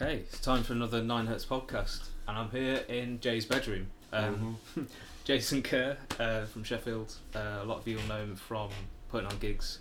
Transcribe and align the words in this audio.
Okay, 0.00 0.16
it's 0.32 0.40
time 0.40 0.62
for 0.62 0.72
another 0.72 1.02
Nine 1.02 1.26
Hertz 1.26 1.44
podcast, 1.44 2.08
and 2.26 2.38
I'm 2.38 2.50
here 2.50 2.82
in 2.88 3.20
Jay's 3.20 3.44
bedroom. 3.44 3.88
Um, 4.14 4.56
Jason 5.24 5.62
Kerr 5.62 5.98
uh, 6.18 6.46
from 6.46 6.64
Sheffield. 6.64 7.14
Uh, 7.34 7.58
a 7.60 7.64
lot 7.64 7.80
of 7.80 7.86
you 7.88 7.96
will 7.96 8.04
know 8.04 8.22
him 8.22 8.34
from 8.34 8.70
putting 9.10 9.26
on 9.26 9.36
gigs. 9.38 9.80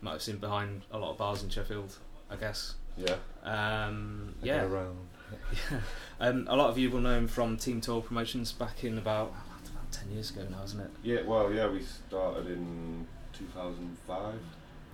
Might 0.00 0.12
have 0.12 0.22
seen 0.22 0.38
behind 0.38 0.82
a 0.90 0.98
lot 0.98 1.12
of 1.12 1.18
bars 1.18 1.44
in 1.44 1.50
Sheffield, 1.50 1.96
I 2.28 2.34
guess. 2.34 2.74
Yeah. 2.96 3.14
Um, 3.44 4.34
yeah. 4.42 4.64
around. 4.64 4.98
yeah. 5.70 5.78
Um, 6.18 6.48
a 6.50 6.56
lot 6.56 6.70
of 6.70 6.76
you 6.76 6.90
will 6.90 7.00
know 7.00 7.16
him 7.16 7.28
from 7.28 7.56
Team 7.56 7.80
Tall 7.80 8.02
Promotions 8.02 8.50
back 8.50 8.82
in 8.82 8.98
about 8.98 9.32
about 9.70 9.92
ten 9.92 10.10
years 10.10 10.32
ago 10.32 10.44
now, 10.50 10.64
isn't 10.64 10.80
it? 10.80 10.90
Yeah, 11.04 11.22
well, 11.24 11.52
yeah, 11.52 11.68
we 11.68 11.80
started 11.80 12.48
in 12.48 13.06
2005, 13.38 14.34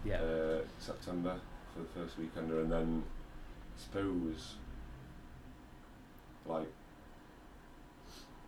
Yeah. 0.04 0.16
uh, 0.16 0.58
September 0.78 1.36
for 1.72 1.80
the 1.80 1.88
first 2.06 2.20
weekender, 2.20 2.60
and 2.60 2.70
then 2.70 3.02
suppose 3.80 4.54
like 6.46 6.66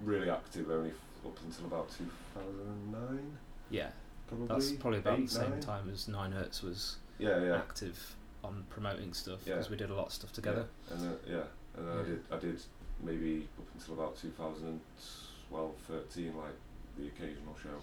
really 0.00 0.30
active 0.30 0.70
only 0.70 0.90
f- 0.90 1.26
up 1.26 1.38
until 1.44 1.66
about 1.66 1.88
2009, 2.34 3.36
yeah. 3.70 3.90
probably. 4.26 4.46
That's 4.48 4.72
probably 4.72 4.98
about 4.98 5.18
Eight, 5.20 5.28
the 5.28 5.34
same 5.34 5.50
nine? 5.50 5.60
time 5.60 5.90
as 5.92 6.08
Nine 6.08 6.32
Hertz 6.32 6.62
was 6.62 6.96
Yeah, 7.18 7.40
yeah. 7.42 7.56
active 7.56 8.16
on 8.42 8.64
promoting 8.70 9.12
stuff 9.14 9.40
Yeah. 9.46 9.54
because 9.54 9.70
we 9.70 9.76
did 9.76 9.90
a 9.90 9.94
lot 9.94 10.06
of 10.06 10.12
stuff 10.12 10.32
together. 10.32 10.66
Yeah, 10.88 10.94
and 10.96 11.04
then, 11.04 11.16
yeah, 11.28 11.42
and 11.76 11.88
then 11.88 11.98
I 11.98 12.02
did 12.02 12.24
I 12.32 12.36
did 12.38 12.60
maybe 13.02 13.48
up 13.58 13.66
until 13.74 13.94
about 13.94 14.16
2012, 14.16 15.74
13, 15.88 16.36
like 16.36 16.54
the 16.98 17.06
occasional 17.06 17.56
show, 17.62 17.78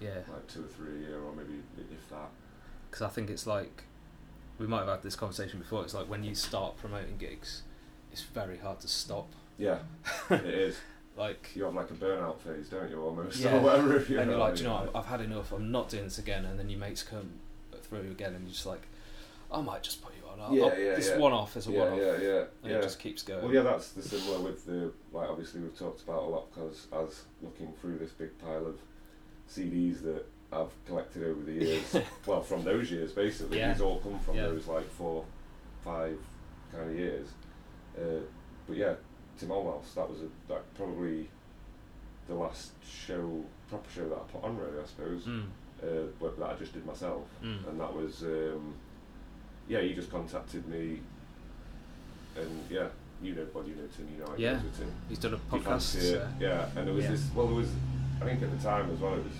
Yeah. 0.00 0.16
like 0.28 0.46
two 0.48 0.64
or 0.64 0.68
three 0.68 0.96
a 1.04 1.08
year, 1.08 1.20
or 1.22 1.32
maybe 1.34 1.62
if 1.78 2.08
that. 2.10 2.30
because 2.90 3.02
I 3.02 3.08
think 3.08 3.30
it's 3.30 3.46
like 3.46 3.84
we 4.60 4.66
might 4.66 4.80
have 4.80 4.88
had 4.88 5.02
this 5.02 5.16
conversation 5.16 5.58
before. 5.58 5.82
It's 5.82 5.94
like 5.94 6.08
when 6.08 6.22
you 6.22 6.34
start 6.34 6.76
promoting 6.76 7.16
gigs, 7.18 7.62
it's 8.12 8.22
very 8.22 8.58
hard 8.58 8.78
to 8.80 8.88
stop. 8.88 9.32
Yeah, 9.58 9.78
it 10.30 10.44
is. 10.44 10.76
Like, 11.16 11.50
You 11.54 11.64
have 11.64 11.74
like 11.74 11.90
a 11.90 11.94
burnout 11.94 12.38
phase, 12.40 12.68
don't 12.68 12.88
you? 12.90 13.02
Almost, 13.02 13.40
Yeah. 13.40 13.56
or 13.56 13.60
whatever. 13.60 13.96
If 13.96 14.08
you're 14.08 14.20
and 14.20 14.30
you're 14.30 14.38
like, 14.38 14.54
do 14.56 14.62
you 14.62 14.68
know, 14.68 14.88
what, 14.92 14.96
I've 14.96 15.06
had 15.06 15.20
enough. 15.20 15.50
I'm 15.52 15.70
not 15.70 15.88
doing 15.88 16.04
this 16.04 16.18
again. 16.18 16.44
And 16.44 16.58
then 16.58 16.68
your 16.70 16.78
mates 16.78 17.02
come 17.02 17.30
through 17.82 18.02
again, 18.12 18.34
and 18.34 18.44
you're 18.44 18.52
just 18.52 18.64
like, 18.66 18.82
I 19.52 19.60
might 19.60 19.82
just 19.82 20.00
put 20.02 20.12
you 20.14 20.22
on. 20.30 20.40
I'll, 20.40 20.54
Yeah, 20.54 20.64
I'll- 20.66 20.78
yeah, 20.78 20.94
This 20.94 21.08
yeah. 21.08 21.18
one 21.18 21.32
off 21.32 21.56
is 21.56 21.66
a 21.66 21.72
yeah, 21.72 21.78
one 21.80 21.92
off, 21.92 21.98
yeah, 21.98 22.04
yeah, 22.04 22.44
and 22.62 22.72
yeah. 22.72 22.78
it 22.78 22.82
just 22.82 22.98
keeps 23.00 23.22
going. 23.22 23.42
Well, 23.42 23.52
yeah, 23.52 23.62
that's 23.62 23.88
the 23.92 24.02
similar 24.02 24.40
with 24.40 24.64
the 24.66 24.92
like. 25.12 25.28
Obviously, 25.28 25.60
we've 25.60 25.76
talked 25.78 26.02
about 26.02 26.22
a 26.22 26.26
lot 26.26 26.54
because 26.54 26.86
as 26.92 27.22
looking 27.42 27.72
through 27.80 27.98
this 27.98 28.12
big 28.12 28.38
pile 28.38 28.66
of 28.66 28.78
CDs 29.50 30.02
that 30.02 30.24
I've 30.52 30.70
collected 30.86 31.22
over 31.24 31.42
the 31.42 31.52
years. 31.64 31.96
well, 32.26 32.42
from 32.42 32.64
those 32.64 32.90
years, 32.90 33.12
basically, 33.12 33.58
Yeah. 33.58 33.72
these 33.72 33.82
all 33.82 33.98
come 34.00 34.18
from 34.20 34.36
Yeah. 34.36 34.46
those 34.48 34.66
like 34.66 34.88
four, 34.90 35.24
five 35.84 36.18
kind 36.72 36.90
of 36.90 36.96
years. 36.98 37.28
Uh, 37.96 38.20
but 38.66 38.76
yeah, 38.76 38.94
Tim 39.38 39.48
Holehouse, 39.50 39.94
that 39.94 40.08
was 40.08 40.20
a, 40.20 40.28
that 40.52 40.74
probably 40.74 41.28
the 42.28 42.34
last 42.34 42.72
show, 42.84 43.42
proper 43.68 43.90
show 43.90 44.08
that 44.08 44.16
I 44.16 44.22
put 44.32 44.44
on, 44.44 44.56
really, 44.58 44.80
I 44.82 44.86
suppose. 44.86 45.22
Mm, 45.24 45.44
Uh, 45.82 46.28
that 46.38 46.50
I 46.50 46.54
just 46.58 46.72
did 46.74 46.84
myself. 46.84 47.22
mm. 47.42 47.66
and 47.68 47.80
that 47.80 47.94
was 47.94 48.22
um, 48.22 48.74
yeah. 49.68 49.80
He 49.80 49.94
just 49.94 50.10
contacted 50.10 50.66
me, 50.68 51.00
and 52.36 52.64
yeah, 52.68 52.88
you 53.22 53.34
know, 53.34 53.46
well, 53.54 53.64
you 53.64 53.74
know 53.76 53.88
Tim, 53.96 54.08
you 54.12 54.18
know, 54.22 54.30
I 54.32 54.36
Yeah. 54.36 54.62
with 54.62 54.76
Tim. 54.78 54.92
He's 55.08 55.18
done 55.18 55.34
a 55.34 55.38
podcast. 55.38 55.62
fancied 55.64 56.16
uh, 56.18 56.26
yeah, 56.38 56.68
and 56.76 56.86
there 56.86 56.94
was 56.94 57.04
yeah. 57.04 57.10
this. 57.12 57.30
Well, 57.34 57.46
there 57.46 57.56
was, 57.56 57.70
I 58.20 58.24
think 58.24 58.42
at 58.42 58.50
the 58.50 58.62
time 58.62 58.90
as 58.90 58.98
well, 59.00 59.14
it 59.14 59.24
was 59.24 59.32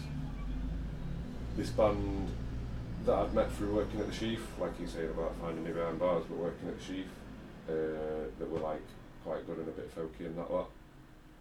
this 1.57 1.71
band 1.71 2.29
that 3.07 3.15
I'd 3.15 3.35
met 3.35 3.51
through 3.53 3.75
working 3.75 4.01
at 4.01 4.07
the 4.07 4.13
Sheaf, 4.15 4.47
like 4.61 4.79
you 4.81 4.87
said 4.87 5.05
about 5.11 5.35
finding 5.41 5.65
me 5.65 5.73
behind 5.73 5.99
bars, 5.99 6.25
but 6.29 6.37
working 6.39 6.69
at 6.69 6.79
the 6.79 6.85
Sheaf, 6.85 7.07
uh, 7.69 7.73
that 8.39 8.51
were 8.51 8.61
like 8.61 8.83
quite 9.25 9.47
good 9.47 9.59
and 9.59 9.69
a 9.69 9.73
bit 9.73 9.95
folky 9.97 10.27
and 10.27 10.37
that 10.39 10.53
lot. 10.53 10.71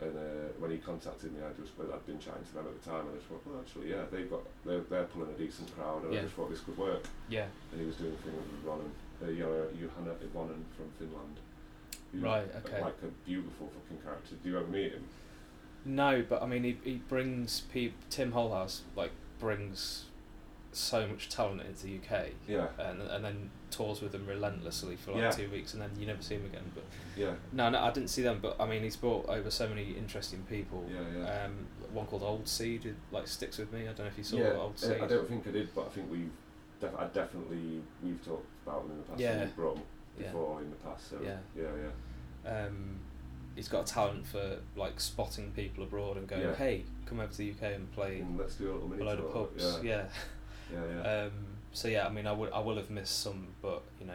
And 0.01 0.15
uh, 0.15 0.21
when 0.59 0.71
he 0.71 0.77
contacted 0.77 1.33
me, 1.33 1.41
I 1.43 1.51
just 1.61 1.73
I'd 1.79 2.05
been 2.05 2.19
chatting 2.19 2.43
to 2.47 2.53
them 2.53 2.67
at 2.67 2.81
the 2.81 2.89
time, 2.89 3.01
and 3.01 3.09
I 3.09 3.15
just 3.17 3.27
thought, 3.27 3.41
well, 3.45 3.59
actually, 3.59 3.89
yeah, 3.91 4.03
they've 4.09 4.29
got 4.29 4.39
they're, 4.65 4.79
they're 4.89 5.03
pulling 5.05 5.29
a 5.29 5.37
decent 5.37 5.75
crowd, 5.75 6.03
and 6.05 6.13
Yeah. 6.13 6.19
I 6.19 6.23
just 6.23 6.35
thought 6.35 6.49
this 6.49 6.61
could 6.61 6.77
work. 6.77 7.03
yeah. 7.29 7.47
And 7.71 7.81
he 7.81 7.85
was 7.85 7.95
doing 7.97 8.15
things 8.23 8.35
with 8.37 8.63
Ronan, 8.63 8.91
uh, 9.21 9.25
Johanna 9.27 9.67
Johanna 9.77 10.15
Ivonen 10.23 10.63
from 10.77 10.87
Finland. 10.97 11.39
Right, 12.13 12.47
okay. 12.65 12.81
Like 12.81 12.95
a 13.03 13.07
beautiful 13.27 13.67
fucking 13.67 14.01
character. 14.03 14.35
Do 14.41 14.49
you 14.49 14.57
ever 14.57 14.67
meet 14.67 14.93
him? 14.93 15.03
No, 15.85 16.23
but 16.27 16.41
I 16.41 16.45
mean, 16.47 16.63
he 16.63 16.77
he 16.83 16.95
brings 17.09 17.61
pe- 17.73 17.91
Tim 18.09 18.31
Holehouse 18.31 18.81
like 18.95 19.11
brings 19.37 20.05
so 20.71 21.07
much 21.07 21.29
talent 21.29 21.61
into 21.61 21.83
the 21.87 21.95
UK. 21.97 22.27
Yeah, 22.47 22.67
and 22.77 23.01
and 23.01 23.23
then 23.25 23.49
tours 23.71 24.01
with 24.01 24.11
them 24.11 24.25
relentlessly 24.27 24.95
for 24.95 25.11
like 25.11 25.21
Yeah. 25.21 25.31
two 25.31 25.49
weeks, 25.49 25.73
and 25.73 25.81
then 25.81 25.91
you 25.99 26.05
never 26.07 26.21
see 26.21 26.35
him 26.35 26.45
again. 26.45 26.71
But 26.75 26.83
yeah, 27.15 27.33
no, 27.51 27.69
no, 27.69 27.79
I 27.79 27.91
didn't 27.91 28.09
see 28.09 28.21
them. 28.21 28.39
But 28.41 28.55
I 28.59 28.65
mean, 28.67 28.83
he's 28.83 28.95
brought 28.95 29.27
over 29.29 29.49
so 29.51 29.67
many 29.67 29.91
interesting 29.91 30.43
people. 30.49 30.85
yeah, 30.91 30.99
yeah. 31.19 31.45
Um, 31.45 31.67
one 31.93 32.05
called 32.05 32.23
Old 32.23 32.47
Seed, 32.47 32.83
who, 32.83 32.93
like 33.11 33.27
sticks 33.27 33.57
with 33.57 33.71
me. 33.73 33.81
I 33.81 33.85
don't 33.87 33.99
know 33.99 34.05
if 34.05 34.17
you 34.17 34.23
saw 34.23 34.37
yeah, 34.37 34.53
Old 34.53 34.73
uh, 34.75 34.77
Seed. 34.77 35.01
I 35.01 35.07
don't 35.07 35.27
think 35.27 35.47
I 35.47 35.51
did, 35.51 35.73
but 35.73 35.85
I 35.87 35.89
think 35.89 36.11
we've 36.11 36.31
def- 36.79 36.95
I 36.97 37.05
definitely 37.07 37.81
we've 38.03 38.23
talked 38.23 38.45
about 38.65 38.83
him 38.85 38.91
in 38.91 38.97
the 38.97 39.03
past. 39.03 39.19
Yeah. 39.19 39.39
We've 39.41 39.55
brought 39.55 39.77
him 39.77 39.83
Yeah. 40.19 40.25
before 40.27 40.61
in 40.61 40.69
the 40.69 40.75
past. 40.77 41.09
So 41.09 41.17
Yeah. 41.23 41.37
yeah, 41.55 41.69
yeah. 42.45 42.65
Um, 42.65 42.99
he's 43.55 43.67
got 43.67 43.89
a 43.89 43.93
talent 43.93 44.27
for 44.27 44.59
like 44.75 44.99
spotting 44.99 45.51
people 45.51 45.83
abroad 45.83 46.17
and 46.17 46.27
going, 46.27 46.41
Yeah. 46.43 46.55
"Hey, 46.55 46.85
come 47.05 47.19
over 47.19 47.31
to 47.31 47.37
the 47.37 47.49
UK 47.51 47.73
and 47.75 47.91
play 47.91 48.19
And 48.19 48.37
let's 48.37 48.55
do 48.55 48.65
a 48.65 48.73
little 48.73 48.87
a 48.87 48.89
mini 48.91 49.03
load 49.03 49.19
of 49.19 49.33
pubs." 49.33 49.63
Yeah, 49.63 49.81
Yeah. 49.81 50.05
yeah, 50.73 50.79
yeah. 51.03 51.23
Um, 51.25 51.31
so 51.71 51.87
yeah, 51.87 52.05
I 52.05 52.09
mean, 52.09 52.27
I 52.27 52.31
would 52.31 52.51
I 52.51 52.59
will 52.59 52.75
have 52.77 52.89
missed 52.89 53.21
some, 53.21 53.47
but 53.61 53.81
you 53.99 54.07
know, 54.07 54.13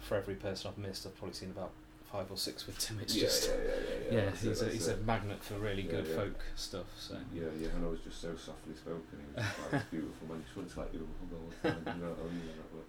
for 0.00 0.16
every 0.16 0.34
person 0.34 0.70
I've 0.70 0.78
missed, 0.78 1.06
I've 1.06 1.16
probably 1.16 1.34
seen 1.34 1.50
about 1.50 1.70
five 2.10 2.30
or 2.30 2.36
six 2.38 2.66
with 2.66 2.78
Tim. 2.78 2.98
It's 3.00 3.14
yeah, 3.14 3.22
just 3.22 3.48
yeah, 3.48 3.54
yeah, 3.56 4.18
yeah, 4.18 4.24
that's 4.30 4.42
it, 4.42 4.48
he's 4.48 4.62
a 4.62 4.68
he's 4.70 4.88
a 4.88 4.96
magnet 4.98 5.42
for 5.42 5.54
really 5.54 5.82
good 5.82 6.06
folk 6.06 6.38
stuff. 6.56 6.86
So 6.98 7.16
Yeah, 7.34 7.42
yeah, 7.60 7.68
and 7.76 7.84
I 7.84 7.88
was 7.88 8.00
just 8.00 8.20
so 8.20 8.34
softly 8.36 8.74
spoken. 8.74 9.02
He 9.12 9.34
was 9.36 9.44
just 9.46 9.58
like 9.60 9.70
this 9.70 9.82
beautiful 9.90 10.28
man. 10.28 10.44
Just 10.54 10.74
to 10.74 10.80
like 10.80 10.88
a 10.88 10.92
the 10.92 10.98
time. 11.84 11.98
You 11.98 12.02
know 12.04 12.10
what 12.10 12.18
I 12.20 12.32
mean? 12.34 12.46
That 12.46 12.74
was- 12.76 12.84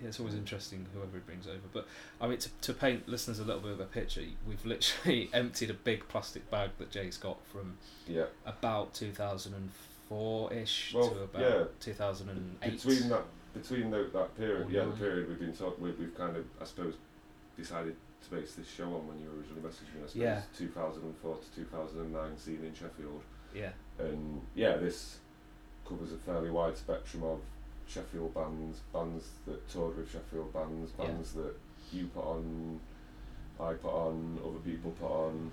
yeah, 0.00 0.06
it's 0.06 0.20
always 0.20 0.34
interesting 0.36 0.86
whoever 0.94 1.10
he 1.14 1.18
brings 1.18 1.48
over. 1.48 1.58
But 1.72 1.88
I 2.20 2.28
mean, 2.28 2.38
to, 2.38 2.48
to 2.60 2.72
paint 2.72 3.08
listeners 3.08 3.40
a 3.40 3.44
little 3.44 3.60
bit 3.62 3.72
of 3.72 3.80
a 3.80 3.84
picture, 3.86 4.22
we've 4.46 4.64
literally 4.64 5.28
emptied 5.34 5.70
a 5.70 5.74
big 5.74 6.06
plastic 6.06 6.48
bag 6.52 6.70
that 6.78 6.92
Jay's 6.92 7.16
got 7.16 7.44
from 7.46 7.78
Yeah. 8.06 8.26
about 8.46 8.94
2004 8.94 9.87
ish 10.10 10.94
Well, 10.94 11.10
to 11.10 11.22
about 11.24 11.40
yeah. 11.42 11.64
2008. 11.80 12.70
Between 12.72 13.08
that, 13.10 13.24
between 13.54 13.90
the, 13.90 14.10
that 14.12 14.36
period, 14.36 14.66
Or 14.68 14.70
yeah, 14.70 14.84
the 14.84 14.90
period 14.92 15.28
we've 15.28 15.38
been 15.40 15.52
talking, 15.52 15.82
we, 15.84 15.90
we've 15.92 16.16
kind 16.16 16.36
of, 16.36 16.44
I 16.60 16.64
suppose, 16.64 16.94
decided 17.56 17.96
to 18.24 18.30
base 18.30 18.54
this 18.54 18.68
show 18.68 18.84
on 18.84 19.06
when 19.08 19.18
you 19.20 19.28
originally 19.36 19.62
messaged 19.62 19.94
me. 19.94 20.02
I 20.04 20.06
suppose 20.06 20.16
Yeah. 20.16 20.42
2004 20.56 21.36
to 21.36 21.54
2009 21.62 22.38
scene 22.38 22.64
in 22.64 22.74
Sheffield, 22.74 23.22
yeah, 23.54 23.70
and 23.98 24.42
yeah, 24.54 24.76
this 24.76 25.18
covers 25.88 26.12
a 26.12 26.16
fairly 26.16 26.50
wide 26.50 26.76
spectrum 26.76 27.22
of 27.24 27.40
Sheffield 27.86 28.34
bands, 28.34 28.80
bands 28.92 29.28
that 29.46 29.68
toured 29.70 29.96
with 29.96 30.10
Sheffield 30.10 30.52
bands, 30.52 30.92
Yeah. 30.98 31.06
bands 31.06 31.32
that 31.34 31.54
you 31.92 32.06
put 32.08 32.24
on, 32.24 32.80
I 33.60 33.72
put 33.74 33.90
on, 33.92 34.38
other 34.44 34.58
people 34.58 34.90
put 34.92 35.10
on. 35.10 35.50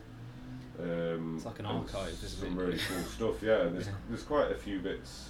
Um, 0.80 1.36
It's 1.38 1.46
like 1.46 1.60
an 1.60 1.66
archive, 1.68 2.10
isn't 2.10 2.30
some 2.30 2.60
it? 2.60 2.64
really 2.64 2.78
cool 2.78 3.04
stuff, 3.04 3.42
yeah. 3.44 3.62
And 3.62 3.76
there's 3.76 3.88
Yeah. 3.88 3.94
there's 4.10 4.24
quite 4.24 4.52
a 4.52 4.56
few 4.56 4.80
bits, 4.80 5.30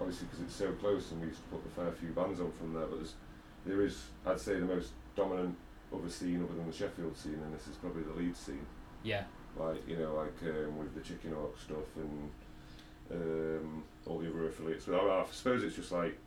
obviously 0.00 0.26
because 0.28 0.44
it's 0.44 0.54
so 0.54 0.72
close, 0.72 1.10
and 1.12 1.20
we 1.20 1.26
used 1.28 1.40
to 1.42 1.48
put 1.56 1.60
a 1.66 1.68
fair 1.68 1.92
few 1.92 2.10
bands 2.10 2.40
on 2.40 2.50
from 2.52 2.72
there. 2.74 2.86
But 2.86 2.96
there's 2.98 3.14
there 3.66 3.82
is, 3.82 4.02
I'd 4.26 4.40
say, 4.40 4.54
the 4.58 4.66
most 4.66 4.92
dominant 5.16 5.56
other 5.94 6.08
scene 6.08 6.42
other 6.42 6.54
than 6.54 6.66
the 6.66 6.72
Sheffield 6.72 7.16
scene, 7.16 7.34
and 7.44 7.54
this 7.54 7.66
is 7.66 7.76
probably 7.76 8.02
the 8.04 8.12
lead 8.14 8.36
scene. 8.36 8.64
yeah, 9.02 9.24
Like 9.56 9.86
you 9.88 9.96
know, 9.96 10.14
like 10.14 10.34
um, 10.44 10.78
with 10.78 10.94
the 10.94 11.00
Chicken 11.02 11.32
Hawk 11.34 11.56
stuff 11.58 11.88
and 11.96 12.30
um, 13.10 13.82
all 14.06 14.18
the 14.18 14.28
other 14.30 14.46
affiliates. 14.48 14.84
But 14.86 14.96
I, 15.00 15.20
I 15.22 15.26
suppose 15.30 15.62
it's 15.62 15.76
just 15.76 15.92
like. 15.92 16.18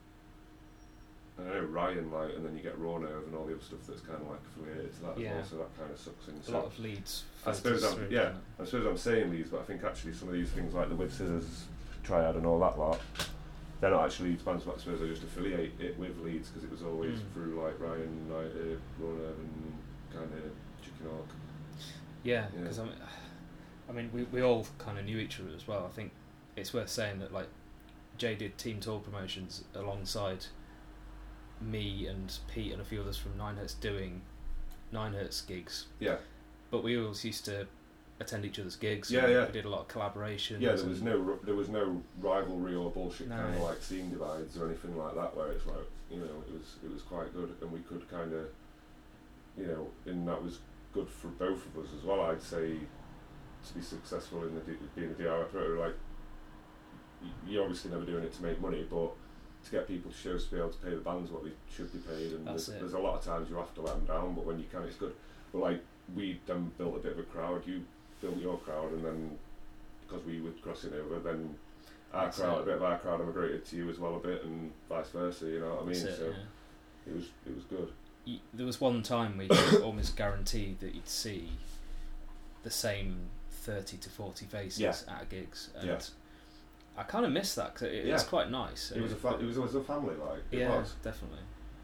I 1.39 1.43
know 1.43 1.59
Ryan, 1.61 2.11
like, 2.11 2.35
and 2.35 2.45
then 2.45 2.55
you 2.55 2.61
get 2.61 2.77
Raw 2.77 2.97
Nerve 2.99 3.23
and 3.25 3.35
all 3.35 3.45
the 3.45 3.53
other 3.53 3.63
stuff 3.63 3.79
that's 3.87 4.01
kind 4.01 4.21
of 4.21 4.27
like 4.27 4.39
affiliated 4.55 4.93
to 4.95 5.01
that 5.05 5.17
Yeah. 5.19 5.29
as 5.29 5.35
well. 5.35 5.45
So 5.45 5.57
that 5.57 5.77
kind 5.79 5.91
of 5.91 5.99
sucks 5.99 6.27
in. 6.27 6.53
a 6.53 6.57
lot 6.57 6.65
of 6.65 6.79
Leeds. 6.79 7.23
I 7.45 7.51
suppose 7.51 7.83
I'm- 7.83 8.07
yeah. 8.11 8.19
doesn't? 8.25 8.41
I 8.59 8.65
suppose 8.65 8.85
I'm 8.85 8.97
saying 8.97 9.31
Leeds, 9.31 9.49
but 9.49 9.61
I 9.61 9.63
think 9.63 9.83
actually 9.83 10.13
some 10.13 10.27
of 10.27 10.33
these 10.35 10.49
things 10.51 10.73
like 10.73 10.89
the 10.89 10.95
With 10.95 11.11
Scissors 11.11 11.65
Triad 12.03 12.35
and 12.35 12.45
all 12.45 12.59
that 12.59 12.77
lot, 12.77 12.99
they're 13.79 13.89
not 13.91 14.05
actually 14.05 14.29
Leeds 14.31 14.43
bands, 14.43 14.63
but 14.65 14.75
I 14.75 14.79
suppose 14.79 15.01
I 15.01 15.07
just 15.07 15.23
affiliate 15.23 15.79
it 15.79 15.97
with 15.97 16.17
Leeds 16.19 16.49
because 16.49 16.63
it 16.63 16.69
was 16.71 16.83
always 16.83 17.19
Mm. 17.19 17.33
through 17.33 17.63
like 17.63 17.79
Ryan, 17.79 18.25
United, 18.27 18.79
Rona, 18.99 19.27
and 19.29 19.73
kind 20.13 20.25
of 20.33 20.51
Chicken 20.83 21.07
Hawk. 21.09 21.27
Yeah, 22.23 22.47
Yeah. 22.53 22.59
because 22.61 22.77
I 22.79 22.83
mean, 22.83 22.93
I 23.89 23.91
mean, 23.93 24.09
we 24.13 24.23
we 24.25 24.41
all 24.41 24.67
kind 24.77 24.99
of 24.99 25.05
knew 25.05 25.17
each 25.17 25.39
other 25.39 25.49
as 25.55 25.67
well. 25.67 25.85
I 25.85 25.89
think 25.89 26.11
it's 26.55 26.73
worth 26.73 26.89
saying 26.89 27.19
that 27.19 27.33
like 27.33 27.47
Jay 28.17 28.35
did 28.35 28.57
team 28.59 28.79
tall 28.79 28.99
promotions 28.99 29.63
alongside 29.73 30.45
me 31.61 32.07
and 32.07 32.37
Pete 32.53 32.71
and 32.71 32.81
a 32.81 32.85
few 32.85 33.01
others 33.01 33.17
from 33.17 33.37
Nine 33.37 33.55
Hertz 33.57 33.73
doing 33.75 34.21
Nine 34.91 35.13
Hertz 35.13 35.41
gigs, 35.41 35.85
Yeah, 35.99 36.17
but 36.69 36.83
we 36.83 36.97
always 36.99 37.23
used 37.23 37.45
to 37.45 37.67
attend 38.19 38.45
each 38.45 38.59
other's 38.59 38.75
gigs. 38.75 39.09
Yeah, 39.11 39.23
and 39.25 39.33
yeah. 39.33 39.45
We 39.47 39.51
did 39.51 39.65
a 39.65 39.69
lot 39.69 39.81
of 39.81 39.87
collaborations. 39.87 40.59
yeah. 40.61 40.73
There 40.73 40.85
was 40.87 41.01
no 41.01 41.39
there 41.43 41.55
was 41.55 41.69
no 41.69 42.01
rivalry 42.19 42.75
or 42.75 42.91
bullshit 42.91 43.29
No. 43.29 43.35
kind 43.37 43.55
of 43.55 43.61
like 43.61 43.81
scene 43.81 44.09
divides 44.11 44.57
or 44.57 44.67
anything 44.67 44.97
like 44.97 45.15
that. 45.15 45.35
Where 45.35 45.51
it's 45.51 45.65
like 45.65 45.87
you 46.11 46.17
know 46.19 46.25
it 46.25 46.53
was 46.53 46.75
it 46.83 46.91
was 46.91 47.01
quite 47.03 47.33
good, 47.33 47.55
and 47.61 47.71
we 47.71 47.79
could 47.79 48.09
kind 48.09 48.33
of 48.33 48.45
you 49.57 49.67
know, 49.67 49.87
and 50.05 50.27
that 50.27 50.41
was 50.43 50.59
good 50.93 51.07
for 51.09 51.27
both 51.29 51.65
of 51.67 51.83
us 51.83 51.89
as 51.97 52.03
well. 52.03 52.21
I'd 52.21 52.41
say 52.41 52.75
to 53.67 53.73
be 53.73 53.81
successful 53.81 54.43
in 54.43 54.55
the 54.55 54.61
being 54.95 55.11
a 55.11 55.13
DIY 55.13 55.49
promoter, 55.51 55.77
like 55.79 55.95
you're 57.47 57.61
obviously 57.63 57.91
never 57.91 58.05
doing 58.05 58.23
it 58.23 58.33
to 58.33 58.43
make 58.43 58.59
money, 58.61 58.85
but 58.89 59.11
to 59.65 59.71
get 59.71 59.87
people 59.87 60.11
to 60.11 60.17
shows 60.17 60.45
to 60.45 60.51
be 60.51 60.57
able 60.57 60.69
to 60.71 60.77
pay 60.79 60.89
the 60.91 60.97
bands 60.97 61.31
what 61.31 61.43
they 61.43 61.51
should 61.75 61.91
be 61.93 61.99
paid, 61.99 62.33
and 62.33 62.47
there's, 62.47 62.67
there's 62.67 62.93
a 62.93 62.99
lot 62.99 63.15
of 63.19 63.23
times 63.23 63.49
you 63.49 63.55
have 63.57 63.73
to 63.75 63.81
let 63.81 63.95
them 63.95 64.05
down, 64.05 64.33
but 64.35 64.45
when 64.45 64.57
you 64.59 64.65
can, 64.71 64.83
it's 64.83 64.95
good. 64.95 65.13
But 65.51 65.59
like 65.59 65.83
we 66.15 66.39
then 66.47 66.71
built 66.77 66.95
a 66.95 66.99
bit 66.99 67.13
of 67.13 67.19
a 67.19 67.23
crowd. 67.23 67.63
You 67.67 67.83
built 68.21 68.37
your 68.37 68.57
crowd, 68.59 68.91
and 68.93 69.03
then 69.05 69.37
because 70.07 70.25
we 70.25 70.41
were 70.41 70.51
crossing 70.63 70.93
over, 70.93 71.19
then 71.19 71.55
our 72.13 72.25
That's 72.25 72.39
crowd, 72.39 72.57
it. 72.59 72.61
a 72.61 72.65
bit 72.65 72.75
of 72.75 72.83
our 72.83 72.97
crowd 72.97 73.21
emigrated 73.21 73.65
to 73.67 73.75
you 73.77 73.89
as 73.89 73.97
well 73.99 74.15
a 74.15 74.19
bit, 74.19 74.43
and 74.43 74.71
vice 74.89 75.09
versa. 75.09 75.45
You 75.45 75.59
know 75.61 75.75
what 75.75 75.83
I 75.83 75.85
mean? 75.85 75.95
It, 75.95 76.17
so 76.17 76.25
yeah. 76.25 77.11
it 77.11 77.15
was 77.15 77.25
it 77.47 77.55
was 77.55 77.63
good. 77.65 77.91
y- 78.27 78.39
there 78.53 78.65
was 78.65 78.81
one 78.81 79.03
time 79.03 79.37
we 79.37 79.47
almost 79.83 80.15
guaranteed 80.17 80.79
that 80.81 80.93
you'd 80.95 81.07
see 81.07 81.49
the 82.63 82.69
same 82.71 83.15
30 83.51 83.97
to 83.97 84.09
40 84.09 84.45
faces 84.45 84.79
Yeah. 84.79 84.95
at 85.07 85.29
gigs 85.29 85.69
and 85.77 85.87
Yeah. 85.87 85.99
I 87.01 87.03
kind 87.03 87.25
of 87.25 87.31
miss 87.31 87.55
that 87.55 87.73
because 87.73 87.87
it, 87.93 88.05
Yeah. 88.05 88.13
it's 88.13 88.23
quite 88.23 88.49
nice 88.51 88.91
It 88.91 89.01
was 89.01 89.11
a 89.11 89.15
fa- 89.15 89.37
it 89.39 89.45
was 89.45 89.57
it 89.57 89.61
was 89.61 89.75
a 89.75 89.81
family 89.83 90.15
like 90.15 90.43
it 90.51 90.59
yeah 90.59 90.77
was 90.79 90.93
definitely 91.03 91.39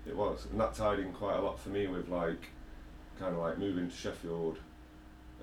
it 0.06 0.16
was, 0.16 0.48
and 0.52 0.60
that 0.62 0.74
tied 0.74 1.00
in 1.00 1.12
quite 1.12 1.36
a 1.36 1.42
lot 1.42 1.60
for 1.60 1.70
me 1.70 1.86
with 1.88 2.08
like 2.08 2.50
kind 3.20 3.34
of 3.36 3.42
like 3.42 3.58
moving 3.58 3.90
to 3.90 3.96
Sheffield, 3.96 4.58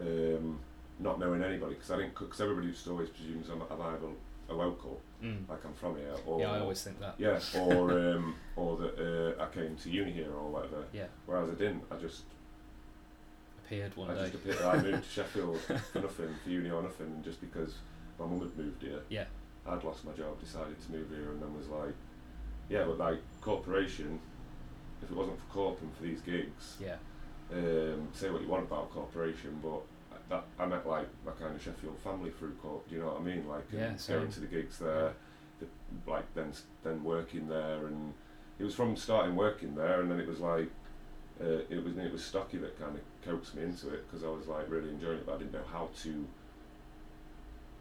um, 0.00 0.58
not 0.98 1.18
knowing 1.18 1.42
anybody 1.42 1.74
because 1.74 1.90
I 1.90 1.96
didn't 1.98 2.18
because 2.18 2.40
everybody 2.40 2.70
just 2.70 2.88
always 2.88 3.10
presumes 3.10 3.48
I'm, 3.50 3.60
I'm 3.70 3.82
either 3.82 4.08
a 4.48 4.54
local 4.54 5.00
mm. 5.22 5.48
like 5.48 5.64
I'm 5.64 5.74
from 5.74 5.96
here 5.96 6.14
or 6.26 6.40
yeah 6.40 6.52
I 6.52 6.60
always 6.60 6.82
think 6.82 6.98
that 7.00 7.14
yeah 7.18 7.40
or 7.58 7.90
um, 8.14 8.34
or 8.56 8.76
that 8.78 9.36
uh, 9.38 9.42
I 9.42 9.46
came 9.48 9.76
to 9.76 9.90
uni 9.90 10.12
here 10.12 10.32
or 10.32 10.48
whatever. 10.50 10.84
yeah 10.92 11.06
Whereas 11.26 11.50
I 11.50 11.54
didn't. 11.54 11.82
I 11.90 11.96
just 11.96 12.22
appeared 13.64 13.96
one 13.96 14.10
I 14.10 14.14
day 14.14 14.30
just 14.30 14.34
appeared, 14.34 14.62
I 14.62 14.82
moved 14.82 15.04
to 15.04 15.10
Sheffield 15.14 15.60
for 15.60 16.00
nothing, 16.00 16.34
for 16.42 16.50
uni 16.50 16.70
or 16.70 16.82
nothing, 16.82 17.22
just 17.24 17.40
because 17.40 17.74
my 18.18 18.26
mum 18.26 18.40
had 18.40 18.56
moved 18.56 18.82
here, 18.82 19.00
Yeah. 19.08 19.24
I'd 19.66 19.84
lost 19.84 20.04
my 20.04 20.12
job, 20.12 20.40
decided 20.40 20.76
to 20.86 20.92
move 20.92 21.08
here, 21.10 21.30
and 21.30 21.40
then 21.40 21.56
was 21.56 21.68
like, 21.68 21.94
yeah, 22.68 22.84
but 22.84 22.98
like 22.98 23.20
corporation, 23.40 24.20
if 25.02 25.10
it 25.10 25.16
wasn't 25.16 25.38
for 25.38 25.52
corp 25.52 25.80
and 25.82 25.94
for 25.96 26.02
these 26.02 26.20
gigs, 26.20 26.76
yeah 26.80 26.96
um, 27.52 28.08
say 28.12 28.30
what 28.30 28.42
you 28.42 28.48
want 28.48 28.64
about 28.64 28.90
corporation, 28.92 29.58
but 29.62 29.82
that 30.28 30.44
I 30.58 30.66
met 30.66 30.86
like 30.86 31.08
my 31.24 31.32
kind 31.32 31.54
of 31.54 31.62
Sheffield 31.62 31.98
family 31.98 32.30
through 32.30 32.54
corp. 32.62 32.88
Do 32.88 32.94
you 32.94 33.02
know 33.02 33.08
what 33.08 33.20
I 33.20 33.22
mean? 33.22 33.46
Like 33.48 33.64
Yeah, 33.72 33.92
going 34.08 34.30
to 34.32 34.40
the 34.40 34.46
gigs 34.46 34.78
there, 34.78 35.12
the, 35.60 35.66
like 36.10 36.32
then 36.34 36.52
then 36.82 37.04
working 37.04 37.48
there, 37.48 37.86
and 37.86 38.14
it 38.58 38.64
was 38.64 38.74
from 38.74 38.96
starting 38.96 39.36
working 39.36 39.74
there, 39.74 40.00
and 40.00 40.10
then 40.10 40.20
it 40.20 40.26
was 40.26 40.40
like. 40.40 40.70
Uh, 41.40 41.66
it 41.68 41.84
was 41.84 41.96
it 41.96 42.12
was 42.12 42.24
Stocky 42.24 42.58
that 42.58 42.78
kind 42.78 42.94
of 42.94 43.00
coaxed 43.24 43.56
me 43.56 43.64
into 43.64 43.92
it 43.92 44.08
because 44.08 44.22
I 44.22 44.28
was 44.28 44.46
like 44.46 44.70
really 44.70 44.88
enjoying 44.90 45.18
it, 45.18 45.26
but 45.26 45.34
I 45.34 45.38
didn't 45.38 45.52
know 45.52 45.64
how 45.72 45.88
to. 46.02 46.24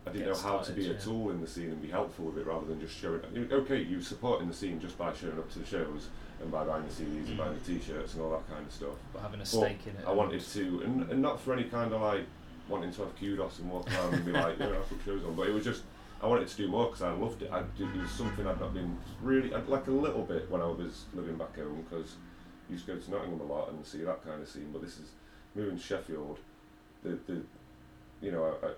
I 0.05 0.11
didn't 0.11 0.27
know 0.27 0.35
how 0.35 0.57
to 0.57 0.63
started, 0.65 0.75
be 0.75 0.85
a 0.89 0.93
yeah. 0.93 0.99
tool 0.99 1.31
in 1.31 1.39
the 1.41 1.47
scene 1.47 1.69
and 1.71 1.81
be 1.81 1.87
helpful 1.89 2.25
with 2.25 2.37
it 2.37 2.45
rather 2.45 2.65
than 2.65 2.79
just 2.79 2.95
showing. 2.97 3.21
Okay, 3.51 3.81
you 3.81 4.01
supporting 4.01 4.47
the 4.47 4.53
scene 4.53 4.79
just 4.79 4.97
by 4.97 5.13
showing 5.13 5.37
up 5.37 5.49
to 5.53 5.59
the 5.59 5.65
shows 5.65 6.09
and 6.41 6.51
by 6.51 6.63
buying 6.65 6.83
the 6.85 6.91
CDs 6.93 7.27
and 7.27 7.27
Mm. 7.27 7.37
buying 7.37 7.53
the 7.53 7.59
T-shirts 7.65 8.13
and 8.15 8.23
all 8.23 8.31
that 8.31 8.47
kind 8.49 8.65
of 8.65 8.71
stuff. 8.73 8.95
but 9.13 9.21
having 9.21 9.39
a 9.39 9.43
But 9.43 9.47
stake 9.47 9.87
in 9.87 9.95
it 9.95 10.03
I 10.05 10.11
wanted 10.11 10.41
to, 10.41 10.81
and, 10.83 11.09
and 11.09 11.21
not 11.21 11.39
for 11.39 11.53
any 11.53 11.63
kind 11.65 11.93
of 11.93 12.01
like 12.01 12.25
wanting 12.67 12.91
to 12.93 13.01
have 13.03 13.15
kudos 13.17 13.59
and 13.59 13.69
walk 13.71 13.89
around 13.93 14.13
and 14.15 14.25
be 14.25 14.31
like, 14.31 14.59
you 14.59 14.65
know, 14.65 14.73
I 14.73 14.77
put 14.83 14.97
shows 15.05 15.23
on, 15.23 15.35
but 15.35 15.47
it 15.47 15.53
was 15.53 15.63
just 15.63 15.83
I 16.21 16.27
wanted 16.27 16.47
to 16.47 16.55
do 16.57 16.67
more 16.69 16.85
because 16.87 17.01
I 17.01 17.11
loved 17.13 17.41
it. 17.41 17.51
I, 17.51 17.59
it 17.59 17.97
was 18.01 18.09
something 18.11 18.45
I'd 18.47 18.59
not 18.59 18.73
been 18.73 18.97
really 19.21 19.53
I'd 19.53 19.67
like 19.67 19.87
a 19.87 19.91
little 19.91 20.23
bit 20.23 20.49
when 20.49 20.61
I 20.61 20.65
was 20.67 21.05
living 21.13 21.35
back 21.35 21.55
home 21.57 21.85
because 21.89 22.15
used 22.69 22.85
to 22.87 22.93
go 22.95 22.99
to 22.99 23.11
Nottingham 23.11 23.41
a 23.41 23.43
lot 23.43 23.69
and 23.71 23.85
see 23.85 23.99
that 24.03 24.23
kind 24.25 24.41
of 24.41 24.47
scene. 24.49 24.69
But 24.71 24.81
this 24.81 24.97
is 24.99 25.09
moving 25.55 25.77
to 25.77 25.83
Sheffield. 25.83 26.39
The 27.03 27.17
the 27.27 27.41
you 28.21 28.31
know 28.31 28.45
I, 28.63 28.67
I, 28.67 28.69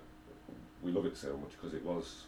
we 0.86 0.92
love 0.92 1.04
it 1.06 1.16
so 1.16 1.36
much 1.36 1.50
because 1.60 1.74
it 1.74 1.84
was 1.84 2.22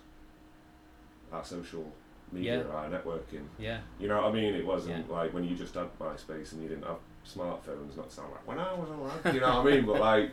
our 1.32 1.44
social 1.44 1.90
media, 2.32 2.58
Yeah. 2.66 2.74
our 2.74 2.88
networking. 2.90 3.46
yeah 3.58 3.80
You 4.00 4.08
know 4.08 4.16
what 4.16 4.26
I 4.26 4.32
mean? 4.32 4.54
It 4.54 4.66
wasn't 4.66 5.06
Yeah. 5.08 5.14
like 5.14 5.32
when 5.32 5.44
you 5.44 5.54
just 5.56 5.74
had 5.74 5.96
MySpace 5.98 6.52
and 6.52 6.62
you 6.62 6.68
didn't 6.68 6.84
have 6.84 6.98
smartphones. 7.26 7.96
Not 7.96 8.10
sound 8.10 8.32
like 8.32 8.46
when 8.46 8.58
I 8.58 8.74
was 8.74 8.90
a 8.90 8.94
lad. 8.94 9.34
You 9.34 9.40
know 9.40 9.62
what 9.62 9.72
I 9.72 9.76
mean? 9.76 9.86
But 9.86 10.00
like, 10.00 10.30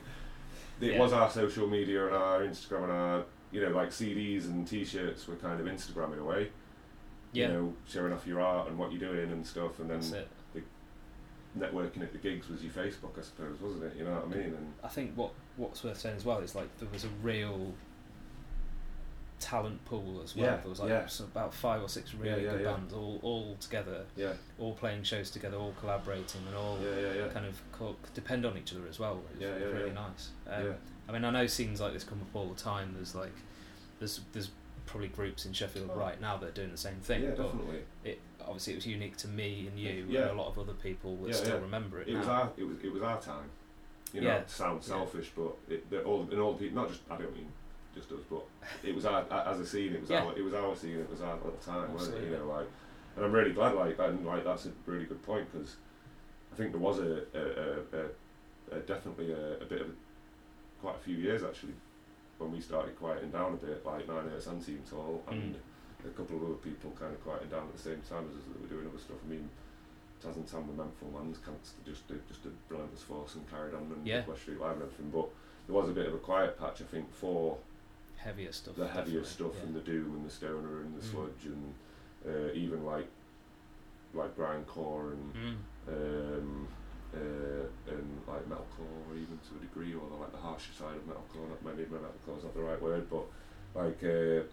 it 0.82 0.94
Yeah. 0.94 1.00
was 1.00 1.14
our 1.14 1.30
social 1.30 1.68
media 1.68 2.08
and 2.08 2.16
our 2.16 2.42
Instagram 2.42 2.84
and 2.84 2.92
our 2.92 3.26
you 3.52 3.62
know 3.62 3.70
like 3.70 3.90
CDs 3.92 4.46
and 4.46 4.68
T-shirts 4.68 5.28
were 5.28 5.36
kind 5.36 5.60
of 5.62 5.68
Instagram 5.68 6.14
in 6.14 6.20
a 6.20 6.24
way. 6.26 6.52
yeah 7.32 7.48
You 7.48 7.54
know, 7.54 7.74
showing 7.88 8.12
off 8.14 8.26
your 8.26 8.42
art 8.42 8.68
and 8.70 8.78
what 8.78 8.92
you're 8.92 9.12
doing 9.12 9.32
and 9.32 9.46
stuff, 9.46 9.80
and 9.80 9.90
then 9.90 10.02
networking 11.58 12.02
at 12.02 12.12
the 12.12 12.18
gigs 12.18 12.50
was 12.50 12.62
your 12.64 12.74
Facebook, 12.74 13.18
I 13.18 13.22
suppose, 13.22 13.60
wasn't 13.62 13.84
it? 13.86 13.94
You 13.98 14.04
know 14.04 14.12
what 14.16 14.26
I 14.26 14.28
mean? 14.28 14.54
And 14.56 14.74
I 14.84 14.90
think 14.90 15.14
what 15.16 15.32
what's 15.56 15.84
worth 15.86 15.98
saying 16.00 16.18
as 16.18 16.26
well 16.26 16.40
is 16.40 16.54
like 16.56 16.68
there 16.80 16.90
was 16.92 17.06
a 17.06 17.10
real 17.24 17.74
talent 19.40 19.84
pool 19.86 20.22
as 20.24 20.36
well. 20.36 20.46
Yeah, 20.46 20.56
there 20.58 20.70
was 20.70 20.80
like 20.80 20.90
yeah. 20.90 21.08
about 21.24 21.54
five 21.54 21.82
or 21.82 21.90
six 21.90 22.14
really 22.14 22.44
Yeah, 22.46 22.52
good 22.52 22.64
bands 22.64 22.94
all 22.94 23.20
all 23.22 23.56
together, 23.60 24.06
yeah, 24.16 24.34
all 24.60 24.74
playing 24.74 25.04
shows 25.04 25.30
together, 25.30 25.58
all 25.58 25.74
collaborating, 25.80 26.42
and 26.48 26.56
all 26.56 26.78
kind 27.34 27.46
of 27.46 27.62
co- 27.72 27.96
depend 28.14 28.46
on 28.46 28.58
each 28.58 28.74
other 28.74 28.88
as 28.90 29.00
well. 29.00 29.22
Yeah, 29.40 29.48
yeah, 29.60 29.66
really 29.66 29.92
nice. 29.92 30.30
Um. 30.50 30.76
I 31.08 31.12
mean, 31.12 31.24
I 31.24 31.30
know 31.30 31.46
scenes 31.46 31.80
like 31.82 31.94
this 31.94 32.04
come 32.04 32.20
up 32.20 32.36
all 32.36 32.48
the 32.48 32.60
time. 32.60 32.94
There's 32.96 33.14
like 33.14 33.34
there's 34.00 34.22
there's 34.34 34.50
probably 34.88 35.08
groups 35.10 35.46
in 35.46 35.54
Sheffield 35.54 35.92
Oh. 35.94 36.00
right 36.00 36.20
now 36.22 36.38
that 36.38 36.48
are 36.50 36.52
doing 36.52 36.72
the 36.72 36.78
same 36.78 36.96
thing. 37.02 37.24
yeah, 37.24 37.32
but 37.38 37.44
definitely. 37.44 37.80
it 38.04 38.20
obviously 38.42 38.74
it 38.74 38.78
was 38.78 38.88
unique 38.88 39.18
to 39.18 39.28
me 39.28 39.68
and 39.68 39.80
you 39.80 40.06
Yeah. 40.10 40.22
and 40.22 40.30
a 40.32 40.34
lot 40.34 40.48
of 40.48 40.58
other 40.60 40.74
people 40.74 41.16
that 41.18 41.36
still 41.36 41.60
remember 41.60 42.02
it. 42.02 42.08
It 42.08 42.18
was 42.18 42.28
our 42.28 42.52
it 42.58 42.64
was 42.64 42.78
it 42.84 42.92
was 42.92 43.02
our 43.04 43.20
time. 43.22 43.50
You 44.14 44.22
know, 44.22 44.28
Yeah. 44.28 44.36
it 44.38 44.50
sounds 44.50 44.86
selfish, 44.86 45.32
but 45.36 45.56
it, 45.70 45.86
all 46.06 46.22
and 46.32 46.40
all 46.40 46.54
the 46.54 46.60
people, 46.60 46.82
not 46.82 46.90
just 46.90 47.02
I 47.10 47.18
don't 47.18 47.34
mean 47.36 47.52
just 47.96 48.12
us, 48.12 48.22
but 48.30 48.44
it 48.84 48.94
was 48.94 49.06
our 49.06 49.26
as 49.32 49.60
a 49.60 49.66
scene. 49.66 49.94
It 49.94 50.02
was 50.02 50.10
Yeah. 50.10 50.24
our 50.24 50.38
it 50.38 50.44
was 50.44 50.54
our 50.54 50.76
scene. 50.76 51.00
It 51.00 51.10
was 51.10 51.22
our 51.22 51.38
time, 51.66 51.94
wasn't 51.94 52.18
it? 52.18 52.26
You 52.26 52.38
know, 52.38 52.48
like, 52.48 52.68
and 53.16 53.26
I'm 53.26 53.32
really 53.32 53.54
glad 53.54 53.74
like 53.76 53.98
that. 53.98 54.10
And 54.10 54.26
like 54.26 54.44
that's 54.44 54.66
a 54.66 54.72
really 54.86 55.06
good 55.06 55.24
point 55.24 55.52
because 55.52 55.78
I 56.52 56.56
think 56.56 56.72
there 56.72 56.82
was 56.82 57.00
a 57.00 57.24
a, 57.34 57.98
a, 57.98 58.78
a, 58.78 58.80
definitely 58.82 59.32
a, 59.32 59.62
a 59.62 59.66
bit 59.66 59.82
of 59.82 59.88
a, 59.88 59.94
quite 60.82 60.96
a 60.96 61.00
few 61.00 61.16
years 61.16 61.44
actually 61.44 61.74
when 62.38 62.52
we 62.52 62.60
started 62.60 62.98
quieting 63.00 63.32
down 63.32 63.54
a 63.54 63.66
bit, 63.66 63.86
like 63.86 64.08
Nine 64.08 64.28
Hertz 64.30 64.48
and 64.48 64.64
Team 64.66 64.82
Tall 64.90 65.24
mm. 65.28 65.32
and 65.32 65.56
a 66.06 66.10
couple 66.10 66.36
of 66.36 66.44
other 66.44 66.54
people 66.56 66.92
kind 67.00 67.14
of 67.14 67.24
quieting 67.24 67.50
down 67.50 67.64
at 67.68 67.76
the 67.76 67.82
same 67.82 68.02
time 68.08 68.28
as 68.30 68.36
us 68.36 68.44
that 68.52 68.62
were 68.62 68.68
doing 68.68 68.86
other 68.88 69.00
stuff. 69.00 69.18
I 69.26 69.30
mean, 69.30 69.50
Taz 70.24 70.36
and 70.36 70.48
Tam 70.48 70.68
with 70.68 70.78
Mental 70.78 71.08
Man's 71.14 71.38
cancer 71.38 71.76
just 71.86 72.08
did 72.08 72.28
just 72.28 72.46
a 72.46 72.50
relentless 72.70 73.04
force 73.04 73.36
and 73.36 73.50
carried 73.50 73.74
on 73.74 73.84
and 73.84 74.06
Yeah. 74.06 74.26
West 74.28 74.42
Street 74.42 74.60
Live 74.60 74.74
and 74.74 74.84
everything. 74.84 75.10
But 75.12 75.30
there 75.68 75.76
was 75.76 75.90
a 75.90 75.94
bit 75.94 76.08
of 76.08 76.14
a 76.14 76.20
quiet 76.20 76.60
patch, 76.60 76.82
I 76.82 76.86
think, 76.86 77.14
for 77.14 77.58
heavier 78.26 78.52
stuff. 78.52 78.76
the 78.76 78.88
heavier 78.88 79.24
stuff 79.24 79.52
yeah. 79.58 79.64
and 79.66 79.76
the 79.76 79.80
doom 79.92 80.16
and 80.18 80.26
the 80.26 80.34
stoner 80.34 80.82
and 80.82 80.92
the 81.00 81.06
Mm. 81.06 81.12
sludge 81.12 81.44
and 81.46 81.74
uh, 82.28 82.52
even 82.54 82.84
like 82.86 83.08
like 84.14 84.36
grindcore 84.38 85.12
and 85.14 85.34
Mm. 85.36 85.58
um, 85.88 86.68
uh, 87.14 87.92
and 87.94 88.22
like 88.28 88.44
metalcore 88.50 89.12
even 89.14 89.38
to 89.48 89.52
a 89.58 89.62
degree, 89.68 89.94
or 89.94 90.08
the, 90.10 90.16
like 90.16 90.32
the 90.32 90.38
harsher 90.38 90.74
side 90.74 90.96
of 90.98 91.04
metalcore. 91.08 91.48
Not 91.50 91.64
maybe 91.64 91.84
metalcore 91.90 92.38
is 92.38 92.44
not 92.44 92.54
the 92.56 92.62
right 92.62 92.82
word, 92.82 93.10
but 93.10 93.26
like. 93.76 94.04
Uh, 94.04 94.44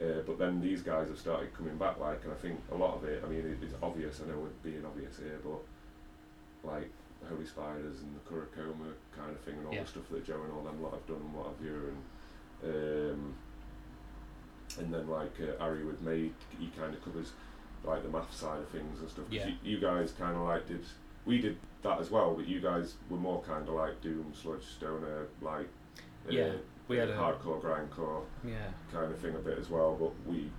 uh, 0.00 0.22
but 0.24 0.38
then 0.38 0.62
these 0.62 0.80
guys 0.80 1.08
have 1.08 1.18
started 1.18 1.52
coming 1.54 1.76
back, 1.76 1.98
like, 2.00 2.24
and 2.24 2.32
I 2.32 2.36
think 2.36 2.58
a 2.72 2.74
lot 2.74 2.94
of 2.94 3.04
it. 3.04 3.22
I 3.22 3.28
mean, 3.28 3.40
it, 3.40 3.58
it's 3.62 3.74
obvious. 3.82 4.22
I 4.24 4.28
know 4.30 4.38
we're 4.38 4.70
being 4.70 4.82
obvious 4.86 5.18
here, 5.18 5.38
but 5.44 5.60
like 6.64 6.88
Holy 7.28 7.44
Spiders 7.44 8.00
and 8.00 8.16
the 8.16 8.24
Kurokuma 8.30 8.94
kind 9.14 9.30
of 9.30 9.40
thing, 9.40 9.56
and 9.58 9.66
all 9.66 9.74
Yeah. 9.74 9.82
the 9.82 9.88
stuff 9.88 10.08
that 10.10 10.24
Joe 10.24 10.40
and 10.42 10.52
all 10.54 10.62
them 10.62 10.80
lot 10.82 10.92
have 10.94 11.06
done 11.06 11.20
and 11.20 11.34
what 11.34 11.48
have 11.52 11.60
you, 11.62 11.74
and 11.92 12.00
um, 12.64 13.34
and 14.78 14.92
then 14.94 15.08
like 15.08 15.32
uh, 15.40 15.62
Ari 15.62 15.84
with 15.84 16.00
Made, 16.02 16.32
he 16.58 16.68
kind 16.78 16.94
of 16.94 17.04
covers 17.04 17.32
like 17.84 18.02
the 18.02 18.08
math 18.08 18.34
side 18.34 18.60
of 18.60 18.68
things 18.68 19.00
and 19.00 19.08
stuff. 19.08 19.24
'cause 19.26 19.34
Yeah. 19.34 19.48
you, 19.48 19.54
you 19.76 19.80
guys 19.80 20.12
kind 20.12 20.36
of 20.36 20.42
like 20.42 20.66
did, 20.68 20.84
we 21.24 21.40
did 21.40 21.56
that 21.82 21.98
as 22.00 22.10
well, 22.10 22.34
but 22.34 22.46
you 22.46 22.60
guys 22.60 22.94
were 23.08 23.16
more 23.16 23.42
kind 23.42 23.66
of 23.68 23.74
like 23.74 24.00
doom, 24.02 24.32
sludge, 24.34 24.64
stoner, 24.64 25.26
like 25.40 25.66
uh, 26.28 26.30
Yeah, 26.30 26.52
we 26.88 26.98
had 26.98 27.08
a- 27.08 27.16
hardcore, 27.16 27.60
grindcore 27.60 28.22
Yeah. 28.44 28.68
kind 28.92 29.10
of 29.12 29.18
thing 29.18 29.34
a 29.34 29.38
bit 29.38 29.58
as 29.58 29.68
well. 29.70 29.96
But 29.98 30.12
we 30.30 30.50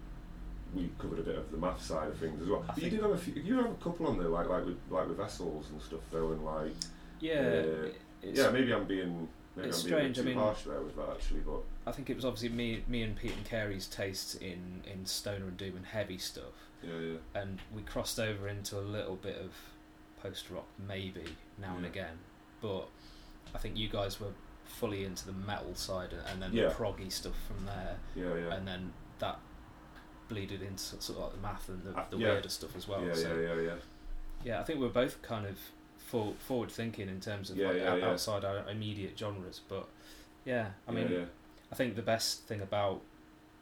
we 0.74 0.89
covered 0.98 1.20
a 1.20 1.24
bit 1.24 1.36
of 1.38 1.51
the 1.51 1.58
math 1.58 1.84
side 1.84 2.08
of 2.08 2.17
things 2.17 2.41
as 2.41 2.48
well. 2.48 2.63
But 2.65 2.81
you 2.81 2.89
did 2.89 3.01
have 3.01 3.12
a 3.12 3.17
few, 3.17 3.34
you 3.34 3.55
have 3.58 3.65
a 3.72 3.75
couple 3.75 4.08
on 4.08 4.17
there, 4.17 4.29
like 4.29 4.48
like 4.50 4.65
with 4.65 4.77
like 4.89 5.08
with 5.08 5.17
vessels 5.17 5.70
and 5.72 5.81
stuff 5.81 6.00
though, 6.12 6.31
and 6.31 6.43
like 6.43 6.74
Yeah. 7.20 7.63
Uh, 7.65 7.88
yeah, 8.24 8.50
maybe 8.51 8.74
I'm 8.74 8.86
being 8.86 8.88
maybe 8.88 9.17
I'm 9.17 9.27
being 9.55 9.65
a 9.65 9.67
bit 9.67 9.75
strange, 9.75 10.20
I 10.20 10.22
too 10.22 10.27
mean- 10.29 10.38
harsh 10.38 10.63
there 10.63 10.81
with 10.81 10.96
that 10.96 11.10
actually, 11.10 11.41
but 11.41 11.62
I 11.86 11.92
think 11.92 12.10
it 12.10 12.16
was 12.16 12.26
obviously 12.26 12.50
me, 12.50 12.84
me 12.88 13.02
and 13.02 13.16
Pete 13.16 13.34
and 13.36 13.46
Carey's 13.46 13.88
tastes 13.88 14.36
in 14.36 14.82
in 14.92 15.06
stoner 15.06 15.46
and 15.48 15.58
doom 15.58 15.76
and 15.78 15.86
heavy 15.86 16.18
stuff, 16.18 16.70
yeah, 16.84 16.98
yeah, 17.00 17.42
and 17.42 17.60
we 17.76 17.82
crossed 17.82 18.20
over 18.20 18.48
into 18.48 18.78
a 18.78 18.82
little 18.82 19.16
bit 19.16 19.38
of 19.38 19.52
post 20.22 20.50
rock 20.52 20.68
maybe 20.88 21.24
now 21.60 21.76
and 21.78 21.86
again, 21.86 22.20
but 22.62 22.88
I 23.56 23.58
think 23.58 23.78
you 23.78 23.90
guys 23.90 24.20
were 24.20 24.34
fully 24.66 25.04
into 25.04 25.26
the 25.26 25.34
metal 25.34 25.74
side 25.76 26.14
and 26.32 26.42
then 26.42 26.54
Yeah. 26.54 26.68
the 26.70 26.74
proggy 26.76 27.12
stuff 27.12 27.34
from 27.48 27.66
there, 27.66 27.98
yeah, 28.16 28.36
yeah. 28.36 28.54
and 28.54 28.68
then 28.68 28.94
that 29.20 29.40
bleeded 30.30 30.62
into 30.62 30.80
sort 31.02 31.10
of 31.10 31.18
like 31.18 31.32
the 31.34 31.40
math 31.40 31.68
and 31.70 31.84
the, 31.84 31.98
Uh, 32.00 32.06
the 32.12 32.18
yeah. 32.18 32.28
weirder 32.30 32.50
stuff 32.50 32.76
as 32.76 32.88
well. 32.88 33.04
yeah, 33.04 33.14
so 33.14 33.36
yeah, 33.40 33.54
yeah, 33.56 33.62
yeah. 33.62 33.76
yeah, 34.44 34.60
I 34.60 34.64
think 34.64 34.80
we're 34.80 34.88
both 34.90 35.22
kind 35.24 35.46
of 35.48 35.58
for, 35.98 36.34
forward 36.40 36.70
thinking 36.72 37.10
in 37.10 37.20
terms 37.20 37.50
of 37.50 37.58
Yeah, 37.58 37.68
like, 37.70 37.78
yeah, 37.78 37.92
out- 37.92 38.00
yeah. 38.00 38.10
outside 38.12 38.46
our 38.46 38.68
immediate 38.70 39.18
genres. 39.18 39.62
But 39.68 39.88
yeah, 40.46 40.72
I 40.88 40.92
mean, 40.92 41.10
yeah, 41.12 41.18
yeah. 41.20 41.26
I 41.72 41.75
think 41.75 41.96
the 41.96 42.01
best 42.01 42.44
thing 42.44 42.62
about 42.62 43.01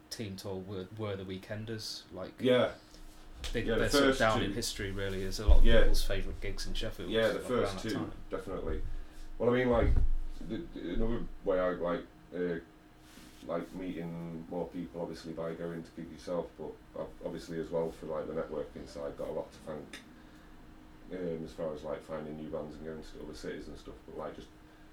Team 0.10 0.36
Tall 0.36 0.62
were, 0.68 0.86
were 0.98 1.16
the 1.16 1.24
weekenders. 1.24 2.01
Like 2.13 2.32
yeah, 2.39 2.70
they, 3.54 3.62
yeah, 3.63 3.75
they're 3.75 3.89
sort 3.89 4.06
of 4.10 4.18
down 4.18 4.39
two- 4.39 4.46
in 4.46 4.54
history. 4.54 4.92
Really, 4.92 5.24
as 5.25 5.39
a 5.39 5.48
lot 5.48 5.60
of 5.60 5.66
Yeah. 5.66 5.82
people's 5.82 6.04
favourite 6.04 6.42
gigs 6.42 6.66
in 6.66 6.74
Sheffield. 6.74 7.10
yeah, 7.10 7.28
the 7.30 7.39
first 7.39 7.80
two 7.80 8.10
definitely. 8.32 8.82
Well, 9.38 9.50
I 9.50 9.54
mean, 9.54 9.70
like 9.70 9.89
the- 10.48 10.63
another 10.94 11.22
way 11.46 11.60
I 11.60 11.70
like 11.72 12.01
uh, 12.36 12.56
like 13.48 13.74
meeting 13.75 14.46
more 14.50 14.68
people, 14.68 15.01
obviously 15.01 15.34
by 15.34 15.54
going 15.54 15.84
to 15.84 15.89
gig 15.96 16.12
yourself, 16.12 16.48
but 16.58 17.08
obviously 17.25 17.60
as 17.60 17.70
well 17.70 17.92
for 18.00 18.08
like 18.08 18.28
the 18.28 18.34
networking 18.34 18.88
side, 18.88 19.18
got 19.18 19.30
a 19.30 19.32
lot 19.32 19.51
to 19.51 19.58
thank. 19.68 20.00
Um, 21.12 21.44
as 21.44 21.51
far 21.54 21.74
as 21.74 21.84
like 21.84 22.04
finding 22.06 22.38
new 22.38 22.50
bands 22.50 22.75
and 22.75 22.86
going 22.86 23.00
to 23.01 23.25
other 23.25 23.36
cities 23.36 23.68
and 23.68 23.75
stuff, 23.80 23.96
but 24.08 24.18
like 24.20 24.36
just 24.36 24.48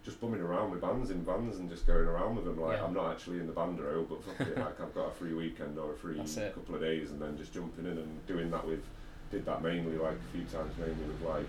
just 0.07 0.21
bumming 0.21 0.41
around 0.41 0.71
with 0.71 0.81
bands 0.81 1.11
in 1.11 1.25
vans 1.25 1.57
and 1.59 1.69
just 1.69 1.85
going 1.85 2.07
around 2.07 2.37
with 2.37 2.45
them. 2.45 2.61
Like 2.61 2.79
Yeah. 2.79 2.85
I'm 2.85 2.95
not 2.95 3.11
actually 3.11 3.41
in 3.41 3.49
the 3.49 3.53
band 3.53 3.81
row, 3.81 4.07
but 4.09 4.23
fuck 4.23 4.41
it, 4.47 4.57
like 4.57 4.81
I've 4.81 4.95
got 4.95 5.09
a 5.09 5.11
free 5.11 5.35
weekend 5.35 5.77
or 5.79 5.93
a 5.93 5.97
free 5.97 6.17
couple 6.55 6.77
of 6.77 6.81
days, 6.81 7.11
and 7.11 7.21
then 7.21 7.37
just 7.37 7.53
jumping 7.53 7.85
in 7.87 7.99
and 7.99 8.27
doing 8.27 8.51
that 8.53 8.65
with. 8.67 8.85
Did 9.33 9.45
that 9.47 9.61
mainly 9.63 9.99
like 9.99 10.15
a 10.17 10.33
few 10.33 10.45
times, 10.45 10.73
mainly 10.79 11.05
with 11.05 11.21
like 11.23 11.49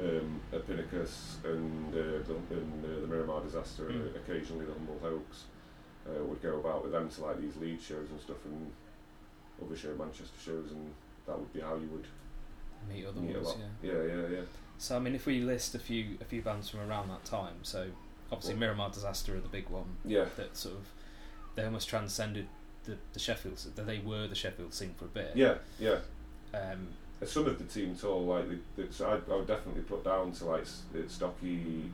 um, 0.00 0.40
and, 1.44 1.94
uh, 1.94 2.26
the, 2.26 2.36
and 2.50 2.84
uh, 2.84 3.00
the 3.02 3.06
Miramar 3.06 3.42
Disaster, 3.42 3.84
Mm. 3.84 4.14
uh, 4.14 4.18
occasionally 4.18 4.64
the 4.64 4.72
Humble 4.72 4.98
Hoax. 5.00 5.44
Uh, 6.06 6.22
would 6.24 6.42
go 6.42 6.58
about 6.60 6.82
with 6.82 6.92
them 6.92 7.08
to 7.08 7.22
like 7.24 7.40
these 7.40 7.56
lead 7.56 7.80
shows 7.80 8.10
and 8.10 8.20
stuff, 8.20 8.36
and 8.46 8.72
other 9.64 9.76
show 9.76 9.94
Manchester 9.94 10.38
shows, 10.38 10.70
and 10.72 10.92
that 11.26 11.38
would 11.38 11.52
be 11.52 11.60
how 11.60 11.76
you 11.76 11.88
would 11.92 12.06
Meet 12.88 13.06
other 13.06 13.20
meet 13.20 13.36
ones. 13.36 13.56
Yeah. 13.82 13.92
Yeah, 13.92 14.02
yeah, 14.02 14.28
yeah. 14.28 14.40
So 14.84 14.96
I 14.96 14.98
mean, 14.98 15.14
if 15.14 15.24
we 15.24 15.40
list 15.40 15.74
a 15.74 15.78
few 15.78 16.18
a 16.20 16.24
few 16.24 16.42
bands 16.42 16.68
from 16.68 16.80
around 16.80 17.08
that 17.08 17.24
time, 17.24 17.54
so 17.62 17.86
obviously 18.30 18.54
Miramar 18.54 18.90
Disaster 18.90 19.34
are 19.34 19.40
the 19.40 19.48
big 19.48 19.70
one 19.70 19.96
Yeah, 20.04 20.26
that 20.36 20.58
sort 20.58 20.74
of 20.74 20.84
they 21.54 21.64
almost 21.64 21.88
transcended 21.88 22.48
the 22.84 22.98
the 23.14 23.18
Sheffield. 23.18 23.56
That 23.76 23.86
they 23.86 24.00
were 24.00 24.26
the 24.26 24.34
Sheffield 24.34 24.74
scene 24.74 24.94
for 24.98 25.06
a 25.06 25.08
bit. 25.08 25.32
yeah, 25.34 25.54
yeah. 25.80 26.00
Um, 26.52 26.88
Some 27.24 27.46
of 27.46 27.56
the 27.56 27.64
team 27.64 27.96
tall 27.96 28.26
like 28.26 28.46
the, 28.50 28.82
the, 28.82 28.92
so 28.92 29.06
I, 29.08 29.32
I 29.32 29.36
would 29.36 29.46
definitely 29.46 29.84
put 29.84 30.04
down 30.04 30.32
to 30.32 30.44
like 30.44 30.66
Stocky 31.08 31.90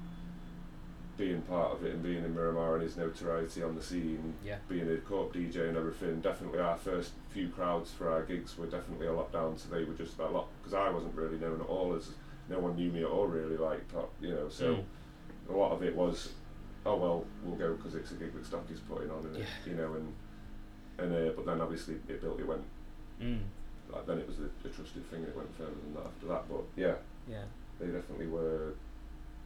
being 1.17 1.43
part 1.43 1.73
of 1.73 1.85
it 1.85 1.95
and 1.95 2.03
being 2.03 2.25
in 2.25 2.35
Miramar 2.35 2.75
and 2.75 2.83
his 2.83 2.97
notoriety 2.97 3.63
on 3.63 3.77
the 3.77 3.83
scene, 3.83 4.35
yeah. 4.45 4.57
being 4.69 4.91
a 4.91 4.97
co-op 4.97 5.33
DJ 5.33 5.69
and 5.69 5.77
everything. 5.77 6.21
Definitely 6.21 6.59
our 6.59 6.77
first 6.77 7.13
few 7.29 7.51
crowds 7.51 7.93
for 7.93 8.11
our 8.11 8.25
gigs 8.25 8.59
were 8.59 8.67
definitely 8.67 9.07
a 9.07 9.13
lot 9.13 9.31
down. 9.33 9.57
So 9.59 9.69
they 9.69 9.85
were 9.85 9.95
just 9.95 10.19
a 10.19 10.27
lot 10.27 10.49
because 10.61 10.75
I 10.75 10.91
wasn't 10.91 11.15
really 11.15 11.39
known 11.39 11.61
at 11.61 11.69
all 11.69 11.95
as 11.95 12.09
no 12.51 12.59
one 12.59 12.77
knew 12.77 12.91
me 12.91 13.01
at 13.01 13.09
all 13.09 13.27
really 13.27 13.57
like 13.57 13.91
top, 13.93 14.13
you 14.21 14.31
know. 14.35 14.49
So 14.51 14.75
Mm. 14.77 14.85
a 15.49 15.57
lot 15.57 15.73
of 15.73 15.83
it 15.83 15.95
was, 15.97 16.33
oh 16.85 16.97
well, 16.97 17.25
we'll 17.45 17.57
go 17.57 17.75
because 17.75 17.95
it's 17.95 18.11
a 18.11 18.15
gig 18.15 18.35
that 18.35 18.45
Stocky's 18.45 18.81
putting 18.81 19.11
on, 19.11 19.25
and 19.25 19.37
it, 19.37 19.47
you 19.67 19.75
know, 19.75 19.95
and 19.95 20.13
and 20.99 21.15
uh, 21.15 21.33
but 21.37 21.47
then 21.47 21.61
obviously 21.61 21.95
it 22.09 22.21
built. 22.21 22.39
It 22.41 22.47
went 22.47 22.65
Mm. 23.23 23.41
like 23.93 24.07
then 24.07 24.19
it 24.19 24.27
was 24.27 24.39
a, 24.41 24.49
a 24.67 24.71
trusted 24.71 25.05
thing. 25.11 25.23
It 25.23 25.37
went 25.37 25.55
further 25.57 25.73
than 25.85 25.95
that 25.95 26.07
after 26.07 26.27
that. 26.29 26.49
But 26.49 26.65
yeah, 26.77 26.95
Yeah. 27.29 27.45
they 27.79 27.87
definitely 27.87 28.27
were 28.29 28.75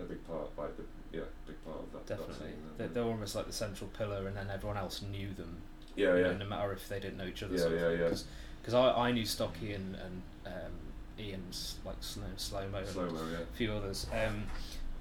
a 0.00 0.04
big 0.04 0.24
part, 0.26 0.48
like 0.58 0.76
the 0.76 0.84
yeah, 1.12 1.24
big 1.46 1.62
part 1.64 1.78
of 1.80 1.92
that. 1.92 2.06
that 2.06 2.18
Definitely. 2.18 2.46
scene, 2.48 2.62
They, 2.78 2.84
uh, 2.84 2.88
they 2.92 3.00
were 3.00 3.10
almost 3.10 3.34
like 3.36 3.46
the 3.46 3.52
central 3.52 3.90
pillar, 3.96 4.26
and 4.26 4.36
then 4.36 4.48
everyone 4.50 4.76
else 4.76 5.02
knew 5.02 5.32
them. 5.34 5.56
yeah, 5.96 6.14
yeah, 6.16 6.22
know, 6.22 6.36
no 6.38 6.44
matter 6.46 6.72
if 6.72 6.88
they 6.88 6.98
didn't 7.00 7.16
know 7.18 7.26
each 7.26 7.42
other. 7.42 7.54
Yeah, 7.54 7.60
sort 7.60 7.72
of 7.74 7.80
yeah, 7.80 7.88
thing. 7.88 8.00
yeah. 8.00 8.18
Because 8.60 8.74
I, 8.74 9.08
I 9.08 9.12
knew 9.12 9.24
Stocky 9.26 9.74
and, 9.74 9.94
and 9.96 10.22
um, 10.46 10.72
Ian's 11.18 11.76
like 11.84 11.96
slow 12.00 12.24
slow 12.36 12.68
mo 12.68 12.84
slow 12.84 13.04
and 13.04 13.12
mo, 13.12 13.20
yeah. 13.30 13.38
a 13.38 13.56
few 13.56 13.72
others 13.72 14.06
um, 14.12 14.44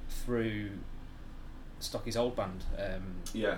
through 0.09 0.69
Stocky's 1.79 2.15
old 2.15 2.35
band. 2.35 2.63
Um, 2.77 3.15
Yeah, 3.33 3.57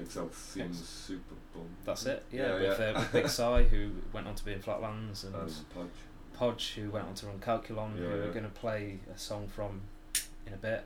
Excelsior 0.00 0.64
Ex- 0.64 0.76
Super 0.78 1.34
Bowl. 1.54 1.66
that's 1.84 2.06
it. 2.06 2.24
Yeah, 2.30 2.42
Yeah, 2.42 2.54
with, 2.70 2.80
yeah. 2.80 2.86
Uh, 2.86 2.98
with 3.00 3.12
Big 3.12 3.28
Si, 3.28 3.64
who 3.70 3.90
went 4.12 4.26
on 4.28 4.34
to 4.36 4.44
be 4.44 4.52
in 4.52 4.60
Flatlands, 4.60 5.24
and 5.24 5.34
Um, 5.34 5.50
Podge. 5.74 5.88
Podge, 6.34 6.74
who 6.76 6.90
went 6.90 7.06
on 7.08 7.14
to 7.14 7.26
run 7.26 7.38
Calculon, 7.40 7.96
Yeah, 7.96 8.02
who 8.02 8.08
we're 8.18 8.30
going 8.32 8.44
to 8.44 8.50
play 8.50 9.00
a 9.12 9.18
song 9.18 9.48
from 9.48 9.80
in 10.46 10.52
a 10.52 10.56
bit. 10.56 10.84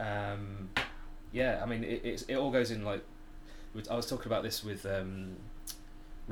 Um, 0.00 0.70
yeah, 1.30 1.60
I 1.62 1.66
mean, 1.66 1.84
it, 1.84 2.00
it's, 2.04 2.22
it 2.22 2.34
all 2.34 2.50
goes 2.50 2.70
in 2.72 2.84
like. 2.84 3.04
I 3.90 3.94
was 3.94 4.06
talking 4.06 4.26
about 4.26 4.42
this 4.42 4.62
with 4.64 4.84
um, 4.84 5.36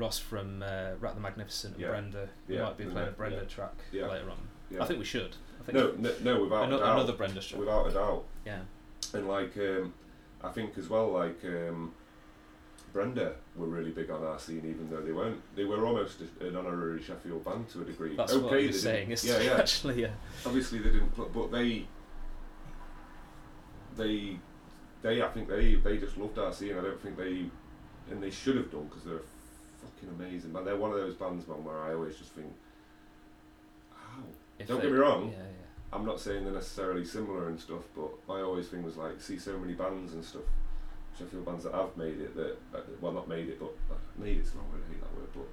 Ross 0.01 0.17
from 0.17 0.63
uh, 0.63 0.91
Rat 0.99 1.13
the 1.13 1.21
Magnificent 1.21 1.75
and 1.75 1.81
Yeah. 1.83 1.89
Brenda. 1.89 2.27
We 2.47 2.55
Yeah, 2.55 2.63
might 2.63 2.77
be 2.77 2.85
playing 2.85 3.09
a 3.09 3.11
Brenda 3.11 3.37
yeah. 3.37 3.43
track 3.43 3.73
Yeah. 3.91 4.07
later 4.07 4.31
on. 4.31 4.37
Yeah. 4.71 4.81
I 4.83 4.87
think 4.87 4.97
we 4.99 5.05
should. 5.05 5.35
I 5.59 5.63
think 5.63 5.77
no, 5.77 5.91
no, 5.97 6.11
no, 6.23 6.43
without 6.43 6.63
ano- 6.63 6.77
a 6.77 6.79
doubt. 6.79 6.95
another 6.97 7.13
Brenda 7.13 7.39
track. 7.39 7.59
without 7.59 7.87
a 7.87 7.91
doubt. 7.91 8.23
Yeah. 8.43 8.61
And 9.13 9.27
like, 9.27 9.55
um, 9.57 9.93
I 10.43 10.49
think 10.49 10.75
as 10.79 10.89
well, 10.89 11.11
like 11.11 11.39
um, 11.45 11.93
Brenda 12.93 13.35
were 13.55 13.67
really 13.67 13.91
big 13.91 14.09
on 14.09 14.23
our 14.23 14.39
scene, 14.39 14.65
even 14.67 14.89
though 14.89 15.01
they 15.01 15.11
weren't. 15.11 15.39
They 15.55 15.65
were 15.65 15.85
almost 15.85 16.17
a- 16.21 16.47
an 16.47 16.55
honorary 16.55 17.03
Sheffield 17.03 17.45
band 17.45 17.69
to 17.69 17.81
a 17.81 17.85
degree. 17.85 18.15
That's 18.15 18.33
okay, 18.33 18.41
what 18.43 18.51
they 18.53 18.61
didn't- 18.63 18.75
saying. 18.77 19.11
It's 19.11 19.23
yeah, 19.23 19.39
yeah. 19.39 19.53
actually, 19.59 20.01
yeah. 20.01 20.13
Obviously, 20.47 20.79
they 20.79 20.89
didn't, 20.89 21.15
put, 21.15 21.31
but 21.31 21.51
they, 21.51 21.85
they, 23.97 24.39
they. 25.03 25.21
I 25.21 25.27
think 25.27 25.47
they 25.47 25.75
they 25.75 25.97
just 25.99 26.17
loved 26.17 26.39
our 26.39 26.51
scene. 26.51 26.75
I 26.75 26.81
don't 26.81 26.99
think 26.99 27.17
they, 27.17 27.45
and 28.09 28.21
they 28.23 28.31
should 28.31 28.55
have 28.57 28.71
done 28.71 28.85
because 28.87 29.03
they're 29.03 29.21
fucking 29.81 30.09
amazing. 30.09 30.51
But 30.51 30.65
they're 30.65 30.77
one 30.77 30.91
of 30.91 30.97
those 30.97 31.15
bands, 31.15 31.47
man, 31.47 31.63
where 31.63 31.77
I 31.79 31.93
always 31.93 32.17
just 32.17 32.31
think, 32.31 32.51
how 33.93 34.21
If 34.59 34.67
Don't 34.67 34.77
they- 34.77 34.83
get 34.83 34.91
me 34.93 34.97
wrong. 34.99 35.29
Yeah, 35.29 35.37
yeah. 35.37 35.43
I'm 35.93 36.05
not 36.05 36.19
saying 36.19 36.45
they're 36.45 36.53
necessarily 36.53 37.03
similar 37.03 37.49
and 37.49 37.59
stuff, 37.59 37.83
but 37.95 38.11
my 38.27 38.41
always 38.41 38.67
thing 38.69 38.81
was 38.83 38.95
like 38.97 39.19
see 39.19 39.37
so 39.37 39.57
many 39.57 39.73
bands 39.73 40.13
and 40.13 40.23
stuff, 40.23 40.43
Sheffield 41.17 41.45
bands 41.45 41.65
that 41.65 41.73
have 41.73 41.97
made 41.97 42.19
it 42.21 42.33
that 42.35 42.57
uh, 42.73 42.79
well 43.01 43.11
not 43.11 43.27
made 43.27 43.49
it 43.49 43.59
but 43.59 43.73
uh, 43.91 43.95
made 44.17 44.37
it's 44.37 44.51
the 44.51 44.59
wrong 44.59 44.71
word 44.71 44.81
I 44.87 44.93
hate 44.93 45.01
that 45.01 45.13
word 45.17 45.27
but 45.35 45.47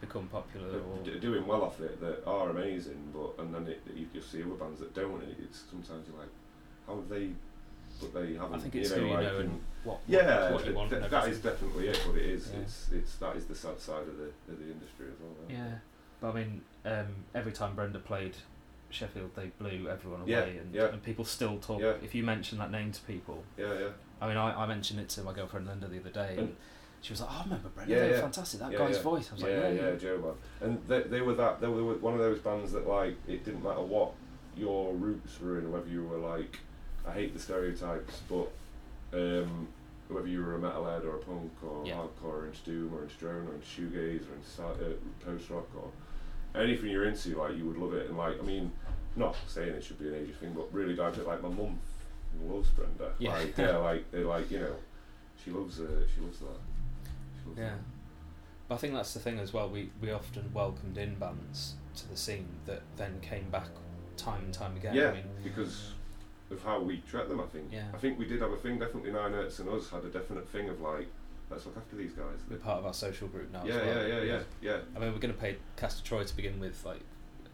Become 0.00 0.28
popular 0.28 0.68
or 0.68 0.98
d- 1.02 1.18
doing 1.18 1.44
well 1.48 1.64
off 1.64 1.80
it 1.80 1.98
that 2.00 2.24
are 2.26 2.50
amazing 2.50 3.12
but 3.12 3.42
and 3.42 3.52
then 3.52 3.66
it, 3.66 3.80
you 3.92 4.06
just 4.14 4.30
see 4.30 4.40
other 4.42 4.50
bands 4.54 4.78
that 4.78 4.94
don't 4.94 5.20
and 5.22 5.34
it's 5.42 5.64
sometimes 5.68 6.06
you're 6.08 6.18
like 6.20 6.28
how 6.86 6.94
have 6.96 7.08
they 7.08 7.30
but 8.00 8.14
they 8.14 8.34
haven't 8.34 8.54
I 8.54 8.58
think 8.58 8.74
it's 8.76 8.90
you 8.90 8.96
know, 8.96 9.02
who 9.02 9.08
you 9.08 9.14
like, 9.14 9.22
know 9.24 9.38
and- 9.38 9.60
what, 9.84 10.00
yeah 10.08 10.52
what 10.52 10.66
you 10.66 10.74
want. 10.74 10.90
th- 10.90 11.10
that 11.10 11.28
is 11.28 11.38
definitely 11.38 11.88
it 11.88 12.00
but 12.06 12.16
it 12.16 12.26
is 12.26 12.50
Yeah. 12.52 12.60
it's 12.60 12.88
it's 12.92 13.14
that 13.16 13.36
is 13.36 13.44
the 13.46 13.54
sad 13.54 13.80
side 13.80 14.02
of 14.02 14.16
the 14.18 14.24
of 14.52 14.58
the 14.58 14.70
industry 14.70 15.06
as 15.12 15.20
well 15.20 15.32
Yeah, 15.48 15.78
but 16.20 16.30
I 16.30 16.34
mean, 16.34 16.60
um, 16.84 17.06
every 17.34 17.52
time 17.52 17.74
Brenda 17.76 17.98
played 18.00 18.34
Sheffield, 18.90 19.30
they 19.34 19.46
blew 19.58 19.88
everyone 19.88 20.22
away, 20.22 20.30
Yeah, 20.30 20.42
and, 20.62 20.74
yeah. 20.74 20.84
and 20.86 21.02
people 21.02 21.24
still 21.24 21.58
talk. 21.58 21.80
Yeah. 21.80 21.94
If 22.02 22.14
you 22.14 22.22
mention 22.22 22.58
that 22.58 22.70
name 22.70 22.92
to 22.92 23.00
people, 23.02 23.42
yeah 23.56 23.72
yeah 23.78 23.88
I 24.20 24.28
mean, 24.28 24.36
I, 24.36 24.62
I 24.62 24.66
mentioned 24.66 24.98
it 25.00 25.08
to 25.10 25.22
my 25.22 25.32
girlfriend 25.32 25.66
Linda 25.66 25.86
the 25.88 25.98
other 26.00 26.10
day, 26.10 26.36
and, 26.38 26.56
she 27.02 27.12
was 27.12 27.20
like, 27.20 27.30
"Oh, 27.30 27.40
I 27.40 27.44
remember 27.44 27.68
Brenda. 27.68 27.94
Yeah, 27.94 28.06
yeah. 28.10 28.20
fantastic. 28.20 28.58
That 28.60 28.72
Yeah, 28.72 28.78
guy's 28.78 28.96
yeah. 28.96 29.02
voice." 29.02 29.28
I 29.30 29.34
was 29.34 29.42
yeah, 29.42 29.48
like, 29.68 29.76
yeah, 29.80 29.94
Joe 29.96 30.18
man. 30.18 30.68
And 30.68 30.88
they, 30.88 31.02
they 31.02 31.20
were 31.20 31.34
that 31.34 31.60
they 31.60 31.68
were 31.68 31.94
one 31.94 32.14
of 32.14 32.18
those 32.20 32.38
bands 32.40 32.72
that 32.72 32.88
like 32.88 33.16
it 33.28 33.44
didn't 33.44 33.62
matter 33.62 33.82
what 33.82 34.12
your 34.56 34.92
roots 34.94 35.38
were 35.40 35.58
in, 35.58 35.70
whether 35.70 35.86
you 35.88 36.04
were 36.04 36.16
like 36.18 36.58
I 37.06 37.12
hate 37.12 37.32
the 37.34 37.38
stereotypes, 37.40 38.20
but 38.28 38.50
um, 39.12 39.68
whether 40.08 40.26
you 40.26 40.42
were 40.42 40.56
a 40.56 40.58
metalhead 40.58 41.04
or 41.04 41.16
a 41.16 41.18
punk 41.18 41.52
or 41.64 41.86
Yeah. 41.86 41.94
hardcore 41.94 42.24
or 42.42 42.46
into 42.46 42.60
doom 42.64 42.94
or 42.94 43.02
into 43.02 43.14
drone 43.16 43.46
or 43.48 43.54
into 43.54 43.66
shoegaze 43.66 44.22
or 44.28 44.34
into 44.34 44.84
uh, 44.86 44.94
post 45.24 45.50
rock 45.50 45.68
or 45.76 46.60
anything 46.60 46.90
you're 46.90 47.04
into, 47.06 47.36
like 47.40 47.56
you 47.56 47.64
would 47.66 47.76
love 47.78 47.94
it. 47.94 48.08
And 48.08 48.16
like 48.18 48.38
I 48.40 48.42
mean, 48.44 48.72
not 49.14 49.36
saying 49.46 49.70
it 49.70 49.84
should 49.84 49.98
be 49.98 50.08
an 50.08 50.14
age 50.14 50.34
thing, 50.36 50.52
but 50.52 50.72
really 50.72 50.94
down 50.96 51.12
to 51.14 51.22
like 51.22 51.42
my 51.42 51.48
mum 51.48 51.78
loves 52.44 52.68
Brenda. 52.70 53.12
Yeah. 53.18 53.32
Like 53.32 53.56
yeah, 53.56 53.76
like 53.90 54.10
they 54.10 54.24
like 54.24 54.50
you 54.50 54.58
know, 54.60 54.74
she 55.44 55.50
loves 55.50 55.80
uh, 55.80 55.86
she 56.14 56.20
loves 56.20 56.38
that. 56.40 56.46
She 57.42 57.48
loves 57.48 57.58
Yeah. 57.58 57.64
that. 57.70 57.78
But 58.68 58.74
I 58.74 58.78
think 58.78 58.94
that's 58.94 59.14
the 59.14 59.20
thing 59.20 59.38
as 59.38 59.52
well. 59.52 59.68
We 59.68 59.90
we 60.00 60.10
often 60.10 60.52
welcomed 60.52 60.98
in 60.98 61.14
bands 61.14 61.74
to 61.96 62.08
the 62.08 62.16
scene 62.16 62.48
that 62.66 62.82
then 62.96 63.20
came 63.22 63.48
back 63.50 63.68
time 64.16 64.44
and 64.44 64.52
time 64.52 64.76
again. 64.76 64.94
Yeah, 64.94 65.10
I 65.10 65.12
mean, 65.14 65.24
because 65.44 65.92
of 66.50 66.62
how 66.62 66.80
we 66.80 66.98
treat 67.08 67.28
them, 67.28 67.40
I 67.40 67.46
think. 67.46 67.72
Yeah. 67.72 67.84
I 67.94 67.98
think 67.98 68.18
we 68.18 68.24
did 68.26 68.40
have 68.40 68.52
a 68.52 68.56
thing, 68.56 68.78
definitely 68.78 69.10
Nine 69.12 69.32
Hertz 69.32 69.58
and 69.58 69.68
us 69.68 69.90
had 69.90 70.04
a 70.04 70.08
definite 70.08 70.48
thing 70.48 70.68
of 70.68 70.80
like, 70.80 71.08
let's 71.50 71.66
look 71.66 71.76
after 71.76 71.96
these 71.96 72.12
guys. 72.12 72.38
we're 72.50 72.56
part 72.56 72.78
of 72.78 72.86
our 72.86 72.94
social 72.94 73.28
group 73.28 73.52
now. 73.52 73.62
yeah, 73.64 73.74
as 73.74 73.86
well. 73.86 74.08
yeah, 74.08 74.16
yeah, 74.16 74.22
yeah, 74.22 74.40
yeah. 74.62 74.76
I 74.94 74.98
mean, 75.00 75.12
we're 75.12 75.18
going 75.18 75.34
to 75.34 75.40
pay 75.40 75.56
Castor 75.76 76.04
Troy 76.04 76.24
to 76.24 76.36
begin 76.36 76.58
with. 76.60 76.84
Like, 76.84 77.00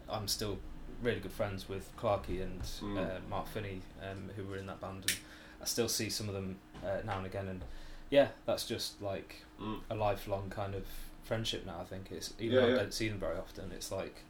I'm 0.09 0.27
still 0.27 0.59
really 1.01 1.19
good 1.19 1.31
friends 1.31 1.67
with 1.67 1.89
Clarkey 1.97 2.41
and 2.41 2.61
Mm. 2.61 2.97
uh, 2.97 3.19
Mark 3.29 3.47
Finney, 3.47 3.81
um, 4.01 4.29
who 4.35 4.45
were 4.45 4.57
in 4.57 4.67
that 4.67 4.79
band, 4.79 5.03
and 5.07 5.15
I 5.61 5.65
still 5.65 5.89
see 5.89 6.09
some 6.09 6.27
of 6.29 6.33
them 6.35 6.57
uh, 6.85 6.97
now 7.05 7.17
and 7.17 7.25
again. 7.25 7.47
And 7.47 7.61
yeah, 8.09 8.27
that's 8.45 8.65
just 8.65 9.01
like 9.01 9.37
Mm. 9.61 9.79
a 9.89 9.95
lifelong 9.95 10.49
kind 10.49 10.75
of 10.75 10.83
friendship 11.23 11.65
now. 11.65 11.79
I 11.81 11.83
think 11.83 12.11
it's 12.11 12.33
even 12.39 12.55
Yeah, 12.55 12.61
though 12.61 12.67
yeah. 12.67 12.73
I 12.75 12.77
don't 12.79 12.93
see 12.93 13.09
them 13.09 13.17
very 13.19 13.37
often. 13.37 13.71
It's 13.71 13.91
like 13.91 14.23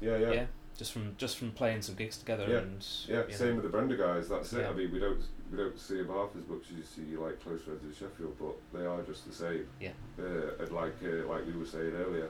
Yeah, 0.00 0.16
yeah, 0.16 0.32
yeah. 0.32 0.46
Just 0.78 0.92
from 0.92 1.14
just 1.18 1.36
from 1.36 1.50
playing 1.50 1.82
some 1.82 1.96
gigs 1.96 2.16
together 2.16 2.46
Yeah. 2.48 2.58
and 2.58 2.86
Yeah, 3.08 3.22
same 3.36 3.48
know. 3.48 3.54
with 3.56 3.64
the 3.64 3.68
Brenda 3.70 3.96
guys. 3.96 4.28
That's 4.28 4.52
it. 4.52 4.60
Yeah. 4.60 4.70
I 4.70 4.72
mean, 4.72 4.92
we 4.92 5.00
don't 5.00 5.20
we 5.50 5.58
don't 5.58 5.78
see 5.78 5.98
them 5.98 6.08
half 6.08 6.30
as 6.38 6.46
much 6.48 6.62
as 6.70 6.76
you 6.78 6.84
see 6.84 7.16
like 7.16 7.42
close 7.42 7.60
friends 7.62 7.82
with 7.82 7.96
Sheffield, 7.98 8.36
but 8.38 8.56
they 8.78 8.86
are 8.86 9.02
just 9.02 9.26
the 9.26 9.34
same. 9.34 9.66
Yeah. 9.80 9.90
Uh, 10.18 10.62
and 10.62 10.70
like 10.72 10.94
uh, 11.04 11.26
like 11.28 11.44
we 11.46 11.52
were 11.52 11.66
saying 11.66 11.92
earlier, 11.94 12.28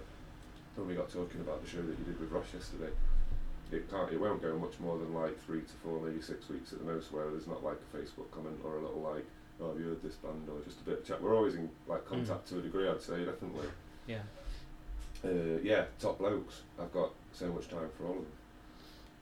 when 0.76 0.88
we 0.88 0.94
got 0.94 1.10
talking 1.10 1.40
about 1.42 1.62
the 1.62 1.68
show 1.68 1.82
that 1.82 1.98
you 1.98 2.04
did 2.06 2.18
with 2.18 2.30
Ross 2.32 2.46
yesterday, 2.54 2.90
it 3.70 3.90
can't, 3.90 4.10
it 4.10 4.18
won't 4.18 4.40
go 4.40 4.56
much 4.58 4.80
more 4.80 4.96
than 4.98 5.12
like 5.12 5.38
three 5.44 5.60
to 5.60 5.72
four, 5.84 6.00
maybe 6.00 6.22
six 6.22 6.48
weeks 6.48 6.72
at 6.72 6.78
the 6.78 6.86
most, 6.86 7.12
where 7.12 7.28
there's 7.30 7.46
not 7.46 7.62
like 7.62 7.76
a 7.92 7.96
Facebook 7.96 8.30
comment 8.32 8.56
or 8.64 8.76
a 8.78 8.80
little 8.80 9.00
like, 9.02 9.26
oh, 9.60 9.68
have 9.72 9.78
you 9.78 9.88
heard 9.88 10.02
this 10.02 10.14
band, 10.14 10.48
or 10.48 10.64
just 10.64 10.80
a 10.80 10.84
bit 10.84 11.00
of 11.00 11.04
chat. 11.04 11.20
We're 11.20 11.36
always 11.36 11.54
in 11.56 11.68
like 11.86 12.06
contact 12.06 12.48
to 12.48 12.60
a 12.60 12.62
degree, 12.62 12.88
I'd 12.88 13.02
say, 13.02 13.26
definitely. 13.26 13.66
Yeah. 14.06 14.22
Uh, 15.24 15.58
yeah, 15.62 15.84
top 15.98 16.18
blokes. 16.18 16.62
I've 16.80 16.92
got 16.92 17.10
so 17.32 17.48
much 17.52 17.68
time 17.68 17.90
for 17.98 18.04
all 18.06 18.12
of 18.12 18.16
them. 18.18 18.26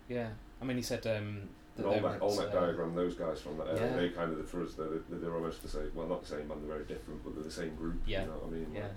Yeah. 0.09 0.29
I 0.61 0.65
mean, 0.65 0.77
he 0.77 0.83
said 0.83 1.07
um, 1.07 1.49
that 1.77 1.85
And 1.85 1.93
they 1.93 2.01
Olmec, 2.01 2.03
were 2.03 2.11
at, 2.17 2.23
Olmec 2.23 2.49
uh, 2.49 2.61
diagram, 2.61 2.95
those 2.95 3.15
guys 3.15 3.41
from 3.41 3.59
that 3.59 3.69
area, 3.69 3.91
Yeah. 3.91 3.97
they 3.97 4.09
kind 4.11 4.33
of, 4.33 4.49
for 4.49 4.63
us, 4.63 4.75
they're, 4.75 4.87
they're, 5.11 5.35
almost 5.35 5.63
the 5.63 5.69
same, 5.69 5.91
well, 5.95 6.07
not 6.07 6.23
the 6.23 6.29
same 6.29 6.49
band, 6.49 6.63
they're 6.63 6.75
very 6.77 6.85
different, 6.87 7.23
but 7.25 7.35
they're 7.35 7.45
the 7.45 7.51
same 7.51 7.75
group, 7.75 8.01
Yeah. 8.07 8.23
you 8.23 8.27
know 8.29 8.35
what 8.35 8.49
I 8.49 8.51
mean? 8.51 8.67
Yeah. 8.75 8.83
Like, 8.83 8.93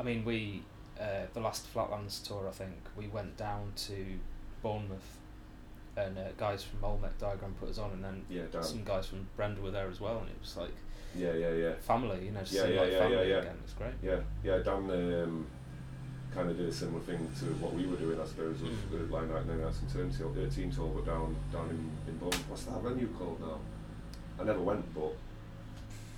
I 0.00 0.02
mean, 0.04 0.24
we 0.24 0.62
uh, 1.00 1.26
the 1.32 1.40
last 1.40 1.66
Flatlands 1.66 2.20
tour, 2.20 2.48
I 2.48 2.52
think 2.52 2.72
we 2.96 3.06
went 3.08 3.36
down 3.36 3.72
to 3.76 4.18
Bournemouth, 4.62 5.18
and 5.96 6.18
uh, 6.18 6.22
guys 6.36 6.64
from 6.64 6.84
Olmec 6.84 7.18
Diagram 7.18 7.54
put 7.60 7.68
us 7.68 7.78
on, 7.78 7.92
and 7.92 8.04
then 8.04 8.24
yeah, 8.28 8.42
Dan. 8.50 8.62
some 8.62 8.84
guys 8.84 9.06
from 9.06 9.26
Brenda 9.36 9.60
were 9.60 9.70
there 9.70 9.88
as 9.88 10.00
well, 10.00 10.18
and 10.18 10.28
it 10.28 10.36
was 10.40 10.56
like 10.56 10.74
Yeah, 11.14 11.32
yeah, 11.34 11.52
yeah. 11.52 11.72
family, 11.80 12.26
you 12.26 12.32
know, 12.32 12.40
just 12.40 12.52
Yeah, 12.52 12.66
yeah, 12.66 12.80
like 12.80 12.92
yeah, 12.92 12.98
family 12.98 13.16
yeah, 13.16 13.22
yeah. 13.24 13.38
again. 13.38 13.56
It's 13.64 13.72
great. 13.74 13.94
Yeah, 14.02 14.20
yeah. 14.44 14.58
Dan 14.58 14.90
um, 14.90 15.46
kind 16.38 16.50
of 16.50 16.56
did 16.56 16.68
a 16.68 16.72
similar 16.72 17.00
thing 17.00 17.18
to 17.40 17.46
what 17.62 17.74
we 17.74 17.84
were 17.86 17.96
doing, 17.96 18.20
I 18.20 18.24
suppose, 18.24 18.60
with 18.60 18.70
Mm. 18.92 19.08
mm. 19.08 19.10
Line 19.10 19.28
Night 19.32 19.46
No 19.46 19.54
Nights 19.54 19.80
and 19.80 20.12
Team 20.12 20.24
uh, 20.46 20.50
team 20.50 20.70
tall, 20.70 20.88
but 20.94 21.04
down 21.04 21.34
down 21.52 21.68
in 21.70 21.90
in 22.12 22.18
Bournemouth. 22.18 22.48
What's 22.48 22.64
that 22.64 22.80
venue 22.82 23.08
called 23.08 23.40
now? 23.40 23.58
I 24.40 24.44
never 24.44 24.60
went, 24.60 24.84
but 24.94 25.12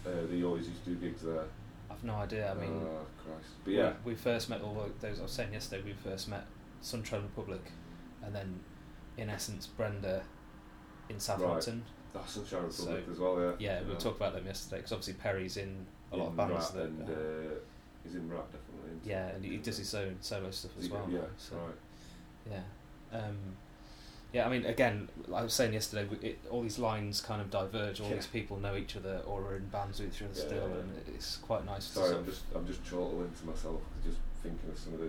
uh, 0.07 0.27
they 0.31 0.43
always 0.43 0.69
used 0.69 0.85
to 0.85 0.91
do 0.91 0.97
gigs 0.97 1.23
there. 1.23 1.45
I've 1.91 2.05
no 2.05 2.17
idea. 2.17 2.51
I 2.51 2.55
mean, 2.55 2.83
oh, 2.85 3.07
Christ. 3.25 3.49
But 3.65 3.73
yeah, 3.73 3.93
we, 4.05 4.13
we 4.13 4.17
first 4.17 4.51
met 4.51 4.61
all 4.63 4.75
those 5.01 5.19
I 5.19 5.23
was 5.23 5.33
saying 5.33 5.53
yesterday. 5.55 5.83
We 5.87 5.95
first 6.11 6.29
met 6.29 6.45
Suntrail 6.83 7.23
Republic, 7.23 7.73
and 8.23 8.35
then 8.35 8.61
in 9.17 9.31
essence 9.31 9.67
Brenda 9.67 10.23
in 11.09 11.19
Southampton. 11.19 11.83
Right. 12.15 12.23
that's 12.23 12.33
Sunshine 12.35 12.65
Republic 12.65 13.05
So, 13.07 13.13
as 13.13 13.19
well. 13.19 13.41
Yeah. 13.41 13.53
Yeah, 13.59 13.83
we 13.87 13.93
Yeah. 13.93 13.99
talked 13.99 14.17
about 14.17 14.35
them 14.35 14.47
yesterday 14.47 14.77
because 14.79 14.93
obviously 14.93 15.15
Perry's 15.15 15.57
in 15.57 15.87
a 16.13 16.17
lot 16.17 16.29
of 16.29 16.37
bands 16.37 16.53
Rat 16.55 16.73
that. 16.75 16.83
and 16.85 17.09
uh, 17.09 17.13
uh, 17.13 17.55
he's 18.05 18.15
in 18.17 18.29
Rat 18.31 18.47
yeah, 19.05 19.29
and 19.29 19.45
he 19.45 19.57
does 19.59 19.77
his 19.79 19.95
own 19.95 20.17
solo 20.21 20.51
stuff 20.51 20.73
as 20.79 20.87
He- 20.87 20.93
well. 20.93 21.07
Yeah, 21.11 21.21
so. 21.39 21.57
right. 21.57 21.75
Yeah. 23.13 23.19
Um, 23.19 23.37
yeah, 24.33 24.47
I 24.47 24.51
mean, 24.51 24.65
again, 24.65 25.09
like 25.27 25.41
I 25.41 25.43
was 25.45 25.53
saying 25.55 25.73
yesterday, 25.73 26.07
it, 26.23 26.39
all 26.51 26.63
these 26.63 26.79
lines 26.79 27.21
kind 27.21 27.41
of 27.41 27.51
diverge. 27.51 28.01
All 28.01 28.09
Yeah. 28.09 28.15
these 28.15 28.27
people 28.29 28.59
know 28.59 28.77
each 28.77 28.97
other 28.97 29.23
or 29.27 29.43
are 29.43 29.57
in 29.57 29.67
bands 29.67 29.99
with 30.01 30.15
each 30.15 30.23
other 30.23 30.33
Yeah, 30.35 30.47
still, 30.47 30.69
yeah, 30.69 30.75
yeah. 30.75 30.81
and 30.81 31.03
it's 31.15 31.37
quite 31.39 31.65
nice 31.67 31.85
Sorry, 31.85 32.15
I'm 32.17 32.25
just 32.25 32.43
I'm 32.55 32.67
just 32.67 32.85
chortling 32.85 33.31
to 33.41 33.47
myself 33.47 33.81
just 34.05 34.19
thinking 34.43 34.71
of 34.71 34.79
some 34.79 34.95
of 34.95 35.01
the 35.01 35.09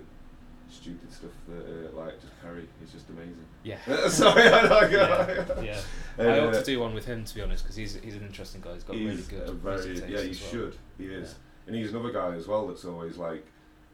stupid 0.72 1.12
stuff 1.12 1.30
that 1.50 1.66
uh, 1.94 2.02
like 2.02 2.20
just 2.20 2.34
Harry 2.42 2.68
is 2.84 2.92
just 2.92 3.10
amazing. 3.10 3.46
Yeah. 3.64 3.78
Sorry, 4.08 4.42
I 4.48 4.68
don't 4.68 4.92
yeah, 4.92 5.46
yeah. 5.62 5.82
I 6.18 6.40
ought 6.40 6.56
Uh, 6.56 6.60
to 6.60 6.64
do 6.64 6.80
one 6.80 6.96
with 6.96 7.06
him 7.06 7.24
to 7.24 7.36
be 7.36 7.42
honest, 7.44 7.64
because 7.64 7.76
he's 7.76 7.96
he's 8.02 8.16
an 8.16 8.24
interesting 8.24 8.62
guy. 8.62 8.74
He's 8.74 8.84
got 8.84 8.96
he's 8.96 9.08
really 9.08 9.22
good 9.24 9.50
a 9.50 9.52
very 9.52 9.84
taste 10.00 10.08
yeah 10.10 10.22
he 10.22 10.30
as 10.32 10.42
well. 10.42 10.52
should 10.52 10.76
he 10.98 11.06
is 11.06 11.36
and 11.68 11.76
he's 11.76 11.92
another 11.94 12.12
guy 12.12 12.34
as 12.34 12.48
well 12.48 12.68
that's 12.68 12.86
always 12.86 13.18
like 13.18 13.46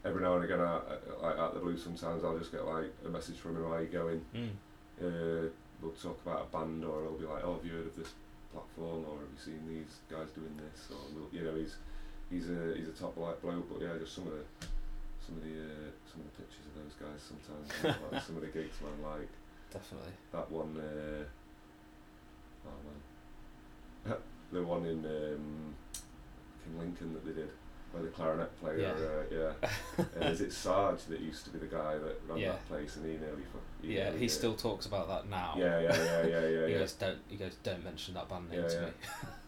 every 0.07 0.21
now 0.21 0.35
and 0.35 0.43
again 0.43 0.59
I, 0.61 0.79
I, 1.21 1.27
like 1.27 1.39
at 1.39 1.53
the 1.53 1.59
blue 1.59 1.77
sometimes 1.77 2.23
I'll 2.23 2.37
just 2.37 2.51
get 2.51 2.65
like 2.65 2.91
a 3.05 3.09
message 3.09 3.37
from 3.37 3.55
him 3.57 3.63
how 3.69 3.77
you 3.77 3.87
going 3.87 4.21
Mm. 4.35 4.49
uh, 5.01 5.49
we'll 5.81 5.91
talk 6.01 6.19
about 6.25 6.47
a 6.51 6.57
band 6.57 6.83
or 6.83 7.03
he'll 7.03 7.17
be 7.19 7.25
like 7.25 7.43
oh 7.43 7.55
have 7.55 7.65
you 7.65 7.71
heard 7.73 7.87
of 7.87 7.95
this 7.95 8.13
platform 8.53 9.05
or 9.05 9.19
have 9.19 9.29
you 9.33 9.39
seen 9.43 9.61
these 9.67 9.99
guys 10.09 10.29
doing 10.31 10.55
this 10.57 10.89
or 10.91 10.97
we'll, 11.13 11.29
you 11.31 11.43
know 11.45 11.55
he's 11.55 11.75
he's 12.31 12.49
a 12.49 12.73
he's 12.75 12.87
a 12.87 12.91
top 12.99 13.15
like 13.17 13.41
bloke 13.41 13.67
but 13.71 13.81
yeah 13.81 13.93
just 13.99 14.15
some 14.15 14.25
of 14.27 14.33
the 14.33 14.43
some 15.25 15.35
of 15.37 15.43
the 15.43 15.53
uh, 15.59 15.89
some 16.09 16.21
of 16.21 16.27
the 16.31 16.35
pictures 16.41 16.65
of 16.65 16.73
those 16.81 16.95
guys 16.97 17.19
sometimes 17.21 17.67
like 18.11 18.23
some 18.25 18.35
of 18.37 18.41
the 18.41 18.47
gigs 18.47 18.77
man 18.81 18.97
like 19.03 19.29
Definitely. 19.71 20.13
that 20.31 20.49
one 20.49 20.73
uh, 20.79 21.23
oh 22.65 22.79
man 22.87 24.17
the 24.53 24.63
one 24.63 24.85
in 24.85 25.03
um, 25.05 25.75
King 26.63 26.79
Lincoln 26.79 27.13
that 27.13 27.25
they 27.25 27.33
did 27.33 27.49
where 27.91 28.03
the 28.03 28.09
clarinet 28.09 28.49
player 28.59 28.77
Yeah. 29.31 29.37
uh, 29.39 29.53
yeah 29.61 30.05
and 30.21 30.29
is 30.33 30.41
it 30.41 30.51
Sarge 30.51 31.03
that 31.05 31.19
used 31.19 31.43
to 31.45 31.49
be 31.51 31.59
the 31.59 31.67
guy 31.67 31.97
that 31.97 32.15
ran 32.27 32.37
Yeah. 32.39 32.53
that 32.53 32.67
place 32.67 32.95
and 32.95 33.05
he 33.05 33.11
nearly 33.17 33.43
fu- 33.51 33.59
he 33.76 33.76
Yeah, 33.83 34.11
he 34.11 34.27
still 34.27 34.53
talks 34.55 34.85
about 34.85 35.07
that 35.07 35.29
now. 35.29 35.53
yeah 35.57 35.79
yeah 35.79 35.95
yeah 35.95 36.25
yeah 36.25 36.27
yeah 36.49 36.65
he 36.67 36.73
yeah 36.73 36.79
goes, 36.79 36.93
don't 36.93 37.19
he 37.27 37.37
goes, 37.37 37.55
don't 37.63 37.83
mention 37.83 38.13
that 38.15 38.27
band 38.29 38.49
name 38.49 38.61
Yeah, 38.63 38.67
to 38.67 38.81
me. 38.81 38.87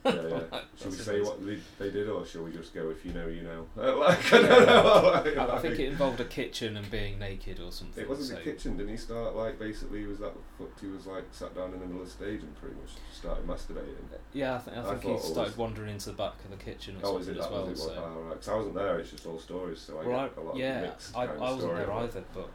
yeah, 0.06 0.12
yeah. 0.14 0.40
Like, 0.52 0.64
Shall 0.80 0.92
we 0.92 0.98
say 0.98 1.22
what 1.22 1.46
they, 1.46 1.58
they 1.78 1.92
did, 1.92 2.08
or 2.08 2.26
should 2.26 2.46
we 2.46 2.54
just 2.54 2.74
go 2.74 2.90
if 2.90 3.04
you 3.06 3.12
know, 3.12 3.28
you 3.28 3.42
know? 3.42 3.66
like, 3.76 4.34
I 4.34 4.42
don't 4.42 4.66
know. 4.66 5.12
Like, 5.26 5.38
I, 5.38 5.56
I 5.58 5.60
think 5.60 5.78
it 5.78 5.90
involved 5.90 6.22
a 6.22 6.26
kitchen 6.26 6.78
and 6.78 6.90
being 6.90 7.20
naked 7.20 7.60
or 7.60 7.70
something. 7.74 8.02
It 8.02 8.08
wasn't 8.10 8.30
so 8.30 8.36
the 8.36 8.42
kitchen, 8.42 8.78
didn't 8.78 8.92
he 8.92 8.98
start 8.98 9.36
like 9.36 9.60
basically? 9.60 10.06
Was 10.06 10.20
that 10.20 10.32
fucked? 10.58 10.80
He 10.80 10.88
was 10.88 11.06
like 11.06 11.26
sat 11.32 11.54
down 11.54 11.74
in 11.74 11.80
the 11.82 11.86
middle 11.86 12.02
of 12.02 12.08
the 12.08 12.12
stage 12.14 12.42
and 12.42 12.56
pretty 12.56 12.76
much 12.76 12.92
started 13.14 13.46
masturbating. 13.46 13.96
Yeah, 14.32 14.56
I 14.56 14.60
think 14.60 14.78
I 14.78 14.96
think 14.96 15.02
he 15.04 15.20
started 15.20 15.50
was- 15.52 15.58
wandering 15.58 15.90
into 15.90 16.12
the 16.12 16.16
back 16.16 16.36
of 16.46 16.52
the 16.58 16.64
kitchen 16.64 16.96
or 16.96 17.00
Oh, 17.06 17.14
something 17.22 17.36
it 17.36 17.42
as 17.42 17.50
well. 17.52 17.76
so. 17.76 17.94
Oh, 17.98 18.22
right. 18.22 18.30
Because 18.32 18.48
I 18.48 18.56
wasn't 18.56 18.76
there. 18.76 19.00
It's 19.00 19.12
just 19.12 19.26
all 19.26 19.40
stories, 19.40 19.80
so 19.82 20.00
I 20.00 20.06
well, 20.08 20.28
get 20.30 20.38
a 20.38 20.42
lot 20.42 20.56
yeah, 20.56 20.78
of 20.78 20.82
mixed 20.92 21.18
I, 21.18 21.26
kind 21.28 21.30
I 21.30 21.34
of 21.34 21.40
wasn't 21.42 21.62
story 21.62 21.78
there 21.78 21.92
either, 21.92 22.24
but 22.34 22.50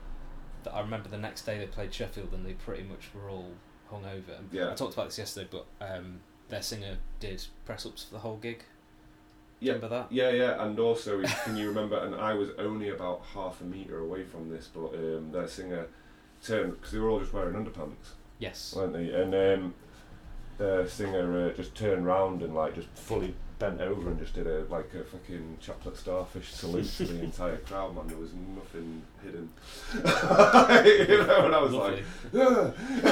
I 0.73 0.81
remember 0.81 1.09
the 1.09 1.19
next 1.19 1.43
day 1.45 1.59
they 1.59 1.67
played 1.67 1.93
Sheffield 1.93 2.33
and 2.33 2.47
they 2.47 2.53
pretty 2.55 2.85
much 2.85 3.11
were 3.15 3.29
all 3.29 3.51
hungover. 3.91 4.39
And 4.39 4.49
Yeah. 4.53 4.71
I 4.71 4.75
talked 4.75 4.95
about 4.95 5.07
this 5.07 5.19
yesterday, 5.19 5.49
but 5.51 5.67
um, 5.85 6.21
their 6.49 6.63
singer 6.63 6.97
did 7.21 7.45
press 7.67 7.85
ups 7.85 8.05
for 8.05 8.15
the 8.15 8.21
whole 8.21 8.37
gig. 8.37 8.63
Yeah, 9.61 9.75
Remember 9.75 9.97
that? 9.97 10.13
yeah, 10.13 10.31
yeah. 10.31 10.63
And 10.65 10.79
also, 10.79 11.23
can 11.45 11.57
you 11.57 11.69
remember? 11.69 11.99
And 11.99 12.15
I 12.15 12.35
was 12.35 12.51
only 12.59 12.91
about 12.91 13.23
half 13.33 13.61
a 13.61 13.65
meter 13.65 13.99
away 13.99 14.25
from 14.25 14.51
this, 14.51 14.69
but 14.73 14.95
um, 14.95 15.31
their 15.33 15.49
singer 15.49 15.87
turned 16.45 16.73
because 16.73 16.93
they 16.93 16.99
were 16.99 17.09
all 17.11 17.21
just 17.21 17.33
wearing 17.33 17.55
underpants. 17.55 18.13
Yes. 18.39 18.75
weren't 18.77 18.93
they? 18.93 19.11
And 19.11 19.35
um, 19.35 19.75
the 20.59 20.87
singer 20.87 21.49
uh, 21.49 21.53
just 21.53 21.75
turned 21.75 22.05
round 22.05 22.43
and 22.43 22.55
like 22.55 22.75
just 22.75 22.89
fully 22.95 23.35
bent 23.59 23.81
over 23.81 24.11
and 24.11 24.19
just 24.19 24.35
did 24.35 24.47
a 24.47 24.65
like 24.65 24.93
a 24.95 25.05
fucking 25.05 25.59
chocolate 25.61 25.97
starfish 25.97 26.53
salute 26.53 26.87
to 26.97 27.05
the 27.07 27.23
entire 27.25 27.57
crowd. 27.59 27.95
Man, 27.95 28.07
there 28.09 28.17
was 28.17 28.31
nothing 28.35 29.03
hidden. 29.23 29.49
you 29.95 31.27
know, 31.27 31.47
and 31.47 31.55
I 31.55 31.61
was 31.63 31.73
Lovely. 31.73 32.03
like, 32.33 32.55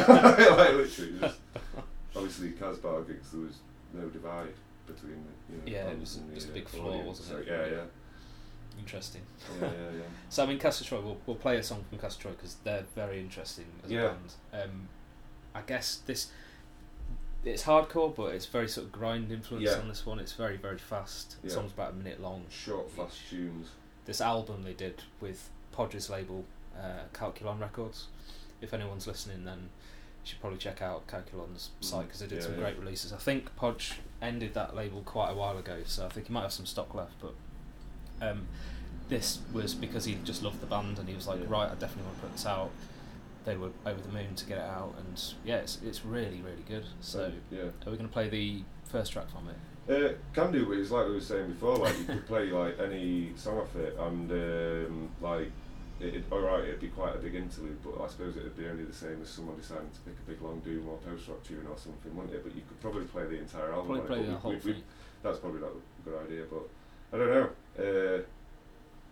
like 0.59 0.73
literally, 0.75 1.13
just 1.21 1.39
obviously 2.17 2.51
Casbah 2.53 3.05
gigs 3.07 3.31
there 3.33 3.43
was 3.43 3.59
no 3.95 4.09
divide 4.09 4.55
between 4.87 5.25
the 5.25 5.53
you 5.55 5.59
know. 5.59 5.85
Yeah, 5.87 5.93
it 5.93 6.01
was 6.01 6.19
the, 6.19 6.35
just 6.35 6.49
a 6.49 6.51
uh, 6.51 6.55
big 6.55 6.69
floor, 6.69 6.89
audience. 6.89 7.07
wasn't 7.21 7.29
so, 7.29 7.37
it? 7.37 7.47
Yeah, 7.47 7.77
yeah, 7.77 7.83
Interesting. 8.79 9.23
yeah, 9.61 9.69
yeah, 9.69 9.73
yeah. 9.97 10.03
So 10.29 10.43
I 10.43 10.47
mean, 10.47 10.59
Castor 10.59 10.85
Troy, 10.85 11.01
we'll, 11.01 11.19
we'll 11.27 11.37
play 11.37 11.57
a 11.59 11.63
song 11.63 11.85
from 11.89 11.99
Castor 11.99 12.23
Troy 12.23 12.33
because 12.33 12.57
they're 12.65 12.85
very 12.95 13.21
interesting 13.21 13.67
as 13.85 13.91
Yeah. 13.91 14.01
a 14.01 14.09
band. 14.09 14.33
Um, 14.65 14.89
I 15.55 15.61
guess 15.67 15.97
this 16.07 16.29
it's 17.45 17.65
hardcore, 17.65 18.15
but 18.15 18.35
it's 18.35 18.47
very 18.47 18.69
sort 18.69 18.87
of 18.87 18.93
grind 18.93 19.31
influence 19.33 19.65
Yeah. 19.71 19.79
on 19.79 19.89
this 19.89 20.07
one. 20.07 20.19
It's 20.19 20.33
very 20.33 20.57
very 20.57 20.79
fast. 20.79 21.41
The 21.43 21.49
Yeah. 21.49 21.55
song's 21.55 21.73
about 21.73 21.93
a 21.93 21.95
minute 21.95 22.21
long. 22.21 22.45
Short, 22.51 22.91
fast 22.91 23.19
tunes. 23.29 23.69
This 24.05 24.21
album 24.21 24.63
they 24.65 24.75
did 24.75 25.03
with 25.21 25.51
Podge's 25.73 26.09
label, 26.11 26.45
uh, 26.79 27.05
Calculon 27.13 27.61
Records. 27.61 28.07
If 28.61 28.73
anyone's 28.75 29.07
listening, 29.07 29.45
then 29.45 29.71
you 30.25 30.29
should 30.31 30.41
probably 30.41 30.59
check 30.59 30.81
out 30.83 31.07
Calculon's 31.09 31.71
site 31.81 32.07
because 32.07 32.21
they 32.21 32.27
did 32.27 32.39
Mm, 32.39 32.41
Yeah, 32.43 32.47
some 32.47 32.55
yeah. 32.55 32.61
great 32.61 32.79
releases. 32.79 33.13
I 33.13 33.17
think 33.19 33.55
Podge 33.57 33.95
ended 34.21 34.55
that 34.55 34.75
label 34.77 35.03
quite 35.03 35.31
a 35.31 35.35
while 35.35 35.59
ago, 35.59 35.83
so 35.85 36.07
I 36.07 36.09
think 36.11 36.29
he 36.29 36.33
might 36.33 36.43
have 36.43 36.53
some 36.53 36.67
stock 36.67 36.95
left. 36.95 37.15
But 37.21 37.35
um, 38.21 38.47
this 39.09 39.41
was 39.53 39.75
because 39.75 40.05
he 40.05 40.15
just 40.23 40.43
loved 40.45 40.61
the 40.61 40.67
band 40.67 40.99
and 41.01 41.09
he 41.09 41.15
was 41.15 41.27
like, 41.27 41.41
Yeah. 41.41 41.47
right, 41.49 41.69
I 41.71 41.75
definitely 41.75 42.05
want 42.05 42.17
to 42.17 42.23
put 42.23 42.33
this 42.33 42.47
out. 42.47 42.71
They 43.45 43.57
were 43.57 43.71
over 43.85 44.01
the 44.01 44.13
moon 44.13 44.35
to 44.37 44.47
get 44.47 44.59
it 44.59 44.65
out, 44.65 44.95
and 44.99 45.21
yeah, 45.45 45.57
it's 45.57 45.79
it's 45.85 46.05
really 46.05 46.41
really 46.43 46.63
good. 46.69 46.85
So, 47.01 47.33
yeah. 47.51 47.63
are 47.63 47.91
we 47.91 47.97
going 47.97 48.09
to 48.09 48.13
play 48.13 48.29
the 48.29 48.63
first 48.85 49.13
track 49.13 49.27
from 49.31 49.49
it? 49.49 49.57
Uh, 49.93 50.13
can 50.33 50.53
do, 50.53 50.67
but 50.67 50.79
it's 50.79 50.93
like 50.93 51.07
we 51.07 51.15
were 51.15 51.21
saying 51.21 51.49
before. 51.49 51.77
Like 51.79 51.99
you 51.99 52.05
could 52.05 52.27
play 52.27 52.47
like 52.51 52.79
any 52.79 53.33
song 53.37 53.59
off 53.59 53.75
it, 53.75 53.97
and 53.99 54.31
um, 54.31 55.09
like 55.21 55.51
it, 56.01 56.25
all 56.31 56.41
right, 56.41 56.63
it'd 56.65 56.81
be 56.81 56.89
quite 56.89 57.17
a 57.17 57.19
big 57.19 57.35
interlude. 57.35 57.79
But 57.83 58.01
I 58.01 58.09
suppose 58.09 58.37
it'd 58.37 58.57
be 58.57 58.67
only 58.69 58.85
the 58.85 58.93
same 58.93 59.21
as 59.23 59.29
someone 59.29 59.57
deciding 59.57 59.91
to 59.91 60.01
pick 60.01 60.15
a 60.25 60.31
big 60.31 60.41
long 60.41 60.61
doom 60.61 60.89
or 60.89 60.99
post 60.99 61.27
rock 61.27 61.43
tune 61.43 61.67
or 61.69 61.77
something, 61.77 62.15
wouldn't 62.15 62.35
it? 62.35 62.45
But 62.45 62.55
you 62.55 62.63
could 62.69 62.81
probably 62.81 63.05
play 63.07 63.25
the 63.25 63.39
entire 63.41 63.73
album. 63.73 63.97
Probably 63.97 64.07
play 64.07 64.23
the 64.25 64.33
we- 64.33 64.39
whole 64.39 64.51
we- 64.53 64.57
we- 64.59 64.73
thing. 64.75 64.83
that's 65.25 65.39
probably 65.41 65.61
not 65.61 65.71
a 65.71 66.09
good 66.09 66.21
idea, 66.27 66.45
but 66.49 66.69
I 67.13 67.19
don't 67.19 67.31
know. 67.31 67.51
Uh, 67.77 68.23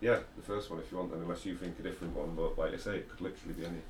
yeah, 0.01 0.21
the 0.37 0.43
first 0.43 0.71
one 0.71 0.79
if 0.79 0.91
you 0.93 0.99
want, 0.99 1.11
then 1.11 1.21
unless 1.21 1.45
you 1.45 1.57
think 1.57 1.79
a 1.81 1.83
different 1.83 2.15
one. 2.17 2.35
But 2.37 2.57
like 2.57 2.75
I 2.75 2.77
say, 2.77 2.99
it 2.99 3.09
could 3.09 3.21
literally 3.23 3.55
be 3.55 3.67
any. 3.67 3.83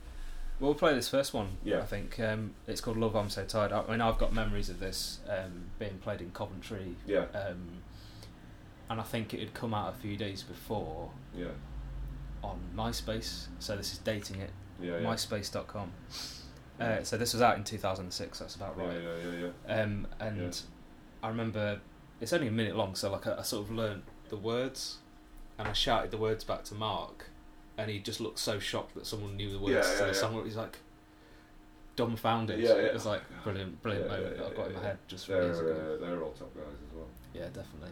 We'll 0.61 0.75
play 0.75 0.95
this 0.95 1.09
first 1.09 1.33
one. 1.33 1.57
Yeah. 1.65 1.79
I 1.79 1.85
think 1.87 2.21
um, 2.21 2.55
it's 2.67 2.81
called 2.81 2.99
"Love 2.99 3.17
I'm 3.17 3.31
So 3.31 3.45
Tired." 3.45 3.73
I 3.73 3.85
mean, 3.91 4.01
I've 4.01 4.19
got 4.19 4.33
memories 4.35 4.69
of 4.69 4.79
this 4.79 5.19
um, 5.29 5.65
being 5.79 5.99
played 5.99 6.21
in 6.21 6.31
Coventry, 6.33 6.97
Yeah, 7.07 7.25
um, 7.35 7.69
and 8.91 9.01
I 9.01 9.03
think 9.05 9.33
it 9.35 9.41
had 9.41 9.55
come 9.55 9.73
out 9.73 9.95
a 9.95 9.97
few 9.97 10.17
days 10.17 10.43
before 10.43 11.11
yeah, 11.35 11.47
on 12.45 12.59
MySpace. 12.77 13.47
So 13.59 13.77
this 13.77 13.93
is 13.93 13.99
dating 13.99 14.41
it. 14.41 14.51
yeah, 14.81 14.99
yeah. 14.99 15.07
MySpace.com. 15.07 15.93
Uh, 16.79 17.03
so 17.03 17.17
this 17.19 17.33
was 17.35 17.43
out 17.43 17.57
in 17.59 17.65
2006. 17.65 18.39
That's 18.39 18.55
about 18.55 18.75
yeah, 18.79 18.85
right. 18.85 18.97
yeah, 19.03 19.31
yeah, 19.41 19.49
yeah. 19.69 19.83
Um, 19.83 20.07
and 20.19 20.41
Yeah. 20.43 20.51
I 21.23 21.29
remember 21.29 21.81
it's 22.21 22.33
only 22.33 22.49
a 22.49 22.51
minute 22.53 22.77
long, 22.77 22.95
so 22.95 23.11
like 23.13 23.27
I, 23.27 23.39
I 23.39 23.43
sort 23.43 23.67
of 23.67 23.71
learnt 23.75 24.05
the 24.29 24.37
words, 24.37 24.99
and 25.59 25.69
I 25.69 25.73
shouted 25.73 26.11
the 26.11 26.17
words 26.19 26.43
back 26.45 26.65
to 26.65 26.75
Mark, 26.75 27.31
and 27.81 27.91
he 27.91 27.99
just 27.99 28.21
looked 28.21 28.39
so 28.39 28.59
shocked 28.59 28.95
that 28.95 29.07
someone 29.07 29.37
knew 29.37 29.51
the 29.51 29.59
words 29.59 29.73
Yeah, 29.75 29.83
to 29.83 29.89
yeah, 29.91 29.99
the 30.01 30.07
yeah. 30.07 30.13
song. 30.13 30.45
He's 30.45 30.57
like, 30.57 30.79
dumbfounded. 31.97 32.61
Yeah, 32.61 32.69
yeah. 32.77 32.83
It 32.83 32.95
was 32.95 33.07
like 33.07 33.23
brilliant, 33.43 33.83
brilliant 33.83 34.09
moment 34.09 34.37
that 34.39 34.47
I've 34.47 34.57
got 34.57 34.69
in 34.69 34.75
my 34.75 34.83
head 34.83 34.99
just 35.09 35.27
They're 35.29 35.43
years 35.43 35.59
ago. 35.59 35.71
uh, 36.01 36.01
they're 36.05 36.23
all 36.23 36.33
top 36.33 36.55
guys 36.55 36.65
as 36.89 36.95
well. 36.95 37.09
Yeah, 37.35 37.47
definitely. 37.47 37.91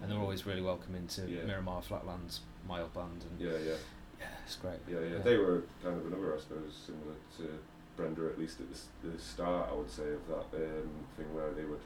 And 0.00 0.10
they're 0.10 0.18
always 0.18 0.46
really 0.46 0.62
welcoming 0.62 1.06
to. 1.08 1.22
Miramar 1.46 1.82
Flatlands, 1.82 2.40
my 2.68 2.80
old 2.80 2.92
band, 2.94 3.24
and 3.30 3.40
Yeah, 3.40 3.58
yeah, 3.58 3.74
yeah, 4.20 4.26
it's 4.44 4.56
great. 4.56 4.78
yeah, 4.88 4.98
yeah. 5.00 5.16
Yeah. 5.16 5.18
They 5.22 5.36
were 5.36 5.62
kind 5.82 5.98
of 6.00 6.06
another, 6.06 6.34
I 6.36 6.40
suppose, 6.40 6.74
similar 6.86 7.14
to 7.38 7.58
Brenda, 7.96 8.26
at 8.26 8.38
least 8.38 8.58
at 8.60 8.66
the, 8.72 9.08
the 9.10 9.18
start, 9.18 9.68
I 9.70 9.74
would 9.76 9.90
say, 9.90 10.04
of 10.14 10.26
that 10.28 10.56
um, 10.56 10.88
thing 11.16 11.32
where 11.34 11.52
they 11.52 11.64
would 11.64 11.80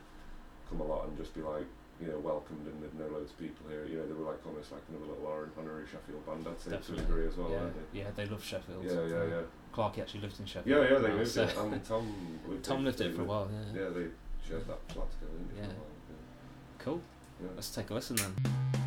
come 0.71 0.81
a 0.81 0.85
lot 0.85 1.07
and 1.09 1.17
just 1.19 1.35
be 1.35 1.43
like, 1.43 1.67
you 2.01 2.09
know, 2.09 2.19
welcomed 2.19 2.67
and 2.67 2.77
they'd 2.83 2.95
know 2.99 3.07
loads 3.13 3.31
of 3.33 3.39
people 3.39 3.65
here. 3.69 3.87
You 3.87 3.99
know, 3.99 4.07
they 4.07 4.13
were 4.13 4.31
like 4.31 4.45
almost 4.47 4.73
like 4.73 4.83
another 4.91 5.07
little 5.13 5.27
honor- 5.27 5.51
honorary 5.59 5.87
Sheffield 5.87 6.25
band, 6.27 6.47
I'd 6.47 6.61
say, 6.61 6.71
to 6.71 6.77
a 6.77 6.79
Definitely. 6.79 7.05
degree 7.07 7.27
as 7.27 7.37
well, 7.37 7.51
yeah, 7.51 7.57
weren't 7.61 7.93
they? 7.93 7.99
yeah, 8.01 8.07
they 8.17 8.27
love 8.27 8.45
Sheffield. 8.45 8.85
Yeah, 8.85 8.93
yeah, 9.07 9.25
yeah. 9.25 9.41
Clarky 9.75 9.99
actually 10.01 10.21
lived 10.21 10.39
in 10.41 10.47
Sheffield. 10.47 10.67
Yeah, 10.85 10.93
yeah, 10.93 10.99
they 11.01 11.09
now, 11.09 11.17
moved 11.17 11.31
so- 11.31 11.43
it. 11.45 11.57
Um, 11.57 11.73
and 11.73 11.85
Tom 11.93 12.07
lived 12.49 12.65
Tom 12.65 12.85
lived 12.85 13.01
it 13.01 13.15
for 13.17 13.23
a 13.23 13.25
while. 13.25 13.49
Yeah. 13.53 13.81
Yeah, 13.83 13.89
they 13.91 14.07
shared 14.47 14.67
that 14.69 14.81
flat 14.93 15.09
together, 15.13 15.33
didn't 15.39 15.55
they? 15.57 15.61
Yeah. 15.63 15.67
While, 15.69 15.87
Cool. 16.79 17.01
yeah. 17.43 17.49
Let's 17.55 17.71
take 17.71 17.91
a 17.91 17.95
listen 17.95 18.17
then. 18.17 18.86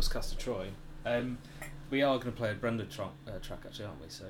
Was 0.00 0.08
Castor 0.08 0.36
Troy. 0.38 0.68
Um, 1.04 1.36
we 1.90 2.00
are 2.00 2.16
going 2.16 2.32
to 2.32 2.38
play 2.38 2.50
a 2.52 2.54
Brenda 2.54 2.84
tro- 2.86 3.10
uh, 3.28 3.38
track 3.42 3.58
actually, 3.66 3.84
aren't 3.84 4.00
we? 4.00 4.08
So 4.08 4.24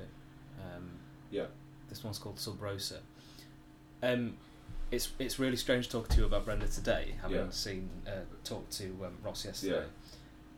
um, 0.59 0.89
Yeah. 1.29 1.45
this 1.87 2.03
one's 2.03 2.19
called 2.19 2.37
Sub 2.37 2.61
Rosa. 2.61 2.99
Um, 4.03 4.35
it's 4.91 5.13
it's 5.17 5.39
really 5.39 5.55
strange 5.55 5.87
talking 5.87 6.13
to 6.13 6.17
you 6.21 6.25
about 6.25 6.43
Brenda 6.43 6.67
today, 6.67 7.15
having 7.21 7.37
Yeah. 7.37 7.49
seen 7.51 7.89
uh, 8.05 8.11
talked 8.43 8.73
to 8.79 8.85
um, 9.05 9.13
Ross 9.23 9.45
yesterday. 9.45 9.85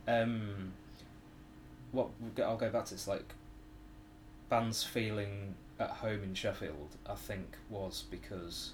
Um, 0.08 0.72
what 1.92 2.08
I'll 2.38 2.56
go 2.56 2.70
back 2.70 2.86
to 2.86 2.94
it's 2.94 3.06
like 3.06 3.34
bands 4.48 4.82
feeling 4.82 5.54
at 5.78 5.90
home 5.90 6.24
in 6.24 6.34
Sheffield. 6.34 6.96
I 7.08 7.14
think 7.14 7.56
was 7.70 8.02
because 8.10 8.72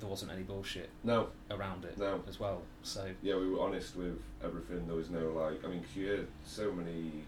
there 0.00 0.08
wasn't 0.08 0.32
any 0.32 0.42
bullshit 0.42 0.90
No, 1.02 1.28
around 1.50 1.84
it 1.84 1.96
No. 1.98 2.22
as 2.28 2.40
well. 2.40 2.62
So 2.82 3.08
yeah, 3.22 3.36
we 3.36 3.48
were 3.50 3.60
honest 3.60 3.96
with 3.96 4.20
everything. 4.42 4.86
There 4.86 4.96
was 4.96 5.10
no 5.10 5.28
like, 5.30 5.64
I 5.64 5.68
mean, 5.68 5.80
'cause 5.82 5.96
you 5.96 6.06
hear 6.06 6.26
so 6.44 6.72
many 6.72 7.24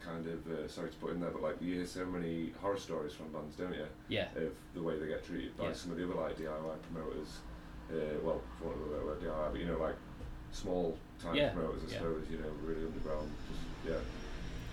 kind 0.00 0.26
of 0.26 0.46
uh, 0.50 0.68
sorry 0.68 0.90
to 0.90 0.96
put 0.96 1.10
in 1.12 1.20
there, 1.20 1.30
but 1.30 1.42
like 1.42 1.60
you 1.60 1.74
hear 1.74 1.86
so 1.86 2.06
many 2.06 2.52
horror 2.60 2.78
stories 2.78 3.12
from 3.12 3.32
bands, 3.32 3.56
don't 3.56 3.74
you? 3.74 3.86
yeah, 4.08 4.28
Of 4.36 4.52
the 4.74 4.82
way 4.82 4.98
they 4.98 5.06
get 5.06 5.24
treated 5.24 5.56
by 5.56 5.64
Yeah. 5.66 5.72
some 5.72 5.92
of 5.92 5.98
the 5.98 6.04
other 6.04 6.14
like 6.20 6.36
DIY 6.38 6.76
promoters. 6.92 7.28
Uh, 7.90 8.18
well, 8.22 8.40
for 8.58 8.66
want 8.68 8.76
of 8.82 9.08
a 9.22 9.24
DIY, 9.26 9.50
but 9.50 9.60
you 9.60 9.66
know, 9.66 9.78
like 9.78 9.96
small 10.52 10.96
time 11.20 11.34
Yeah, 11.34 11.50
promoters, 11.52 11.82
I 11.88 11.92
yeah. 11.92 11.98
suppose. 11.98 12.24
You 12.30 12.38
know, 12.38 12.50
really 12.62 12.84
underground. 12.86 13.30
Just, 13.50 13.60
yeah, 13.94 14.00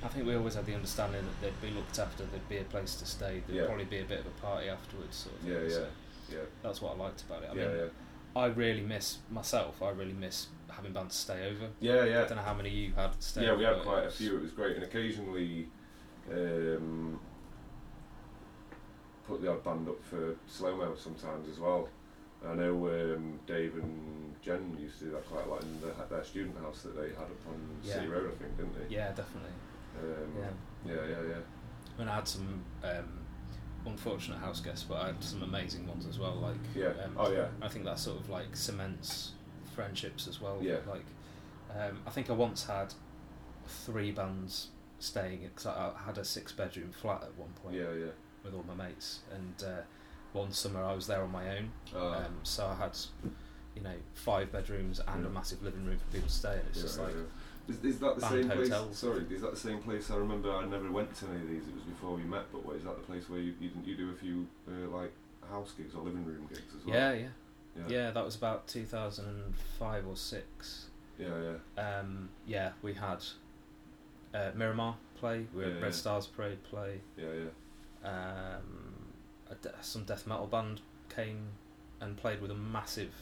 I 0.03 0.07
think 0.09 0.25
we 0.27 0.35
always 0.35 0.55
had 0.55 0.65
the 0.65 0.75
understanding 0.75 1.21
that 1.25 1.41
they'd 1.41 1.61
be 1.69 1.73
looked 1.75 1.97
after, 1.99 2.23
there'd 2.25 2.47
be 2.49 2.57
a 2.59 2.63
place 2.63 2.95
to 2.95 3.05
stay, 3.05 3.41
there'd 3.47 3.59
Yeah. 3.61 3.65
probably 3.65 3.85
be 3.85 3.99
a 3.99 4.05
bit 4.05 4.19
of 4.21 4.27
a 4.27 4.41
party 4.41 4.69
afterwards. 4.69 5.15
Sort 5.17 5.35
of 5.35 5.47
yeah, 5.47 5.55
thing. 5.59 5.69
yeah, 5.69 5.75
So 5.75 5.87
yeah, 6.31 6.39
that's 6.63 6.81
what 6.81 6.95
I 6.95 7.03
liked 7.03 7.21
about 7.23 7.43
it. 7.43 7.49
I 7.51 7.55
yeah, 7.55 7.67
mean, 7.67 7.77
yeah, 7.77 8.41
I 8.41 8.45
really 8.47 8.81
miss 8.81 9.19
myself. 9.29 9.81
I 9.81 9.89
really 9.91 10.13
miss 10.13 10.47
having 10.69 10.91
bands 10.93 11.15
stay 11.15 11.47
over. 11.49 11.69
yeah, 11.79 12.03
yeah. 12.03 12.23
I 12.23 12.25
don't 12.27 12.37
know 12.37 12.43
how 12.43 12.53
many 12.53 12.69
you 12.69 12.93
had 12.93 13.11
stay 13.23 13.43
Yeah, 13.43 13.49
over. 13.51 13.57
we 13.59 13.63
had 13.65 13.81
quite 13.81 14.03
it 14.03 14.07
a 14.07 14.11
few. 14.11 14.35
It 14.37 14.41
was 14.41 14.51
great, 14.51 14.75
and 14.75 14.83
occasionally 14.83 15.67
um, 16.31 17.19
put 19.27 19.41
the 19.41 19.51
odd 19.51 19.63
band 19.63 19.87
up 19.87 20.03
for 20.03 20.35
slow 20.47 20.75
mo 20.75 20.95
sometimes 20.95 21.47
as 21.49 21.59
well. 21.59 21.87
I 22.47 22.53
know 22.53 22.73
um, 22.87 23.39
Dave 23.47 23.75
and 23.75 24.35
Jen 24.41 24.77
used 24.79 24.99
to 24.99 25.05
do 25.05 25.11
that 25.11 25.25
quite 25.27 25.45
a 25.47 25.49
lot 25.49 25.63
in 25.63 25.81
the, 25.81 25.93
their 26.13 26.23
student 26.23 26.57
house 26.59 26.83
that 26.83 26.95
they 26.95 27.07
had 27.09 27.23
up 27.23 27.47
on 27.47 27.59
City 27.81 28.07
Road, 28.07 28.31
I 28.35 28.37
think, 28.43 28.55
didn't 28.57 28.73
they? 28.89 28.93
Yeah, 28.95 29.07
definitely. 29.09 29.49
Um, 29.99 30.33
Yeah. 30.85 30.93
yeah, 30.93 31.01
yeah, 31.09 31.27
yeah. 31.29 31.35
I 31.95 31.99
mean, 31.99 32.07
I 32.09 32.15
had 32.15 32.27
some 32.27 32.63
um, 32.83 33.24
unfortunate 33.85 34.39
house 34.39 34.59
guests, 34.61 34.85
but 34.87 34.95
I 35.01 35.07
had 35.07 35.23
some 35.23 35.43
amazing 35.43 35.87
ones 35.87 36.05
as 36.07 36.17
well. 36.19 36.35
Like, 36.35 36.55
Yeah. 36.75 36.87
um, 37.03 37.15
Oh, 37.17 37.31
yeah. 37.31 37.47
I 37.61 37.67
think 37.67 37.85
that 37.85 37.99
sort 37.99 38.19
of 38.19 38.29
like 38.29 38.55
cements 38.55 39.33
friendships 39.75 40.27
as 40.27 40.39
well. 40.41 40.57
Yeah. 40.61 40.77
Like, 40.87 41.05
um, 41.77 41.99
I 42.05 42.09
think 42.09 42.29
I 42.29 42.33
once 42.33 42.65
had 42.65 42.93
three 43.67 44.11
bands 44.11 44.69
staying 44.99 45.41
because 45.43 45.65
I, 45.65 45.91
had 46.05 46.17
a 46.17 46.23
six 46.25 46.51
bedroom 46.51 46.91
flat 46.91 47.23
at 47.23 47.35
one 47.37 47.49
point 47.61 47.75
Yeah, 47.75 47.91
yeah. 47.93 48.11
with 48.43 48.53
all 48.53 48.63
my 48.67 48.73
mates, 48.87 49.19
and 49.33 49.63
uh, 49.67 49.81
one 50.33 50.51
summer 50.51 50.83
I 50.83 50.93
was 50.93 51.07
there 51.07 51.21
on 51.21 51.31
my 51.31 51.57
own. 51.57 51.71
Uh, 51.93 52.07
Um, 52.25 52.39
so 52.43 52.65
I 52.67 52.75
had, 52.75 52.97
you 53.75 53.81
know, 53.81 53.95
five 54.13 54.51
bedrooms 54.51 54.99
and 55.07 55.23
Yeah. 55.23 55.27
a 55.29 55.31
massive 55.31 55.61
living 55.63 55.85
room 55.85 55.97
for 55.97 56.05
people 56.11 56.27
to 56.29 56.33
stay. 56.33 56.57
And 56.59 56.67
it's 56.69 56.77
yeah, 56.77 56.83
just 56.83 56.99
like, 56.99 57.13
yeah. 57.13 57.21
Is, 57.67 57.83
is 57.83 57.99
that 57.99 58.15
the 58.15 58.21
band 58.21 58.33
same 58.33 58.49
place? 58.49 58.69
hotels. 58.69 58.97
Sorry, 58.97 59.25
is 59.29 59.41
that 59.41 59.51
the 59.51 59.59
same 59.59 59.79
place? 59.79 60.11
I 60.11 60.15
remember 60.17 60.51
I 60.51 60.65
never 60.65 60.91
went 60.91 61.15
to 61.15 61.25
any 61.27 61.41
of 61.41 61.49
these. 61.49 61.63
It 61.67 61.73
was 61.73 61.83
before 61.83 62.15
we 62.15 62.23
met. 62.23 62.45
But 62.51 62.65
what 62.65 62.75
is 62.75 62.83
that 62.83 62.95
the 62.95 63.03
place 63.03 63.27
where 63.29 63.39
you 63.39 63.53
you, 63.59 63.69
you 63.83 63.95
do 63.95 64.11
a 64.11 64.15
few 64.15 64.47
uh, 64.67 64.95
like 64.95 65.11
house 65.49 65.71
gigs 65.77 65.95
or 65.95 66.03
living 66.03 66.25
room 66.25 66.47
gigs 66.49 66.61
as 66.79 66.85
well? 66.85 66.95
yeah, 66.95 67.13
yeah, 67.13 67.27
yeah, 67.77 67.83
yeah. 67.87 68.11
That 68.11 68.23
was 68.23 68.35
about 68.35 68.67
2005 68.67 70.07
or 70.07 70.15
six. 70.15 70.85
yeah, 71.17 71.27
yeah. 71.77 71.99
Um, 71.99 72.29
yeah, 72.45 72.71
we 72.81 72.93
had 72.93 73.23
uh, 74.33 74.51
Miramar 74.55 74.95
play, 75.19 75.47
we 75.53 75.63
had 75.63 75.73
Yeah, 75.73 75.79
Red 75.79 75.83
yeah. 75.85 75.91
Stars 75.91 76.27
Parade 76.27 76.63
play, 76.63 76.99
yeah, 77.17 77.25
yeah. 78.03 78.09
um, 78.09 79.05
a 79.49 79.55
de- 79.55 79.73
some 79.81 80.03
death 80.03 80.27
metal 80.27 80.47
band 80.47 80.81
came 81.15 81.47
and 82.01 82.17
played 82.17 82.41
with 82.41 82.51
a 82.51 82.55
massive 82.55 83.13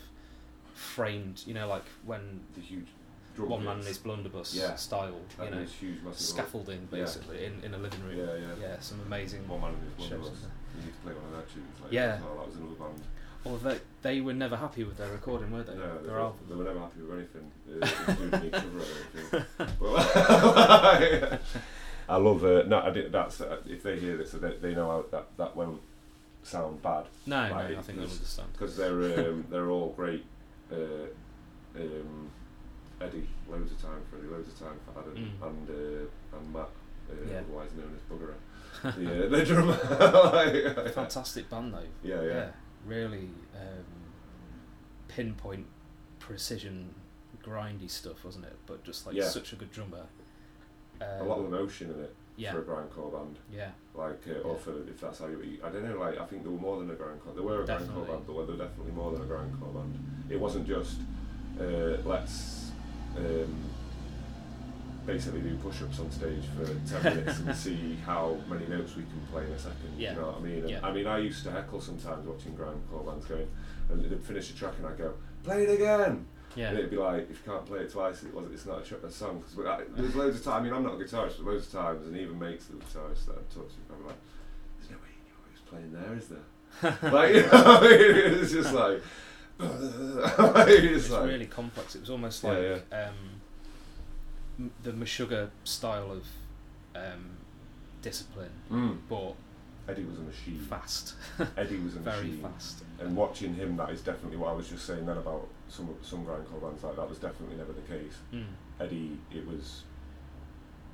framed, 0.74 1.44
you 1.46 1.54
know, 1.54 1.68
like 1.68 1.86
when 2.06 2.42
The 2.56 2.62
huge 2.62 2.88
drum 3.36 3.50
one 3.50 3.64
man 3.66 3.80
in 3.80 3.86
his 3.86 3.98
blunderbuss 3.98 4.54
Yeah. 4.56 4.76
style, 4.76 5.16
you 5.44 5.50
know, 5.50 5.64
huge 5.64 6.00
scaffolding 6.14 6.88
Yeah. 6.92 7.00
basically 7.00 7.46
in, 7.46 7.60
in 7.64 7.74
a 7.74 7.78
living 7.78 8.04
room. 8.04 8.18
Yeah, 8.18 8.36
yeah. 8.36 8.54
Yeah, 8.62 8.80
some 8.80 9.00
amazing 9.06 9.48
One 9.48 9.62
man 9.62 9.74
in 9.74 9.80
his 9.82 9.94
blunderbuss. 10.10 10.40
You 10.76 10.82
need 10.86 10.94
to 10.94 11.00
play 11.04 11.14
one 11.14 11.26
of 11.26 11.32
their 11.32 11.42
tunes. 11.54 11.82
Like 11.82 11.92
Yeah. 11.92 12.20
Well. 12.22 12.36
that 12.38 12.48
was 12.48 12.56
another 12.58 12.76
band. 12.76 13.02
Although 13.46 13.70
they, 13.72 13.80
they 14.04 14.22
were 14.22 14.34
never 14.34 14.56
happy 14.56 14.84
with 14.86 14.98
their 14.98 15.12
recording, 15.12 15.52
were 15.52 15.64
they? 15.64 15.76
No, 15.76 15.98
they, 16.00 16.08
their 16.08 16.14
were, 16.16 16.20
album. 16.22 16.40
they 16.48 16.56
were 16.56 16.64
never 16.64 16.80
happy 16.80 17.02
with 17.02 17.18
anything, 17.18 17.52
including 18.08 18.46
each 18.48 18.54
other 18.54 18.68
or 18.80 18.86
anything. 19.18 19.46
But, 19.82 21.42
I 22.10 22.16
love 22.18 22.44
uh, 22.44 22.64
no, 22.68 22.80
I 22.82 22.90
did, 22.92 23.12
that's 23.12 23.42
uh, 23.42 23.58
if 23.66 23.84
they 23.84 24.00
hear 24.00 24.18
this, 24.18 24.32
they, 24.32 24.56
they 24.62 24.74
know 24.76 24.88
how 24.90 25.06
that 25.12 25.28
that 25.38 25.56
won't 25.56 25.82
sound 26.44 26.82
bad 26.82 27.06
No, 27.26 27.38
Like, 27.50 27.70
no, 27.72 27.80
I 27.80 27.82
think 27.82 27.98
they'll 28.00 28.10
understand. 28.10 28.50
because 28.54 28.76
they're 28.78 29.30
um, 29.30 29.46
they're 29.50 29.70
all 29.70 29.90
great. 29.96 30.26
Uh, 30.72 30.76
um, 31.76 32.30
Eddie, 33.02 33.28
loads 33.50 33.72
of 33.72 33.82
time 33.82 34.02
for 34.10 34.18
Eddie, 34.18 34.28
loads 34.28 34.48
of 34.50 34.60
time 34.60 34.80
for 34.86 35.00
Adam 35.00 35.16
Mm. 35.16 35.48
and 35.48 35.70
uh, 35.70 36.38
and 36.38 36.54
Matt, 36.54 36.70
uh, 37.10 37.14
Yeah. 37.30 37.40
otherwise 37.40 37.70
known 37.76 37.94
as 37.96 38.02
Buggerer. 38.10 38.36
the, 38.98 39.26
uh, 39.26 39.30
the 39.30 39.46
drummer. 39.46 39.78
Like, 40.86 40.94
Fantastic 40.94 41.50
band 41.50 41.74
though. 41.74 41.80
Yeah, 42.04 42.22
yeah. 42.22 42.52
really 42.86 43.30
um, 43.56 43.84
pinpoint, 45.08 45.66
precision, 46.20 46.94
grindy 47.44 47.90
stuff, 47.90 48.24
wasn't 48.24 48.46
it? 48.46 48.58
But 48.66 48.84
just 48.84 49.06
like 49.06 49.16
Yeah. 49.16 49.28
such 49.28 49.54
a 49.54 49.56
good 49.56 49.72
drummer. 49.72 50.06
Um, 51.02 51.08
a 51.22 51.24
lot 51.24 51.40
of 51.40 51.46
emotion 51.46 51.92
in 51.92 52.00
it. 52.04 52.16
Yeah. 52.36 52.52
for 52.54 52.62
a 52.62 52.64
grindcore 52.64 53.12
band. 53.14 53.38
Yeah. 53.52 53.70
Like, 53.94 54.24
uh, 54.28 54.40
or 54.40 54.54
Yeah. 54.54 54.60
for 54.60 54.90
if 54.90 55.00
that's 55.00 55.20
how 55.20 55.28
you, 55.28 55.60
I 55.64 55.70
don't 55.70 55.84
know. 55.88 56.00
Like, 56.00 56.18
I 56.20 56.26
think 56.26 56.42
there 56.42 56.52
were 56.52 56.58
more 56.58 56.80
than 56.80 56.90
a 56.90 56.96
grindcore. 56.96 57.36
There 57.36 57.44
were 57.44 57.62
a 57.62 57.66
Definitely. 57.66 58.06
grindcore 58.06 58.08
band, 58.08 58.24
but 58.26 58.34
there 58.34 58.46
were 58.58 58.58
definitely 58.66 58.92
more 58.94 59.12
than 59.12 59.22
a 59.22 59.26
grindcore 59.26 59.72
band. 59.76 60.26
It 60.30 60.40
wasn't 60.40 60.66
just 60.66 60.98
uh, 61.60 61.98
let's 62.06 62.63
um, 63.18 63.56
basically 65.06 65.42
do 65.42 65.56
push-ups 65.58 66.00
on 66.00 66.10
stage 66.12 66.44
for 66.58 66.66
ten 66.90 67.16
minutes 67.18 67.40
and 67.40 67.56
see 67.56 67.98
how 68.06 68.38
many 68.50 68.66
notes 68.68 68.96
we 68.96 69.04
can 69.04 69.22
play 69.32 69.44
in 69.46 69.52
a 69.52 69.60
second. 69.60 69.94
Yeah. 69.98 70.14
You 70.14 70.20
know 70.22 70.28
what 70.28 70.38
I 70.38 70.40
mean? 70.42 70.60
And, 70.60 70.70
Yeah. 70.70 70.80
I 70.84 70.92
mean, 70.94 71.08
I 71.08 71.18
used 71.20 71.44
to 71.44 71.52
heckle 71.52 71.82
sometimes 71.82 72.26
watching 72.26 72.54
grindcore 72.56 73.06
bands 73.06 73.26
going, 73.26 73.48
and 73.90 74.04
they'd 74.04 74.24
finish 74.24 74.50
a 74.52 74.56
track 74.56 74.74
and 74.78 74.88
I'd 74.88 74.98
go, 74.98 75.14
play 75.44 75.64
it 75.64 75.70
again. 75.74 76.26
Yeah. 76.56 76.70
And 76.70 76.78
it'd 76.78 76.92
be 76.92 76.98
like, 76.98 77.24
if 77.32 77.40
you 77.46 77.52
can't 77.52 77.66
play 77.66 77.80
it 77.80 77.92
twice, 77.92 78.22
it 78.24 78.34
was, 78.34 78.46
it's 78.54 78.66
not 78.68 78.82
a, 78.82 78.84
tr- 78.84 79.06
a 79.06 79.10
song. 79.12 79.42
Cause 79.56 79.66
I, 79.66 79.82
there's 79.98 80.16
loads 80.16 80.38
of 80.38 80.44
times, 80.44 80.62
I 80.62 80.64
mean, 80.64 80.74
I'm 80.74 80.84
not 80.84 80.94
a 80.94 80.98
guitarist, 80.98 81.38
but 81.38 81.46
loads 81.48 81.66
of 81.66 81.72
times, 81.72 82.06
and 82.08 82.16
even 82.16 82.38
mates 82.40 82.68
that 82.68 82.76
are 82.78 82.86
guitarists 82.86 83.26
that 83.26 83.36
I've 83.38 83.54
talked 83.54 83.72
to, 83.72 83.94
I'm 83.94 84.06
like, 84.06 84.16
there's 84.78 84.92
no 84.92 84.98
way 84.98 85.10
you 85.18 85.24
knew 85.26 85.36
what 85.42 85.50
he 85.50 85.54
was 85.58 85.66
playing 85.68 85.92
there, 85.92 86.16
is 86.16 86.28
there? 86.30 87.12
like, 87.12 87.34
you 87.36 87.42
know, 87.52 88.40
it's 88.42 88.52
just 88.52 88.72
like, 88.74 89.02
it's 90.68 91.08
it's 91.08 91.10
like, 91.10 91.26
really 91.28 91.46
complex. 91.46 91.96
It 91.96 92.02
was 92.02 92.10
almost 92.10 92.44
Yeah, 92.44 92.52
like 92.52 92.94
Um, 92.94 94.70
the 94.84 94.92
Meshuggah 94.92 95.50
style 95.64 96.12
of 96.12 96.26
um, 96.96 97.38
discipline, 98.02 98.52
mm, 98.72 98.98
but 99.10 99.34
Eddie 99.92 100.04
was 100.06 100.20
a 100.20 100.22
machine. 100.22 100.60
fast, 100.70 101.16
Eddie 101.58 101.80
was 101.80 101.96
a 101.96 102.00
very 102.00 102.28
machine. 102.28 102.42
fast. 102.42 102.84
And 103.00 103.16
watching 103.16 103.54
him, 103.56 103.76
that 103.78 103.90
is 103.90 104.02
definitely 104.02 104.38
what 104.38 104.50
I 104.50 104.54
was 104.54 104.70
just 104.70 104.86
saying 104.86 105.06
then 105.06 105.18
about 105.18 105.48
some 105.70 105.90
some 106.02 106.26
grindcore 106.26 106.62
bands 106.62 106.84
like 106.84 106.96
that 106.96 107.10
was 107.10 107.18
definitely 107.18 107.58
never 107.58 107.74
the 107.74 107.82
case. 107.82 108.14
Mm. 108.34 108.46
Eddie, 108.80 109.18
it 109.34 109.46
was 109.48 109.84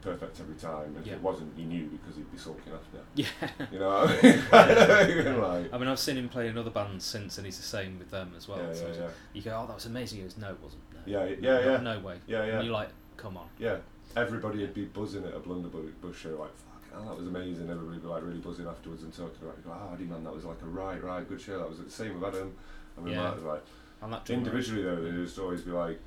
perfect 0.01 0.39
every 0.39 0.55
time. 0.55 0.95
And 0.95 1.05
Yeah. 1.05 1.13
if 1.13 1.19
it 1.19 1.23
wasn't, 1.23 1.55
he 1.57 1.63
knew 1.65 1.87
because 1.87 2.15
he'd 2.15 2.31
be 2.31 2.37
sulking 2.37 2.73
after. 2.73 2.99
Yeah. 3.15 3.67
You 3.71 3.79
know 3.79 3.89
I 3.89 4.21
mean? 4.23 5.39
like, 5.41 5.73
I 5.73 5.77
mean, 5.77 5.87
I've 5.87 5.99
seen 5.99 6.17
him 6.17 6.29
play 6.29 6.47
in 6.47 6.57
other 6.57 6.69
bands 6.69 7.05
since, 7.05 7.37
and 7.37 7.45
he's 7.45 7.57
the 7.57 7.63
same 7.63 7.99
with 7.99 8.11
them 8.11 8.33
as 8.37 8.47
well. 8.47 8.59
yeah, 8.59 8.73
so 8.73 8.87
yeah, 8.87 8.93
yeah. 9.01 9.07
You 9.33 9.41
go, 9.41 9.59
oh, 9.63 9.67
that 9.67 9.75
was 9.75 9.85
amazing. 9.85 10.17
He 10.19 10.23
goes, 10.23 10.37
no, 10.37 10.49
it 10.51 10.59
wasn't. 10.61 10.81
No. 10.93 10.99
Yeah, 11.05 11.25
yeah, 11.25 11.35
no, 11.39 11.71
yeah. 11.71 11.77
No 11.81 11.99
way. 11.99 12.17
Yeah, 12.27 12.45
yeah. 12.45 12.53
And 12.55 12.63
you're 12.65 12.73
like, 12.73 12.89
come 13.17 13.37
on. 13.37 13.47
Yeah, 13.57 13.77
everybody 14.15 14.59
would 14.59 14.73
be 14.73 14.85
buzzing 14.85 15.25
at 15.25 15.33
a 15.33 15.39
Blunderbuss 15.39 16.15
show, 16.15 16.29
like, 16.39 16.55
fuck 16.55 16.91
hell, 16.93 17.05
that 17.05 17.17
was 17.17 17.27
amazing. 17.27 17.69
Everybody 17.69 17.97
would 17.97 18.01
be 18.03 18.07
like 18.07 18.23
really 18.23 18.39
buzzing 18.39 18.67
afterwards 18.67 19.03
and 19.03 19.13
talking 19.13 19.35
about 19.41 19.55
it. 19.55 19.63
You 19.65 19.71
go, 19.71 19.73
oh, 19.73 20.13
man, 20.15 20.23
that 20.23 20.33
was 20.33 20.45
like 20.45 20.61
a 20.61 20.65
right, 20.65 21.03
right 21.03 21.27
good 21.27 21.41
show. 21.41 21.57
That 21.59 21.69
was 21.69 21.79
the 21.79 21.89
same 21.89 22.19
with 22.19 22.23
Adam. 22.33 22.53
I 22.97 23.01
mean, 23.01 23.13
Yeah. 23.13 23.23
that 23.23 23.35
was 23.35 23.43
like, 23.43 23.63
And 24.01 24.13
that 24.13 24.25
drummer- 24.25 24.37
individually 24.39 24.83
though, 24.83 24.95
they'd 25.01 25.11
just 25.25 25.37
always 25.39 25.61
be 25.61 25.71
like, 25.71 25.99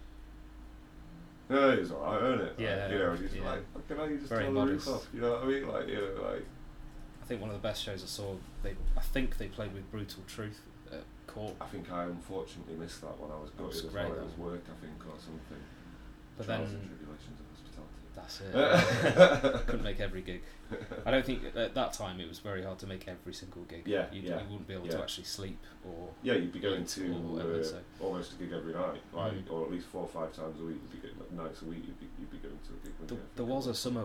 no, 1.52 1.70
it 1.70 1.80
was 1.80 1.92
alright, 1.92 2.22
isn't 2.22 2.46
it? 2.46 2.54
Yeah, 2.58 2.82
Like, 2.84 2.90
you 2.92 2.98
know, 2.98 3.14
he's 3.14 3.34
yeah. 3.34 3.50
like, 3.50 3.72
fucking 3.74 3.96
hell, 3.96 4.10
you 4.10 4.16
just 4.18 4.28
Very 4.28 4.44
tell 4.44 4.52
the 4.54 4.66
roof 4.66 4.88
off. 4.88 5.06
You 5.14 5.20
know 5.20 5.30
what 5.32 5.42
I 5.42 5.46
mean? 5.46 5.68
Like, 5.68 5.88
you 5.88 5.94
know, 5.96 6.22
like, 6.30 6.44
I 7.22 7.24
think 7.26 7.40
one 7.40 7.50
of 7.50 7.56
the 7.56 7.62
best 7.66 7.82
shows 7.82 8.02
I 8.02 8.06
saw. 8.06 8.34
They, 8.62 8.74
I 8.96 9.00
think 9.00 9.38
they 9.38 9.46
played 9.46 9.72
with 9.74 9.90
Brutal 9.90 10.22
Truth 10.26 10.60
at 10.92 11.04
Corp, 11.26 11.54
I 11.60 11.66
think 11.66 11.90
I 11.90 12.04
unfortunately 12.04 12.74
missed 12.74 13.00
that 13.00 13.16
one. 13.18 13.30
I 13.30 13.40
was 13.40 13.50
That 13.56 13.62
was 13.64 13.80
gutted 13.80 13.88
as 13.88 13.92
great, 13.94 14.08
well. 14.10 14.18
It 14.18 14.24
was 14.24 14.36
work, 14.38 14.64
I 14.68 14.76
think, 14.84 14.98
or 15.06 15.16
something. 15.18 15.62
but 16.36 16.44
Trials 16.46 16.70
then 16.70 16.80
and 16.80 16.88
tribulations 16.90 17.38
of 17.40 17.46
hospitality. 17.54 18.01
That's 18.14 18.40
it. 18.40 18.52
Couldn't 19.66 19.82
make 19.84 20.00
every 20.00 20.22
gig. 20.22 20.42
I 21.04 21.10
don't 21.10 21.24
think 21.24 21.42
at 21.56 21.74
that 21.74 21.92
time 21.92 22.20
it 22.20 22.28
was 22.28 22.38
very 22.38 22.62
hard 22.62 22.78
to 22.80 22.86
make 22.86 23.06
every 23.08 23.34
single 23.34 23.62
gig. 23.62 23.82
Yeah, 23.86 24.06
you, 24.12 24.22
yeah, 24.22 24.38
you 24.40 24.44
wouldn't 24.50 24.66
be 24.68 24.74
able 24.74 24.86
yeah. 24.86 24.92
to 24.92 25.00
actually 25.02 25.24
sleep 25.24 25.58
or 25.86 26.08
Yeah, 26.22 26.34
you'd 26.34 26.52
be 26.52 26.60
going 26.60 26.84
to 26.84 27.12
whatever, 27.14 27.60
uh, 27.60 27.64
so- 27.64 27.78
almost 28.00 28.32
a 28.32 28.36
gig 28.36 28.52
every 28.52 28.72
night, 28.72 29.00
like, 29.12 29.32
Mm. 29.32 29.50
or 29.50 29.64
at 29.64 29.70
least 29.70 29.86
four 29.86 30.02
or 30.02 30.08
five 30.08 30.32
times 30.34 30.60
a 30.60 30.64
week. 30.64 30.76
You'd 30.82 31.02
be 31.02 31.08
getting 31.08 31.18
like, 31.18 31.32
nights 31.32 31.62
a 31.62 31.66
week. 31.66 31.84
You'd 31.86 31.98
be, 32.00 32.06
you'd 32.18 32.30
be 32.30 32.38
going 32.38 32.58
to 32.66 32.72
a 32.72 32.86
gig. 32.86 32.92
wouldn't 33.00 33.18
There, 33.36 33.46
was 33.46 33.66
a 33.66 33.74
summer. 33.74 34.04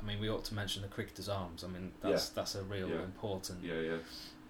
I 0.00 0.04
mean, 0.04 0.20
we 0.20 0.28
ought 0.28 0.44
to 0.46 0.54
mention 0.54 0.82
the 0.82 0.88
Cricketers 0.88 1.28
Arms. 1.28 1.62
I 1.64 1.68
mean, 1.68 1.92
that's 2.00 2.30
that's 2.30 2.54
a 2.56 2.62
real 2.64 2.88
Yeah. 2.88 3.02
important 3.02 3.62
Yeah, 3.62 3.74
yeah, 3.80 3.96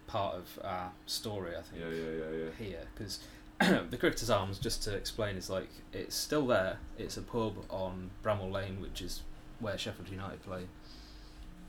part 0.07 0.35
of 0.37 0.59
our 0.65 0.93
story. 1.07 1.57
I 1.57 1.61
think 1.63 1.83
yeah, 1.83 1.91
yeah, 1.91 2.11
yeah, 2.11 2.45
yeah. 2.45 2.51
here 2.59 2.85
because 2.95 3.19
the 3.91 3.97
Cricketers 3.97 4.31
Arms, 4.31 4.59
just 4.59 4.83
to 4.85 4.95
explain, 4.95 5.37
is 5.37 5.49
like 5.51 5.69
it's 5.93 6.15
still 6.15 6.47
there. 6.47 6.79
It's 6.99 7.17
a 7.17 7.23
pub 7.23 7.55
on 7.71 8.11
Bramall 8.25 8.51
Lane, 8.53 8.81
which 8.81 9.01
is 9.03 9.23
where 9.61 9.77
Sheffield 9.79 10.09
United 10.09 10.43
play, 10.43 10.63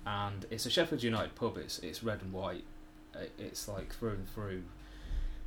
and 0.06 0.46
it's 0.50 0.66
a 0.66 0.70
Sheffield 0.70 1.04
United 1.04 1.36
pub. 1.36 1.58
It's 1.58 1.80
it's 1.80 2.04
red 2.04 2.22
and 2.22 2.34
white. 2.34 2.64
It's 3.38 3.68
like 3.68 3.94
through 3.96 4.12
and 4.12 4.30
through. 4.30 4.64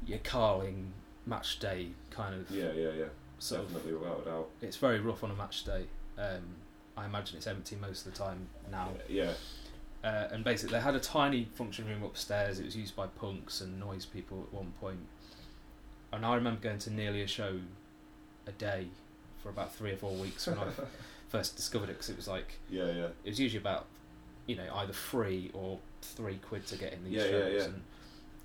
Your 0.06 0.18
Carling 0.18 0.92
match 1.24 1.58
day 1.58 1.88
kind 2.10 2.34
of 2.34 2.48
Yeah, 2.50 2.70
yeah, 2.72 2.90
yeah. 2.90 3.04
sort 3.38 3.62
of 3.62 3.72
Definitely, 3.72 3.94
without 3.98 4.20
a 4.20 4.24
doubt. 4.30 4.48
it's 4.60 4.76
very 4.76 5.00
rough 5.00 5.24
on 5.24 5.30
a 5.30 5.34
match 5.34 5.64
day. 5.64 5.86
Um, 6.18 6.42
I 6.96 7.06
imagine 7.06 7.38
it's 7.38 7.46
empty 7.46 7.76
most 7.80 8.06
of 8.06 8.12
the 8.12 8.18
time 8.18 8.46
now. 8.70 8.90
Yeah, 9.08 9.32
Uh, 10.04 10.28
and 10.30 10.44
basically, 10.44 10.76
they 10.76 10.82
had 10.82 10.94
a 10.94 11.00
tiny 11.00 11.48
function 11.54 11.86
room 11.86 12.02
upstairs. 12.04 12.60
It 12.60 12.66
was 12.66 12.76
used 12.76 12.94
by 12.94 13.06
punks 13.06 13.60
and 13.62 13.80
noise 13.80 14.04
people 14.04 14.44
at 14.46 14.52
one 14.54 14.72
point. 14.80 15.00
And 16.16 16.26
I 16.26 16.34
remember 16.34 16.60
going 16.60 16.78
to 16.80 16.90
nearly 16.92 17.22
a 17.22 17.26
show 17.26 17.58
a 18.46 18.52
day 18.52 18.88
for 19.42 19.50
about 19.50 19.74
three 19.74 19.92
or 19.92 19.96
four 19.96 20.12
weeks 20.14 20.46
when 20.46 20.58
I 20.58 20.66
first 21.28 21.56
discovered 21.56 21.90
it 21.90 21.94
because 21.94 22.10
it 22.10 22.16
was 22.16 22.26
like 22.28 22.58
yeah, 22.70 22.86
yeah. 22.86 23.06
it 23.24 23.30
was 23.30 23.38
usually 23.40 23.60
about 23.60 23.86
you 24.46 24.56
know 24.56 24.66
either 24.76 24.92
free 24.92 25.50
or 25.52 25.78
three 26.02 26.38
quid 26.48 26.66
to 26.68 26.76
get 26.76 26.92
in 26.94 27.04
these 27.04 27.14
Yeah, 27.14 27.24
yeah, 27.24 27.30
shows. 27.30 27.54
yeah. 27.54 27.64
And 27.64 27.82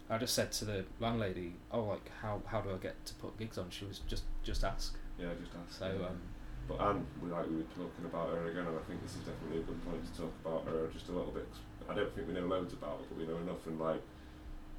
I 0.10 0.18
just 0.18 0.36
said 0.36 0.52
to 0.54 0.66
the 0.66 0.86
landlady, 1.00 1.54
"Oh, 1.72 1.84
like 1.84 2.12
how 2.22 2.42
how 2.46 2.62
do 2.62 2.70
I 2.72 2.78
get 2.78 3.04
to 3.06 3.14
put 3.16 3.38
gigs 3.40 3.58
on?" 3.58 3.70
She 3.70 3.86
was 3.86 4.00
just 4.00 4.24
just 4.44 4.64
ask. 4.64 4.98
Yeah, 5.18 5.28
just 5.42 5.56
ask. 5.56 5.80
So 5.80 5.86
yeah. 6.00 6.08
um, 6.08 6.20
But 6.68 6.82
Anne, 6.82 7.06
we 7.24 7.30
like 7.30 7.48
we 7.50 7.58
were 7.58 7.72
talking 7.76 8.06
about 8.06 8.30
her 8.32 8.46
again, 8.52 8.66
and 8.68 8.78
I 8.78 8.82
think 8.90 9.02
this 9.04 9.14
is 9.16 9.22
definitely 9.22 9.60
a 9.60 9.64
good 9.64 9.82
point 9.86 10.04
to 10.14 10.22
talk 10.22 10.34
about 10.46 10.66
her 10.66 10.88
just 10.92 11.08
a 11.10 11.12
little 11.14 11.32
bit. 11.32 11.48
'cause 11.50 11.62
I 11.90 11.96
don't 11.96 12.14
think 12.14 12.28
we 12.28 12.34
know 12.34 12.46
loads 12.48 12.74
about 12.74 13.00
her, 13.00 13.06
but 13.10 13.18
we 13.18 13.26
know 13.26 13.38
enough, 13.38 13.66
and 13.68 13.80
like 13.80 14.02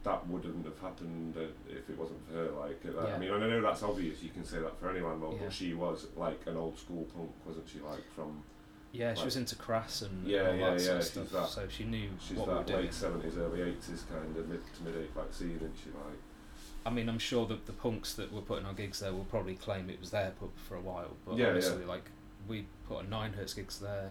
that 0.05 0.27
wouldn't 0.27 0.65
have 0.65 0.79
happened 0.81 1.37
if 1.69 1.89
it 1.89 1.97
wasn't 1.99 2.19
for 2.29 2.35
her. 2.35 2.51
Like, 2.51 2.81
uh, 2.87 3.07
Yeah. 3.07 3.15
I 3.15 3.19
mean, 3.19 3.31
I 3.31 3.39
know 3.39 3.61
that's 3.61 3.83
obvious. 3.83 4.23
You 4.23 4.31
can 4.31 4.45
say 4.45 4.59
that 4.59 4.77
for 4.81 4.91
anyone, 4.91 5.21
Yeah. 5.21 5.39
but 5.43 5.53
she 5.53 5.75
was 5.75 6.07
like 6.17 6.41
an 6.47 6.57
old 6.57 6.79
school 6.79 7.05
punk, 7.15 7.31
wasn't 7.47 7.69
she? 7.69 7.79
Like 7.81 8.03
from 8.15 8.43
yeah, 8.95 9.15
she 9.15 9.25
was 9.25 9.37
into 9.37 9.57
crass 9.57 10.03
and 10.03 10.27
Yeah, 10.27 10.49
all 10.51 10.55
yeah, 10.55 10.71
that 10.71 10.81
sort 10.81 10.91
yeah, 10.93 10.97
of 10.99 11.03
she's 11.05 11.11
stuff. 11.13 11.31
that- 11.31 11.49
so 11.49 11.69
she 11.69 11.85
knew 11.85 12.11
she's 12.21 12.37
what 12.37 12.49
we 12.49 12.55
that 12.55 12.67
doing. 12.67 12.81
late 12.83 12.95
seventies, 12.95 13.39
early 13.39 13.63
eighties 13.63 14.05
kind 14.11 14.37
of 14.37 14.49
mid 14.49 14.61
to 14.75 14.83
mid 14.83 14.97
eight 14.97 15.17
like 15.17 15.33
scene, 15.33 15.59
and 15.61 15.73
she 15.83 15.91
like 15.91 16.19
I 16.85 16.91
mean, 16.91 17.09
I'm 17.09 17.21
sure 17.21 17.47
that 17.47 17.67
the 17.67 17.73
punks 17.73 18.13
that 18.15 18.33
were 18.33 18.41
putting 18.41 18.67
on 18.67 18.75
gigs 18.75 18.99
there 19.01 19.13
will 19.13 19.25
probably 19.25 19.55
claim 19.55 19.89
it 19.89 20.01
was 20.01 20.11
their 20.11 20.33
pub 20.33 20.51
for 20.57 20.75
a 20.75 20.81
while, 20.81 21.17
but 21.25 21.37
Yeah, 21.37 21.47
obviously, 21.49 21.85
like 21.85 22.11
we 22.49 22.67
put 22.89 22.99
on 22.99 23.09
Nine 23.09 23.35
Hertz 23.35 23.55
gigs 23.55 23.79
there, 23.79 24.11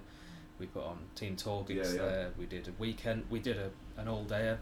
we 0.58 0.68
put 0.68 0.84
on 0.86 1.00
Team 1.16 1.36
Tall 1.36 1.64
gigs 1.64 1.94
Yeah, 1.94 2.02
yeah. 2.02 2.10
there, 2.10 2.32
we 2.40 2.46
did 2.46 2.70
a 2.70 2.72
weekend, 2.80 3.26
we 3.30 3.40
did 3.40 3.58
a 3.58 3.72
an 3.98 4.08
all 4.08 4.24
dayer. 4.24 4.58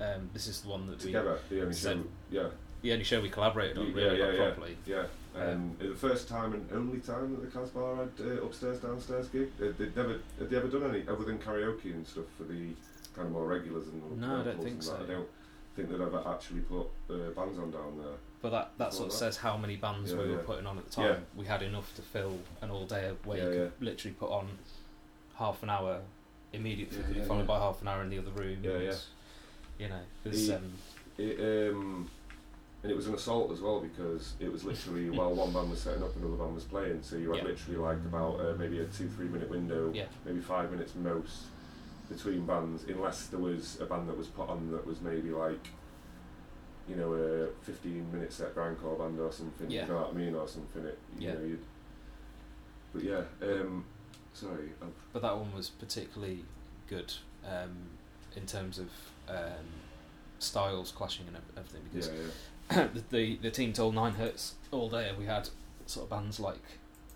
Um, 0.00 0.30
this 0.32 0.46
is 0.46 0.62
the 0.62 0.68
one 0.68 0.86
that 0.86 0.98
together. 1.00 1.38
The 1.48 1.62
only 1.62 1.74
said- 1.74 1.98
show, 1.98 2.04
yeah, 2.30 2.48
the 2.82 2.92
only 2.92 3.04
show 3.04 3.20
we 3.20 3.28
collaborated 3.28 3.76
on 3.78 3.92
really 3.92 4.18
yeah, 4.18 4.24
like, 4.26 4.34
yeah. 4.38 4.44
properly. 4.46 4.76
yeah. 4.86 5.04
Um, 5.36 5.76
the 5.78 5.94
first 5.94 6.28
time 6.28 6.54
and 6.54 6.66
only 6.72 6.98
time 6.98 7.30
that 7.32 7.40
the 7.42 7.58
Casbah 7.58 7.96
had 7.96 8.26
uh, 8.26 8.42
upstairs 8.44 8.80
downstairs 8.80 9.28
gig. 9.28 9.50
They, 9.58 9.68
they'd 9.68 9.94
never 9.94 10.18
had 10.38 10.50
they 10.50 10.56
ever 10.56 10.66
done 10.68 10.90
any 10.92 11.06
other 11.06 11.24
than 11.24 11.38
karaoke 11.38 11.92
and 11.92 12.04
stuff 12.06 12.24
for 12.36 12.44
the 12.44 12.70
kind 13.14 13.26
of 13.26 13.30
more 13.32 13.46
regulars 13.46 13.86
and 13.88 14.20
No, 14.20 14.40
I 14.40 14.44
don't 14.44 14.62
think 14.64 14.82
so. 14.82 14.92
that. 14.94 15.02
I 15.02 15.06
don't 15.06 15.28
think 15.76 15.88
they'd 15.90 16.00
ever 16.00 16.22
actually 16.26 16.60
put 16.62 16.86
uh, 17.10 17.30
bands 17.36 17.58
on 17.60 17.70
down 17.70 17.98
there. 17.98 18.16
But 18.42 18.50
that, 18.50 18.72
that 18.78 18.92
sort 18.92 19.06
of 19.06 19.12
Well, 19.12 19.18
says 19.20 19.36
how 19.36 19.56
many 19.56 19.76
bands 19.76 20.10
Yeah, 20.10 20.18
we 20.18 20.24
were 20.30 20.36
yeah. 20.36 20.38
putting 20.44 20.66
on 20.66 20.78
at 20.78 20.86
the 20.86 20.90
time. 20.90 21.04
Yeah. 21.10 21.16
We 21.36 21.46
had 21.46 21.62
enough 21.62 21.94
to 21.94 22.02
fill 22.02 22.38
an 22.62 22.70
all 22.70 22.86
day 22.86 23.12
where 23.24 23.38
Yeah, 23.38 23.44
you 23.44 23.50
could 23.50 23.60
yeah. 23.80 23.86
literally 23.86 24.14
put 24.18 24.30
on 24.30 24.48
half 25.36 25.62
an 25.62 25.70
hour 25.70 26.00
immediately, 26.52 26.98
Yeah, 27.12 27.18
yeah, 27.18 27.24
followed 27.28 27.40
yeah. 27.42 27.46
by 27.46 27.58
half 27.58 27.82
an 27.82 27.88
hour 27.88 28.02
in 28.02 28.10
the 28.10 28.18
other 28.18 28.30
room. 28.32 28.58
Yeah, 28.64 28.78
yeah. 28.78 28.94
You 29.80 29.88
know, 29.88 30.00
The- 30.24 30.56
um, 30.56 30.72
It, 31.16 31.70
um, 31.72 32.08
and 32.82 32.92
it 32.92 32.94
was 32.94 33.06
an 33.08 33.14
assault 33.14 33.50
as 33.50 33.60
well 33.60 33.80
because 33.80 34.34
it 34.38 34.50
was 34.52 34.62
literally 34.64 35.08
while 35.18 35.34
one 35.34 35.52
band 35.52 35.70
was 35.70 35.80
setting 35.80 36.02
up, 36.02 36.14
another 36.16 36.36
band 36.36 36.54
was 36.54 36.64
playing. 36.64 37.02
So 37.02 37.16
you 37.16 37.30
had 37.30 37.38
Yeah. 37.38 37.44
literally 37.44 37.78
like 37.78 37.96
about 37.98 38.40
uh, 38.40 38.54
maybe 38.58 38.80
a 38.80 38.84
two 38.84 39.08
three 39.08 39.26
minute 39.28 39.48
window, 39.48 39.90
yeah, 39.94 40.06
maybe 40.26 40.40
five 40.40 40.70
minutes 40.70 40.94
most 40.94 41.44
between 42.10 42.44
bands, 42.44 42.84
unless 42.88 43.28
there 43.28 43.38
was 43.40 43.80
a 43.80 43.86
band 43.86 44.08
that 44.08 44.16
was 44.18 44.26
put 44.28 44.48
on 44.50 44.70
that 44.72 44.86
was 44.86 45.00
maybe 45.00 45.30
like, 45.30 45.68
you 46.88 46.96
know, 46.96 47.14
a 47.14 47.46
15 47.64 48.12
minute 48.12 48.32
set 48.32 48.54
grindcore 48.54 48.98
band 48.98 49.18
or 49.20 49.30
something, 49.32 49.70
Yeah. 49.70 49.82
you 49.86 49.88
know 49.92 50.00
what 50.00 50.10
I 50.10 50.12
mean, 50.12 50.34
or 50.34 50.46
something. 50.48 50.84
It, 50.84 50.98
you 51.18 51.28
Yeah. 51.28 51.34
know, 51.34 51.40
you'd, 51.40 51.64
but 52.92 53.02
yeah, 53.04 53.22
um, 53.42 53.84
sorry, 54.34 54.72
I've, 54.82 54.88
but 55.12 55.22
that 55.22 55.36
one 55.38 55.54
was 55.54 55.70
particularly 55.70 56.44
good 56.88 57.14
um, 57.46 57.76
in 58.36 58.44
terms 58.46 58.78
of 58.78 58.90
um, 59.30 59.64
styles 60.38 60.92
clashing 60.92 61.26
and 61.28 61.36
everything 61.56 61.82
because 61.92 62.10
yeah, 62.70 62.88
the, 62.94 63.02
the 63.10 63.36
the 63.42 63.50
team 63.50 63.72
tall 63.72 63.92
Nine 63.92 64.14
Hertz 64.14 64.54
all 64.70 64.88
day, 64.88 65.08
and 65.08 65.18
we 65.18 65.26
had 65.26 65.48
sort 65.86 66.04
of 66.04 66.10
bands 66.10 66.38
like 66.40 66.60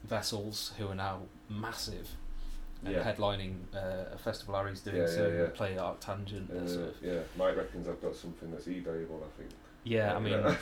Vessels 0.08 0.72
who 0.78 0.88
are 0.88 0.94
now 0.94 1.22
massive. 1.48 2.08
And 2.84 2.92
Yeah. 2.94 3.02
headlining 3.14 3.54
uh, 3.74 4.12
a 4.14 4.18
festival 4.18 4.54
Harry's 4.56 4.80
doing, 4.80 4.96
Yeah, 4.98 5.06
so 5.06 5.26
yeah, 5.28 5.42
yeah. 5.44 5.48
play 5.54 5.78
Arc 5.78 6.00
Tangent. 6.00 6.48
that 6.50 6.68
sort 6.68 6.80
uh, 6.84 6.88
of- 6.88 6.94
yeah. 7.02 7.20
Mike 7.38 7.56
reckons 7.56 7.88
I've 7.88 8.02
got 8.02 8.14
something 8.14 8.50
that's 8.50 8.66
eBayable. 8.66 9.22
I 9.22 9.30
think. 9.38 9.50
Yeah, 9.84 10.14
I 10.14 10.18
mean, 10.18 10.42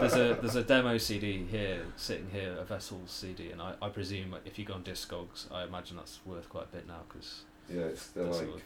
there's 0.00 0.14
a 0.14 0.38
there's 0.40 0.56
a 0.56 0.62
demo 0.62 0.96
CD 0.98 1.44
here, 1.50 1.82
sitting 1.96 2.28
here, 2.32 2.56
a 2.58 2.64
Vessels 2.64 3.10
CD, 3.10 3.50
and 3.50 3.60
I, 3.60 3.74
I 3.82 3.88
presume 3.90 4.34
if 4.46 4.58
you 4.58 4.64
go 4.64 4.74
on 4.74 4.82
Discogs, 4.84 5.50
I 5.52 5.64
imagine 5.64 5.96
that's 5.96 6.18
worth 6.24 6.48
quite 6.48 6.64
a 6.64 6.76
bit 6.76 6.86
now 6.86 7.00
because 7.08 7.42
Yeah, 7.68 7.82
it's 7.82 8.08
They're 8.08 8.24
like 8.24 8.34
sort 8.34 8.48
of- 8.56 8.62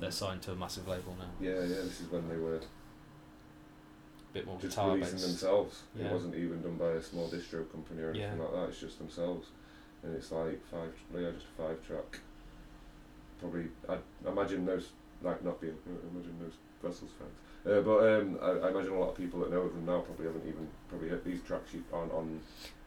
they're 0.00 0.10
signed 0.10 0.42
to 0.42 0.52
a 0.52 0.56
massive 0.56 0.86
label 0.88 1.14
now. 1.18 1.26
yeah, 1.40 1.52
yeah. 1.60 1.82
This 1.82 2.00
is 2.00 2.10
when 2.10 2.28
they 2.28 2.36
were 2.36 2.56
A 2.56 2.60
bit 4.32 4.46
more 4.46 4.58
just 4.60 4.76
guitar 4.76 4.90
releasing 4.94 5.14
based. 5.14 5.26
themselves. 5.28 5.82
Yeah. 5.96 6.06
It 6.06 6.12
wasn't 6.12 6.34
even 6.34 6.62
done 6.62 6.76
by 6.76 6.90
a 6.92 7.02
small 7.02 7.28
distro 7.30 7.70
company 7.70 8.02
or 8.02 8.10
anything 8.10 8.36
Yeah. 8.38 8.42
like 8.44 8.52
that. 8.52 8.68
It's 8.70 8.80
just 8.80 8.98
themselves, 8.98 9.48
and 10.02 10.14
it's 10.14 10.30
like 10.32 10.60
five, 10.66 10.92
yeah, 11.14 11.30
just 11.30 11.46
a 11.58 11.62
five 11.62 11.86
track. 11.86 12.20
Probably, 13.40 13.66
I 13.88 13.98
imagine 14.28 14.64
those 14.66 14.88
like 15.22 15.44
not 15.44 15.60
being, 15.60 15.76
I 15.86 15.90
imagine 16.14 16.36
those 16.40 16.54
Brussels 16.80 17.10
fans. 17.18 17.32
Uh, 17.66 17.80
but 17.80 17.98
um, 18.20 18.38
I, 18.42 18.66
I 18.66 18.70
imagine 18.70 18.92
a 18.92 18.98
lot 18.98 19.10
of 19.10 19.16
people 19.16 19.40
that 19.40 19.50
know 19.50 19.60
of 19.62 19.72
them 19.72 19.86
now 19.86 20.00
probably 20.00 20.26
haven't 20.26 20.46
even 20.46 20.68
probably 20.88 21.08
hit 21.08 21.24
these 21.24 21.40
tracks 21.42 21.72
you- 21.72 21.84
aren't 21.92 22.12
on 22.12 22.40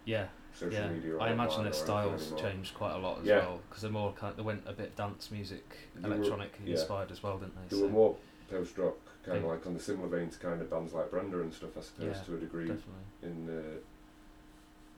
Yeah, 0.05 0.27
social 0.57 0.73
yeah. 0.73 0.89
media. 0.89 1.15
Or 1.15 1.21
I 1.21 1.31
imagine 1.31 1.63
their 1.63 1.73
styles 1.73 2.33
changed 2.39 2.73
quite 2.73 2.93
a 2.93 2.97
lot 2.97 3.19
as 3.19 3.25
Yeah. 3.25 3.39
well 3.39 3.61
because 3.69 3.81
they're 3.83 3.91
more 3.91 4.13
kind. 4.13 4.35
they 4.35 4.41
went 4.43 4.63
a 4.65 4.73
bit 4.73 4.95
dance 4.95 5.29
music, 5.31 5.65
They 5.95 6.07
were- 6.09 6.15
electronic 6.15 6.57
yeah. 6.65 6.71
inspired 6.73 7.11
as 7.11 7.21
well, 7.23 7.37
didn't 7.37 7.55
they? 7.69 7.75
There 7.75 7.85
were 7.85 7.91
more 7.91 8.15
post 8.49 8.77
rock, 8.77 8.97
kind 9.25 9.37
of 9.39 9.43
like 9.45 9.65
on 9.67 9.73
the 9.73 9.79
similar 9.79 10.07
vein 10.07 10.29
to 10.29 10.39
kind 10.39 10.61
of 10.61 10.69
bands 10.69 10.93
like 10.93 11.11
Brenda 11.11 11.41
and 11.41 11.53
stuff, 11.53 11.77
I 11.77 11.81
suppose, 11.81 12.21
to 12.25 12.35
a 12.35 12.39
degree 12.39 12.67
definitely. 12.67 12.93
in 13.23 13.45
the 13.45 13.61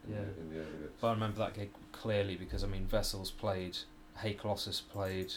in, 0.06 0.14
Yeah. 0.14 0.20
the, 0.34 0.40
in 0.40 0.50
the 0.50 0.56
early 0.60 0.76
bits. 0.82 0.92
But 1.00 1.08
I 1.08 1.12
remember 1.12 1.38
that 1.38 1.54
gig 1.54 1.70
clearly 1.92 2.34
because 2.36 2.64
I 2.64 2.66
mean 2.66 2.86
Vessels 2.86 3.30
played, 3.30 3.76
Hey 4.16 4.32
Colossus 4.34 4.80
played, 4.80 5.34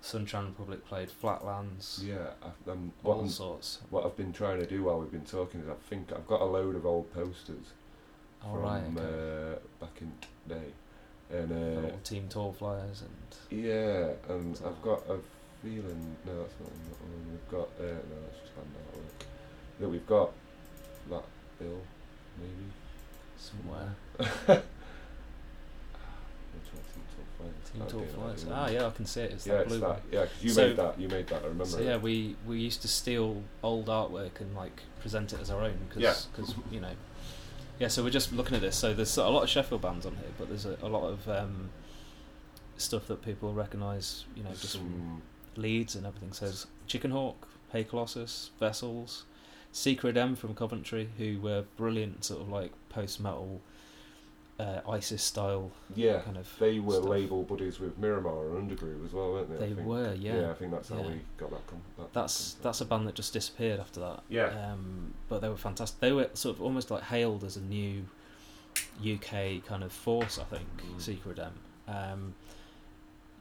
Sunshine 0.00 0.46
Republic 0.46 0.84
played, 0.84 1.08
Flatlands, 1.08 2.02
Yeah, 2.04 2.30
I, 2.42 2.70
um, 2.70 2.92
what, 3.02 3.12
all 3.14 3.20
I'm- 3.20 3.28
sorts. 3.28 3.78
what 3.90 4.04
I've 4.04 4.16
been 4.16 4.32
trying 4.32 4.58
to 4.58 4.66
do 4.66 4.82
while 4.82 4.98
we've 4.98 5.12
been 5.12 5.24
talking 5.24 5.60
is 5.60 5.68
I 5.68 5.74
think 5.74 6.12
I've 6.12 6.26
got 6.26 6.40
a 6.40 6.44
load 6.46 6.74
of 6.74 6.84
old 6.84 7.12
posters 7.14 7.66
All 8.44 8.54
from 8.54 8.62
right, 8.62 8.82
okay. 8.96 9.54
uh, 9.54 9.84
back 9.84 10.00
in 10.00 10.12
the 10.48 10.54
day, 10.54 10.66
and 11.30 11.86
uh, 11.86 11.90
Team 12.04 12.26
Tall 12.28 12.52
Flyers 12.52 13.02
and 13.02 13.64
yeah, 13.64 14.10
and 14.28 14.58
I've 14.66 14.82
got 14.82 15.00
a 15.08 15.18
feeling 15.62 16.16
no, 16.26 16.38
that's 16.40 16.54
not 16.60 16.70
in 16.70 16.82
that 16.88 17.00
one. 17.00 17.30
We've 17.30 17.48
got 17.50 17.68
uh, 17.78 17.82
no, 17.84 18.16
that's 18.26 18.40
just 18.40 18.54
band 18.56 18.68
artwork. 18.92 19.26
That 19.80 19.88
we've 19.88 20.06
got 20.06 20.32
that 21.10 21.24
bill, 21.58 21.80
maybe. 22.38 22.72
somewhere. 23.38 23.94
Team 26.52 26.62
Tall 26.68 27.24
Flyers. 27.38 27.54
Oh, 27.80 27.84
Tall 27.90 28.00
dear, 28.00 28.08
I 28.08 28.12
Flyers. 28.14 28.42
don't 28.44 28.52
Ah, 28.52 28.68
yeah, 28.68 28.86
I 28.86 28.90
can 28.90 29.06
see 29.06 29.20
it. 29.22 29.30
It's 29.32 29.46
yeah, 29.46 29.54
that 29.54 29.66
it's 29.66 29.78
that. 29.78 30.00
Yeah, 30.10 30.20
'cause 30.26 30.42
you 30.42 30.50
So- 30.50 30.68
made 30.68 30.76
that. 30.76 31.00
You 31.00 31.08
made 31.08 31.26
that. 31.28 31.40
I 31.42 31.46
remember. 31.46 31.64
So 31.64 31.78
it. 31.78 31.84
yeah, 31.86 31.96
we 31.96 32.36
we 32.46 32.58
used 32.58 32.82
to 32.82 32.88
steal 32.88 33.42
old 33.62 33.86
artwork 33.86 34.40
and 34.40 34.54
like 34.54 34.82
present 35.00 35.32
it 35.32 35.40
as 35.40 35.50
our 35.50 35.62
own 35.62 35.78
because 35.88 36.02
Yeah. 36.38 36.54
you 36.70 36.80
know 36.80 36.92
yeah. 37.82 37.88
So 37.88 38.04
we're 38.04 38.10
just 38.10 38.32
looking 38.32 38.54
at 38.54 38.60
this. 38.60 38.76
So 38.76 38.94
there's 38.94 39.16
a 39.16 39.28
lot 39.28 39.42
of 39.42 39.48
Sheffield 39.48 39.82
bands 39.82 40.06
on 40.06 40.14
here, 40.14 40.30
but 40.38 40.48
there's 40.48 40.66
a, 40.66 40.76
a 40.82 40.88
lot 40.88 41.02
of 41.02 41.28
um, 41.28 41.70
stuff 42.76 43.08
that 43.08 43.22
people 43.22 43.52
recognise. 43.52 44.24
You 44.36 44.44
know, 44.44 44.50
just 44.50 44.76
from 44.76 45.20
Leeds 45.56 45.96
and 45.96 46.06
everything. 46.06 46.32
So 46.32 46.52
Chicken 46.86 47.10
Hawk, 47.10 47.48
Hey 47.72 47.82
Colossus, 47.82 48.50
Vessels, 48.60 49.24
Secret 49.72 50.16
M 50.16 50.36
from 50.36 50.54
Coventry, 50.54 51.10
who 51.18 51.40
were 51.40 51.64
brilliant 51.76 52.24
sort 52.24 52.42
of 52.42 52.48
like 52.48 52.70
post 52.88 53.18
metal, 53.18 53.60
uh, 54.62 54.90
ISIS 54.90 55.22
style 55.22 55.70
yeah, 55.94 56.20
kind 56.20 56.36
of. 56.36 56.48
they 56.60 56.78
were 56.78 56.94
stuff. 56.94 57.06
label 57.08 57.42
buddies 57.42 57.80
with 57.80 58.00
Mirimar 58.00 58.56
and 58.56 58.70
Undergroove 58.70 59.04
as 59.04 59.12
well, 59.12 59.32
weren't 59.32 59.50
they? 59.58 59.72
They 59.72 59.82
were, 59.82 60.14
yeah. 60.14 60.40
Yeah, 60.42 60.50
I 60.50 60.54
think 60.54 60.70
that's 60.70 60.88
how 60.90 60.96
Yeah. 60.98 61.08
we 61.08 61.20
got 61.36 61.50
that. 61.50 61.66
Com- 61.66 61.82
that 61.98 62.12
That's 62.12 62.36
concept. 62.36 62.62
that's 62.62 62.80
a 62.80 62.84
band 62.84 63.06
that 63.08 63.14
just 63.14 63.32
disappeared 63.32 63.80
after 63.80 64.00
that. 64.00 64.22
Yeah. 64.28 64.46
Um, 64.72 65.14
but 65.28 65.40
they 65.40 65.48
were 65.48 65.56
fantastic. 65.56 65.98
They 66.00 66.12
were 66.12 66.28
sort 66.34 66.56
of 66.56 66.62
almost 66.62 66.90
like 66.90 67.02
hailed 67.02 67.42
as 67.44 67.56
a 67.56 67.60
new 67.62 68.04
UK 69.04 69.64
kind 69.66 69.82
of 69.82 69.92
force. 69.92 70.38
I 70.38 70.44
think 70.44 70.66
Mm. 70.82 71.00
Secret 71.00 71.38
M. 71.38 71.52
Um, 71.88 72.34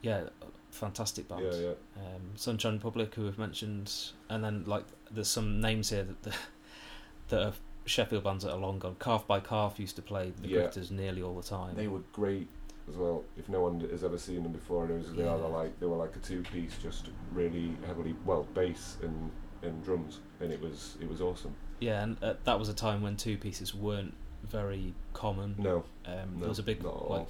yeah, 0.01 0.23
fantastic 0.71 1.27
band. 1.27 1.43
Yeah, 1.43 1.59
yeah. 1.59 1.73
Um, 1.97 2.21
Sunshine 2.35 2.79
Public, 2.79 3.13
who 3.15 3.23
we've 3.23 3.37
mentioned, 3.37 3.93
and 4.29 4.43
then 4.43 4.63
like 4.65 4.85
there's 5.11 5.27
some 5.27 5.61
names 5.61 5.89
here 5.89 6.03
that 6.03 6.23
that, 6.23 6.37
that 7.29 7.41
are 7.47 7.53
Sheffield 7.91 8.23
bands 8.23 8.43
that 8.43 8.53
are 8.53 8.57
long 8.59 8.79
gone. 8.79 8.95
Calf 8.99 9.27
by 9.27 9.39
Calf 9.39 9.79
used 9.79 9.95
to 9.97 10.01
play 10.01 10.31
the 10.41 10.47
Yeah. 10.47 10.61
Grifters 10.61 10.91
nearly 10.91 11.21
all 11.21 11.35
the 11.35 11.43
time. 11.47 11.75
They 11.75 11.87
were 11.87 12.03
great 12.13 12.47
as 12.89 12.95
well. 12.95 13.23
If 13.37 13.49
no 13.49 13.61
one 13.61 13.79
has 13.81 14.03
ever 14.03 14.17
seen 14.17 14.43
them 14.43 14.53
before, 14.53 14.87
knows 14.87 15.07
who 15.07 15.15
they 15.15 15.27
are. 15.27 15.37
They're 15.37 15.47
like 15.47 15.79
they 15.79 15.85
were 15.85 15.97
like 15.97 16.15
a 16.15 16.19
two 16.19 16.41
piece, 16.43 16.77
just 16.81 17.09
really 17.33 17.75
heavily 17.85 18.15
well 18.25 18.47
bass 18.53 18.97
and 19.03 19.31
and 19.61 19.83
drums, 19.83 20.19
and 20.39 20.51
it 20.51 20.59
was 20.61 20.97
it 21.01 21.07
was 21.09 21.21
awesome. 21.21 21.53
yeah, 21.79 22.01
and 22.03 22.17
uh, 22.23 22.33
that 22.45 22.57
was 22.57 22.69
a 22.69 22.73
time 22.73 23.01
when 23.03 23.15
two 23.17 23.37
pieces 23.37 23.75
weren't 23.75 24.13
very 24.43 24.93
common. 25.13 25.55
No, 25.59 25.83
Um, 26.05 26.13
No, 26.33 26.39
there 26.39 26.49
was 26.49 26.59
a 26.59 26.63
big 26.63 26.83
like 26.83 27.27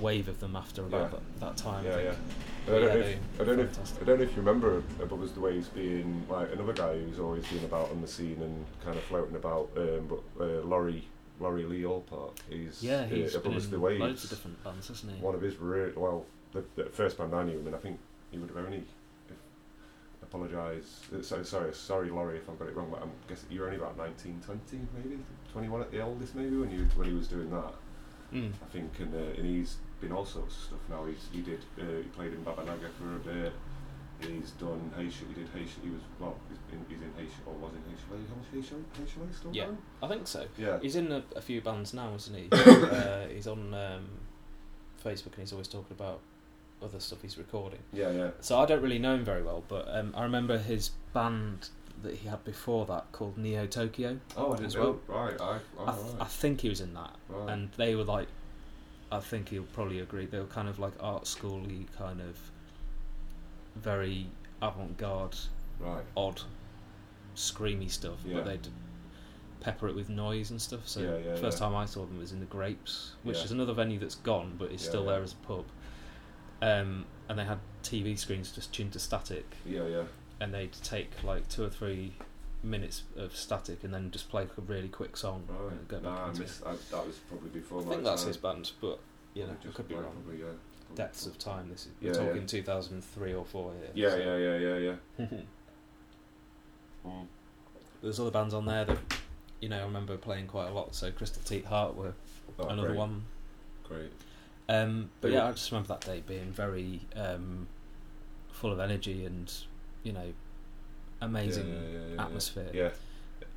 wave 0.00 0.28
of 0.28 0.40
them 0.40 0.56
after 0.56 0.82
about 0.84 1.12
Yeah. 1.12 1.18
that, 1.38 1.40
that 1.40 1.56
time. 1.56 1.84
yeah, 1.84 1.96
I 1.96 2.02
yeah. 2.02 2.14
I 2.66 2.70
don't 2.70 2.82
Yeah, 2.82 2.88
know. 2.88 3.00
If, 3.00 3.18
I 3.40 3.44
don't 3.44 3.56
know. 3.56 3.62
If. 3.64 4.02
I 4.02 4.04
don't 4.04 4.18
know 4.18 4.24
if 4.24 4.30
you 4.30 4.36
remember 4.36 4.78
uh, 4.78 5.04
but 5.06 5.16
was 5.18 5.32
the 5.32 5.40
waves 5.40 5.68
being 5.68 6.24
like 6.28 6.52
another 6.52 6.72
guy 6.72 6.98
who's 6.98 7.18
always 7.18 7.46
been 7.46 7.64
about 7.64 7.90
on 7.90 8.00
the 8.00 8.08
scene 8.08 8.38
and 8.42 8.64
kind 8.84 8.96
of 8.96 9.02
floating 9.04 9.36
about. 9.36 9.70
Um, 9.76 10.06
but 10.08 10.20
uh, 10.44 10.60
Laurie 10.66 11.04
Laurie 11.40 11.64
Lee 11.64 11.82
Allpart, 11.82 12.32
he's 12.48 12.82
Yeah, 12.82 13.06
he's 13.06 13.34
uh, 13.34 13.40
been 13.40 13.52
in 13.54 13.70
the 13.70 13.80
waves. 13.80 14.00
loads 14.00 14.24
of 14.24 14.30
different 14.30 14.62
bands, 14.62 14.88
hasn't 14.88 15.12
he? 15.12 15.18
one 15.22 15.34
of 15.34 15.40
his 15.40 15.56
re- 15.58 15.92
well, 15.96 16.26
the, 16.52 16.62
the 16.76 16.84
first 16.84 17.16
band 17.18 17.34
I 17.34 17.44
knew 17.44 17.58
him, 17.58 17.66
and 17.66 17.74
I 17.76 17.78
think 17.78 17.98
he 18.30 18.38
would 18.38 18.50
have 18.50 18.58
only. 18.64 18.84
Apologise. 20.22 21.00
Uh, 21.12 21.22
sorry, 21.22 21.44
sorry, 21.44 21.74
sorry, 21.74 22.08
Laurie, 22.10 22.36
if 22.36 22.48
I've 22.48 22.56
got 22.58 22.68
it 22.68 22.76
wrong. 22.76 22.88
But 22.90 23.02
I'm 23.02 23.10
guessing 23.28 23.48
you're 23.50 23.64
only 23.64 23.78
about 23.78 23.96
19, 23.96 24.40
20, 24.44 24.60
maybe 24.96 25.18
21 25.52 25.80
at 25.80 25.90
the 25.90 26.00
oldest, 26.02 26.36
maybe 26.36 26.56
when 26.56 26.70
you 26.70 26.86
when 26.94 27.08
he 27.08 27.14
was 27.14 27.26
doing 27.26 27.50
that. 27.50 27.72
Mm. 28.32 28.52
I 28.62 28.66
think, 28.72 28.92
and, 29.00 29.12
uh, 29.12 29.18
and 29.36 29.44
he's 29.44 29.78
been 30.00 30.12
all 30.12 30.24
sorts 30.24 30.56
of 30.56 30.62
stuff 30.62 30.80
now. 30.88 31.04
He's 31.06 31.28
he 31.32 31.42
did 31.42 31.60
uh, 31.78 31.84
he 32.02 32.08
played 32.08 32.32
in 32.32 32.44
Babanaga 32.44 32.90
for 32.98 33.16
a 33.16 33.18
bit. 33.18 33.52
He's 34.20 34.50
done 34.52 34.92
Haitian. 34.96 35.28
He 35.28 35.34
did 35.34 35.48
Haitian. 35.48 35.82
He 35.82 35.90
was 35.90 36.02
well. 36.18 36.36
He's 36.48 36.58
in, 36.72 36.84
he's 36.88 37.00
in 37.00 37.12
Haitian 37.16 37.42
or 37.46 37.54
was 37.54 37.72
in 37.72 37.82
Haitian. 37.90 38.36
Haitian, 38.52 38.84
Haitian, 38.98 39.32
still 39.32 39.50
Yeah. 39.54 39.66
I 40.02 40.08
think 40.08 40.26
so. 40.26 40.46
Yeah. 40.58 40.78
He's 40.82 40.96
in 40.96 41.10
a, 41.10 41.22
a 41.34 41.40
few 41.40 41.60
bands 41.62 41.94
now, 41.94 42.14
isn't 42.14 42.36
he? 42.36 42.48
uh, 42.52 43.28
he's 43.32 43.46
on 43.46 43.72
um, 43.72 44.08
Facebook 45.02 45.32
and 45.32 45.38
he's 45.38 45.52
always 45.52 45.68
talking 45.68 45.96
about 45.96 46.20
other 46.82 47.00
stuff 47.00 47.20
he's 47.22 47.38
recording. 47.38 47.80
Yeah, 47.92 48.10
yeah. 48.10 48.30
So 48.40 48.58
I 48.58 48.66
don't 48.66 48.82
really 48.82 48.98
know 48.98 49.14
him 49.14 49.24
very 49.24 49.42
well, 49.42 49.64
but 49.68 49.86
um, 49.88 50.12
I 50.16 50.22
remember 50.24 50.58
his 50.58 50.90
band 51.12 51.70
that 52.02 52.14
he 52.14 52.28
had 52.28 52.42
before 52.44 52.86
that 52.86 53.12
called 53.12 53.36
Neo 53.36 53.66
Tokyo. 53.66 54.18
Oh, 54.36 54.48
I 54.52 54.56
didn't 54.56 54.66
As 54.66 54.74
know. 54.74 54.98
well. 55.08 55.24
Right, 55.24 55.40
I, 55.40 55.58
oh, 55.78 55.86
I, 55.86 55.92
th- 55.92 56.14
I 56.20 56.24
think 56.24 56.60
he 56.62 56.68
was 56.68 56.80
in 56.80 56.94
that, 56.94 57.14
right. 57.28 57.50
and 57.50 57.70
they 57.72 57.94
were 57.94 58.04
like, 58.04 58.28
I 59.12 59.20
think 59.20 59.48
he'll 59.48 59.64
probably 59.64 60.00
agree. 60.00 60.26
They 60.26 60.38
were 60.38 60.46
kind 60.46 60.68
of 60.68 60.78
like 60.78 60.92
art 61.00 61.24
schooly, 61.24 61.86
kind 61.96 62.20
of 62.20 62.38
very 63.76 64.26
avant-garde, 64.62 65.36
right. 65.80 66.04
odd, 66.16 66.40
screamy 67.34 67.90
stuff. 67.90 68.18
Yeah. 68.24 68.36
But 68.36 68.44
they'd 68.44 68.68
pepper 69.60 69.88
it 69.88 69.94
with 69.94 70.08
noise 70.08 70.50
and 70.50 70.60
stuff. 70.60 70.86
So 70.88 71.00
Yeah, 71.00 71.32
yeah, 71.32 71.36
first 71.36 71.58
time 71.58 71.74
I 71.74 71.86
saw 71.86 72.06
them 72.06 72.18
was 72.18 72.32
in 72.32 72.40
the 72.40 72.46
Grapes, 72.46 73.12
which 73.22 73.38
is 73.38 73.52
another 73.52 73.72
venue 73.72 73.98
that's 73.98 74.14
gone, 74.16 74.54
but 74.58 74.70
is 74.70 74.80
still 74.80 75.06
there 75.06 75.22
as 75.22 75.32
a 75.32 75.46
pub. 75.46 75.64
Um, 76.62 77.04
and 77.28 77.38
they 77.38 77.44
had 77.44 77.58
TV 77.82 78.18
screens 78.18 78.52
just 78.52 78.72
tuned 78.72 78.92
to 78.92 78.98
static, 78.98 79.46
Yeah, 79.64 79.86
yeah. 79.86 80.02
and 80.40 80.52
they'd 80.52 80.72
take 80.72 81.10
like 81.24 81.48
two 81.48 81.64
or 81.64 81.70
three 81.70 82.12
minutes 82.62 83.02
of 83.16 83.34
static 83.34 83.82
and 83.84 83.92
then 83.94 84.10
just 84.10 84.28
play 84.28 84.42
a 84.44 84.60
really 84.60 84.88
quick 84.88 85.16
song. 85.16 85.44
Right. 85.48 85.72
and 85.72 85.88
go 85.88 85.96
back 85.98 86.04
Nah, 86.12 86.26
I 86.26 86.32
missed, 86.38 86.62
I, 86.66 86.72
that 86.90 87.06
was 87.06 87.16
probably 87.28 87.50
before 87.50 87.80
I 87.80 87.84
my 87.84 87.90
think 87.92 88.04
that's 88.04 88.22
time. 88.22 88.28
his 88.28 88.36
band, 88.36 88.72
but 88.80 88.98
you 89.34 89.44
know, 89.44 89.50
I 89.58 89.62
just 89.64 89.74
could 89.76 89.88
be 89.88 89.94
wrong. 89.94 90.04
Probably, 90.04 90.38
yeah. 90.40 90.44
Probably 90.86 90.96
Depths 90.96 91.26
of 91.26 91.38
time. 91.38 91.68
This 91.70 91.82
is, 91.86 91.88
Yeah, 92.00 92.10
we're 92.12 92.20
yeah. 92.22 92.26
talking 92.28 92.46
2003 92.46 93.34
or 93.34 93.44
four 93.44 93.72
here. 93.72 93.90
Yeah, 93.94 94.10
so- 94.10 94.16
yeah, 94.18 94.36
yeah, 94.36 94.56
yeah, 94.78 94.94
yeah. 95.20 95.26
Mm. 97.06 97.26
There's 98.02 98.20
other 98.20 98.30
bands 98.30 98.52
on 98.54 98.66
there 98.66 98.84
that 98.84 98.98
you 99.60 99.68
know 99.70 99.78
I 99.78 99.82
remember 99.84 100.16
playing 100.18 100.46
quite 100.48 100.68
a 100.68 100.72
lot. 100.72 100.94
So 100.94 101.10
Crystal 101.10 101.42
Teat 101.42 101.64
Heart 101.66 101.96
were 101.96 102.12
Oh, 102.58 102.66
another 102.68 102.88
great, 102.88 102.98
one. 102.98 103.24
Great. 103.88 104.12
Um, 104.68 105.08
but 105.22 105.30
yeah, 105.30 105.46
I 105.48 105.52
just 105.52 105.70
remember 105.70 105.88
that 105.88 106.02
day 106.02 106.22
being 106.26 106.52
very 106.52 107.00
um, 107.16 107.66
full 108.52 108.70
of 108.70 108.80
energy 108.80 109.24
and 109.24 109.50
you 110.02 110.12
know 110.12 110.32
amazing 111.20 111.68
Yeah, 111.68 111.74
yeah, 111.74 111.98
yeah, 112.08 112.14
yeah, 112.16 112.22
atmosphere. 112.24 112.70
Yeah. 112.72 112.90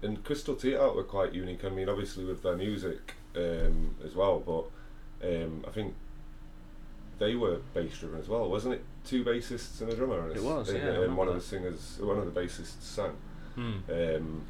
And 0.01 0.23
Crystal 0.23 0.55
Theatre 0.55 0.91
were 0.91 1.03
quite 1.03 1.33
unique. 1.33 1.63
I 1.63 1.69
mean, 1.69 1.87
obviously 1.89 2.25
with 2.25 2.43
their 2.43 2.57
music 2.57 3.13
um, 3.35 3.95
as 4.03 4.15
well, 4.15 4.39
but 4.39 4.65
um, 5.27 5.63
I 5.67 5.71
think 5.71 5.93
they 7.19 7.35
were 7.35 7.57
bass 7.73 7.97
driven 7.99 8.19
as 8.19 8.27
well, 8.27 8.49
wasn't 8.49 8.75
it? 8.75 8.83
Two 9.05 9.23
bassists 9.23 9.79
and 9.81 9.91
a 9.91 9.95
drummer. 9.95 10.29
It 10.31 10.43
was, 10.43 10.69
and, 10.69 10.77
yeah, 10.77 10.83
And 10.85 10.93
remember 10.95 11.15
one 11.15 11.27
of 11.29 11.35
the 11.35 11.41
singers, 11.41 11.97
one 12.01 12.17
of 12.17 12.31
the 12.33 12.39
bassists 12.41 12.81
sang. 12.81 13.15
Hmm. 13.55 13.73
Um, 13.89 14.41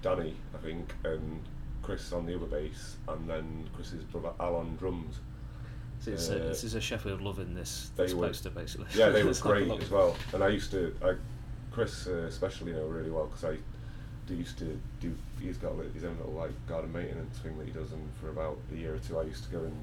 Danny, 0.00 0.34
I 0.54 0.58
think, 0.58 0.94
and 1.04 1.42
Chris 1.82 2.12
on 2.12 2.26
the 2.26 2.34
other 2.36 2.46
bass, 2.46 2.96
and 3.08 3.28
then 3.28 3.68
Chris's 3.74 4.04
brother 4.04 4.32
Alan 4.40 4.76
drums. 4.76 5.16
So 6.00 6.12
it's 6.12 6.30
Uh, 6.30 6.34
a, 6.36 6.38
this 6.38 6.64
is 6.64 6.74
a 6.74 6.80
Sheffield 6.80 7.20
loving 7.20 7.54
this, 7.54 7.90
they 7.96 8.04
this 8.04 8.14
were- 8.14 8.26
poster 8.28 8.50
basically. 8.50 8.86
Yeah, 8.94 9.10
they 9.10 9.22
were 9.24 9.30
It's 9.30 9.44
like 9.44 9.62
a 9.62 9.66
great 9.66 9.82
as 9.82 9.90
well. 9.90 10.16
And 10.32 10.42
I 10.42 10.48
used 10.48 10.70
to, 10.72 10.94
I, 11.02 11.14
Chris 11.72 12.06
uh, 12.06 12.26
especially 12.28 12.72
know 12.72 12.84
really 12.86 13.10
well 13.10 13.26
because 13.26 13.44
I 13.44 13.56
do 14.26 14.34
used 14.34 14.58
to 14.58 14.78
do. 15.00 15.16
He's 15.40 15.56
got 15.56 15.76
like, 15.76 15.92
his 15.94 16.04
own 16.04 16.16
little 16.18 16.32
like 16.34 16.52
garden 16.68 16.92
maintenance 16.92 17.38
thing 17.38 17.58
that 17.58 17.66
he 17.66 17.72
does, 17.72 17.92
and 17.92 18.08
for 18.20 18.28
about 18.30 18.58
a 18.72 18.76
year 18.76 18.94
or 18.94 18.98
two, 18.98 19.18
I 19.18 19.22
used 19.24 19.44
to 19.44 19.50
go 19.50 19.58
and 19.64 19.76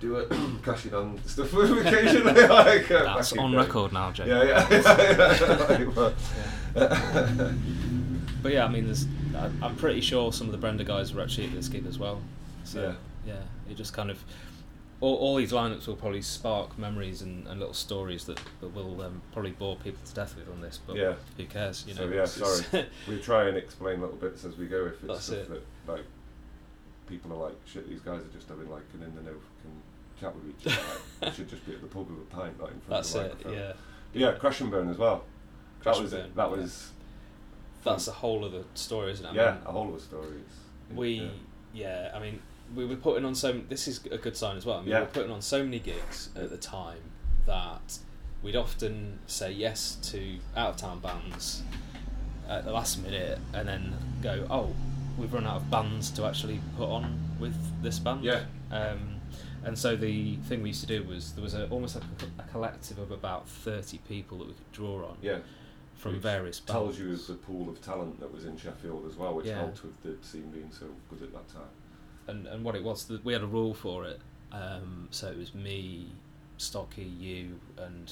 do 0.00 0.16
it, 0.16 0.28
crashing 0.62 0.92
on 0.94 1.20
stuff 1.26 1.52
occasionally. 1.54 2.42
like, 2.48 2.90
uh, 2.90 3.14
That's 3.14 3.32
on 3.34 3.52
day. 3.52 3.56
record 3.58 3.92
now, 3.92 4.10
Jay. 4.10 4.26
Yeah, 4.26 4.42
yeah. 4.42 4.68
yeah, 5.90 6.12
yeah. 6.76 7.52
But 8.42 8.52
yeah, 8.52 8.64
I 8.64 8.68
mean, 8.68 8.84
there's. 8.86 9.06
I, 9.36 9.50
I'm 9.64 9.76
pretty 9.76 10.00
sure 10.00 10.32
some 10.32 10.46
of 10.48 10.52
the 10.52 10.58
Brenda 10.58 10.84
guys 10.84 11.14
were 11.14 11.22
actually 11.22 11.46
at 11.46 11.52
this 11.54 11.68
gig 11.68 11.86
as 11.86 11.98
well. 11.98 12.20
So 12.64 12.94
Yeah. 13.26 13.34
yeah, 13.34 13.70
it 13.70 13.76
just 13.76 13.92
kind 13.92 14.10
of. 14.10 14.22
All, 15.00 15.16
all 15.16 15.36
these 15.36 15.52
lineups 15.52 15.86
will 15.86 15.96
probably 15.96 16.22
spark 16.22 16.78
memories 16.78 17.20
and, 17.20 17.46
and 17.46 17.58
little 17.58 17.74
stories 17.74 18.24
that, 18.26 18.40
that 18.60 18.68
will 18.74 19.02
um, 19.02 19.20
probably 19.32 19.50
bore 19.50 19.76
people 19.76 20.00
to 20.06 20.14
death 20.14 20.36
with 20.36 20.48
on 20.48 20.60
this. 20.60 20.78
But 20.86 20.96
Yeah. 20.96 21.14
who 21.36 21.44
cares? 21.46 21.84
You 21.86 21.94
know. 21.94 22.08
So 22.08 22.14
yeah, 22.14 22.24
sorry. 22.24 22.86
we 23.08 23.20
try 23.20 23.48
and 23.48 23.56
explain 23.56 24.00
little 24.00 24.16
bits 24.16 24.44
as 24.44 24.56
we 24.56 24.66
go. 24.66 24.86
If 24.86 24.92
it's 24.94 25.02
That's 25.06 25.24
stuff 25.24 25.38
it. 25.38 25.48
that 25.86 25.92
like 25.92 26.04
people 27.06 27.32
are 27.32 27.48
like, 27.48 27.56
shit, 27.66 27.88
these 27.88 28.00
guys 28.00 28.20
are 28.20 28.32
just 28.32 28.48
having 28.48 28.70
like 28.70 28.82
an 28.94 29.02
in 29.02 29.14
the 29.14 29.22
know 29.22 29.36
fucking 29.36 29.82
chat 30.20 30.34
with 30.34 30.54
each 30.58 30.66
other. 30.72 30.82
Like, 31.22 31.30
we 31.30 31.36
should 31.36 31.48
just 31.48 31.66
be 31.66 31.72
at 31.74 31.80
the 31.80 31.86
pub 31.88 32.08
with 32.08 32.18
a 32.18 32.36
pint, 32.36 32.58
not 32.58 32.70
in 32.70 32.80
front 32.80 32.88
That's 32.88 33.14
of 33.14 33.22
the 33.22 33.26
it. 33.26 33.34
microphone. 33.34 33.52
Yeah. 33.54 33.72
Yeah, 34.30 34.32
crash 34.38 34.60
and 34.60 34.70
burn 34.70 34.88
as 34.90 34.98
well. 34.98 35.24
Crash 35.80 35.96
that 35.96 36.00
and 36.00 36.04
was 36.04 36.12
burn, 36.12 36.20
it. 36.26 36.36
That 36.36 36.50
yeah. 36.50 36.56
was. 36.56 36.90
That's 37.84 38.08
a 38.08 38.12
whole 38.12 38.44
other 38.44 38.64
story, 38.74 39.12
isn't 39.12 39.26
it? 39.26 39.28
I 39.30 39.34
yeah, 39.34 39.50
mean, 39.52 39.60
a 39.66 39.72
whole 39.72 39.88
of 39.88 39.94
a 39.96 40.00
story. 40.00 40.26
It's- 40.26 40.94
we 40.94 41.30
yeah. 41.72 42.10
yeah. 42.12 42.12
I 42.14 42.20
mean 42.20 42.40
we 42.74 42.84
were 42.84 42.96
putting 42.96 43.24
on 43.24 43.34
so 43.34 43.52
this 43.68 43.86
is 43.88 44.00
a 44.10 44.18
good 44.18 44.36
sign 44.36 44.56
as 44.56 44.64
well 44.66 44.78
I 44.78 44.80
mean, 44.80 44.90
Yeah. 44.90 45.00
we 45.00 45.04
were 45.06 45.10
putting 45.12 45.30
on 45.30 45.42
so 45.42 45.62
many 45.62 45.78
gigs 45.78 46.30
at 46.36 46.50
the 46.50 46.56
time 46.56 46.98
that 47.46 47.98
we'd 48.42 48.56
often 48.56 49.18
say 49.26 49.50
yes 49.52 49.96
to 50.10 50.36
out 50.56 50.70
of 50.70 50.76
town 50.76 51.00
bands 51.00 51.62
at 52.48 52.64
the 52.64 52.72
last 52.72 53.02
minute 53.02 53.38
and 53.52 53.66
then 53.68 53.94
go 54.22 54.46
oh 54.50 54.74
we've 55.18 55.32
run 55.32 55.46
out 55.46 55.56
of 55.56 55.70
bands 55.70 56.10
to 56.10 56.24
actually 56.24 56.60
put 56.76 56.88
on 56.88 57.18
with 57.38 57.54
this 57.82 57.98
band 57.98 58.22
Yeah. 58.24 58.44
um, 58.70 59.20
and 59.64 59.78
so 59.78 59.96
the 59.96 60.36
thing 60.48 60.62
we 60.62 60.70
used 60.70 60.82
to 60.82 60.86
do 60.86 61.02
was 61.04 61.32
there 61.32 61.42
was 61.44 61.54
a, 61.54 61.66
almost 61.68 61.94
like 61.94 62.04
a, 62.38 62.42
a 62.42 62.44
collective 62.48 62.98
of 62.98 63.10
about 63.10 63.48
30 63.48 63.98
people 64.08 64.38
that 64.38 64.48
we 64.48 64.52
could 64.54 64.72
draw 64.72 65.06
on 65.08 65.16
Yeah, 65.22 65.38
from 65.94 66.12
Which 66.14 66.22
various 66.22 66.60
bands 66.60 66.72
tells 66.72 66.98
you 66.98 67.12
of 67.12 67.26
the 67.26 67.34
pool 67.34 67.68
of 67.70 67.80
talent 67.80 68.20
that 68.20 68.30
was 68.34 68.44
in 68.44 68.58
Sheffield 68.58 69.06
as 69.08 69.16
well, 69.16 69.34
which 69.34 69.46
Yeah. 69.46 69.58
helped 69.60 69.82
with 69.84 70.02
the 70.02 70.16
scene 70.26 70.50
being 70.50 70.70
so 70.70 70.86
good 71.08 71.22
at 71.22 71.32
that 71.32 71.48
time. 71.48 71.70
And, 72.26 72.46
and 72.46 72.64
what 72.64 72.74
it 72.74 72.82
was 72.82 73.04
that 73.06 73.24
we 73.24 73.32
had 73.32 73.42
a 73.42 73.46
rule 73.46 73.74
for 73.74 74.04
it. 74.04 74.20
Um, 74.52 75.08
so 75.10 75.28
it 75.28 75.38
was 75.38 75.54
me, 75.54 76.06
Stocky, 76.58 77.02
you, 77.02 77.58
and 77.78 78.10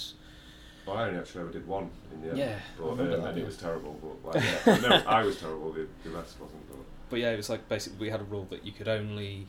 Well, 0.87 0.97
I 0.97 1.07
only 1.07 1.21
actually 1.21 1.43
ever 1.43 1.53
did 1.53 1.67
one 1.67 1.91
in 2.13 2.23
the 2.23 2.29
end. 2.31 2.39
Yeah, 2.39 2.59
but, 2.79 2.85
uh, 2.85 2.95
that, 2.97 3.13
and 3.13 3.37
yeah. 3.37 3.43
it 3.43 3.47
was 3.47 3.57
terrible. 3.57 4.19
But 4.25 4.35
like, 4.35 4.45
yeah. 4.67 4.77
no, 4.89 5.03
I 5.07 5.23
was 5.23 5.39
terrible. 5.39 5.73
The, 5.73 5.87
the 6.05 6.11
rest 6.11 6.41
wasn't. 6.41 6.69
But 6.69 6.79
but 7.11 7.21
yeah, 7.21 7.31
it 7.31 7.37
was 7.37 7.51
like 7.51 7.69
basically 7.69 7.99
we 7.99 8.11
had 8.11 8.21
a 8.21 8.25
rule 8.25 8.47
that 8.51 8.65
you 8.65 8.73
could 8.73 8.89
only 8.89 9.47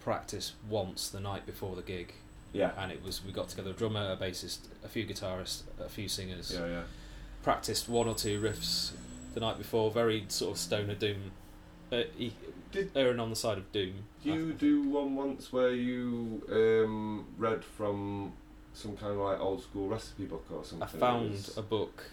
practice 0.00 0.54
once 0.68 1.08
the 1.08 1.20
night 1.20 1.46
before 1.46 1.76
the 1.76 1.82
gig, 1.82 2.14
yeah, 2.52 2.72
and 2.78 2.90
it 2.90 3.04
was 3.04 3.24
we 3.24 3.32
got 3.32 3.48
together 3.48 3.70
a 3.70 3.74
drummer, 3.74 4.12
a 4.12 4.16
bassist, 4.16 4.60
a 4.84 4.88
few 4.88 5.06
guitarists, 5.06 5.62
a 5.78 5.88
few 5.88 6.08
singers, 6.08 6.52
yeah, 6.52 6.66
yeah. 6.66 6.82
practiced 7.42 7.88
one 7.88 8.08
or 8.08 8.14
two 8.14 8.40
riffs 8.40 8.92
the 9.34 9.40
night 9.40 9.58
before, 9.58 9.90
very 9.90 10.24
sort 10.28 10.52
of 10.52 10.58
stoner 10.58 10.94
doom, 10.94 11.32
uh, 11.92 12.02
Did- 12.72 12.90
erring 12.96 13.20
on 13.20 13.30
the 13.30 13.36
side 13.36 13.58
of 13.58 13.70
doom. 13.72 13.94
You 14.22 14.52
do 14.52 14.82
one 14.88 15.14
once 15.14 15.52
where 15.52 15.72
you 15.72 16.42
um, 16.50 17.26
read 17.38 17.64
from 17.64 18.32
some 18.72 18.96
kind 18.96 19.12
of 19.12 19.18
like 19.18 19.38
old 19.40 19.62
school 19.62 19.88
recipe 19.88 20.24
book 20.24 20.46
or 20.50 20.64
something. 20.64 20.82
I 20.88 20.90
found 20.90 21.50
a 21.56 21.62
book 21.62 22.04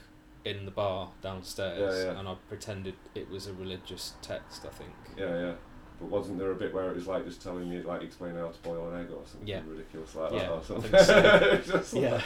in 0.45 0.65
the 0.65 0.71
bar 0.71 1.09
downstairs, 1.21 1.95
Yeah, 2.05 2.11
yeah. 2.13 2.19
and 2.19 2.27
I 2.27 2.35
pretended 2.47 2.95
it 3.15 3.29
was 3.29 3.47
a 3.47 3.53
religious 3.53 4.13
text. 4.21 4.65
I 4.65 4.69
think. 4.69 4.91
Yeah, 5.17 5.39
yeah. 5.39 5.53
But 5.99 6.09
wasn't 6.09 6.39
there 6.39 6.51
a 6.51 6.55
bit 6.55 6.73
where 6.73 6.89
it 6.89 6.95
was 6.95 7.07
like 7.07 7.25
just 7.25 7.41
telling 7.41 7.69
you, 7.71 7.81
like 7.83 8.01
explaining 8.03 8.37
how 8.37 8.47
to 8.49 8.59
boil 8.61 8.89
an 8.91 9.01
egg 9.01 9.11
or 9.11 9.21
something 9.25 9.47
Yeah. 9.47 9.61
ridiculous 9.67 10.15
like 10.15 10.31
Yeah, 10.31 10.39
that 10.39 10.51
or 10.51 10.63
something? 10.63 10.91
so. 11.03 11.61
Just 11.77 11.93
like- 11.93 12.03
Yeah. 12.03 12.21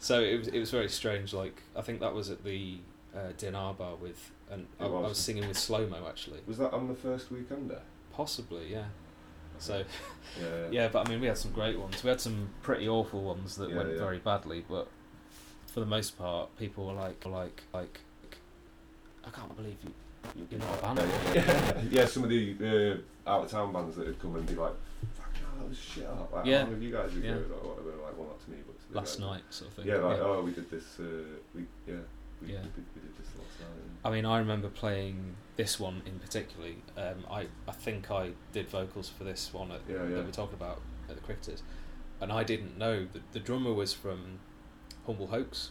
So 0.00 0.20
it 0.20 0.38
was 0.38 0.48
it 0.48 0.58
was 0.58 0.70
very 0.70 0.88
strange. 0.88 1.32
Like 1.32 1.62
I 1.76 1.82
think 1.82 2.00
that 2.00 2.12
was 2.14 2.28
at 2.30 2.44
the 2.44 2.78
uh, 3.16 3.32
Dinar 3.36 3.72
bar 3.74 3.94
with, 3.96 4.30
and 4.50 4.66
I, 4.80 4.84
It 4.84 4.86
I 4.86 4.90
was. 4.90 5.08
was 5.10 5.18
singing 5.18 5.46
with 5.48 5.58
slow 5.58 5.86
mo 5.86 6.06
actually. 6.08 6.40
Was 6.46 6.58
that 6.58 6.72
on 6.72 6.88
the 6.88 6.94
first 6.94 7.30
weekend? 7.30 7.72
Possibly, 8.12 8.68
yeah. 8.72 8.84
So 9.58 9.78
Yeah, 10.40 10.44
yeah. 10.46 10.66
yeah, 10.70 10.88
but 10.88 11.06
I 11.06 11.10
mean, 11.10 11.20
we 11.20 11.26
had 11.26 11.38
some 11.38 11.52
great 11.52 11.78
ones. 11.78 12.02
We 12.02 12.08
had 12.10 12.20
some 12.20 12.50
pretty 12.62 12.88
awful 12.88 13.22
ones 13.22 13.56
that 13.56 13.70
Yeah, 13.70 13.76
went 13.76 13.90
yeah. 13.92 13.98
very 13.98 14.18
badly, 14.18 14.64
but 14.68 14.88
for 15.72 15.80
the 15.80 15.86
most 15.86 16.16
part, 16.18 16.56
people 16.58 16.86
were 16.86 16.92
like, 16.94 17.24
like, 17.26 17.62
like, 17.72 18.00
I 19.24 19.30
can't 19.30 19.54
believe 19.56 19.76
you, 19.84 20.46
you're 20.50 20.60
not 20.60 20.78
a 20.78 20.82
band. 20.94 21.10
Yeah, 21.34 21.82
yeah. 21.90 22.06
some 22.14 22.24
of 22.24 22.30
the 22.30 22.56
uh, 23.26 23.30
out 23.30 23.44
of 23.44 23.50
town 23.50 23.72
bands 23.72 23.96
that 23.96 24.06
had 24.06 24.18
come 24.20 24.36
and 24.36 24.46
be 24.46 24.54
like, 24.54 24.72
fucking 25.14 25.42
hell, 25.42 25.58
that 25.60 25.68
was 25.68 25.78
shit 25.78 26.06
up. 26.06 26.32
Like, 26.32 26.46
Yeah. 26.46 26.64
how 26.64 26.70
you 26.72 26.90
guys 26.92 27.12
were 27.14 27.20
Yeah. 27.20 27.32
good 27.34 27.50
or 27.52 27.70
whatever? 27.74 27.90
Like, 28.02 28.16
well, 28.18 28.28
not 28.28 28.40
to 28.44 28.50
me, 28.50 28.56
but 28.66 28.74
to 28.92 28.96
Last 28.96 29.18
guys. 29.18 29.28
night, 29.28 29.42
sort 29.50 29.70
of 29.70 29.76
thing. 29.76 29.86
Yeah, 29.86 29.96
like, 29.96 30.18
oh, 30.20 30.42
we 30.42 30.52
did 30.52 30.70
this, 30.70 30.98
uh, 31.00 31.02
we, 31.54 31.62
yeah, 31.86 31.94
we, 32.40 32.52
Yeah. 32.52 32.60
we, 32.62 32.82
we 32.94 33.00
did 33.02 33.16
this. 33.18 33.27
I 34.04 34.10
mean, 34.10 34.24
I 34.24 34.38
remember 34.38 34.68
playing 34.68 35.36
this 35.56 35.78
one 35.80 36.02
in 36.06 36.18
particular. 36.20 36.68
Um, 36.96 37.24
I, 37.30 37.46
I 37.66 37.72
think 37.72 38.10
I 38.10 38.30
did 38.52 38.68
vocals 38.68 39.08
for 39.08 39.24
this 39.24 39.52
one 39.52 39.72
at, 39.72 39.80
Yeah, 39.88 39.96
yeah. 40.04 40.16
that 40.16 40.24
we're 40.24 40.30
talking 40.30 40.54
about 40.54 40.80
at 41.08 41.16
the 41.16 41.22
Cricketers, 41.22 41.62
and 42.20 42.30
I 42.32 42.44
didn't 42.44 42.78
know 42.78 43.06
that 43.12 43.32
the 43.32 43.40
drummer 43.40 43.72
was 43.72 43.92
from 43.92 44.38
Humble 45.06 45.26
Hoax, 45.28 45.70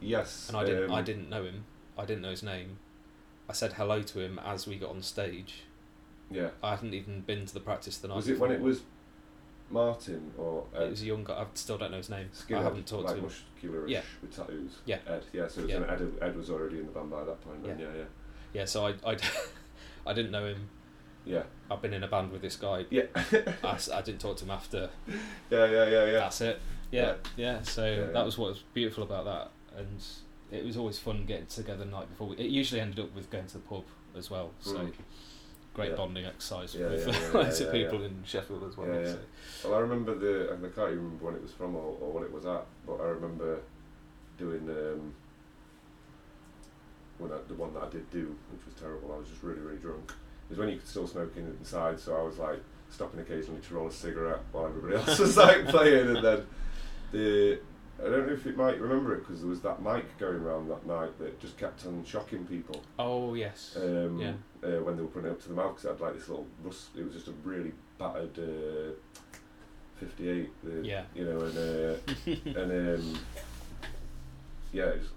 Yes. 0.00 0.48
and 0.48 0.56
I 0.56 0.64
didn't 0.64 0.90
I 0.90 0.98
um, 1.00 1.04
didn't 1.04 1.28
know 1.30 1.44
him. 1.44 1.64
I 1.98 2.04
didn't 2.04 2.22
know 2.22 2.30
his 2.30 2.42
name. 2.42 2.78
I 3.48 3.52
said 3.52 3.72
hello 3.74 4.02
to 4.02 4.20
him 4.20 4.38
as 4.44 4.66
we 4.66 4.76
got 4.76 4.90
on 4.90 5.02
stage. 5.02 5.64
Yeah. 6.30 6.50
I 6.62 6.70
hadn't 6.70 6.94
even 6.94 7.22
been 7.22 7.46
to 7.46 7.52
the 7.54 7.60
practice 7.60 7.98
the 7.98 8.08
night. 8.08 8.16
Was 8.16 8.28
it 8.28 8.38
when 8.38 8.50
it 8.52 8.54
before. 8.56 8.68
was 8.68 8.82
Martin 9.70 10.32
or 10.36 10.66
Ed? 10.74 10.82
It 10.82 10.90
was 10.90 11.02
a 11.02 11.06
young 11.06 11.24
guy. 11.24 11.34
I 11.34 11.46
still 11.54 11.78
don't 11.78 11.90
know 11.90 11.96
his 11.98 12.10
name. 12.10 12.28
Skinhead, 12.34 12.58
I 12.58 12.62
haven't 12.64 12.86
talked 12.86 13.04
like 13.04 13.14
to 13.14 13.20
him. 13.20 13.24
muscular-ish 13.24 13.90
Yeah. 13.90 14.02
with 14.20 14.36
tattoos. 14.36 14.78
Yeah. 14.84 14.98
Ed. 15.06 15.24
Yeah. 15.32 15.48
So 15.48 15.60
it 15.60 15.64
was 15.64 15.70
Yeah. 15.70 15.76
an 15.78 15.90
Ed, 15.90 16.12
Ed 16.22 16.36
was 16.36 16.50
already 16.50 16.78
in 16.80 16.86
the 16.86 16.92
band 16.92 17.10
by 17.10 17.24
that 17.24 17.40
point. 17.40 17.64
Then. 17.64 17.78
Yeah. 17.78 17.86
Yeah. 17.96 18.04
Yeah, 18.52 18.64
so 18.64 18.86
I, 18.86 18.94
I, 19.06 19.16
I 20.06 20.12
didn't 20.12 20.32
know 20.32 20.46
him. 20.46 20.68
Yeah. 21.24 21.42
I've 21.70 21.80
been 21.82 21.92
in 21.94 22.02
a 22.02 22.08
band 22.08 22.32
with 22.32 22.42
this 22.42 22.56
guy. 22.56 22.84
Yeah. 22.90 23.04
I, 23.14 23.78
I 23.94 24.02
didn't 24.02 24.20
talk 24.20 24.36
to 24.38 24.44
him 24.44 24.50
after. 24.50 24.90
Yeah. 25.50 25.66
Yeah. 25.66 25.84
Yeah. 25.88 26.04
Yeah. 26.06 26.12
That's 26.12 26.40
it. 26.40 26.60
Yeah, 26.90 27.14
yeah. 27.36 27.62
So 27.62 27.84
Yeah, 27.84 27.94
yeah. 27.96 28.06
that 28.12 28.24
was 28.24 28.36
what 28.36 28.48
was 28.50 28.64
beautiful 28.74 29.04
about 29.04 29.24
that, 29.26 29.50
and 29.78 30.02
it 30.50 30.64
was 30.64 30.76
always 30.76 30.98
fun 30.98 31.24
getting 31.24 31.46
together 31.46 31.84
the 31.84 31.90
night 31.90 32.08
before. 32.08 32.34
It 32.34 32.46
usually 32.50 32.80
ended 32.80 32.98
up 32.98 33.14
with 33.14 33.30
going 33.30 33.46
to 33.46 33.52
the 33.52 33.58
pub 33.60 33.84
as 34.16 34.28
well. 34.28 34.50
So 34.58 34.72
Mm. 34.76 34.92
Great 35.74 35.90
Yeah. 35.90 35.96
bonding 35.96 36.24
exercise 36.26 36.74
Yeah, 36.74 36.88
with 36.88 37.06
yeah, 37.06 37.30
loads 37.40 37.60
of 37.60 37.72
people 37.72 38.02
in 38.02 38.22
Sheffield 38.24 38.64
as 38.64 38.76
well. 38.76 38.86
So. 39.04 39.68
Well, 39.68 39.78
I 39.78 39.80
remember 39.80 40.14
the. 40.14 40.52
I 40.52 40.56
can't 40.56 40.92
even 40.92 41.04
remember 41.04 41.24
when 41.26 41.34
it 41.34 41.42
was 41.42 41.52
from 41.52 41.76
or, 41.76 41.96
or 42.00 42.12
what 42.12 42.22
it 42.22 42.32
was 42.32 42.46
at, 42.46 42.66
but 42.86 43.00
I 43.00 43.04
remember 43.08 43.60
doing 44.38 44.68
um, 44.68 45.14
when 47.18 47.32
I, 47.32 47.36
the 47.46 47.54
one 47.54 47.72
that 47.74 47.84
I 47.84 47.88
did 47.88 48.10
do, 48.10 48.36
which 48.52 48.64
was 48.66 48.74
terrible. 48.80 49.12
I 49.14 49.18
was 49.18 49.28
just 49.28 49.42
really, 49.42 49.60
really 49.60 49.78
drunk. 49.78 50.10
It 50.10 50.50
was 50.50 50.58
when 50.58 50.68
you 50.70 50.76
could 50.78 50.88
still 50.88 51.06
smoke 51.06 51.36
in 51.36 51.46
inside, 51.46 52.00
so 52.00 52.16
I 52.16 52.22
was 52.22 52.38
like 52.38 52.60
stopping 52.88 53.20
occasionally 53.20 53.60
to 53.60 53.74
roll 53.74 53.86
a 53.86 53.92
cigarette 53.92 54.40
while 54.52 54.66
everybody 54.66 54.96
else 54.96 55.18
was 55.18 55.36
like 55.36 55.66
playing, 55.68 56.16
and 56.16 56.24
then 56.24 56.46
the. 57.12 57.60
I 58.00 58.08
don't 58.08 58.26
know 58.26 58.32
if 58.32 58.46
you 58.46 58.52
might 58.54 58.80
remember 58.80 59.14
it 59.14 59.20
because 59.26 59.40
there 59.40 59.50
was 59.50 59.60
that 59.60 59.82
mic 59.82 60.18
going 60.18 60.36
around 60.36 60.68
that 60.68 60.86
night 60.86 61.18
that 61.18 61.38
just 61.40 61.58
kept 61.58 61.84
on 61.86 62.04
shocking 62.04 62.44
people. 62.46 62.82
Oh 62.98 63.34
yes. 63.34 63.76
Um, 63.80 64.18
Yeah. 64.18 64.32
uh, 64.64 64.82
when 64.82 64.96
they 64.96 65.02
were 65.02 65.08
putting 65.08 65.28
it 65.28 65.32
up 65.32 65.42
to 65.42 65.48
the 65.48 65.54
mouth, 65.54 65.76
'cause 65.76 65.84
it 65.84 65.88
had 65.90 66.00
like 66.00 66.14
this 66.14 66.28
little 66.28 66.46
rust. 66.62 66.88
It 66.96 67.04
was 67.04 67.14
just 67.14 67.28
a 67.28 67.32
really 67.44 67.72
battered 67.98 68.38
uh, 68.38 68.92
fifty-eight. 69.98 70.50
The, 70.64 70.86
Yeah. 70.86 71.02
You 71.14 71.24
know, 71.26 71.40
and 71.40 71.58
uh, 71.58 71.96
and 72.60 72.98
um, 73.00 73.18
yeah, 74.72 74.84
it 74.84 75.00
was 75.00 75.08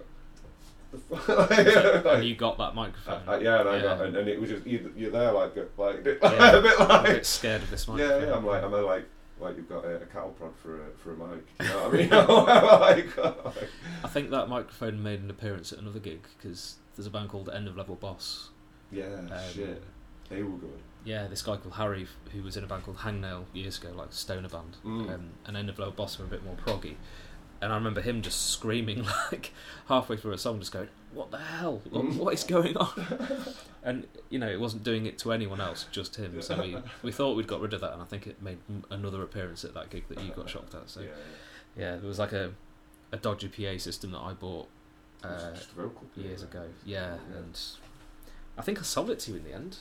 like, 1.10 2.06
and 2.06 2.24
you 2.24 2.36
got 2.36 2.56
that 2.58 2.74
microphone. 2.74 3.22
Uh, 3.26 3.32
uh, 3.32 3.36
yeah, 3.38 3.60
and 3.60 3.68
I 3.68 3.76
Yeah. 3.76 3.82
got, 3.82 4.00
and, 4.02 4.16
and 4.16 4.28
it 4.28 4.40
was 4.40 4.50
just 4.50 4.66
either, 4.66 4.90
you're 4.96 5.10
there 5.10 5.32
like 5.32 5.56
a- 5.56 5.66
like 5.80 5.96
a 6.00 6.02
bit 6.02 6.18
Yeah. 6.22 6.30
like 6.78 7.08
a 7.08 7.12
bit 7.14 7.26
scared 7.26 7.62
of 7.62 7.70
this 7.70 7.88
yeah, 7.88 7.94
microphone. 7.94 8.28
yeah. 8.28 8.34
I'm 8.36 8.46
like 8.46 8.62
I'm 8.62 8.72
like 8.72 9.04
like 9.40 9.56
you've 9.56 9.68
got 9.68 9.84
a, 9.84 9.96
a 10.02 10.06
cattle 10.06 10.30
prod 10.38 10.52
for 10.62 10.80
a 10.80 10.90
for 10.96 11.12
a 11.12 11.16
mic. 11.16 11.44
You 11.60 11.66
know 11.68 11.88
what 11.88 11.94
I 11.94 12.94
mean? 12.96 13.06
like, 13.16 13.44
like, 13.44 13.68
I 14.04 14.08
think 14.08 14.30
that 14.30 14.48
microphone 14.48 15.02
made 15.02 15.20
an 15.20 15.30
appearance 15.30 15.72
at 15.72 15.78
another 15.78 15.98
gig 16.00 16.20
because 16.38 16.76
there's 16.96 17.06
a 17.06 17.10
band 17.10 17.28
called 17.28 17.48
End 17.48 17.66
of 17.68 17.76
Level 17.76 17.96
Boss. 17.96 18.50
yeah, 18.92 19.04
Um, 19.04 19.30
shit. 19.52 19.82
They 20.28 20.42
were 20.42 20.56
good. 20.56 20.78
Yeah, 21.04 21.26
this 21.26 21.42
guy 21.42 21.56
called 21.58 21.74
Harry, 21.74 22.06
who 22.32 22.42
was 22.42 22.56
in 22.56 22.64
a 22.64 22.66
band 22.66 22.84
called 22.84 22.96
Hangnail 22.98 23.44
years 23.52 23.76
ago, 23.78 23.90
like 23.94 24.12
stoner 24.12 24.48
band, 24.48 24.76
Mm. 24.84 25.12
um, 25.14 25.24
and 25.44 25.56
End 25.56 25.68
of 25.68 25.78
Level 25.78 25.92
Boss 25.92 26.18
were 26.18 26.24
a 26.24 26.28
bit 26.28 26.42
more 26.44 26.54
proggy. 26.56 26.94
And 27.60 27.72
I 27.72 27.76
remember 27.76 28.00
him 28.00 28.20
just 28.22 28.50
screaming 28.50 29.04
like 29.32 29.52
halfway 29.88 30.16
through 30.16 30.32
a 30.32 30.38
song, 30.38 30.58
just 30.60 30.72
going, 30.72 30.88
"What 31.12 31.30
the 31.30 31.38
hell? 31.38 31.80
What, 31.90 32.04
what 32.14 32.34
is 32.34 32.44
going 32.44 32.76
on?" 32.76 33.06
and 33.82 34.06
you 34.28 34.38
know, 34.38 34.48
it 34.48 34.60
wasn't 34.60 34.82
doing 34.82 35.06
it 35.06 35.18
to 35.20 35.32
anyone 35.32 35.60
else, 35.60 35.86
just 35.90 36.16
him. 36.16 36.40
So 36.42 36.60
we, 36.60 36.76
we 37.02 37.12
thought 37.12 37.36
we'd 37.36 37.46
got 37.46 37.60
rid 37.60 37.72
of 37.72 37.80
that, 37.80 37.92
and 37.92 38.02
I 38.02 38.04
think 38.04 38.26
it 38.26 38.42
made 38.42 38.58
m- 38.68 38.84
another 38.90 39.22
appearance 39.22 39.64
at 39.64 39.74
that 39.74 39.90
gig 39.90 40.04
that 40.08 40.20
you 40.20 40.32
got 40.32 40.50
shocked 40.50 40.74
at. 40.74 40.90
So 40.90 41.00
yeah, 41.00 41.06
yeah, 41.76 41.96
there 41.96 42.08
was 42.08 42.18
like 42.18 42.32
a 42.32 42.52
a 43.12 43.16
dodgy 43.16 43.48
PA 43.48 43.78
system 43.78 44.10
that 44.12 44.18
I 44.20 44.32
bought 44.32 44.68
uh, 45.22 45.52
years 46.16 46.42
yeah. 46.42 46.46
ago. 46.48 46.64
Yeah, 46.84 47.14
Yeah. 47.30 47.36
and 47.38 47.60
I 48.58 48.62
think 48.62 48.78
I 48.78 48.82
sold 48.82 49.10
it 49.10 49.18
to 49.20 49.30
you 49.30 49.36
in 49.38 49.44
the 49.44 49.54
end. 49.54 49.78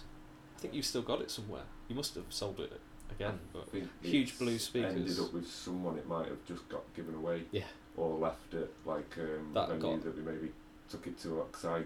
I 0.58 0.60
think 0.60 0.74
you've 0.74 0.86
still 0.86 1.02
got 1.02 1.22
it 1.22 1.30
somewhere. 1.32 1.64
You 1.88 1.96
must 1.96 2.16
have 2.16 2.26
sold 2.30 2.60
it 2.60 2.80
again. 3.16 3.40
But 3.52 3.64
I 3.64 3.66
think 3.66 3.90
Huge 4.02 4.38
blue 4.38 4.58
speakers. 4.60 4.96
Ended 4.96 5.20
up 5.20 5.34
with 5.34 5.48
someone 5.50 5.98
it 5.98 6.08
might 6.08 6.28
have 6.28 6.44
just 6.48 6.68
got 6.70 6.82
given 6.96 7.16
away. 7.16 7.44
Yeah. 7.52 7.64
Or 7.98 8.18
left 8.18 8.54
it 8.54 8.72
like 8.86 9.12
um, 9.20 9.52
That 9.54 9.70
venue 9.70 9.82
got- 9.82 10.04
that 10.04 10.16
we 10.18 10.24
maybe 10.32 10.52
took 10.90 11.06
it 11.08 11.20
to. 11.22 11.46
Because 11.52 11.66
I, 11.66 11.82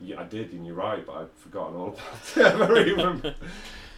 yeah, 0.00 0.20
I 0.20 0.24
did, 0.24 0.52
and 0.52 0.64
you're 0.66 0.74
right, 0.76 1.04
but 1.04 1.12
I'd 1.16 1.30
forgotten 1.36 1.76
all 1.76 1.88
about 1.88 2.36
it. 2.36 2.46
I 2.54 2.58
never 2.58 2.80
even. 2.86 3.34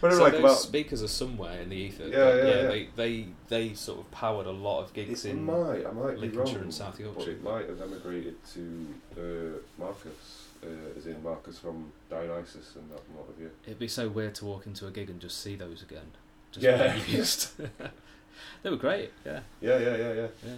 Whatever, 0.01 0.17
so 0.17 0.23
like 0.23 0.33
those 0.33 0.41
about. 0.41 0.57
speakers 0.57 1.03
are 1.03 1.07
somewhere 1.07 1.61
in 1.61 1.69
the 1.69 1.75
ether. 1.75 2.07
Yeah, 2.07 2.17
but 2.17 2.35
yeah, 2.35 2.45
yeah. 2.45 2.67
They, 2.67 2.89
they 2.95 3.25
they 3.49 3.73
sort 3.75 3.99
of 3.99 4.09
powered 4.09 4.47
a 4.47 4.51
lot 4.51 4.81
of 4.81 4.93
gigs 4.93 5.25
It 5.25 5.29
in. 5.33 5.45
might, 5.45 5.85
I 5.85 5.91
might 5.91 6.17
Lincolnshire 6.17 6.55
wrong, 6.55 6.63
and 6.63 6.73
South 6.73 6.95
but 6.97 7.03
Yorkshire. 7.05 7.31
it 7.33 7.43
might 7.43 7.69
have 7.69 7.79
emigrated 7.79 8.33
to 8.55 8.87
uh, 9.15 9.59
Marcus, 9.77 10.47
uh, 10.63 10.97
as 10.97 11.05
in 11.05 11.21
Marcus 11.21 11.59
from 11.59 11.91
Dionysus 12.09 12.73
and 12.77 12.89
that 12.89 12.99
and 13.07 13.15
what 13.15 13.27
have 13.27 13.39
you. 13.39 13.51
It'd 13.67 13.77
be 13.77 13.87
so 13.87 14.09
weird 14.09 14.33
to 14.35 14.45
walk 14.45 14.65
into 14.65 14.87
a 14.87 14.91
gig 14.91 15.07
and 15.11 15.19
just 15.21 15.39
see 15.39 15.55
those 15.55 15.83
again. 15.83 16.11
Just 16.51 16.63
Yeah. 16.63 16.95
used. 17.07 17.51
they 18.63 18.69
were 18.69 18.75
great. 18.77 19.11
Yeah. 19.25 19.39
Yeah, 19.61 19.77
yeah, 19.79 19.95
yeah, 19.97 20.13
yeah. 20.13 20.27
Yeah. 20.45 20.53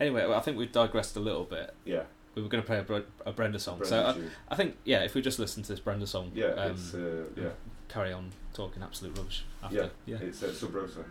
Anyway, 0.00 0.26
well, 0.26 0.34
I 0.38 0.40
think 0.40 0.56
we've 0.56 0.72
digressed 0.72 1.16
a 1.16 1.20
little 1.20 1.44
bit. 1.44 1.74
Yeah, 1.84 2.04
We 2.34 2.42
were 2.42 2.48
going 2.48 2.62
to 2.62 2.66
play 2.66 2.78
a, 2.78 2.82
Bre- 2.82 3.08
a 3.26 3.32
Brenda 3.32 3.58
song, 3.58 3.84
so 3.84 4.02
I. 4.02 4.52
I 4.52 4.56
think 4.56 4.76
yeah, 4.84 5.02
if 5.04 5.14
we 5.14 5.20
just 5.20 5.38
listen 5.38 5.62
to 5.62 5.68
this 5.72 5.80
Brenda 5.80 6.06
song, 6.06 6.32
yeah, 6.34 6.46
um, 6.46 6.72
it's 6.72 6.94
uh, 6.94 7.24
yeah, 7.36 7.50
carry 7.88 8.12
on 8.12 8.30
talking 8.54 8.82
absolute 8.82 9.16
rubbish 9.18 9.44
after. 9.62 9.76
Yeah. 9.76 9.88
yeah. 10.06 10.16
it's 10.22 10.42
uh, 10.42 10.52
Sub 10.52 10.74
Rosa. 10.74 11.04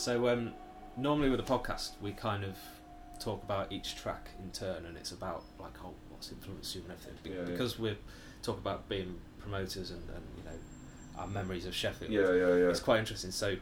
So 0.00 0.28
um, 0.30 0.54
normally 0.96 1.28
with 1.28 1.40
a 1.40 1.42
podcast, 1.42 1.90
we 2.00 2.12
kind 2.12 2.42
of 2.42 2.56
talk 3.18 3.42
about 3.42 3.70
each 3.70 3.96
track 3.96 4.30
in 4.42 4.50
turn, 4.50 4.86
and 4.86 4.96
it's 4.96 5.12
about 5.12 5.44
like 5.58 5.74
oh, 5.84 5.92
what's 6.08 6.32
influenced 6.32 6.74
you 6.74 6.80
and 6.82 6.92
everything. 6.92 7.14
Be- 7.22 7.30
Yeah, 7.30 7.36
yeah. 7.40 7.44
because 7.44 7.78
we're 7.78 7.98
talking 8.42 8.62
about 8.62 8.88
being 8.88 9.18
promoters 9.38 9.90
and, 9.90 10.02
and 10.08 10.24
you 10.38 10.44
know 10.44 10.56
our 11.18 11.26
memories 11.26 11.66
of 11.66 11.74
Sheffield. 11.74 12.10
Yeah, 12.10 12.32
yeah, 12.32 12.46
yeah. 12.46 12.70
It's 12.70 12.80
quite 12.80 12.98
interesting. 12.98 13.30
So 13.30 13.56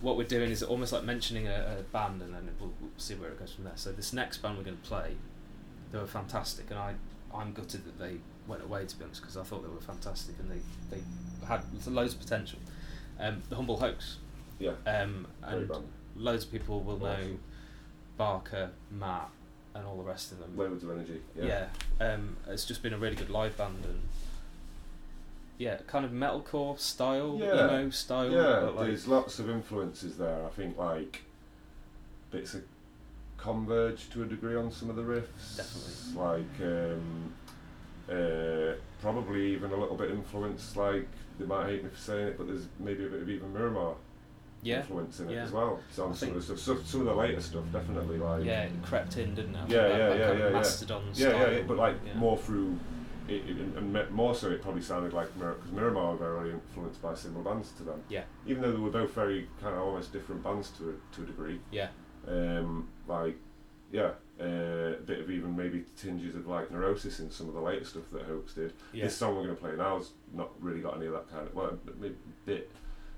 what 0.00 0.16
we're 0.16 0.22
doing 0.28 0.52
is 0.52 0.62
almost 0.62 0.92
like 0.92 1.02
mentioning 1.02 1.48
a, 1.48 1.78
a 1.80 1.82
band, 1.92 2.22
and 2.22 2.32
then 2.32 2.48
we'll, 2.60 2.72
we'll 2.80 2.90
see 2.96 3.16
where 3.16 3.30
it 3.30 3.40
goes 3.40 3.52
from 3.52 3.64
there. 3.64 3.72
So 3.74 3.90
this 3.90 4.12
next 4.12 4.38
band 4.38 4.58
we're 4.58 4.64
going 4.64 4.78
to 4.80 4.88
play, 4.88 5.16
they 5.90 5.98
were 5.98 6.06
fantastic, 6.06 6.70
and 6.70 6.78
I 6.78 6.94
I'm 7.34 7.52
gutted 7.52 7.84
that 7.86 7.98
they 7.98 8.18
went 8.46 8.62
away 8.62 8.86
to 8.86 8.96
be 8.96 9.04
honest 9.04 9.20
because 9.20 9.36
I 9.36 9.42
thought 9.42 9.62
they 9.62 9.68
were 9.74 9.80
fantastic 9.80 10.36
and 10.38 10.48
they 10.48 10.60
they 10.96 11.02
had 11.48 11.62
loads 11.88 12.14
of 12.14 12.20
potential. 12.20 12.60
Um, 13.18 13.42
the 13.48 13.56
Humble 13.56 13.78
Hoax. 13.78 14.18
Yeah. 14.62 14.72
Um, 14.86 15.26
and 15.42 15.70
loads 16.16 16.44
of 16.44 16.52
people 16.52 16.80
will 16.80 16.98
know 16.98 17.36
Barker, 18.16 18.70
Matt, 18.90 19.30
and 19.74 19.86
all 19.86 19.96
the 19.96 20.02
rest 20.04 20.32
of 20.32 20.38
them. 20.38 20.56
Loads 20.56 20.84
of 20.84 20.90
energy. 20.90 21.20
Yeah. 21.36 21.66
Yeah, 22.00 22.06
um, 22.12 22.36
it's 22.48 22.64
just 22.64 22.82
been 22.82 22.92
a 22.92 22.98
really 22.98 23.16
good 23.16 23.30
live 23.30 23.56
band 23.56 23.84
and 23.84 24.00
yeah, 25.58 25.76
kind 25.86 26.04
of 26.04 26.10
metalcore 26.12 26.78
style, 26.78 27.38
Yeah. 27.40 27.66
emo 27.66 27.90
style. 27.90 28.30
Yeah, 28.30 28.58
like, 28.70 28.86
there's 28.86 29.06
lots 29.08 29.38
of 29.38 29.50
influences 29.50 30.16
there. 30.16 30.44
I 30.44 30.48
think 30.50 30.76
like 30.78 31.22
bits 32.30 32.54
of 32.54 32.62
converge 33.36 34.08
to 34.10 34.22
a 34.22 34.26
degree 34.26 34.54
on 34.56 34.70
some 34.70 34.90
of 34.90 34.96
the 34.96 35.02
riffs. 35.02 35.56
Definitely. 35.56 36.48
Like 36.60 36.60
um, 36.94 37.32
uh, 38.08 38.74
probably 39.00 39.52
even 39.52 39.72
a 39.72 39.76
little 39.76 39.96
bit 39.96 40.10
influenced. 40.10 40.76
Like 40.76 41.08
they 41.38 41.46
might 41.46 41.66
hate 41.66 41.84
me 41.84 41.90
for 41.90 41.96
saying 42.00 42.28
it, 42.28 42.38
but 42.38 42.46
there's 42.46 42.66
maybe 42.78 43.04
a 43.06 43.08
bit 43.08 43.22
of 43.22 43.28
even 43.28 43.52
Mirimar 43.52 43.96
yeah, 44.62 44.80
influence 44.80 45.20
in 45.20 45.28
it 45.30 45.34
yeah. 45.34 45.42
as 45.44 45.52
well. 45.52 45.80
So 45.90 46.08
I 46.08 46.12
some 46.14 46.28
of 46.30 46.46
the 46.46 46.56
stuff, 46.56 46.86
some 46.86 47.00
of 47.00 47.06
the 47.06 47.14
later 47.14 47.40
stuff, 47.40 47.64
definitely 47.72 48.18
like 48.18 48.44
yeah, 48.44 48.62
it 48.64 48.72
crept 48.82 49.16
in, 49.16 49.34
didn't 49.34 49.56
it? 49.56 49.68
Yeah, 49.68 49.76
That- 49.82 49.90
yeah, 49.90 50.08
that 50.08 50.18
yeah, 50.18 50.32
yeah, 50.32 50.44
yeah. 50.44 50.50
Mastodon 50.50 51.02
Yeah, 51.14 51.28
yeah, 51.28 51.38
style. 51.40 51.52
yeah, 51.52 51.62
but 51.66 51.76
like 51.76 52.16
more 52.16 52.36
through, 52.38 52.78
it, 53.28 53.34
it, 53.48 53.56
and 53.76 53.92
me- 53.92 54.08
more 54.10 54.34
so, 54.34 54.50
it 54.50 54.62
probably 54.62 54.82
sounded 54.82 55.12
like 55.12 55.32
because 55.38 55.70
Mirimar 55.74 56.12
were 56.12 56.16
very 56.36 56.52
influenced 56.52 57.02
by 57.02 57.14
similar 57.14 57.42
bands 57.44 57.72
to 57.72 57.82
them. 57.82 58.02
Yeah. 58.08 58.22
Even 58.46 58.62
though 58.62 58.72
they 58.72 58.78
were 58.78 58.90
both 58.90 59.12
very 59.14 59.48
kind 59.60 59.74
of 59.74 59.82
almost 59.82 60.12
different 60.12 60.42
bands 60.42 60.70
to 60.78 60.90
a, 60.90 61.14
to 61.16 61.22
a 61.22 61.26
degree. 61.26 61.60
Yeah, 61.70 61.88
Um, 62.28 62.88
like, 63.08 63.36
yeah, 63.90 64.12
uh, 64.40 64.44
a 64.44 65.02
bit 65.04 65.20
of 65.20 65.30
even 65.30 65.54
maybe 65.56 65.84
tinges 65.96 66.34
of 66.34 66.46
like 66.46 66.70
neurosis 66.70 67.20
in 67.20 67.30
some 67.30 67.48
of 67.48 67.54
the 67.54 67.60
later 67.60 67.84
stuff 67.84 68.04
that 68.12 68.22
Hoax 68.22 68.54
did. 68.54 68.72
yeah, 68.92 69.04
This 69.04 69.16
song 69.16 69.36
we're 69.36 69.44
going 69.44 69.54
to 69.56 69.60
play 69.62 69.76
now 69.76 69.98
has 69.98 70.10
not 70.32 70.50
really 70.60 70.80
got 70.80 70.96
any 70.96 71.06
of 71.06 71.12
that 71.12 71.30
kind 71.30 71.46
of 71.46 71.54
well, 71.54 71.66
a 71.66 72.10
bit. 72.46 72.70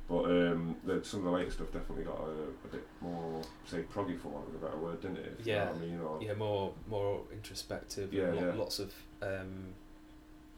But 0.09 0.25
um, 0.25 0.77
the, 0.85 1.03
some 1.03 1.21
of 1.21 1.25
the 1.25 1.31
later 1.31 1.51
stuff 1.51 1.73
definitely 1.73 2.05
got 2.05 2.19
a, 2.21 2.67
a 2.67 2.71
bit 2.71 2.87
more, 3.01 3.41
say, 3.67 3.79
proggy 3.95 4.21
for 4.21 4.29
want 4.29 4.47
of 4.49 4.55
a 4.55 4.59
better 4.59 4.77
word, 4.77 5.01
didn't 5.01 5.17
it? 5.17 5.37
If 5.41 5.47
you 5.47 5.55
know 5.55 5.59
Yeah. 5.63 5.71
I 5.71 5.79
mean, 5.79 6.01
or, 6.01 6.23
yeah, 6.23 6.35
more 6.35 6.73
more 6.89 7.23
introspective. 7.33 8.13
Yeah, 8.13 8.25
and 8.25 8.37
lo- 8.37 8.47
yeah. 8.49 8.55
lots 8.55 8.79
of 8.81 8.93
um, 9.23 9.73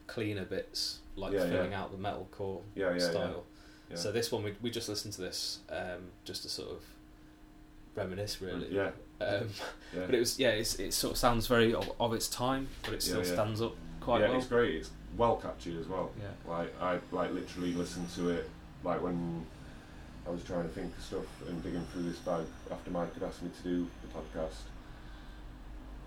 cleaner 0.08 0.44
bits 0.44 0.98
like 1.14 1.32
Yeah, 1.32 1.44
yeah. 1.44 1.50
filling 1.50 1.74
out 1.74 1.92
the 1.92 1.98
metalcore 1.98 2.62
Yeah, 2.74 2.88
yeah, 2.88 2.92
yeah. 2.94 2.98
style. 3.10 3.44
yeah. 3.90 3.96
So 3.96 4.10
this 4.10 4.32
one 4.32 4.42
we 4.42 4.54
we 4.62 4.70
just 4.70 4.88
listened 4.88 5.14
to 5.14 5.20
this 5.22 5.60
um, 5.70 6.10
just 6.24 6.42
to 6.42 6.48
sort 6.48 6.70
of 6.72 6.82
reminisce 7.94 8.40
really. 8.42 8.68
Yeah, 8.74 8.90
Um, 9.20 9.48
yeah. 9.94 10.06
But 10.06 10.14
it 10.14 10.18
was 10.18 10.38
yeah, 10.40 10.50
it's, 10.50 10.74
it 10.80 10.92
sort 10.92 11.12
of 11.12 11.18
sounds 11.18 11.46
very 11.46 11.72
of, 11.72 11.90
of 12.00 12.12
its 12.14 12.28
time, 12.28 12.66
but 12.82 12.94
it 12.94 13.02
still 13.02 13.20
Yeah, 13.22 13.26
yeah. 13.28 13.32
stands 13.34 13.62
up 13.62 13.76
quite 14.00 14.20
yeah, 14.22 14.28
well. 14.30 14.38
it's 14.38 14.46
great. 14.46 14.74
It's 14.74 14.90
well 15.16 15.36
catchy 15.36 15.78
as 15.78 15.86
well. 15.86 16.10
Yeah, 16.20 16.50
Like 16.52 16.74
I 16.82 16.98
like 17.12 17.32
literally 17.32 17.72
listened 17.72 18.10
to 18.16 18.30
it 18.30 18.50
like 18.86 19.02
when 19.02 19.44
I 20.26 20.30
was 20.30 20.42
trying 20.44 20.62
to 20.62 20.68
think 20.68 20.96
of 20.96 21.02
stuff 21.02 21.48
and 21.48 21.62
digging 21.62 21.84
through 21.92 22.04
this 22.04 22.18
bag 22.18 22.44
after 22.70 22.90
Mike 22.90 23.12
had 23.14 23.24
asked 23.24 23.42
me 23.42 23.50
to 23.56 23.62
do 23.62 23.86
the 24.02 24.18
podcast. 24.18 24.62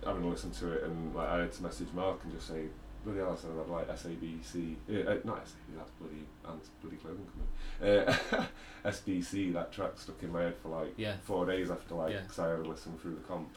Having 0.06 0.24
a 0.24 0.28
listen 0.30 0.52
to 0.52 0.72
it 0.72 0.84
and 0.84 1.14
like 1.14 1.28
I 1.28 1.40
had 1.42 1.52
to 1.52 1.64
message 1.64 1.90
Mark 1.94 2.20
and 2.24 2.34
just 2.34 2.48
say, 2.48 2.68
bloody 3.04 3.20
hell, 3.20 3.38
I 3.38 3.42
said 3.42 3.52
I'd 3.60 3.70
like 3.70 3.88
SABC, 3.90 4.76
uh, 4.90 5.16
not 5.26 5.46
SAB, 5.46 5.78
that's 5.78 5.92
bloody 6.00 6.24
Ant's 6.48 6.70
bloody 6.82 6.96
clothing 6.98 7.28
company. 7.28 8.40
Uh, 8.42 8.46
SBC, 8.90 9.54
that 9.54 9.74
track 9.74 9.92
stuck 9.98 10.24
in 10.24 10.32
my 10.32 10.44
head 10.44 10.56
for 10.64 10.70
like 10.70 10.94
yeah, 10.96 11.16
four 11.24 11.46
days 11.46 11.70
after 11.70 11.96
like, 11.96 12.14
Yeah. 12.14 12.44
I 12.44 12.48
had 12.50 12.64
to 12.64 12.70
listen 12.70 12.98
through 12.98 13.16
the 13.16 13.22
comp. 13.22 13.50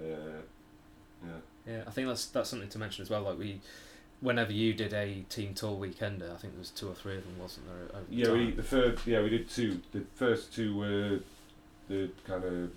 Uh, 0.00 0.40
yeah. 1.22 1.32
yeah. 1.66 1.82
I 1.86 1.90
think 1.90 2.08
that's 2.08 2.26
that's 2.26 2.48
something 2.48 2.68
to 2.68 2.78
mention 2.78 3.02
as 3.02 3.10
well. 3.10 3.22
Like 3.22 3.38
we, 3.38 3.60
whenever 4.20 4.52
you 4.52 4.74
did 4.74 4.92
a 4.92 5.24
team 5.28 5.54
tall 5.54 5.78
weekender, 5.78 6.32
I 6.32 6.36
think 6.36 6.54
there 6.54 6.58
was 6.58 6.70
two 6.70 6.88
or 6.88 6.94
three 6.94 7.16
of 7.16 7.24
them, 7.24 7.38
wasn't 7.40 7.66
there? 7.66 8.02
Yeah, 8.10 8.32
we 8.32 8.50
the 8.50 8.62
third. 8.62 8.98
Yeah, 9.06 9.22
we 9.22 9.30
did 9.30 9.48
two. 9.48 9.80
The 9.92 10.02
first 10.14 10.54
two 10.54 10.76
were 10.76 11.20
the 11.88 12.10
kind 12.26 12.44
of. 12.44 12.70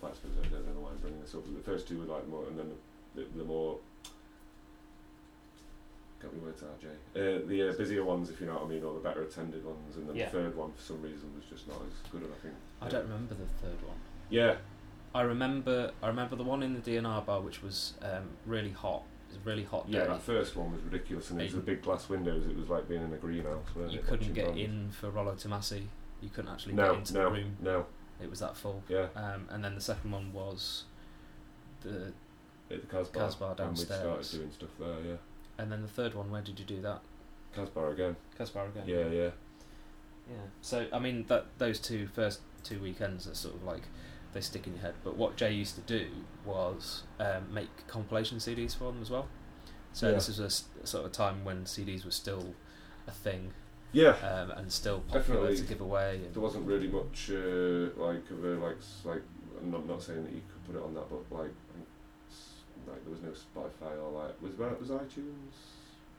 Well, 0.00 0.10
I 0.10 0.14
suppose 0.14 0.32
I 0.44 0.48
don't 0.48 0.66
know 0.74 0.80
why 0.80 0.90
I'm 0.90 0.96
bringing 0.98 1.20
this 1.20 1.34
up, 1.34 1.42
but 1.44 1.54
the 1.56 1.70
first 1.70 1.86
two 1.86 1.98
were 1.98 2.06
like 2.06 2.26
more, 2.28 2.44
and 2.46 2.58
then 2.58 2.70
the, 3.14 3.22
the, 3.22 3.38
the 3.38 3.44
more. 3.44 3.78
Got 6.22 6.34
me 6.34 6.40
words 6.40 6.62
out, 6.62 6.78
Jay. 6.80 6.88
Uh, 7.16 7.40
the 7.48 7.70
uh, 7.70 7.72
busier 7.72 8.04
ones, 8.04 8.28
if 8.28 8.40
you 8.40 8.46
know 8.46 8.54
what 8.54 8.64
I 8.64 8.68
mean, 8.68 8.84
or 8.84 8.92
the 8.92 9.00
better 9.00 9.22
attended 9.22 9.64
ones, 9.64 9.96
and 9.96 10.06
then 10.06 10.16
Yeah. 10.16 10.26
the 10.26 10.32
third 10.32 10.56
one 10.56 10.70
for 10.72 10.82
some 10.82 11.00
reason 11.00 11.30
was 11.34 11.44
just 11.48 11.66
not 11.66 11.78
as 11.78 12.10
good. 12.12 12.22
I 12.22 12.42
think. 12.42 12.54
I 12.82 12.88
don't 12.88 13.04
remember 13.04 13.34
the 13.34 13.46
third 13.66 13.80
one. 13.86 13.96
Yeah, 14.28 14.56
I 15.14 15.22
remember 15.22 15.92
I 16.02 16.08
remember 16.08 16.36
the 16.36 16.42
one 16.44 16.62
in 16.62 16.74
the 16.74 16.80
DNR 16.80 17.24
bar, 17.24 17.40
which 17.40 17.62
was 17.62 17.94
um, 18.02 18.28
really 18.46 18.70
hot. 18.70 19.02
It 19.30 19.36
was 19.36 19.46
really 19.46 19.64
hot 19.64 19.86
yeah. 19.88 20.00
day. 20.00 20.06
That 20.08 20.22
first 20.22 20.56
one 20.56 20.72
was 20.72 20.82
ridiculous, 20.82 21.30
and 21.30 21.40
it 21.40 21.44
was 21.44 21.54
the 21.54 21.60
big 21.60 21.82
glass 21.82 22.08
windows. 22.08 22.46
It 22.46 22.56
was 22.56 22.68
like 22.68 22.88
being 22.88 23.02
in 23.02 23.12
a 23.12 23.16
greenhouse. 23.16 23.64
weren't 23.74 23.90
it? 23.90 23.94
you 23.94 24.00
it, 24.00 24.06
couldn't 24.06 24.32
get 24.34 24.46
bands. 24.46 24.60
in 24.60 24.90
for 24.90 25.10
Rollo 25.10 25.34
Tomasi. 25.34 25.84
You 26.20 26.28
couldn't 26.28 26.50
actually 26.50 26.74
No, 26.74 26.90
get 26.90 26.98
into 26.98 27.14
no, 27.14 27.24
the 27.24 27.30
room. 27.30 27.56
no. 27.60 27.86
It 28.22 28.28
was 28.28 28.40
that 28.40 28.56
full. 28.56 28.82
Yeah, 28.88 29.06
Um, 29.16 29.46
and 29.48 29.64
then 29.64 29.74
the 29.74 29.80
second 29.80 30.10
one 30.10 30.32
was 30.32 30.84
the, 31.80 32.12
at 32.70 32.82
the 32.82 32.86
Casbah. 32.86 33.18
Casbah 33.18 33.54
And 33.58 33.70
we 33.70 33.84
started 33.84 34.30
doing 34.30 34.50
stuff 34.50 34.68
there. 34.78 35.00
Yeah, 35.06 35.16
and 35.56 35.72
then 35.72 35.80
the 35.82 35.88
third 35.88 36.14
one. 36.14 36.30
Where 36.30 36.42
did 36.42 36.58
you 36.58 36.66
do 36.66 36.82
that? 36.82 37.00
Casbah 37.54 37.88
again. 37.88 38.16
Casbah 38.36 38.66
again. 38.66 38.82
Yeah, 38.86 39.06
yeah. 39.08 39.30
Yeah. 40.28 40.36
So 40.60 40.86
I 40.92 40.98
mean 40.98 41.24
that 41.28 41.46
those 41.58 41.78
two 41.80 42.06
first 42.08 42.40
two 42.62 42.78
weekends 42.80 43.26
are 43.26 43.34
sort 43.34 43.54
of 43.54 43.62
like 43.64 43.82
they 44.32 44.40
stick 44.40 44.66
in 44.66 44.74
your 44.74 44.82
head. 44.82 44.94
But 45.04 45.16
what 45.16 45.36
Jay 45.36 45.52
used 45.52 45.74
to 45.76 45.80
do 45.82 46.08
was 46.44 47.04
um, 47.18 47.52
make 47.52 47.86
compilation 47.86 48.38
CDs 48.38 48.76
for 48.76 48.84
them 48.92 49.00
as 49.02 49.10
well. 49.10 49.28
So 49.92 50.06
Yeah. 50.08 50.14
this 50.14 50.28
is 50.28 50.38
a 50.38 50.50
sort 50.86 51.04
of 51.04 51.12
time 51.12 51.44
when 51.44 51.64
CDs 51.64 52.04
were 52.04 52.10
still 52.12 52.54
a 53.06 53.10
thing 53.10 53.52
Yeah. 53.92 54.10
um, 54.22 54.50
and 54.52 54.70
still 54.72 55.00
popular 55.00 55.40
Definitely. 55.40 55.56
to 55.56 55.62
give 55.64 55.80
away. 55.80 56.16
And 56.24 56.34
there 56.34 56.42
wasn't 56.42 56.66
really 56.66 56.86
much 56.88 57.30
uh, 57.30 57.90
like 58.00 58.30
of 58.30 58.44
a 58.44 58.54
like 58.64 58.76
like 59.04 59.22
I'm 59.60 59.70
not, 59.70 59.86
not 59.86 60.02
saying 60.02 60.22
that 60.24 60.32
you 60.32 60.42
could 60.50 60.64
put 60.74 60.76
it 60.80 60.82
on 60.84 60.94
that, 60.94 61.08
but 61.10 61.30
like 61.36 61.50
like 62.88 63.02
there 63.04 63.10
was 63.12 63.20
no 63.22 63.30
Spotify 63.30 63.92
or 64.02 64.22
like 64.22 64.40
was 64.42 64.54
that 64.56 64.78
was 64.80 64.88
iTunes. 64.90 65.52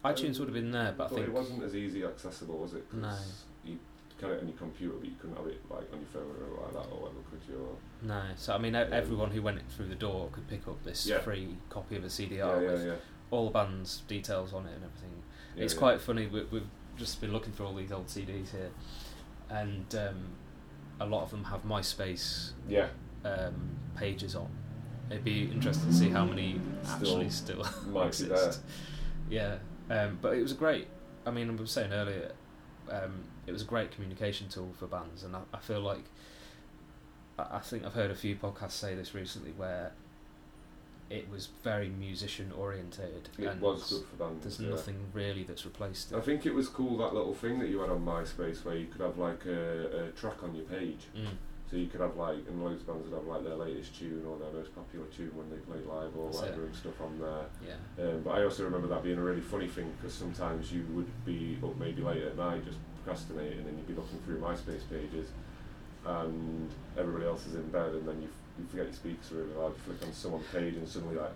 iTunes 0.06 0.40
would 0.40 0.48
have 0.48 0.54
been 0.54 0.72
there, 0.72 0.94
but 0.98 1.06
I 1.06 1.08
But 1.08 1.16
think 1.16 1.28
it 1.28 1.34
wasn't 1.34 1.64
as 1.64 1.76
easy 1.76 2.04
accessible, 2.04 2.58
was 2.58 2.74
it? 2.74 2.90
'Cause 2.90 3.00
No. 3.00 3.16
You 3.72 3.80
on 4.24 4.48
your 4.48 4.58
computer, 4.58 4.94
but 5.00 5.08
you 5.08 5.16
couldn't 5.20 5.36
have 5.38 5.48
it 5.48 5.62
like 5.70 5.92
on 5.94 6.00
your 6.00 6.08
phone 6.14 6.24
or 6.24 6.64
like 6.64 6.74
that, 6.74 6.92
or 6.92 7.02
whatever, 7.02 7.20
could 7.30 7.42
you? 7.48 7.60
Or, 7.60 7.76
no. 8.08 8.22
So 8.36 8.54
I 8.54 8.58
mean, 8.58 8.76
everyone 8.76 9.32
who 9.32 9.42
went 9.42 9.60
through 9.72 9.88
the 9.88 9.96
door 9.96 10.30
could 10.32 10.48
pick 10.48 10.68
up 10.68 10.84
this 10.84 11.06
Yeah. 11.08 11.20
free 11.20 11.58
copy 11.70 11.96
of 11.96 12.04
a 12.04 12.08
CDR 12.08 12.62
yeah, 12.62 12.68
yeah, 12.84 12.92
with 12.92 13.02
all 13.32 13.46
the 13.46 13.52
band's 13.52 14.02
details 14.08 14.54
on 14.54 14.66
it 14.66 14.74
and 14.76 14.84
everything. 14.84 15.24
it's 15.58 15.74
quite 15.74 16.00
funny. 16.02 16.28
We, 16.28 16.44
we've 16.52 16.68
just 16.98 17.22
been 17.22 17.32
looking 17.32 17.54
through 17.54 17.68
all 17.68 17.76
these 17.76 17.92
old 17.92 18.08
CDs 18.08 18.52
here, 18.52 18.70
and 19.50 19.94
um, 19.96 20.18
a 21.00 21.06
lot 21.06 21.24
of 21.24 21.32
them 21.32 21.46
have 21.46 21.64
MySpace 21.64 22.52
Yeah, 22.68 22.88
um, 23.26 23.78
pages 23.96 24.36
on. 24.36 24.50
It'd 25.10 25.24
be 25.24 25.44
interesting 25.52 25.90
to 25.90 25.94
see 25.94 26.10
how 26.10 26.24
many 26.26 26.60
actually 26.88 27.30
still 27.30 27.66
exist. 28.06 28.62
Yeah, 29.30 29.58
um, 29.90 30.20
but 30.22 30.34
it 30.36 30.42
was 30.42 30.54
great. 30.54 30.88
I 31.26 31.32
mean, 31.32 31.50
I 31.50 31.54
was 31.54 31.72
saying 31.72 31.92
earlier, 31.92 32.32
um, 32.90 33.24
it 33.48 33.52
was 33.52 33.62
a 33.62 33.66
great 33.66 33.92
communication 33.92 34.48
tool 34.50 34.74
for 34.78 34.88
bands, 34.88 35.24
and 35.24 35.36
I, 35.36 35.42
I 35.54 35.60
feel 35.60 35.82
like 35.82 36.06
I, 37.38 37.58
I 37.58 37.60
think 37.60 37.86
I've 37.86 37.94
heard 37.94 38.12
a 38.12 38.16
few 38.16 38.36
podcasts 38.36 38.72
say 38.72 38.96
this 38.96 39.14
recently 39.14 39.52
where 39.52 39.92
it 41.10 41.30
was 41.30 41.50
very 41.64 41.90
musician 41.90 42.52
orientated, 42.58 43.28
it 43.38 43.60
was 43.60 43.90
good 43.90 44.06
for 44.06 44.16
bands. 44.16 44.44
there's 44.44 44.60
yeah. 44.60 44.70
nothing 44.70 44.96
really 45.14 45.44
that's 45.44 45.66
replaced 45.66 46.12
it. 46.12 46.18
I 46.18 46.22
think 46.22 46.46
it 46.46 46.54
was 46.54 46.70
cool 46.70 46.98
that 46.98 47.14
little 47.14 47.34
thing 47.34 47.60
that 47.60 47.68
you 47.68 47.82
had 47.82 47.90
on 47.90 48.06
MySpace 48.06 48.64
where 48.64 48.76
you 48.76 48.88
could 48.88 49.02
have 49.02 49.18
like 49.18 49.46
a, 49.46 50.06
a 50.06 50.12
track 50.12 50.42
on 50.42 50.56
your 50.56 50.66
page. 50.66 51.08
Mm. 51.16 51.28
So 51.70 51.78
you 51.78 51.88
could 51.88 52.02
have 52.02 52.18
like, 52.18 52.36
and 52.50 52.62
loads 52.62 52.82
of 52.82 52.88
bands 52.88 53.10
would 53.10 53.18
have 53.18 53.28
like 53.28 53.46
their 53.46 53.56
latest 53.56 53.98
tune 53.98 54.26
or 54.28 54.38
their 54.38 54.52
most 54.52 54.76
popular 54.76 55.06
tune 55.06 55.32
when 55.34 55.50
they 55.50 55.56
play 55.56 55.80
live 55.88 56.16
or 56.18 56.26
That's 56.26 56.42
whatever 56.42 56.64
it. 56.64 56.66
and 56.66 56.76
stuff 56.76 57.00
on 57.02 57.18
there. 57.18 57.46
Yeah. 57.66 58.04
Um, 58.04 58.22
but 58.24 58.32
I 58.32 58.44
also 58.44 58.66
remember 58.66 58.88
that 58.88 59.04
being 59.04 59.18
a 59.18 59.24
really 59.24 59.40
funny 59.40 59.68
thing 59.68 59.90
because 59.98 60.14
sometimes 60.14 60.72
you 60.72 60.86
would 60.92 61.08
be 61.26 61.58
up 61.64 61.78
maybe 61.78 62.02
late 62.02 62.24
at 62.24 62.38
night 62.38 62.66
just 62.66 62.78
procrastinating 63.04 63.60
and 63.60 63.78
you'd 63.78 63.88
be 63.88 63.94
looking 63.94 64.20
through 64.26 64.40
MySpace 64.40 64.82
pages 64.90 65.30
and 66.06 66.70
everybody 66.98 67.26
else 67.26 67.46
is 67.48 67.56
in 67.56 67.70
bed 67.70 67.92
and 67.94 68.08
then 68.08 68.22
you, 68.22 68.28
f- 68.28 68.60
you 68.60 68.66
forget 68.70 68.86
your 68.86 68.94
speakers 68.96 69.32
are 69.32 69.36
really 69.36 69.54
loud, 69.54 69.74
you 69.76 69.94
flick 69.94 70.08
on 70.08 70.14
someone's 70.14 70.48
page 70.52 70.76
and 70.76 70.88
suddenly 70.88 71.16
like 71.16 71.32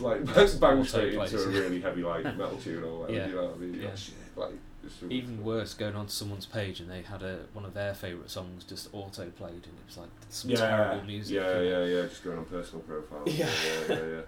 like 0.00 0.24
bang, 0.60 0.84
straight 0.84 1.14
into 1.14 1.42
a 1.42 1.48
really 1.48 1.80
heavy 1.80 2.02
like 2.02 2.24
metal 2.24 2.56
tune 2.62 2.82
or 2.82 3.00
whatever, 3.00 3.18
Yeah. 3.18 3.26
you 3.28 3.34
know 3.34 3.44
what 3.44 3.54
I 3.54 3.58
mean? 3.58 3.74
Yeah. 3.80 3.88
like, 3.88 3.98
shit, 3.98 4.14
like 4.36 5.12
Even 5.12 5.44
worse, 5.44 5.74
going 5.74 5.94
onto 5.94 6.10
someone's 6.10 6.46
page 6.46 6.80
and 6.80 6.90
they 6.90 7.02
had 7.02 7.22
a 7.22 7.40
one 7.52 7.64
of 7.64 7.74
their 7.74 7.94
favourite 7.94 8.30
songs 8.30 8.64
just 8.64 8.88
auto 8.92 9.26
played, 9.30 9.52
and 9.52 9.64
it 9.64 9.86
was 9.86 9.98
like 9.98 10.08
some 10.30 10.50
yeah, 10.50 10.56
terrible 10.56 11.04
music. 11.06 11.36
Yeah, 11.36 11.60
yeah, 11.60 11.84
yeah. 11.84 12.02
Just 12.02 12.24
going 12.24 12.38
on 12.38 12.46
personal 12.46 12.80
profiles. 12.82 13.28
Yeah. 13.38 13.46
yeah, 13.46 13.72
yeah. 13.88 13.94
yeah. 13.94 14.06
Yeah, 14.06 14.20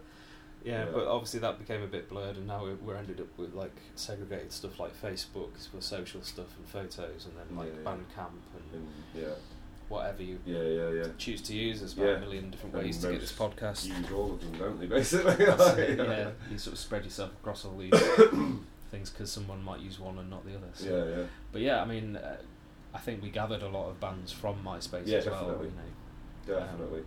Yeah. 0.64 0.86
but 0.92 1.06
obviously 1.06 1.40
that 1.40 1.58
became 1.58 1.82
a 1.82 1.86
bit 1.86 2.08
blurred, 2.08 2.36
and 2.36 2.46
now 2.46 2.62
we're, 2.62 2.74
we're 2.76 2.96
ended 2.96 3.20
up 3.20 3.26
with 3.36 3.54
like 3.54 3.74
segregated 3.96 4.52
stuff 4.52 4.78
like 4.78 4.92
Facebook 5.00 5.50
for 5.70 5.80
social 5.80 6.22
stuff 6.22 6.56
and 6.56 6.66
photos, 6.66 7.26
and 7.26 7.34
then 7.36 7.56
like 7.56 7.68
Yeah, 7.74 7.80
yeah. 7.82 7.90
Bandcamp 7.90 8.72
and 8.74 8.86
yeah, 9.14 9.28
whatever 9.88 10.22
you 10.22 10.38
yeah, 10.46 10.62
yeah, 10.62 10.90
yeah. 10.90 11.04
choose 11.18 11.40
to 11.42 11.54
use. 11.54 11.80
There's 11.80 11.94
about 11.94 12.06
Yeah. 12.06 12.12
a 12.16 12.20
million 12.20 12.50
different 12.50 12.74
And 12.74 12.84
ways 12.84 12.98
to 12.98 13.10
get 13.12 13.20
this 13.20 13.32
podcast. 13.32 13.86
Use 13.86 14.10
all 14.12 14.32
of 14.34 14.40
them, 14.40 14.58
don't 14.58 14.80
they? 14.80 14.86
Basically. 14.86 15.32
It, 15.44 15.98
yeah, 15.98 16.30
you 16.50 16.58
sort 16.58 16.74
of 16.74 16.78
spread 16.78 17.04
yourself 17.04 17.32
across 17.40 17.64
all 17.64 17.76
these 17.76 17.92
things 18.90 19.10
because 19.10 19.32
someone 19.32 19.62
might 19.64 19.80
use 19.80 19.98
one 19.98 20.18
and 20.18 20.30
not 20.30 20.44
the 20.44 20.54
other. 20.56 20.68
So. 20.74 20.86
yeah, 20.86 21.16
yeah. 21.18 21.24
But 21.50 21.62
yeah, 21.62 21.82
I 21.82 21.84
mean, 21.86 22.16
uh, 22.16 22.36
I 22.94 22.98
think 22.98 23.22
we 23.22 23.30
gathered 23.30 23.62
a 23.62 23.68
lot 23.68 23.88
of 23.88 23.98
bands 24.00 24.30
from 24.32 24.56
MySpace 24.64 25.06
Yeah, 25.06 25.18
as 25.18 25.26
well. 25.26 25.40
definitely. 25.40 25.66
You 26.46 26.52
know, 26.54 26.60
Definitely. 26.60 27.02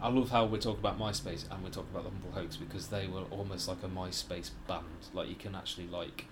I 0.00 0.08
love 0.08 0.30
how 0.30 0.44
we're 0.44 0.58
talking 0.58 0.80
about 0.80 0.98
MySpace 0.98 1.50
and 1.50 1.62
we're 1.64 1.70
talking 1.70 1.90
about 1.92 2.04
the 2.04 2.10
Humble 2.10 2.32
Hoax 2.32 2.56
because 2.56 2.88
they 2.88 3.06
were 3.06 3.22
almost 3.30 3.66
like 3.68 3.82
a 3.82 3.88
MySpace 3.88 4.50
band. 4.68 4.84
Like 5.14 5.28
you 5.28 5.34
can 5.36 5.54
actually 5.54 5.86
like 5.86 6.26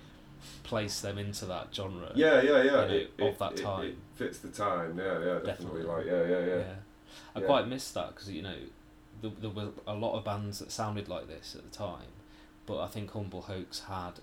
place 0.62 1.00
them 1.00 1.16
into 1.18 1.46
that 1.46 1.68
genre. 1.74 2.12
yeah, 2.14 2.42
yeah, 2.42 2.42
yeah. 2.42 2.62
you 2.62 2.70
know, 2.70 2.80
it, 2.88 3.10
of 3.20 3.26
it- 3.28 3.38
that 3.38 3.56
time. 3.56 3.86
It, 3.86 3.96
fits 4.14 4.38
the 4.38 4.48
time. 4.48 4.98
Yeah, 4.98 5.18
yeah. 5.18 5.38
Definitely. 5.44 5.46
Definitely. 5.46 5.82
Like, 5.84 6.06
yeah, 6.06 6.22
yeah, 6.26 6.46
yeah. 6.46 6.56
yeah. 6.58 6.74
I 7.34 7.40
Yeah. 7.40 7.46
quite 7.46 7.66
missed 7.68 7.94
that 7.94 8.14
because 8.14 8.30
you 8.30 8.42
know 8.42 8.54
there, 9.22 9.30
there 9.40 9.50
were 9.50 9.70
a 9.86 9.94
lot 9.94 10.16
of 10.16 10.24
bands 10.24 10.58
that 10.58 10.70
sounded 10.70 11.08
like 11.08 11.26
this 11.26 11.54
at 11.56 11.64
the 11.70 11.76
time, 11.76 12.12
but 12.66 12.80
I 12.80 12.86
think 12.88 13.10
Humble 13.12 13.42
Hoax 13.42 13.80
had 13.88 14.20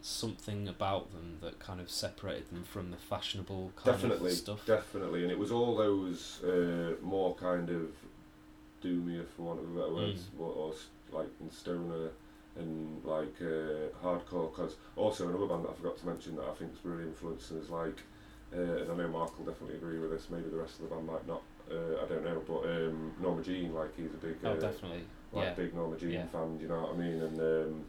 something 0.00 0.68
about 0.68 1.12
them 1.12 1.38
that 1.42 1.58
kind 1.58 1.80
of 1.80 1.90
separated 1.90 2.48
them 2.50 2.62
from 2.62 2.90
the 2.92 2.96
fashionable 2.96 3.72
kind 3.76 3.96
Definitely, 3.96 4.30
of 4.30 4.36
stuff. 4.36 4.64
definitely, 4.64 5.24
and 5.24 5.32
it 5.32 5.38
was 5.38 5.50
all 5.50 5.76
those 5.76 6.40
uh, 6.44 6.94
more 7.02 7.34
kind 7.34 7.68
of 7.68 7.88
doomier, 8.82 9.26
for 9.36 9.42
want 9.42 9.60
of 9.60 9.66
a 9.76 9.78
better 9.80 9.94
words, 9.94 10.22
Mm. 10.36 10.40
or, 10.40 10.52
or 10.52 10.72
like 11.12 11.28
in 11.40 11.50
stoner 11.50 12.10
and 12.56 13.04
like 13.04 13.34
uh, 13.40 13.88
hardcore. 14.04 14.50
Because 14.54 14.76
also 14.96 15.28
another 15.28 15.46
band 15.46 15.64
that 15.64 15.70
I 15.70 15.74
forgot 15.74 15.96
to 15.98 16.06
mention 16.06 16.36
that 16.36 16.44
I 16.44 16.54
think 16.54 16.72
is 16.72 16.84
really 16.84 17.04
influencing 17.04 17.58
is 17.58 17.70
like, 17.70 18.00
uh, 18.54 18.60
and 18.60 18.90
I 18.92 18.94
know 18.96 19.08
Mark 19.08 19.38
will 19.38 19.46
definitely 19.46 19.76
agree 19.76 19.98
with 19.98 20.10
this. 20.10 20.28
Maybe 20.30 20.48
the 20.50 20.56
rest 20.56 20.80
of 20.80 20.88
the 20.88 20.94
band 20.94 21.06
might 21.06 21.26
not. 21.26 21.42
Uh, 21.70 22.02
I 22.02 22.08
don't 22.08 22.24
know, 22.24 22.42
but 22.46 22.64
um, 22.64 23.12
Norma 23.20 23.42
Jean, 23.42 23.74
like 23.74 23.94
he's 23.96 24.06
a 24.12 24.16
big, 24.16 24.36
uh, 24.42 24.48
oh, 24.48 24.56
definitely. 24.58 25.02
like 25.32 25.44
yeah. 25.44 25.54
big 25.54 25.74
Norma 25.74 25.96
Jean 25.98 26.10
Yeah. 26.12 26.26
fan. 26.26 26.58
You 26.60 26.68
know 26.68 26.80
what 26.80 26.94
I 26.94 26.96
mean? 26.96 27.20
And 27.22 27.38
um, 27.40 27.84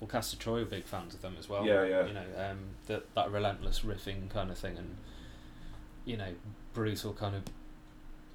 Well, 0.00 0.08
Castor 0.08 0.36
Troy 0.36 0.60
were 0.60 0.64
big 0.64 0.82
fans 0.84 1.14
of 1.14 1.22
them 1.22 1.36
as 1.38 1.48
well. 1.48 1.64
Yeah, 1.64 1.84
yeah. 1.84 2.06
You 2.06 2.12
know, 2.14 2.24
um, 2.36 2.58
that 2.86 3.14
that 3.14 3.30
relentless 3.30 3.80
riffing 3.80 4.28
kind 4.30 4.50
of 4.50 4.58
thing, 4.58 4.76
and 4.76 4.96
you 6.04 6.16
know, 6.16 6.34
brutal 6.72 7.12
kind 7.12 7.36
of 7.36 7.42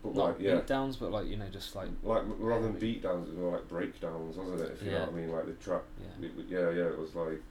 but 0.03 0.15
not 0.15 0.25
like 0.25 0.35
yeah. 0.39 0.55
beat 0.55 0.67
downs, 0.67 0.95
but 0.95 1.11
like 1.11 1.27
you 1.27 1.35
know, 1.37 1.47
just 1.51 1.75
like 1.75 1.89
Like 2.03 2.23
rather 2.39 2.63
than 2.63 2.79
beat 2.79 3.03
downs, 3.03 3.27
it 3.27 3.31
was 3.31 3.39
more 3.39 3.51
like 3.53 3.67
breakdowns, 3.67 4.37
wasn't 4.37 4.61
it? 4.61 4.71
If 4.79 4.83
you 4.83 4.91
know 4.91 4.99
what 5.01 5.09
I 5.09 5.11
mean, 5.13 5.29
like 5.31 5.45
the 5.45 5.53
track. 5.53 5.81
yeah. 6.01 6.25
It, 6.25 6.31
yeah, 6.49 6.69
yeah, 6.71 6.87
it 6.87 6.97
was 6.97 7.15
like 7.15 7.41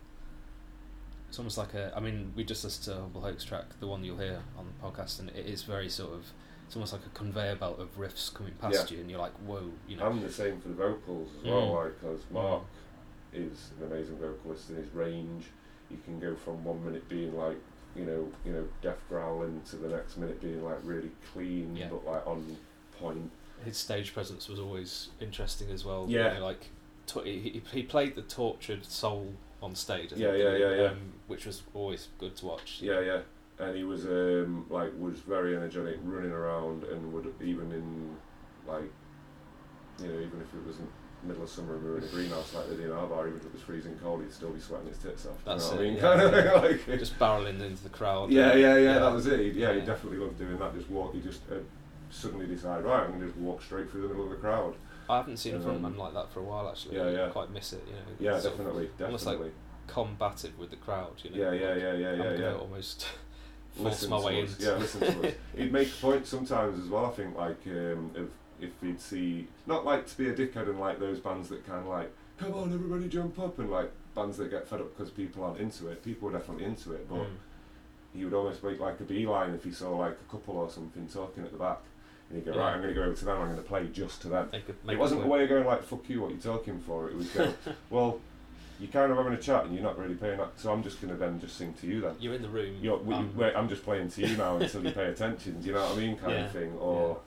It's 1.28 1.38
almost 1.38 1.58
like 1.58 1.74
a. 1.74 1.92
I 1.94 2.00
mean, 2.00 2.32
we 2.34 2.44
just 2.44 2.64
listened 2.64 2.84
to 2.94 3.00
Humble 3.02 3.20
Hoax 3.20 3.44
track, 3.44 3.64
the 3.80 3.86
one 3.86 4.02
you'll 4.04 4.16
hear 4.18 4.40
on 4.56 4.66
the 4.66 4.86
podcast, 4.86 5.20
and 5.20 5.28
it 5.30 5.46
is 5.46 5.62
very 5.62 5.88
sort 5.88 6.12
of. 6.14 6.24
It's 6.66 6.76
almost 6.76 6.92
like 6.92 7.04
a 7.06 7.10
conveyor 7.18 7.56
belt 7.56 7.78
of 7.80 7.96
riffs 7.98 8.32
coming 8.32 8.52
past 8.60 8.90
you, 8.90 9.00
and 9.00 9.10
you're 9.10 9.18
like, 9.20 9.32
whoa, 9.46 9.70
you 9.86 9.96
know. 9.96 10.06
And 10.10 10.22
the 10.22 10.30
same 10.32 10.60
for 10.60 10.68
the 10.68 10.74
vocals 10.74 11.30
as 11.38 11.44
well, 11.44 11.62
Mm. 11.68 11.74
like 11.84 12.00
because 12.00 12.20
Mark 12.30 12.62
is 13.32 13.70
an 13.80 13.90
amazing 13.90 14.18
vocalist 14.18 14.70
in 14.70 14.76
his 14.76 14.92
range. 14.94 15.44
You 15.90 15.96
can 16.04 16.18
go 16.20 16.34
from 16.36 16.62
one 16.64 16.84
minute 16.84 17.08
being 17.08 17.34
like, 17.36 17.56
you 17.96 18.04
know, 18.04 18.28
you 18.44 18.52
know, 18.52 18.66
death 18.82 18.98
growling 19.08 19.60
to 19.70 19.76
the 19.76 19.88
next 19.88 20.16
minute 20.16 20.40
being 20.40 20.62
like 20.64 20.78
really 20.84 21.10
clean, 21.32 21.74
Yeah. 21.76 21.88
but 21.90 22.04
like 22.06 22.26
on 22.26 22.56
point. 23.00 23.30
His 23.64 23.76
stage 23.76 24.14
presence 24.14 24.48
was 24.48 24.60
always 24.60 25.08
interesting 25.20 25.70
as 25.70 25.84
well. 25.84 26.06
Yeah. 26.08 26.34
You 26.34 26.38
know, 26.40 26.44
like 26.46 26.70
to- 27.08 27.22
he, 27.22 27.60
he- 27.72 27.82
played 27.82 28.14
the 28.14 28.22
tortured 28.22 28.84
soul 28.84 29.34
on 29.62 29.74
stage. 29.74 30.12
I 30.12 30.16
Yeah, 30.16 30.30
think, 30.32 30.42
yeah, 30.44 30.56
yeah, 30.56 30.74
yeah. 30.82 30.90
Um, 30.90 31.12
which 31.26 31.46
was 31.46 31.62
always 31.74 32.08
good 32.18 32.36
to 32.36 32.46
watch. 32.46 32.78
Yeah, 32.80 33.00
yeah. 33.00 33.20
And 33.58 33.76
he 33.76 33.82
was 33.82 34.04
um 34.06 34.66
like 34.70 34.92
was 34.98 35.18
very 35.20 35.56
energetic, 35.56 35.96
running 36.04 36.30
around, 36.30 36.84
and 36.84 37.12
would 37.12 37.34
even 37.42 37.72
in 37.72 38.16
like, 38.68 38.84
you 40.00 40.06
know, 40.06 40.14
even 40.20 40.40
if 40.40 40.54
it 40.54 40.64
was 40.64 40.78
in 40.78 40.86
middle 41.24 41.42
of 41.42 41.48
summer 41.50 41.74
and 41.74 41.84
we 41.84 41.90
were 41.90 41.98
in 41.98 42.04
a 42.04 42.08
greenhouse 42.08 42.54
like 42.54 42.68
they 42.70 42.76
did 42.76 42.86
in 42.86 42.92
our 42.92 43.06
bar, 43.06 43.26
even 43.26 43.38
if 43.40 43.46
it 43.46 43.52
was 43.52 43.62
freezing 43.62 43.98
cold, 44.02 44.20
he'd 44.22 44.32
still 44.32 44.50
be 44.50 44.60
sweating 44.60 44.88
his 44.88 44.98
tits 44.98 45.26
off. 45.26 45.36
That's 45.44 45.70
you 45.72 45.74
know 45.76 45.80
it, 45.80 45.84
I 45.84 45.88
mean? 45.88 45.94
yeah, 45.94 46.00
kind 46.02 46.20
of 46.22 46.44
yeah. 46.44 46.52
like, 46.92 46.98
Just 46.98 47.18
barreling 47.18 47.60
into 47.60 47.82
the 47.82 47.88
crowd. 47.88 48.30
Yeah, 48.30 48.50
and- 48.50 48.60
yeah, 48.60 48.76
yeah, 48.76 48.98
that 48.98 49.12
was 49.12 49.26
it. 49.26 49.54
Yeah, 49.54 49.72
he 49.74 49.80
definitely 49.80 50.18
loved 50.18 50.38
doing 50.38 50.58
that. 50.58 50.74
Just 50.74 50.88
walk, 50.90 51.14
he 51.14 51.20
just 51.20 51.42
uh, 51.50 51.56
suddenly 52.10 52.46
decided, 52.46 52.84
right, 52.84 53.02
I'm 53.04 53.08
going 53.10 53.20
to 53.20 53.26
just 53.26 53.38
walk 53.38 53.62
straight 53.62 53.90
through 53.90 54.02
the 54.02 54.08
middle 54.08 54.24
of 54.24 54.30
the 54.30 54.36
crowd. 54.36 54.74
I 55.10 55.16
haven't 55.16 55.38
seen 55.38 55.54
a 55.54 55.56
Um, 55.56 55.64
frontman 55.64 55.96
like 55.96 56.14
that 56.14 56.30
for 56.32 56.40
a 56.40 56.44
while 56.44 56.68
actually. 56.68 56.96
yeah, 56.96 57.10
yeah. 57.10 57.26
I 57.26 57.28
quite 57.30 57.50
miss 57.50 57.72
it. 57.72 57.82
You 57.86 57.94
know. 57.94 58.32
Yeah, 58.34 58.38
sort 58.40 58.52
of 58.52 58.58
definitely, 58.58 58.90
almost 59.02 59.24
like 59.26 59.36
definitely. 59.38 59.58
combative 59.86 60.58
with 60.58 60.70
the 60.70 60.76
crowd. 60.76 61.12
You 61.24 61.30
know. 61.30 61.36
Yeah, 61.36 61.52
yeah, 61.52 61.68
like, 61.72 61.80
yeah, 61.82 61.92
yeah, 61.94 62.08
I'm 62.10 62.18
yeah, 62.20 62.38
yeah. 62.38 62.54
almost 62.54 63.06
force 63.74 64.02
Listen 64.02 64.10
my 64.10 64.20
way 64.20 64.40
into. 64.40 64.62
Yeah, 64.62 64.72
listen 64.74 65.00
to 65.00 65.28
us. 65.28 65.34
He'd 65.56 65.72
make 65.72 65.88
a 65.88 65.96
point 65.96 66.26
sometimes 66.26 66.78
as 66.82 66.90
well. 66.90 67.06
I 67.06 67.10
think 67.10 67.36
like 67.36 67.56
um, 67.68 68.10
if 68.14 68.28
if 68.60 68.70
he'd 68.82 69.00
see 69.00 69.46
not 69.66 69.84
like 69.84 70.06
to 70.06 70.16
be 70.16 70.28
a 70.28 70.34
dickhead 70.34 70.68
and 70.68 70.80
like 70.80 70.98
those 71.00 71.20
bands 71.20 71.48
that 71.48 71.66
kind 71.66 71.80
of 71.80 71.86
like 71.86 72.12
come 72.38 72.54
on 72.54 72.72
everybody 72.72 73.08
jump 73.08 73.38
up 73.38 73.58
and 73.58 73.70
like 73.70 73.90
bands 74.14 74.36
that 74.38 74.50
get 74.50 74.66
fed 74.68 74.80
up 74.80 74.96
because 74.96 75.10
people 75.12 75.44
aren't 75.44 75.60
into 75.60 75.88
it. 75.88 76.02
People 76.04 76.28
are 76.28 76.32
definitely 76.32 76.64
into 76.64 76.92
it, 76.92 77.08
but 77.08 77.18
Mm. 77.18 77.26
he 78.14 78.24
would 78.24 78.34
almost 78.34 78.62
make 78.64 78.80
like 78.80 78.98
a 79.00 79.04
beeline 79.04 79.54
if 79.54 79.64
he 79.64 79.70
saw 79.72 79.96
like 79.96 80.12
a 80.26 80.30
couple 80.30 80.56
or 80.56 80.70
something 80.70 81.06
talking 81.08 81.44
at 81.44 81.52
the 81.52 81.58
back. 81.58 81.78
And 82.30 82.36
he'd 82.38 82.44
go, 82.44 82.54
Yeah. 82.56 82.60
right, 82.64 82.74
I'm 82.74 82.80
going 82.82 82.94
to 82.94 83.00
go 83.00 83.06
over 83.06 83.14
to 83.14 83.24
them, 83.24 83.38
I'm 83.40 83.46
going 83.46 83.56
to 83.56 83.62
play 83.62 83.86
just 83.92 84.20
to 84.22 84.28
them. 84.28 84.48
Make 84.52 84.68
a, 84.68 84.74
make 84.84 84.94
it 84.94 84.98
wasn't 84.98 85.24
a 85.24 85.26
way 85.26 85.42
of 85.44 85.48
going 85.48 85.64
like, 85.66 85.82
fuck 85.82 86.08
you, 86.08 86.20
what 86.22 86.30
you 86.32 86.36
talking 86.38 86.78
for? 86.80 87.08
It 87.08 87.16
was 87.16 87.28
go, 87.28 87.52
well, 87.90 88.20
you're 88.80 88.90
kind 88.90 89.10
of 89.10 89.18
having 89.18 89.32
a 89.32 89.38
chat 89.38 89.64
and 89.64 89.74
you're 89.74 89.82
not 89.82 89.98
really 89.98 90.14
paying 90.14 90.38
that, 90.38 90.50
so 90.56 90.72
I'm 90.72 90.82
just 90.82 91.00
going 91.00 91.12
to 91.12 91.18
then 91.18 91.40
just 91.40 91.56
sing 91.56 91.74
to 91.80 91.86
you 91.86 92.00
then. 92.00 92.14
You're 92.20 92.34
in 92.34 92.42
the 92.42 92.48
room. 92.48 92.76
You're, 92.80 92.98
we, 92.98 93.14
um, 93.14 93.32
I'm 93.56 93.68
just 93.68 93.82
playing 93.84 94.08
to 94.10 94.26
you 94.26 94.36
now 94.36 94.56
until 94.56 94.84
you 94.84 94.92
pay 94.92 95.06
attention. 95.06 95.60
Do 95.60 95.66
you 95.68 95.72
know 95.74 95.82
what 95.82 95.96
I 95.96 96.00
mean? 96.00 96.16
Kind 96.16 96.32
Yeah. 96.32 96.44
of 96.46 96.52
thing, 96.52 96.72
or 96.78 97.18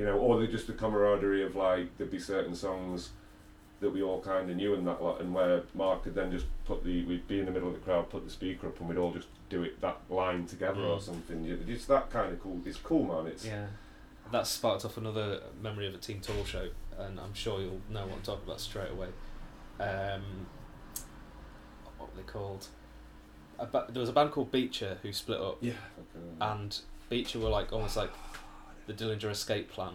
you 0.00 0.06
know, 0.06 0.16
or 0.16 0.46
just 0.46 0.66
the 0.66 0.72
camaraderie 0.72 1.44
of 1.44 1.54
like 1.54 1.94
there'd 1.98 2.10
be 2.10 2.18
certain 2.18 2.54
songs 2.54 3.10
that 3.80 3.90
we 3.90 4.02
all 4.02 4.20
kind 4.22 4.48
of 4.50 4.56
knew 4.56 4.72
and 4.74 4.86
that 4.86 5.02
lot, 5.02 5.20
and 5.20 5.34
where 5.34 5.62
Mark 5.74 6.04
could 6.04 6.14
then 6.14 6.30
just 6.30 6.46
put 6.64 6.82
the 6.84 7.04
we'd 7.04 7.28
be 7.28 7.38
in 7.38 7.44
the 7.44 7.50
middle 7.52 7.68
of 7.68 7.74
the 7.74 7.80
crowd, 7.80 8.08
put 8.08 8.24
the 8.24 8.30
speaker 8.30 8.68
up, 8.68 8.80
and 8.80 8.88
we'd 8.88 8.96
all 8.96 9.12
just 9.12 9.28
do 9.50 9.62
it 9.62 9.78
that 9.82 9.98
line 10.08 10.46
together 10.46 10.80
or 10.80 10.96
Mm. 10.98 11.02
something. 11.02 11.44
It's 11.68 11.84
that 11.86 12.08
kind 12.10 12.32
of 12.32 12.40
cool. 12.40 12.60
It's 12.64 12.78
cool, 12.78 13.04
man. 13.04 13.26
It's 13.30 13.44
Yeah. 13.44 13.66
That 14.32 14.46
sparked 14.46 14.84
off 14.86 14.96
another 14.96 15.42
memory 15.60 15.86
of 15.86 15.94
a 15.94 15.98
Team 15.98 16.20
Tall 16.22 16.44
show, 16.44 16.68
and 16.98 17.20
I'm 17.20 17.34
sure 17.34 17.60
you'll 17.60 17.80
know 17.90 18.06
what 18.06 18.16
I'm 18.16 18.22
talking 18.22 18.44
about 18.46 18.60
straight 18.60 18.90
away. 18.92 19.08
Um, 19.80 20.46
what 21.98 22.10
were 22.10 22.16
they 22.16 22.26
called? 22.26 22.68
A 23.58 23.66
ba- 23.66 23.86
there 23.90 24.00
was 24.00 24.08
a 24.08 24.12
band 24.12 24.30
called 24.30 24.50
Beecher 24.50 24.98
who 25.02 25.12
split 25.12 25.40
up, 25.40 25.58
yeah. 25.60 25.72
and 26.40 26.78
Beecher 27.10 27.38
were 27.38 27.48
like 27.50 27.72
almost 27.72 27.96
like 27.96 28.10
the 28.86 28.92
Dillinger 28.92 29.30
Escape 29.30 29.70
Plan, 29.70 29.94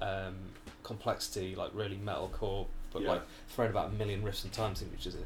um, 0.00 0.34
complexity, 0.82 1.54
like 1.54 1.70
really 1.74 1.96
metalcore, 1.96 2.66
but 2.92 3.02
Yeah. 3.02 3.10
like 3.12 3.22
throwing 3.48 3.70
about 3.70 3.90
a 3.90 3.92
million 3.92 4.22
riffs 4.22 4.44
and 4.44 4.52
time 4.52 4.74
signatures 4.74 5.14
in. 5.14 5.24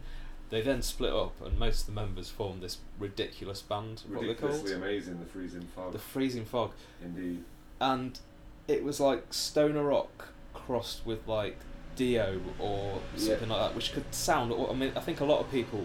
They 0.51 0.63
then 0.63 0.83
split 0.83 1.13
up, 1.13 1.41
and 1.45 1.59
most 1.59 1.83
of 1.83 1.87
the 1.87 1.93
members 1.93 2.29
formed 2.29 2.63
this 2.63 2.79
ridiculous 2.99 3.63
band. 3.63 4.01
What 4.07 4.15
called? 4.15 4.23
ridiculously 4.27 4.73
amazing. 4.73 5.21
The 5.21 5.27
freezing 5.27 5.69
fog. 5.77 5.93
The 5.93 5.99
Freezing 5.99 6.45
Fog 6.45 6.73
Indeed. 7.03 7.45
and 7.81 8.19
it 8.67 8.83
was 8.83 8.99
like 9.01 9.33
stoner 9.33 9.85
rock 9.85 10.29
crossed 10.55 11.07
with 11.07 11.27
like 11.29 11.57
Dio 11.97 12.41
or 12.59 13.01
something 13.17 13.49
like 13.49 13.61
that, 13.61 13.75
which 13.77 13.93
could 13.93 14.13
sound. 14.15 14.53
I 14.53 14.73
mean, 14.75 14.93
I 14.97 15.01
think 15.01 15.21
a 15.21 15.25
lot 15.25 15.41
of 15.41 15.51
people, 15.53 15.85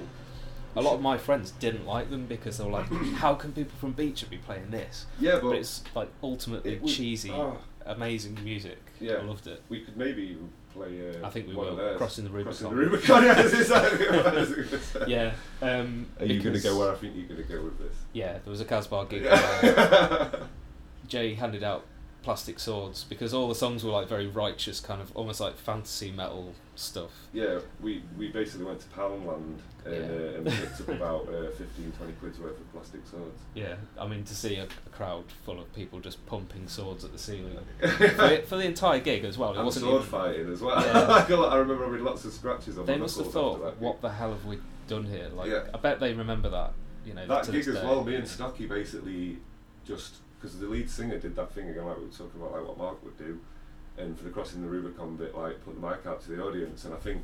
a 0.76 0.82
lot 0.82 0.94
of 0.96 1.02
my 1.02 1.18
friends 1.18 1.52
didn't 1.52 1.86
like 1.86 2.10
them 2.10 2.26
because 2.26 2.58
they 2.58 2.64
were 2.66 2.72
like, 2.72 2.92
"How 3.16 3.34
can 3.36 3.52
people 3.54 3.78
from 3.80 3.92
Beecher 3.94 4.26
be 4.28 4.38
playing 4.38 4.72
this?" 4.72 5.06
Yeah, 5.20 5.34
but, 5.42 5.50
But 5.50 5.56
it's 5.58 5.84
like 5.96 6.10
ultimately 6.24 6.74
it 6.74 6.82
was- 6.82 6.96
cheesy, 6.96 7.32
oh, 7.32 7.58
amazing 7.86 8.38
music. 8.44 8.78
Yeah. 9.00 9.14
I 9.16 9.22
loved 9.24 9.48
it. 9.48 9.62
we 9.70 9.82
could 9.82 9.98
maybe 9.98 10.22
even 10.24 10.50
play. 10.74 11.02
Uh, 11.22 11.26
I 11.28 11.30
think 11.30 11.48
we 11.48 11.54
will. 11.56 11.96
Crossing 11.98 12.24
the 12.24 12.30
Rubicon. 12.30 12.54
Crossing 12.58 12.70
the 12.70 12.76
Rubicon. 12.76 13.24
yeah, 13.26 13.34
that's 13.34 13.54
exactly 13.54 14.08
what 14.08 14.26
I 14.28 14.34
was 14.36 14.50
gonna 14.54 14.80
say. 14.80 15.06
Yeah. 15.08 15.32
Um, 15.62 16.06
Are 16.20 16.26
you 16.26 16.42
going 16.42 16.56
to 16.56 16.62
go 16.62 16.80
where 16.80 16.92
I 16.92 16.96
think 16.96 17.16
you're 17.16 17.28
going 17.28 17.42
to 17.46 17.54
go 17.54 17.62
with 17.64 17.78
this? 17.80 17.96
Yeah, 18.14 18.34
there 18.34 18.52
was 18.52 18.62
a 18.62 18.66
Casbah 18.66 19.06
gig. 19.10 19.24
where 19.26 19.34
Yeah. 19.64 20.36
Jay 21.08 21.34
handed 21.36 21.64
out 21.64 21.86
plastic 22.26 22.60
swords 22.60 23.06
because 23.06 23.34
all 23.34 23.48
the 23.48 23.56
songs 23.56 23.84
were 23.84 23.92
like 23.92 24.10
very 24.10 24.28
righteous, 24.28 24.80
kind 24.82 25.02
of 25.02 25.16
almost 25.16 25.40
like 25.40 25.56
fantasy 25.56 26.12
metal 26.12 26.54
stuff. 26.76 27.12
yeah, 27.32 27.60
we, 27.82 28.04
we 28.18 28.28
basically 28.28 28.66
went 28.66 28.82
to 28.82 28.88
Poundland 28.88 29.60
and, 29.86 29.94
Yeah. 29.96 30.00
uh, 30.00 30.38
and 30.40 30.46
picked 30.48 30.82
up 30.82 30.90
about 30.90 31.30
uh, 31.30 31.50
15, 31.52 31.94
20 31.98 32.14
quid's 32.14 32.40
worth 32.40 32.60
of 32.60 32.74
plastic 32.74 33.02
swords. 33.10 33.40
Yeah, 33.54 33.76
I 33.98 34.08
mean 34.08 34.24
to 34.26 34.36
see 34.36 34.56
a, 34.56 34.64
a 34.64 34.90
crowd 34.92 35.24
full 35.46 35.60
of 35.62 35.72
people 35.74 36.00
just 36.02 36.26
pumping 36.26 36.68
swords 36.68 37.06
at 37.06 37.14
the 37.14 37.20
ceiling 37.20 37.58
for, 37.80 37.88
the, 37.88 38.44
for 38.48 38.58
the 38.58 38.66
entire 38.66 39.00
gig 39.00 39.24
as 39.24 39.38
well. 39.38 39.54
It 39.54 39.58
and 39.58 39.66
wasn't 39.66 39.86
sword 39.86 40.02
even- 40.02 40.08
fighting 40.12 40.52
as 40.52 40.62
well. 40.62 40.82
Yeah. 40.84 41.08
Like 41.08 41.30
a 41.30 41.36
lot- 41.38 41.54
I 41.54 41.58
remember 41.58 41.86
having 41.86 42.04
lots 42.04 42.26
of 42.26 42.34
scratches 42.34 42.78
on 42.78 42.86
They 42.88 42.98
must 42.98 43.18
have 43.20 43.32
thought, 43.32 43.78
"What 43.80 44.02
the 44.02 44.10
hell 44.12 44.32
have 44.32 44.44
we 44.46 44.58
done 44.88 45.06
here?" 45.06 45.30
Like, 45.30 45.50
Yeah. 45.52 45.64
I 45.74 45.78
bet 45.78 46.00
they 46.02 46.14
remember 46.14 46.50
that 46.50 46.74
you 47.06 47.14
know 47.14 47.26
that 47.28 47.50
gig 47.52 47.68
as 47.68 47.76
well. 47.76 48.04
Me 48.04 48.16
and 48.16 48.28
Stocky 48.28 48.66
basically 48.66 49.38
just 49.86 50.16
because 50.46 50.60
the 50.60 50.68
lead 50.68 50.90
singer 50.90 51.18
did 51.18 51.36
that 51.36 51.52
thing 51.54 51.70
again, 51.70 51.86
like 51.86 51.98
we 51.98 52.04
were 52.04 52.10
talking 52.10 52.40
about, 52.40 52.54
like 52.54 52.68
what 52.68 52.78
Mark 52.78 53.04
would 53.04 53.18
do, 53.18 53.40
and 53.98 54.18
for 54.18 54.24
the 54.24 54.30
crossing 54.30 54.62
the 54.62 54.68
Rubicon 54.68 55.16
bit, 55.16 55.36
like 55.36 55.64
put 55.66 55.80
the 55.80 55.88
mic 55.88 56.06
out 56.06 56.22
to 56.24 56.32
the 56.32 56.44
audience, 56.44 56.86
and 56.86 56.94
I 56.94 56.98
think 56.98 57.24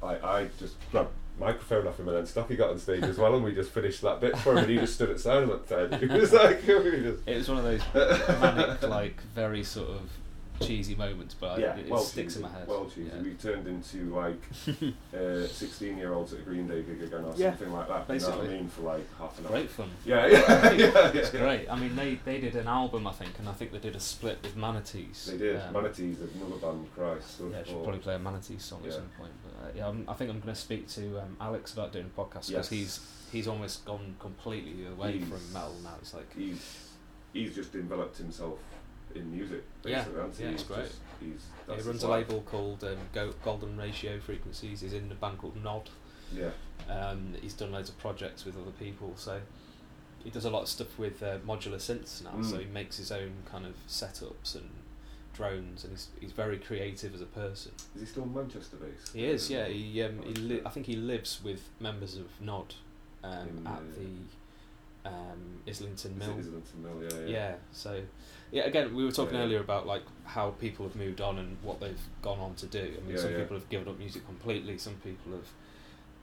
like 0.00 0.22
I 0.22 0.48
just 0.58 0.76
grabbed 0.92 1.10
microphone 1.40 1.88
off 1.88 1.98
him, 1.98 2.06
and 2.08 2.16
then 2.16 2.26
Stocky 2.26 2.54
got 2.54 2.70
on 2.70 2.78
stage 2.78 3.02
as 3.02 3.18
well, 3.18 3.34
and 3.34 3.44
we 3.44 3.52
just 3.52 3.72
finished 3.72 4.00
that 4.02 4.20
bit 4.20 4.38
for 4.38 4.52
him, 4.52 4.58
and 4.58 4.70
he 4.70 4.76
just 4.76 4.94
stood 4.94 5.10
at 5.10 5.26
and 5.26 5.48
went, 5.48 5.62
It 6.02 6.10
was 6.10 6.32
like 6.32 6.62
we 6.68 7.00
just. 7.00 7.26
It 7.26 7.36
was 7.36 7.48
one 7.48 7.58
of 7.58 7.64
those 7.64 7.82
manic, 8.40 8.82
like 8.82 9.20
very 9.34 9.64
sort 9.64 9.90
of 9.90 10.02
cheesy 10.60 10.94
moments, 10.94 11.34
but 11.38 11.58
yeah, 11.58 11.74
I, 11.74 11.78
it 11.80 11.88
well 11.90 12.00
sticks 12.00 12.34
cheesy, 12.34 12.44
in 12.44 12.50
my 12.52 12.58
head. 12.58 12.68
Well 12.68 12.84
cheesy. 12.86 13.10
Yeah. 13.14 13.22
We 13.22 13.34
turned 13.34 13.66
into 13.66 14.14
like 14.14 14.42
uh, 15.14 15.46
sixteen-year-olds 15.46 16.32
at 16.32 16.40
a 16.40 16.42
Green 16.42 16.66
Day 16.68 16.82
gig 16.82 17.02
again, 17.02 17.24
or 17.24 17.34
Yeah, 17.36 17.50
something 17.50 17.72
like 17.72 17.88
that. 17.88 18.08
You 18.14 18.20
know 18.20 18.26
what 18.28 18.34
I 18.34 18.36
basically. 18.40 18.48
mean? 18.48 18.68
For 18.68 18.82
like 18.82 19.16
half 19.18 19.38
an 19.38 19.44
hour. 19.46 19.50
Great 19.52 19.70
fun. 19.70 19.90
Yeah, 20.04 20.26
yeah, 20.26 20.72
yeah. 20.72 21.08
It's 21.14 21.30
great. 21.30 21.68
I 21.70 21.76
mean, 21.76 21.94
they, 21.96 22.18
they 22.24 22.40
did 22.40 22.56
an 22.56 22.68
album, 22.68 23.06
I 23.06 23.12
think, 23.12 23.38
and 23.38 23.48
I 23.48 23.52
think 23.52 23.72
they 23.72 23.78
did 23.78 23.96
a 23.96 24.00
split 24.00 24.38
with 24.42 24.56
Manatees. 24.56 25.28
They 25.30 25.38
did. 25.38 25.60
Um, 25.60 25.72
Manatees, 25.72 26.18
another 26.20 26.56
band, 26.56 26.86
Christ. 26.94 27.40
Yeah, 27.50 27.58
I 27.60 27.62
should 27.64 27.82
probably 27.82 28.00
play 28.00 28.14
a 28.14 28.18
Manatees 28.18 28.64
song 28.64 28.82
at 28.86 28.92
some 28.92 29.08
point. 29.18 29.32
But 29.44 29.66
uh, 29.66 29.70
yeah, 29.76 29.88
I'm, 29.88 30.04
I 30.08 30.14
think 30.14 30.30
I'm 30.30 30.40
going 30.40 30.54
to 30.54 30.60
speak 30.60 30.88
to 30.90 31.20
um, 31.20 31.36
Alex 31.40 31.72
about 31.72 31.92
doing 31.92 32.10
a 32.16 32.20
podcast 32.20 32.48
because 32.48 32.50
Yes. 32.50 32.68
he's 32.70 33.00
he's 33.32 33.48
almost 33.48 33.84
gone 33.84 34.14
completely 34.20 34.86
away 34.86 35.12
He's- 35.18 35.28
from 35.28 35.52
metal 35.52 35.74
now. 35.82 35.94
It's 36.00 36.14
like 36.14 36.32
he's 36.36 36.90
he's 37.32 37.54
just 37.54 37.74
enveloped 37.74 38.16
himself 38.16 38.58
in 39.14 39.30
music. 39.30 39.62
Yeah, 39.84 40.04
Basically, 40.04 40.14
he? 40.38 40.44
yeah, 40.44 40.50
it's 40.50 40.62
He's 40.62 40.68
great. 40.68 40.86
Just, 40.86 40.98
he's, 41.20 41.76
he 41.82 41.88
runs 41.88 42.02
a 42.02 42.08
label 42.08 42.40
called 42.42 42.84
um, 42.84 42.96
Go- 43.12 43.34
Golden 43.44 43.76
Ratio 43.76 44.18
Frequencies. 44.20 44.80
He's 44.80 44.92
in 44.92 45.10
a 45.10 45.14
band 45.14 45.38
called 45.38 45.62
Nod. 45.62 45.88
Yeah, 46.34 46.50
Um, 46.90 47.34
he's 47.40 47.54
done 47.54 47.72
loads 47.72 47.88
of 47.88 47.96
projects 47.98 48.44
with 48.44 48.56
other 48.60 48.72
people, 48.72 49.12
so 49.16 49.40
he 50.24 50.30
does 50.30 50.44
a 50.44 50.50
lot 50.50 50.62
of 50.62 50.68
stuff 50.68 50.98
with 50.98 51.22
uh, 51.22 51.38
modular 51.46 51.76
synths 51.76 52.22
now. 52.24 52.42
So 52.42 52.56
Mm. 52.56 52.60
he 52.60 52.66
makes 52.66 52.96
his 52.96 53.12
own 53.12 53.32
kind 53.50 53.64
of 53.64 53.74
setups 53.88 54.56
and 54.56 54.68
drones, 55.34 55.84
and 55.84 55.92
he's 55.92 56.08
he's 56.20 56.32
very 56.32 56.58
creative 56.58 57.14
as 57.14 57.20
a 57.20 57.26
person. 57.26 57.70
is 57.94 58.00
he 58.00 58.06
still 58.06 58.26
Manchester 58.26 58.76
based? 58.76 59.12
He 59.14 59.24
is, 59.24 59.48
yeah. 59.48 59.66
He 59.68 60.02
um, 60.02 60.20
he 60.24 60.34
li- 60.34 60.62
I 60.66 60.70
think 60.70 60.86
he 60.86 60.96
lives 60.96 61.40
with 61.44 61.68
members 61.78 62.16
of 62.16 62.26
Nod 62.40 62.74
um, 63.22 63.48
In, 63.58 63.66
at 63.66 63.72
uh, 63.74 63.80
the 65.04 65.08
um, 65.10 65.60
Islington 65.68 66.18
Mill. 66.18 66.34
Islington 66.38 66.82
Mill? 66.82 67.02
Yeah, 67.02 67.18
yeah. 67.20 67.26
Yeah, 67.50 67.54
so 67.72 68.00
yeah, 68.56 68.64
again, 68.64 68.94
we 68.94 69.04
were 69.04 69.12
talking 69.12 69.34
Yeah, 69.36 69.42
earlier 69.42 69.60
about 69.60 69.86
like 69.86 70.02
how 70.24 70.50
people 70.52 70.86
have 70.86 70.96
moved 70.96 71.20
on 71.20 71.38
and 71.38 71.58
what 71.62 71.78
they've 71.78 72.00
gone 72.22 72.38
on 72.40 72.54
to 72.54 72.66
do. 72.66 72.78
I 72.98 73.06
mean, 73.06 73.18
some 73.18 73.34
people 73.34 73.54
have 73.56 73.68
given 73.68 73.86
up 73.86 73.98
music 73.98 74.24
completely. 74.26 74.78
Some 74.78 74.94
people 75.04 75.32
have, 75.32 75.46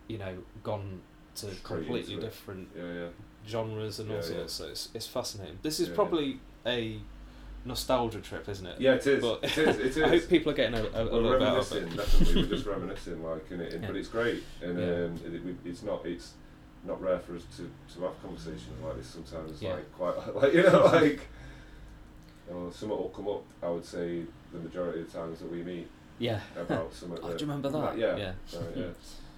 you 0.08 0.18
know, 0.18 0.38
gone 0.64 1.02
to 1.36 1.46
Straight 1.48 1.64
completely 1.64 2.16
different 2.16 2.70
genres 3.48 4.00
and 4.00 4.12
all 4.12 4.22
sorts. 4.24 4.54
So 4.54 4.68
it's 4.68 4.90
it's 4.96 5.06
fascinating. 5.06 5.60
This 5.62 5.80
is 5.80 5.90
probably 5.90 6.40
a 6.66 6.98
nostalgia 7.66 8.20
trip, 8.20 8.50
isn't 8.50 8.66
it? 8.66 8.82
Yeah, 8.82 8.96
it 8.96 9.06
is. 9.06 9.22
But 9.22 9.44
It 9.44 9.58
is, 9.58 9.98
it 9.98 10.04
I 10.06 10.10
hope 10.10 10.28
people 10.28 10.52
are 10.52 10.56
getting 10.56 10.76
a, 10.80 10.84
a, 10.84 11.04
a 11.04 11.06
little 11.06 11.34
bit 11.34 11.44
out 11.44 11.58
of 11.60 11.72
it. 11.72 11.96
definitely. 11.98 12.42
We're 12.42 12.50
just 12.50 12.66
reminiscing, 12.66 13.24
like, 13.24 13.52
in 13.52 13.62
it, 13.62 13.74
Yeah. 13.74 13.88
but 13.88 13.96
it's 13.96 14.10
great, 14.10 14.44
and 14.62 14.80
Yeah. 14.80 14.86
um, 14.86 15.20
it, 15.24 15.56
it's 15.70 15.82
not, 15.84 16.06
it's 16.06 16.34
not 16.84 17.02
rare 17.02 17.20
for 17.20 17.36
us 17.38 17.44
to, 17.58 17.70
to 17.96 18.02
have 18.04 18.22
conversations 18.22 18.82
like 18.84 18.98
this. 18.98 19.08
Sometimes, 19.08 19.62
Yeah. 19.62 19.76
like, 19.76 19.94
quite, 19.94 20.36
like, 20.42 20.54
you 20.54 20.64
know, 20.64 20.84
like, 20.92 21.22
know, 22.52 22.70
something 22.72 22.90
will 22.98 23.10
come 23.10 23.28
up. 23.28 23.44
I 23.62 23.70
would 23.70 23.86
say 23.86 24.22
the 24.52 24.60
majority 24.60 25.02
of 25.02 25.12
the 25.12 25.18
times 25.20 25.40
that 25.40 25.52
we 25.52 25.64
meet 25.64 25.88
Yeah. 26.20 26.40
about 26.60 26.94
something. 27.00 27.20
Oh, 27.24 27.30
that, 27.30 27.38
do 27.38 27.46
you 27.46 27.52
remember 27.52 27.70
that? 27.70 27.98
yeah, 27.98 28.16
Yeah. 28.18 28.34
uh, 28.58 28.62
yeah. 28.76 28.86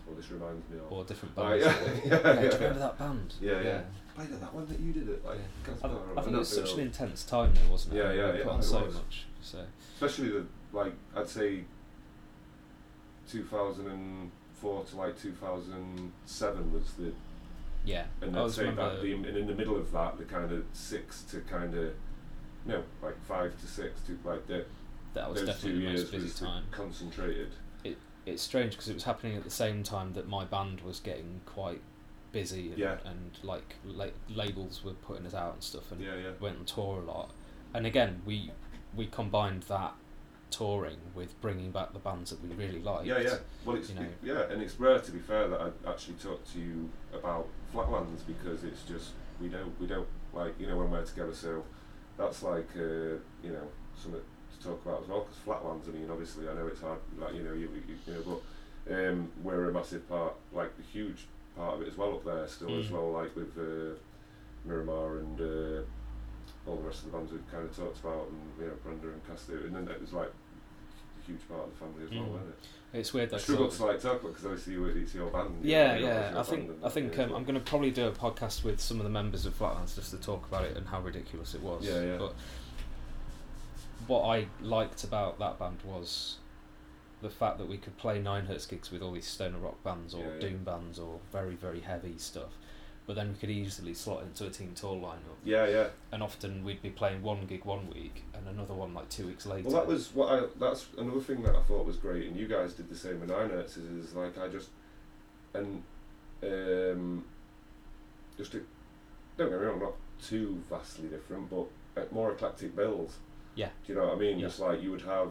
Well, 0.07 0.15
this 0.15 0.29
reminds 0.29 0.69
me 0.69 0.77
of. 0.77 0.91
Or 0.91 1.03
different 1.03 1.33
Oh, 1.35 1.49
bands. 1.49 1.65
yeah, 1.65 1.71
or- 1.71 1.85
yeah, 1.85 1.93
yeah, 2.05 2.33
do 2.35 2.41
you 2.45 2.49
yeah. 2.51 2.53
remember 2.57 2.79
that 2.79 2.99
band? 2.99 3.33
Yeah, 3.41 3.61
yeah. 3.61 3.81
Play 4.15 4.25
that, 4.27 4.39
that 4.39 4.53
one 4.53 4.67
that 4.67 4.79
you 4.79 4.93
did 4.93 5.09
it, 5.09 5.25
like, 5.25 5.39
Yeah. 5.39 5.73
Gaspar, 5.73 5.87
I, 6.15 6.19
I 6.19 6.23
think 6.23 6.35
it 6.35 6.39
was 6.39 6.55
such 6.55 6.73
an 6.73 6.79
intense 6.81 7.23
time 7.23 7.53
though, 7.55 7.71
wasn't 7.71 7.95
it? 7.95 7.97
Yeah, 7.97 8.11
yeah, 8.13 8.33
yeah, 8.35 8.43
Put 8.43 8.51
on 8.51 8.61
so 8.61 8.85
was. 8.85 8.93
much. 8.93 9.25
So 9.41 9.65
especially 9.95 10.29
the 10.29 10.45
like 10.73 10.93
I'd 11.15 11.27
say 11.27 11.63
2004 13.31 14.83
to 14.85 14.95
like 14.97 15.19
2007 15.19 16.73
was 16.73 16.93
the 16.93 17.11
yeah, 17.83 18.05
and 18.21 18.35
I 18.37 18.43
I'd 18.43 18.51
say 18.51 18.69
that 18.71 19.01
the, 19.01 19.11
and 19.13 19.25
in 19.25 19.47
the 19.47 19.53
middle 19.53 19.75
of 19.75 19.91
that 19.91 20.17
the 20.17 20.23
kind 20.25 20.51
of 20.51 20.63
six 20.73 21.21
to 21.31 21.39
kind 21.41 21.73
of 21.75 21.93
no 22.65 22.83
like 23.01 23.15
five 23.25 23.59
to 23.59 23.67
six 23.67 24.01
to 24.01 24.17
like 24.23 24.45
the, 24.47 24.65
that 25.13 25.29
was 25.31 25.43
definitely 25.43 25.85
the 25.85 25.91
most 25.93 26.11
busy 26.11 26.45
time. 26.45 26.63
concentrated 26.71 27.49
It, 27.83 27.97
It's 28.25 28.41
strange 28.41 28.71
because 28.71 28.89
it 28.89 28.93
was 28.95 29.03
happening 29.03 29.37
at 29.37 29.43
the 29.43 29.49
same 29.49 29.83
time 29.83 30.13
that 30.13 30.27
my 30.27 30.45
band 30.45 30.81
was 30.81 30.99
getting 30.99 31.41
quite 31.45 31.81
busy 32.31 32.69
and, 32.69 32.77
Yeah. 32.77 32.97
and 33.05 33.31
like 33.43 33.75
la- 33.85 34.07
labels 34.29 34.83
were 34.83 34.93
putting 34.93 35.25
us 35.25 35.33
out 35.33 35.53
and 35.53 35.63
stuff 35.63 35.91
and 35.91 36.01
yeah 36.01 36.15
yeah 36.15 36.31
went 36.39 36.57
on 36.59 36.65
tour 36.65 36.99
a 37.01 37.05
lot. 37.05 37.31
And 37.73 37.85
again, 37.85 38.21
we 38.25 38.51
we 38.95 39.05
combined 39.07 39.63
that 39.63 39.93
touring 40.51 40.97
with 41.13 41.39
bringing 41.41 41.71
back 41.71 41.91
the 41.93 41.99
bands 41.99 42.29
that 42.29 42.41
we 42.41 42.49
really 42.55 42.81
liked. 42.81 43.05
yeah 43.05 43.19
yeah 43.19 43.37
well 43.65 43.75
it's 43.75 43.89
you 43.89 43.95
know. 43.95 44.01
it- 44.03 44.17
yeah 44.23 44.43
and 44.51 44.61
it's 44.61 44.79
rare 44.79 44.99
to 44.99 45.11
be 45.11 45.19
fair 45.19 45.47
that 45.49 45.59
I 45.61 45.89
actually 45.89 46.15
talk 46.15 46.45
to 46.53 46.59
you 46.59 46.89
about 47.13 47.47
Flatlands 47.73 48.21
because 48.23 48.63
it's 48.63 48.83
just 48.83 49.11
we 49.41 49.49
don't 49.49 49.77
we 49.81 49.87
don't 49.87 50.07
like 50.33 50.57
you 50.59 50.67
know 50.67 50.77
when 50.77 50.91
we're 50.91 51.03
together 51.03 51.33
so 51.33 51.63
that's 52.17 52.43
like 52.43 52.69
uh, 52.77 53.17
you 53.43 53.51
know 53.51 53.67
something 53.95 54.21
to 54.59 54.67
talk 54.67 54.85
about 54.85 55.03
as 55.03 55.07
well 55.09 55.21
because 55.21 55.37
Flatlands 55.39 55.87
I 55.87 55.91
mean 55.91 56.09
obviously 56.09 56.47
I 56.49 56.53
know 56.53 56.67
it's 56.67 56.81
hard 56.81 56.99
like 57.17 57.33
you 57.33 57.43
know 57.43 57.53
you, 57.53 57.69
you, 57.87 57.95
you 58.07 58.13
know 58.13 58.21
but 58.87 58.93
um, 58.93 59.31
we're 59.43 59.69
a 59.69 59.73
massive 59.73 60.07
part 60.07 60.33
like 60.53 60.71
a 60.79 60.83
huge 60.91 61.25
part 61.57 61.75
of 61.75 61.81
it 61.81 61.87
as 61.87 61.97
well 61.97 62.13
up 62.13 62.25
there 62.25 62.47
still 62.47 62.77
as 62.79 62.85
Mm. 62.87 62.91
well 62.91 63.11
like 63.11 63.35
with 63.35 63.57
uh, 63.57 63.95
Mirimar 64.67 65.19
and 65.19 65.39
uh, 65.41 65.81
all 66.69 66.77
the 66.77 66.83
rest 66.83 67.05
of 67.05 67.11
the 67.11 67.17
bands 67.17 67.31
we've 67.31 67.51
kind 67.51 67.63
of 67.65 67.75
talked 67.75 67.99
about 67.99 68.27
and 68.29 68.41
you 68.59 68.67
know 68.67 68.73
Brenda 68.83 69.07
and 69.07 69.21
Castu 69.27 69.65
and 69.65 69.75
then 69.75 69.87
it 69.87 70.01
was 70.01 70.13
like 70.13 70.31
a 71.27 71.31
huge 71.31 71.47
part 71.47 71.61
of 71.63 71.69
the 71.71 71.77
family 71.77 72.03
as 72.05 72.09
well 72.11 72.19
Mm. 72.23 72.31
wasn't 72.31 72.49
it 72.49 72.99
It's 72.99 73.13
weird 73.13 73.27
I 73.27 73.31
though. 73.31 73.35
'cause 73.37 73.43
struggle 73.43 73.65
I- 73.65 73.69
to 73.75 73.85
like 73.85 74.01
talk 74.01 74.21
about 74.21 74.27
because 74.33 74.45
obviously 74.45 74.73
you, 74.73 74.85
it's 74.85 75.13
your 75.13 75.29
band. 75.31 75.63
you 75.65 75.71
Yeah, 75.71 75.99
know, 75.99 76.07
yeah. 76.07 76.39
I 76.39 76.43
think 76.43 76.71
I 76.83 76.89
think 76.89 77.19
um, 77.19 77.33
I'm 77.33 77.43
going 77.43 77.55
to 77.55 77.59
probably 77.71 77.91
do 77.91 78.07
a 78.07 78.11
podcast 78.11 78.63
with 78.63 78.79
some 78.79 78.97
of 78.99 79.03
the 79.03 79.09
members 79.09 79.45
of 79.45 79.53
Flatlands 79.53 79.95
just 79.95 80.11
to 80.11 80.17
talk 80.17 80.47
about 80.47 80.63
it 80.63 80.77
and 80.77 80.87
how 80.87 81.01
ridiculous 81.01 81.53
it 81.55 81.61
was. 81.61 81.83
Yeah, 81.85 82.01
yeah. 82.01 82.17
But 82.17 82.33
what 84.07 84.23
I 84.23 84.47
liked 84.61 85.03
about 85.03 85.39
that 85.39 85.57
band 85.59 85.79
was 85.83 86.37
the 87.21 87.29
fact 87.29 87.57
that 87.57 87.67
we 87.67 87.77
could 87.77 87.97
play 87.97 88.19
nine 88.21 88.45
hertz 88.45 88.65
gigs 88.65 88.91
with 88.91 89.01
all 89.01 89.11
these 89.13 89.25
stoner 89.27 89.57
rock 89.57 89.81
bands 89.83 90.13
or 90.13 90.21
Yeah, 90.23 90.33
yeah. 90.35 90.39
doom 90.39 90.63
bands 90.63 90.99
or 90.99 91.19
very 91.31 91.55
very 91.55 91.79
heavy 91.81 92.17
stuff. 92.17 92.51
But 93.07 93.15
then 93.15 93.29
we 93.29 93.35
could 93.35 93.51
easily 93.51 93.93
slot 93.93 94.23
into 94.23 94.47
a 94.47 94.49
team 94.49 94.71
tall 94.75 94.99
lineup, 94.99 95.37
Yeah, 95.43 95.67
yeah. 95.67 95.87
and 96.11 96.23
often 96.23 96.63
we'd 96.63 96.81
be 96.81 96.89
playing 96.89 97.21
one 97.21 97.45
gig 97.45 97.63
one 97.63 97.87
week 97.93 98.23
and 98.33 98.47
another 98.47 98.73
one 98.73 98.95
like 98.95 99.09
two 99.09 99.27
weeks 99.27 99.45
later. 99.45 99.69
Well, 99.69 99.77
that 99.77 99.85
was 99.87 100.13
what 100.15 100.31
I. 100.31 100.47
That's 100.59 100.87
another 100.97 101.19
thing 101.19 101.43
that 101.43 101.55
I 101.55 101.61
thought 101.61 101.85
was 101.85 101.97
great, 101.97 102.25
and 102.27 102.35
you 102.35 102.47
guys 102.47 102.73
did 102.73 102.89
the 102.89 102.95
same 102.95 103.19
with 103.19 103.29
Nine 103.29 103.51
Hertz. 103.51 103.77
Is, 103.77 104.07
is 104.07 104.15
like 104.15 104.37
I 104.39 104.47
just 104.47 104.69
and 105.53 105.83
um, 106.43 107.23
just 108.37 108.51
to, 108.53 108.65
don't 109.37 109.49
get 109.49 109.59
me 109.59 109.65
wrong, 109.65 109.79
not 109.79 109.93
too 110.23 110.61
vastly 110.69 111.07
different, 111.07 111.49
but 111.49 111.65
uh, 111.97 112.05
more 112.11 112.31
eclectic 112.31 112.75
bills. 112.75 113.17
Yeah. 113.55 113.69
Do 113.85 113.93
you 113.93 113.99
know 113.99 114.07
what 114.07 114.15
I 114.15 114.19
mean? 114.19 114.39
Yeah. 114.39 114.47
Just 114.47 114.59
like 114.59 114.81
you 114.81 114.91
would 114.91 115.03
have 115.03 115.29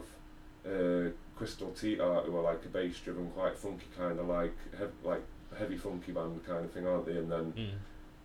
uh, 0.65 1.09
Crystal 1.35 1.71
Teetar, 1.71 2.25
who 2.25 2.37
are 2.37 2.41
like 2.41 2.63
a 2.65 2.69
bass-driven, 2.69 3.29
quite 3.31 3.57
funky 3.57 3.85
kind 3.97 4.19
of 4.19 4.27
like 4.27 4.53
like 5.03 5.23
heavy 5.57 5.77
funky 5.77 6.11
band 6.11 6.45
kind 6.45 6.65
of 6.65 6.71
thing, 6.71 6.87
aren't 6.87 7.05
they? 7.05 7.17
And 7.17 7.31
then 7.31 7.53
Mm. 7.53 7.69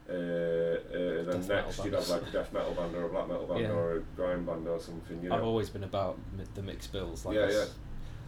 uh, 0.08 0.12
uh, 0.12 1.24
then 1.24 1.40
Death 1.40 1.48
next 1.48 1.84
you'd 1.84 1.94
have 1.94 2.08
like 2.08 2.22
a 2.26 2.30
death 2.30 2.52
metal 2.52 2.74
band 2.74 2.94
or 2.94 3.04
a 3.04 3.08
black 3.08 3.28
metal 3.28 3.46
band 3.46 3.60
Yeah. 3.60 3.70
or 3.70 3.96
a 3.96 4.00
grime 4.16 4.44
band 4.44 4.66
or 4.66 4.80
something. 4.80 5.22
You 5.22 5.28
know. 5.28 5.36
I've 5.36 5.44
always 5.44 5.70
been 5.70 5.84
about 5.84 6.18
mi- 6.36 6.44
the 6.54 6.62
mixed 6.62 6.92
bills. 6.92 7.24
Like 7.24 7.36
Yeah, 7.36 7.46
this. 7.46 7.68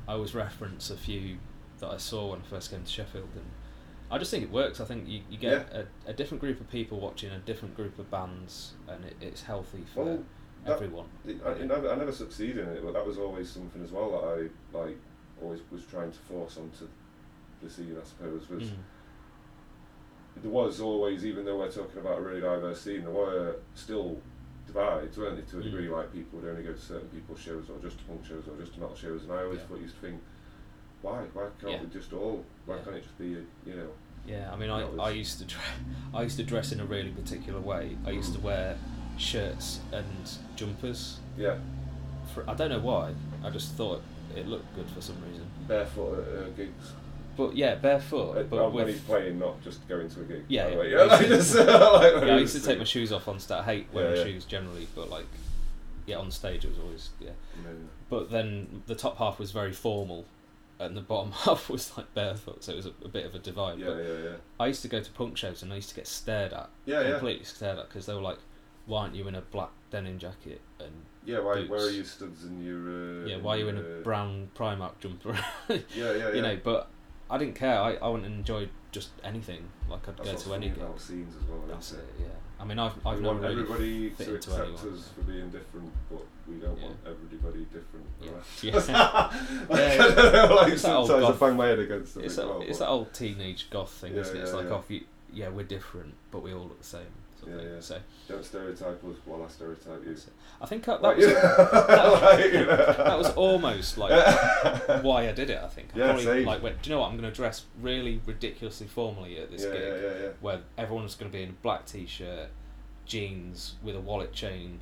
yeah. 0.06 0.12
I 0.12 0.14
always 0.14 0.34
reference 0.34 0.90
a 0.90 0.96
few 0.96 1.38
that 1.80 1.90
I 1.90 1.96
saw 1.96 2.30
when 2.30 2.40
I 2.40 2.44
first 2.44 2.70
came 2.70 2.82
to 2.82 2.88
Sheffield, 2.90 3.30
and 3.34 3.44
I 4.10 4.18
just 4.18 4.30
think 4.30 4.44
it 4.44 4.50
works. 4.50 4.80
I 4.80 4.84
think 4.84 5.08
you, 5.08 5.22
you 5.30 5.38
get 5.38 5.72
a, 5.72 5.86
a 6.06 6.12
different 6.12 6.40
group 6.40 6.60
of 6.60 6.68
people 6.70 7.00
watching 7.00 7.30
a 7.30 7.38
different 7.38 7.74
group 7.76 7.98
of 7.98 8.10
bands, 8.10 8.74
and 8.88 9.04
it, 9.04 9.16
it's 9.20 9.42
healthy 9.42 9.84
for 9.92 10.04
Well, 10.04 10.24
that- 10.64 10.72
everyone. 10.74 11.06
I, 11.44 11.48
I, 11.50 11.62
never, 11.64 11.90
I 11.90 11.96
never 11.96 12.12
succeeded 12.12 12.58
in 12.58 12.68
it, 12.68 12.84
but 12.84 12.92
that 12.94 13.04
was 13.06 13.18
always 13.18 13.50
something 13.50 13.82
as 13.82 13.90
well 13.90 14.10
that 14.12 14.24
I 14.76 14.78
like 14.78 14.96
always 15.42 15.60
was 15.72 15.84
trying 15.86 16.12
to 16.12 16.18
force 16.18 16.56
onto 16.58 16.86
the 17.62 17.70
scene. 17.70 17.96
I 18.00 18.04
suppose 18.04 18.48
was 18.48 18.64
Mm. 18.64 18.76
there 20.42 20.50
was 20.50 20.80
always, 20.80 21.24
even 21.26 21.44
though 21.44 21.58
we're 21.58 21.70
talking 21.70 21.98
about 22.00 22.18
a 22.18 22.20
really 22.22 22.40
diverse 22.40 22.80
scene, 22.82 23.02
there 23.02 23.10
were 23.10 23.56
still 23.74 24.18
divides, 24.66 25.16
weren't 25.18 25.36
there, 25.36 25.44
to 25.46 25.58
a 25.58 25.60
Mm. 25.60 25.64
degree? 25.64 25.88
Like 25.88 26.12
people 26.12 26.38
would 26.40 26.48
only 26.48 26.62
go 26.62 26.72
to 26.72 26.78
certain 26.78 27.08
people's 27.08 27.40
shows, 27.40 27.68
or 27.68 27.78
just 27.80 27.98
to 27.98 28.04
punk 28.04 28.24
shows, 28.24 28.44
or 28.48 28.56
just 28.56 28.74
to 28.74 28.80
metal 28.80 28.96
shows, 28.96 29.22
and 29.24 29.32
I 29.32 29.42
always 29.44 29.58
Yeah. 29.60 29.66
thought 29.66 29.80
used 29.80 29.94
to 29.96 30.00
think, 30.00 30.22
why, 31.02 31.22
why 31.34 31.48
can't 31.60 31.72
Yeah. 31.72 31.82
we 31.82 31.88
just 31.88 32.12
all? 32.12 32.44
Why 32.66 32.76
Yeah. 32.76 32.82
can't 32.82 32.96
it 32.96 33.02
just 33.02 33.18
be, 33.18 33.34
a, 33.34 33.38
you 33.66 33.76
know? 33.76 33.88
Yeah, 34.26 34.52
I 34.52 34.56
mean, 34.56 34.70
I, 34.70 34.82
I 34.98 35.10
used 35.10 35.38
to 35.40 35.44
dress, 35.44 35.64
I 36.14 36.22
used 36.22 36.36
to 36.38 36.44
dress 36.44 36.72
in 36.72 36.80
a 36.80 36.84
really 36.84 37.10
particular 37.10 37.60
way. 37.60 37.96
I 38.06 38.10
used 38.10 38.32
to 38.34 38.40
wear 38.40 38.78
shirts 39.18 39.80
and 39.92 40.06
jumpers. 40.56 41.18
Yeah, 41.36 41.58
For 42.32 42.48
I 42.48 42.54
don't 42.54 42.70
know 42.70 42.78
why. 42.80 43.14
I 43.44 43.50
just 43.50 43.72
thought 43.74 44.00
it 44.34 44.46
looked 44.46 44.74
good 44.76 44.88
for 44.90 45.00
some 45.02 45.16
reason. 45.28 45.46
barefoot 45.68 46.20
uh, 46.20 46.48
gigs. 46.56 46.92
But 47.36 47.56
yeah, 47.56 47.74
barefoot. 47.76 48.36
Uh, 48.36 48.42
but 48.44 48.72
when 48.72 48.86
with, 48.86 48.94
he's 48.94 49.04
playing, 49.04 49.38
not 49.38 49.62
just 49.62 49.86
going 49.88 50.08
to 50.08 50.20
a 50.20 50.24
gig. 50.24 50.44
Yeah, 50.48 50.64
by 50.64 50.70
the 50.70 50.76
way. 50.78 50.90
yeah. 50.92 51.04
yeah. 51.04 51.22
Just, 51.28 51.54
like, 51.56 51.66
yeah, 51.68 52.34
I 52.34 52.38
used 52.38 52.54
to 52.56 52.62
take 52.64 52.78
my 52.78 52.84
shoes 52.84 53.12
off 53.12 53.28
on 53.28 53.38
stage. 53.38 53.58
I 53.58 53.62
hate 53.64 53.86
wearing 53.92 54.16
Yeah, 54.16 54.24
shoes 54.24 54.44
generally, 54.44 54.86
but 54.94 55.10
like, 55.10 55.26
yeah, 56.06 56.16
on 56.16 56.30
stage 56.30 56.64
it 56.64 56.68
was 56.70 56.78
always 56.78 57.10
yeah. 57.20 57.30
But 58.10 58.30
then 58.30 58.82
the 58.86 58.94
top 58.94 59.18
half 59.18 59.38
was 59.38 59.50
very 59.52 59.72
formal, 59.72 60.24
and 60.78 60.96
the 60.96 61.00
bottom 61.00 61.32
half 61.44 61.68
was 61.70 61.96
like 61.96 62.12
barefoot, 62.14 62.62
so 62.64 62.72
it 62.72 62.76
was 62.76 62.86
a, 62.86 62.92
a 63.04 63.08
bit 63.08 63.24
of 63.24 63.34
a 63.34 63.38
divide. 63.38 63.78
yeah, 63.78 63.86
but 63.86 63.96
yeah, 63.98 64.18
yeah. 64.24 64.30
I 64.60 64.66
used 64.66 64.82
to 64.82 64.88
go 64.88 65.00
to 65.00 65.10
punk 65.12 65.36
shows 65.36 65.62
and 65.62 65.72
I 65.72 65.76
used 65.76 65.88
to 65.90 65.94
get 65.94 66.06
stared 66.06 66.52
at, 66.52 66.70
Yeah, 66.86 67.02
yeah. 67.02 67.10
completely 67.12 67.44
stared 67.44 67.78
at, 67.78 67.88
because 67.88 68.06
they 68.06 68.14
were 68.14 68.20
like, 68.20 68.38
"Why 68.86 69.02
aren't 69.02 69.14
you 69.14 69.26
in 69.28 69.34
a 69.36 69.40
black 69.42 69.70
denim 69.90 70.18
jacket?" 70.18 70.60
And 70.80 70.90
Yeah, 71.24 71.38
why, 71.40 71.54
boots. 71.54 71.70
where 71.70 71.80
are 71.86 71.90
you 71.90 72.02
studs 72.04 72.44
in 72.44 72.62
your... 72.64 73.22
Uh, 73.22 73.26
yeah, 73.26 73.36
why 73.36 73.54
are 73.54 73.58
you 73.58 73.68
in 73.68 73.78
uh, 73.78 73.80
a 73.80 74.00
brown 74.02 74.50
Primark 74.56 74.98
jumper? 75.00 75.38
Yeah, 75.68 75.78
yeah, 75.94 76.12
yeah. 76.16 76.32
you 76.32 76.42
know, 76.42 76.58
but 76.62 76.88
I 77.32 77.38
didn't 77.38 77.54
care. 77.54 77.78
I, 77.80 77.94
I 77.94 78.08
went 78.08 78.24
and 78.26 78.34
enjoyed 78.36 78.68
just 78.92 79.08
anything. 79.24 79.64
Like 79.88 80.06
I'd 80.08 80.16
That's 80.18 80.44
go 80.44 80.50
to 80.50 80.54
any 80.54 80.68
gig. 80.68 80.78
about 80.78 81.00
scenes 81.00 81.34
as 81.34 81.48
well. 81.48 81.60
That's 81.68 81.92
isn't 81.92 82.00
it. 82.04 82.14
Yeah. 82.20 82.26
I 82.60 82.64
mean, 82.64 82.78
I've 82.78 82.92
I've 83.04 83.16
we 83.18 83.22
never 83.24 83.38
really 83.40 83.52
everybody 83.62 84.10
fit 84.10 84.24
to 84.26 84.34
into 84.36 84.50
accept 84.50 84.68
anyone. 84.68 84.94
us 84.98 85.08
for 85.08 85.20
being 85.22 85.50
different, 85.50 85.90
but 86.10 86.22
we 86.46 86.56
don't 86.56 86.80
want 86.80 86.96
everybody 87.04 87.64
different. 87.64 88.06
Yeah. 88.20 88.30
Yeah. 88.62 88.76
us. 88.76 88.88
Yeah, 89.70 90.04
I 90.04 90.14
don't 90.14 90.32
know, 90.50 90.54
like 90.56 90.72
It's 90.74 90.82
sometimes 90.82 91.24
I 91.24 91.32
bang 91.32 91.56
my 91.56 91.66
head 91.66 91.78
against 91.80 92.14
them 92.14 92.24
It's 92.24 92.36
that, 92.36 92.46
well. 92.46 92.62
it's 92.62 92.78
that 92.78 92.88
old 92.88 93.12
teenage 93.14 93.68
goth 93.70 93.90
thing, 93.90 94.14
Yeah, 94.14 94.20
isn't 94.20 94.36
it? 94.36 94.40
It's 94.42 94.50
yeah, 94.52 94.56
like, 94.58 94.66
yeah. 94.68 94.74
oh, 94.74 94.84
you, 94.88 95.00
yeah, 95.32 95.48
we're 95.48 95.64
different, 95.64 96.14
but 96.30 96.42
we 96.42 96.52
all 96.52 96.64
look 96.64 96.78
the 96.78 96.86
same. 96.86 97.02
Sort 97.44 97.56
Yeah, 97.62 97.68
yeah. 97.74 97.80
So 97.80 97.98
Don't 98.28 98.44
stereotype 98.44 99.04
us 99.04 99.16
while 99.24 99.42
I 99.42 99.48
stereotype 99.48 100.04
you. 100.06 100.16
I 100.60 100.66
think 100.66 100.84
that, 100.84 101.02
that 101.02 101.08
Like, 101.08 101.16
was 101.18 101.26
like, 102.22 102.44
you 102.52 102.66
know. 102.66 102.76
that 102.76 103.18
was 103.18 103.30
almost 103.34 103.98
like 103.98 104.10
why 105.02 105.28
I 105.28 105.32
did 105.32 105.50
it. 105.50 105.58
I 105.62 105.68
think. 105.68 105.88
I 105.94 105.98
Yeah, 105.98 106.04
probably, 106.06 106.24
same. 106.24 106.46
Like, 106.46 106.62
went, 106.62 106.82
do 106.82 106.90
you 106.90 106.96
know 106.96 107.00
what? 107.02 107.10
I'm 107.10 107.18
going 107.18 107.30
to 107.30 107.34
dress 107.36 107.64
really 107.80 108.20
ridiculously 108.26 108.86
formally 108.86 109.38
at 109.38 109.50
this 109.50 109.62
yeah, 109.64 109.72
gig, 109.72 109.82
yeah, 109.82 109.94
yeah, 110.00 110.22
yeah. 110.22 110.28
where 110.40 110.60
everyone's 110.78 111.14
going 111.14 111.30
to 111.30 111.36
be 111.36 111.42
in 111.42 111.50
a 111.50 111.52
black 111.62 111.86
t-shirt, 111.86 112.48
jeans 113.06 113.74
with 113.82 113.96
a 113.96 114.00
wallet 114.00 114.32
chain, 114.32 114.80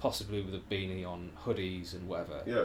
possibly 0.00 0.42
with 0.42 0.54
a 0.54 0.58
beanie 0.74 1.06
on, 1.06 1.30
hoodies 1.44 1.94
and 1.94 2.08
whatever. 2.08 2.42
Yeah, 2.46 2.64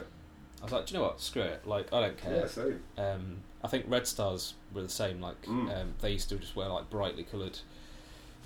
I 0.61 0.63
was 0.63 0.71
like, 0.73 0.85
do 0.87 0.93
you 0.93 0.99
know 0.99 1.05
what? 1.05 1.21
Screw 1.21 1.43
it. 1.43 1.65
Like, 1.67 1.93
I 1.93 2.01
don't 2.01 2.17
care. 2.17 2.35
yeah, 2.37 2.47
same. 2.47 2.79
Um, 2.97 3.37
I 3.63 3.67
think 3.67 3.85
Red 3.87 4.07
Stars 4.07 4.53
were 4.73 4.81
the 4.81 4.89
same. 4.89 5.21
Like 5.21 5.41
Mm. 5.43 5.81
um, 5.81 5.93
they 6.01 6.11
used 6.11 6.29
to 6.29 6.35
just 6.37 6.55
wear 6.55 6.67
like 6.69 6.89
brightly 6.89 7.23
coloured 7.23 7.59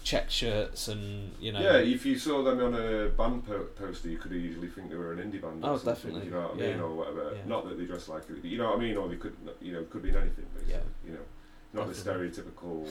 check 0.03 0.29
shirts 0.29 0.87
and 0.87 1.31
you 1.39 1.51
know. 1.51 1.59
Yeah, 1.61 1.77
if 1.77 2.05
you 2.05 2.17
saw 2.17 2.43
them 2.43 2.59
on 2.59 2.73
a 2.73 3.09
band 3.09 3.45
po- 3.45 3.67
poster, 3.75 4.09
you 4.09 4.17
could 4.17 4.33
easily 4.33 4.67
think 4.67 4.89
they 4.89 4.95
were 4.95 5.13
an 5.13 5.19
indie 5.19 5.41
band. 5.41 5.63
Or 5.63 5.71
Oh, 5.71 5.77
something, 5.77 5.93
definitely. 5.93 6.25
You 6.25 6.31
know 6.31 6.41
what 6.41 6.55
I 6.55 6.59
Yeah. 6.63 6.71
mean, 6.71 6.79
or 6.81 6.95
whatever. 6.95 7.33
Yeah. 7.35 7.45
Not 7.45 7.67
that 7.69 7.77
they 7.77 7.85
dress 7.85 8.07
like 8.07 8.23
it. 8.29 8.43
You 8.43 8.57
know 8.57 8.69
what 8.71 8.77
I 8.77 8.81
mean, 8.81 8.97
or 8.97 9.07
they 9.09 9.15
could, 9.17 9.35
you 9.61 9.73
know, 9.73 9.83
could 9.85 10.01
be 10.03 10.09
in 10.09 10.15
anything. 10.15 10.45
Basically. 10.53 10.73
Yeah. 10.73 10.81
You 11.05 11.13
know, 11.13 11.25
not 11.73 11.87
Definitely. 11.87 12.29
the 12.29 12.41
stereotypical. 12.41 12.87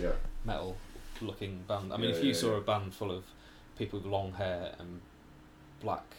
Yeah. 0.00 0.12
metal 0.44 0.76
looking 1.20 1.64
band. 1.66 1.92
I 1.92 1.96
mean, 1.96 2.10
Yeah, 2.10 2.16
if 2.16 2.22
you 2.22 2.30
yeah, 2.30 2.36
saw 2.36 2.50
yeah. 2.52 2.58
a 2.58 2.60
band 2.60 2.94
full 2.94 3.10
of 3.10 3.24
people 3.76 3.98
with 3.98 4.06
long 4.06 4.32
hair 4.32 4.74
and 4.78 5.00
black, 5.80 6.14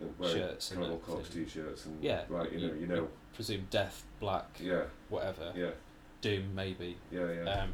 and 0.00 0.14
Shirts 0.26 0.72
and. 0.72 1.02
Corpse 1.02 1.28
t-shirts 1.30 1.86
and 1.86 2.02
Yeah, 2.04 2.24
right, 2.28 2.50
you 2.52 2.60
know, 2.68 2.74
you- 2.74 2.80
you 2.80 2.86
know, 2.86 3.08
presume 3.34 3.66
death, 3.70 4.04
black, 4.20 4.58
yeah, 4.60 4.84
whatever, 5.08 5.52
yeah, 5.56 5.70
doom 6.20 6.54
maybe. 6.54 6.96
yeah, 7.10 7.32
yeah. 7.32 7.62
Um, 7.62 7.72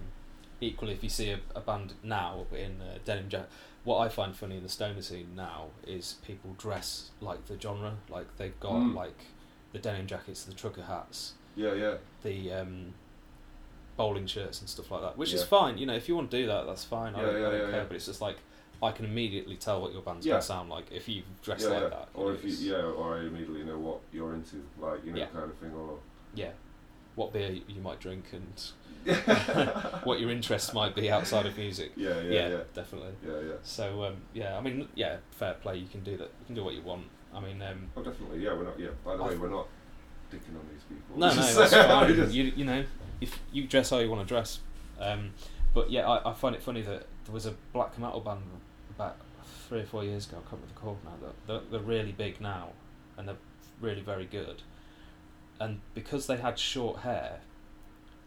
equally, 0.61 0.93
if 0.93 1.03
you 1.03 1.09
see 1.11 1.31
a, 1.31 1.41
a 1.55 1.61
band 1.61 1.95
now 2.03 2.47
in 2.53 2.81
uh, 2.81 2.99
denim 3.05 3.29
jacket, 3.29 3.51
what 3.85 3.99
I 3.99 4.09
find 4.09 4.35
funny 4.35 4.57
in 4.57 4.63
the 4.63 4.69
stoner 4.69 5.03
scene 5.03 5.29
now 5.37 5.67
is 5.87 6.17
people 6.27 6.55
dress 6.59 7.11
like 7.21 7.47
the 7.47 7.61
genre. 7.61 7.97
Like 8.09 8.37
they've 8.37 8.59
got 8.61 8.73
Mm. 8.75 8.95
like 8.95 9.27
the 9.73 9.79
denim 9.79 10.07
jackets, 10.07 10.45
the 10.45 10.55
trucker 10.55 10.83
hats, 10.83 11.35
yeah, 11.57 11.75
yeah, 11.75 11.95
the 12.23 12.53
um, 12.53 12.95
bowling 13.97 14.27
shirts 14.27 14.61
and 14.61 14.69
stuff 14.69 14.91
like 14.91 15.03
that, 15.03 15.17
which 15.19 15.33
is 15.33 15.43
fine. 15.45 15.79
You 15.79 15.87
know, 15.87 15.95
if 15.95 16.09
you 16.09 16.17
want 16.17 16.31
to 16.31 16.37
do 16.41 16.47
that, 16.47 16.67
that's 16.67 16.85
fine. 16.85 17.15
I 17.15 17.19
Yeah, 17.21 17.27
don't, 17.27 17.41
yeah, 17.41 17.47
I 17.47 17.51
don't 17.51 17.61
yeah, 17.61 17.67
care. 17.67 17.77
yeah. 17.81 17.85
But 17.89 17.97
it's 17.97 18.07
just 18.07 18.21
like 18.21 18.37
I 18.83 18.91
can 18.93 19.05
immediately 19.05 19.57
tell 19.57 19.81
what 19.81 19.93
your 19.93 20.03
band's 20.03 20.27
Yeah. 20.27 20.33
gonna 20.35 20.43
sound 20.43 20.69
like 20.71 20.91
if 20.91 21.09
you 21.09 21.23
dress 21.43 21.63
yeah, 21.63 21.69
like 21.69 21.83
yeah. 21.83 21.89
that. 21.89 22.09
Or 22.15 22.33
if 22.33 22.45
you, 22.45 22.51
yeah, 22.73 22.83
or 22.83 23.17
I 23.19 23.21
immediately 23.21 23.65
know 23.65 23.79
what 23.79 24.01
you're 24.13 24.35
into, 24.35 24.63
like 24.81 25.05
you 25.05 25.13
know, 25.13 25.19
Yeah. 25.19 25.27
kind 25.27 25.51
of 25.51 25.57
thing, 25.59 25.73
or 25.73 25.99
yeah, 26.35 26.51
what 27.15 27.33
beer 27.33 27.51
you 27.69 27.81
might 27.81 28.01
drink 28.01 28.25
and 28.33 28.63
what 30.05 30.21
your 30.21 30.31
interests 30.31 30.73
might 30.73 30.95
be 30.95 31.11
outside 31.11 31.47
of 31.47 31.57
music. 31.57 31.93
yeah, 31.97 32.21
yeah, 32.21 32.49
yeah, 32.49 32.57
definitely. 32.75 33.13
yeah, 33.27 33.41
yeah. 33.41 33.53
So 33.63 34.05
um, 34.05 34.17
yeah, 34.33 34.57
I 34.57 34.61
mean, 34.61 34.89
yeah, 34.95 35.17
fair 35.33 35.55
play. 35.55 35.77
You 35.77 35.87
can 35.89 36.03
do 36.03 36.17
that. 36.17 36.31
You 36.41 36.47
can 36.47 36.55
do 36.55 36.65
what 36.65 36.75
you 36.75 36.83
want. 36.83 37.05
I 37.35 37.41
mean, 37.41 37.61
um, 37.63 37.89
Oh, 37.97 38.03
definitely. 38.03 38.41
Yeah, 38.41 38.55
we're 38.55 38.65
not. 38.65 38.79
Yeah. 38.79 38.89
By 39.05 39.17
the 39.17 39.23
I 39.25 39.29
way, 39.29 39.37
we're 39.37 39.49
not 39.51 39.67
dicking 40.33 40.57
on 40.57 40.67
these 40.73 40.83
people. 40.89 41.19
no, 41.19 41.29
no, 41.29 41.35
that's 41.69 41.75
fine. 41.75 42.15
just- 42.17 42.33
You 42.33 42.45
you 42.57 42.65
know, 42.65 42.85
if 43.21 43.39
you 43.53 43.67
dress 43.67 43.91
how 43.91 43.99
you 43.99 44.11
want 44.11 44.27
to 44.27 44.33
dress. 44.35 44.61
Um, 45.01 45.31
but 45.75 45.91
yeah, 45.91 46.09
I, 46.09 46.31
I 46.31 46.35
find 46.35 46.55
it 46.55 46.63
funny 46.63 46.83
that 46.83 47.07
there 47.25 47.35
was 47.35 47.47
a 47.47 47.55
black 47.73 47.99
metal 47.99 48.21
band 48.21 48.41
about 48.97 49.17
three 49.69 49.81
or 49.81 49.87
four 49.87 50.05
years 50.05 50.27
ago. 50.29 50.37
I 50.39 50.41
can't 50.49 50.63
remember 50.63 50.75
the 50.75 50.81
called 50.81 50.99
now. 51.05 51.11
That 51.21 51.35
they're, 51.47 51.71
they're 51.79 51.87
really 51.87 52.13
big 52.13 52.41
now, 52.41 52.69
and 53.19 53.27
they're 53.29 53.37
really 53.81 54.01
very 54.03 54.25
good. 54.25 54.63
And 55.61 55.81
because 55.95 56.27
they 56.27 56.37
had 56.37 56.59
short 56.59 57.01
hair, 57.01 57.41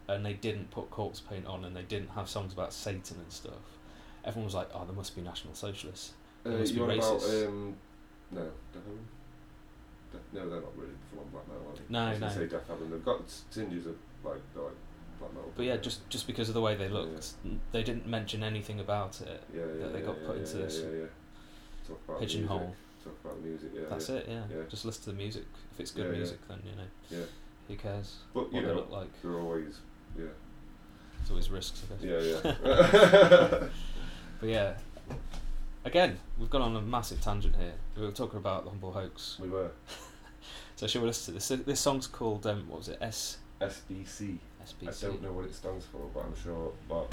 and 0.08 0.24
they 0.24 0.32
didn't 0.32 0.70
put 0.70 0.90
corpse 0.90 1.20
paint 1.20 1.46
on, 1.46 1.64
and 1.64 1.76
they 1.76 1.82
didn't 1.82 2.10
have 2.10 2.28
songs 2.28 2.52
about 2.52 2.72
Satan 2.72 3.18
and 3.18 3.30
stuff, 3.32 3.78
everyone 4.24 4.46
was 4.46 4.54
like, 4.54 4.68
"Oh, 4.74 4.84
there 4.84 4.94
must 4.94 5.14
be 5.14 5.22
National 5.22 5.54
Socialists." 5.54 6.12
Uh, 6.46 6.50
They 6.50 6.56
must 6.58 6.74
be 6.74 6.80
on 6.80 6.90
about 6.90 7.04
racist. 7.20 7.46
um, 7.46 7.76
no, 8.30 8.40
Death 8.40 8.52
Heaven? 8.74 9.06
De- 10.12 10.38
no, 10.38 10.48
they're 10.48 10.60
not 10.60 10.76
really 10.78 10.92
full 11.10 11.20
on 11.20 11.28
black 11.30 11.46
metal. 11.48 11.62
Are 11.70 11.76
they? 11.76 11.82
No, 11.90 11.98
I 12.00 12.10
was 12.12 12.20
no. 12.20 12.28
Say 12.30 12.46
Deafheaven. 12.46 12.90
They've 12.90 13.04
got 13.04 13.20
tinges 13.50 13.86
of 13.86 13.96
like, 14.24 14.40
they're 14.54 14.64
like 14.64 14.72
black 15.18 15.34
metal. 15.34 15.52
But 15.54 15.66
yeah, 15.66 15.76
just 15.76 16.08
just 16.08 16.26
because 16.26 16.48
of 16.48 16.54
the 16.54 16.62
way 16.62 16.74
they 16.76 16.88
looked, 16.88 17.34
they 17.72 17.82
didn't 17.82 18.06
mention 18.06 18.42
anything 18.42 18.80
about 18.80 19.20
it. 19.20 19.42
yeah, 19.54 19.60
yeah, 19.60 19.82
that 19.84 19.92
they 19.92 20.00
yeah, 20.00 20.06
got 20.06 20.16
yeah, 20.20 20.26
put 20.26 20.36
yeah, 20.36 20.42
into 20.42 20.56
yeah, 20.58 20.64
this 20.64 20.78
Yeah, 20.80 20.98
yeah. 21.00 22.18
Pigeonhole. 22.18 22.74
About 23.24 23.40
music. 23.42 23.70
Yeah. 23.74 23.82
That's 23.90 24.08
yeah. 24.08 24.16
it. 24.16 24.26
Yeah. 24.28 24.42
Yeah. 24.50 24.62
Just 24.68 24.84
listen 24.84 25.04
to 25.04 25.10
the 25.10 25.16
music. 25.16 25.44
If 25.74 25.80
it's 25.80 25.90
good 25.90 26.06
Yeah, 26.06 26.18
music, 26.18 26.38
then 26.48 26.58
you 26.64 26.72
know 26.76 26.88
Yeah. 27.20 27.26
who 27.68 27.76
cares 27.76 28.16
But 28.34 28.44
what 28.44 28.52
you 28.54 28.60
they 28.62 28.66
know, 28.68 28.74
look 28.74 28.90
like. 28.90 29.08
they're 29.22 29.38
always 29.38 29.78
yeah, 30.16 30.24
It's 31.20 31.30
always 31.30 31.50
risks, 31.50 31.82
I 31.84 32.04
guess. 32.04 32.24
yeah, 32.44 32.54
yeah. 32.64 33.68
But 34.40 34.48
yeah, 34.48 34.74
again, 35.84 36.18
we've 36.38 36.48
gone 36.50 36.62
on 36.62 36.76
a 36.76 36.80
massive 36.80 37.20
tangent 37.20 37.56
here. 37.56 37.72
We 37.96 38.02
were 38.02 38.12
talking 38.12 38.38
about 38.38 38.64
the 38.64 38.70
humble 38.70 38.92
hoax. 38.92 39.36
we 39.40 39.48
were 39.48 39.70
So 40.76 40.86
shall 40.86 41.02
we 41.02 41.08
listen 41.08 41.34
to 41.34 41.40
this? 41.40 41.64
This 41.66 41.80
song's 41.80 42.06
called 42.06 42.46
um, 42.46 42.68
what 42.68 42.78
was 42.78 42.88
it? 42.88 42.98
S 43.00 43.38
SBC. 43.60 44.38
SBC. 44.64 44.88
I 45.04 45.08
don't 45.08 45.22
know 45.22 45.32
what 45.32 45.44
it 45.46 45.54
stands 45.54 45.84
for, 45.86 46.08
but 46.14 46.20
I'm 46.24 46.36
sure 46.40 46.72
Mark 46.88 47.10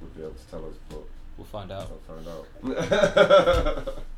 would 0.00 0.14
be 0.16 0.22
able 0.22 0.34
to 0.34 0.46
tell 0.50 0.64
us. 0.66 0.74
But 0.88 1.00
We'll 1.36 1.44
find 1.46 1.70
out. 1.72 1.88
I'll 2.08 2.16
find 2.16 2.28
out. 2.28 4.04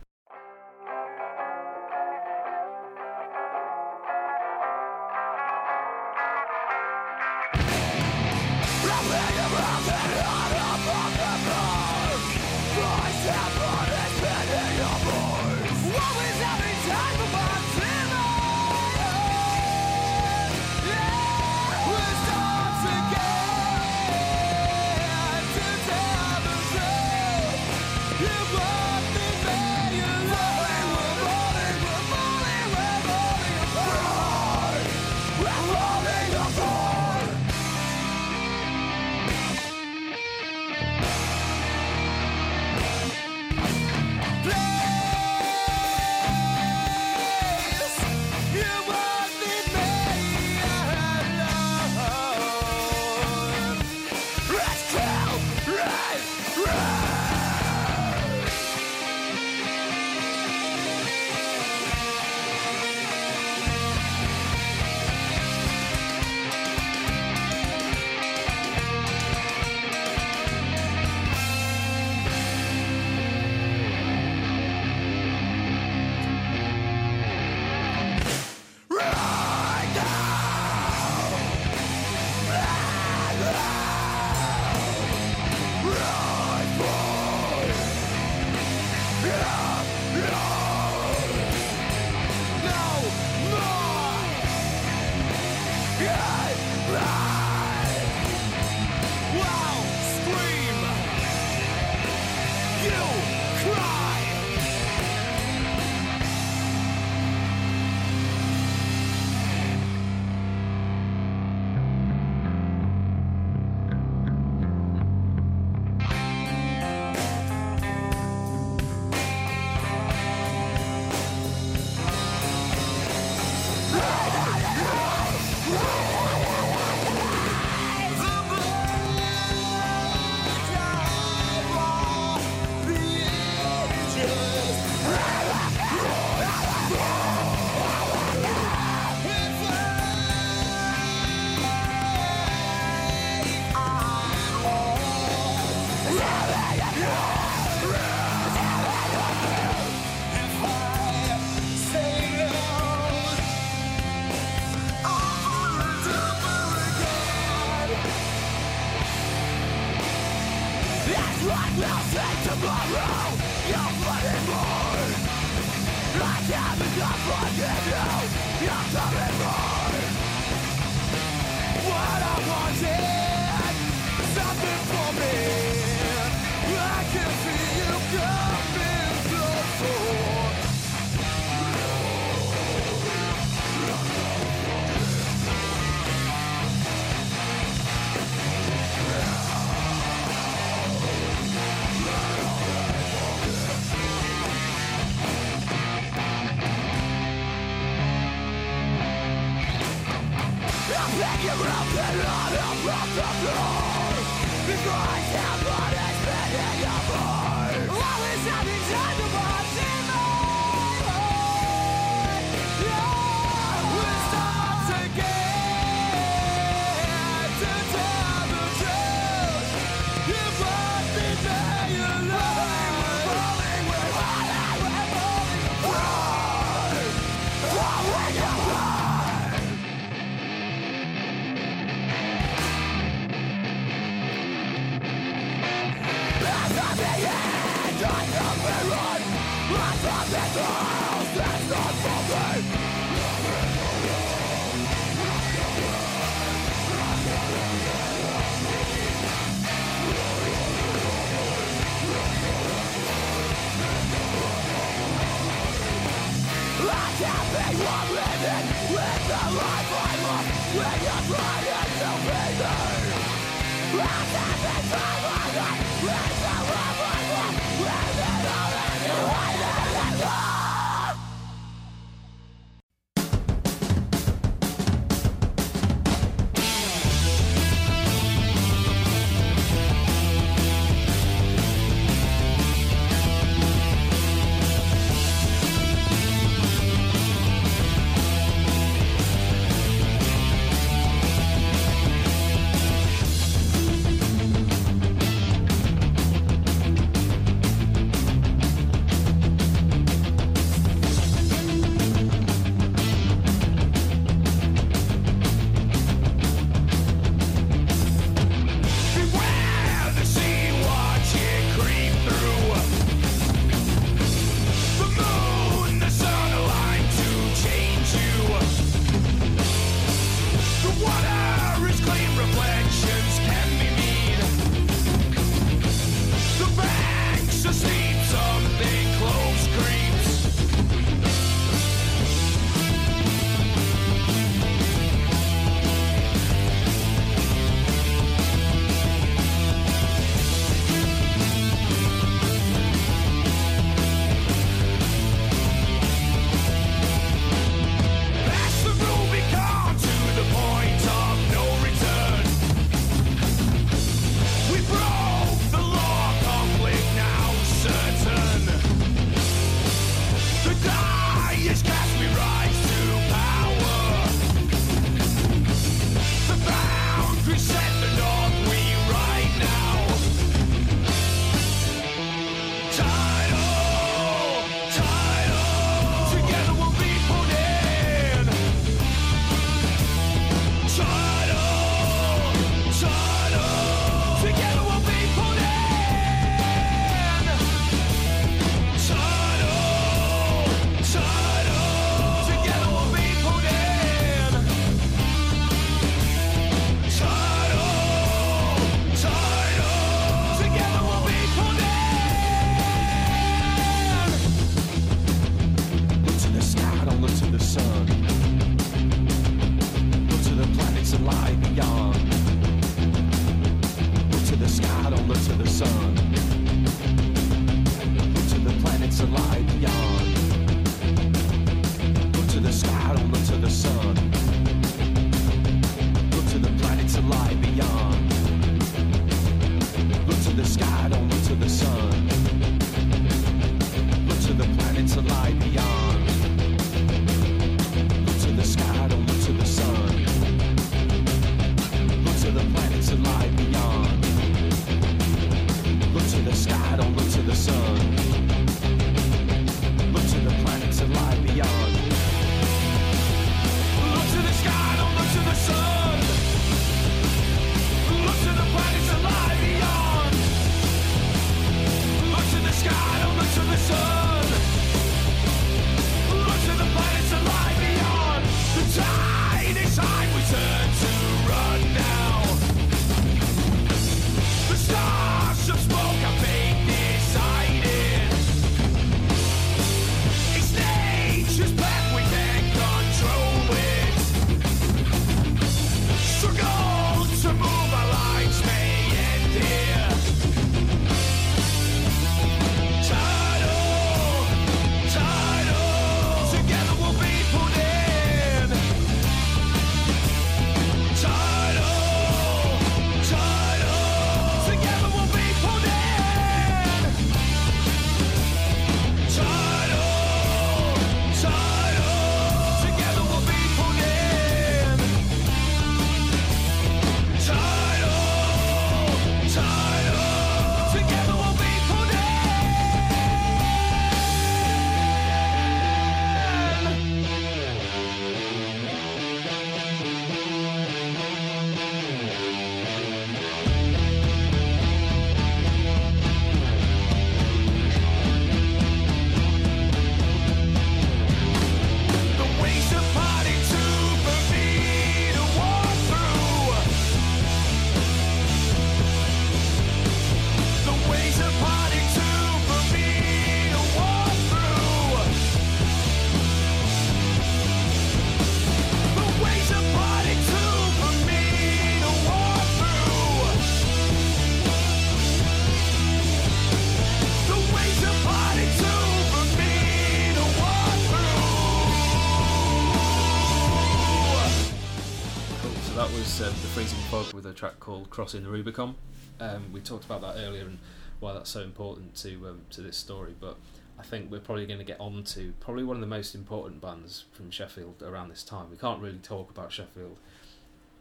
a 577.50 577.54
track 577.54 577.80
called 577.80 578.10
Crossing 578.10 578.44
the 578.44 578.50
Rubicon. 578.50 578.94
Um, 579.40 579.72
we 579.72 579.80
talked 579.80 580.04
about 580.04 580.20
that 580.22 580.36
earlier 580.36 580.62
and 580.62 580.78
why 581.18 581.32
that's 581.32 581.50
so 581.50 581.60
important 581.60 582.14
to 582.16 582.48
um, 582.48 582.60
to 582.70 582.80
this 582.82 582.96
story, 582.96 583.34
but 583.38 583.56
I 583.98 584.02
think 584.02 584.30
we're 584.30 584.40
probably 584.40 584.66
going 584.66 584.78
to 584.78 584.84
get 584.84 585.00
on 585.00 585.24
to 585.24 585.52
probably 585.60 585.84
one 585.84 585.96
of 585.96 586.00
the 586.00 586.06
most 586.06 586.34
important 586.34 586.80
bands 586.80 587.24
from 587.32 587.50
Sheffield 587.50 588.02
around 588.02 588.28
this 588.30 588.42
time. 588.42 588.70
We 588.70 588.76
can't 588.78 589.00
really 589.02 589.18
talk 589.18 589.50
about 589.50 589.72
Sheffield 589.72 590.16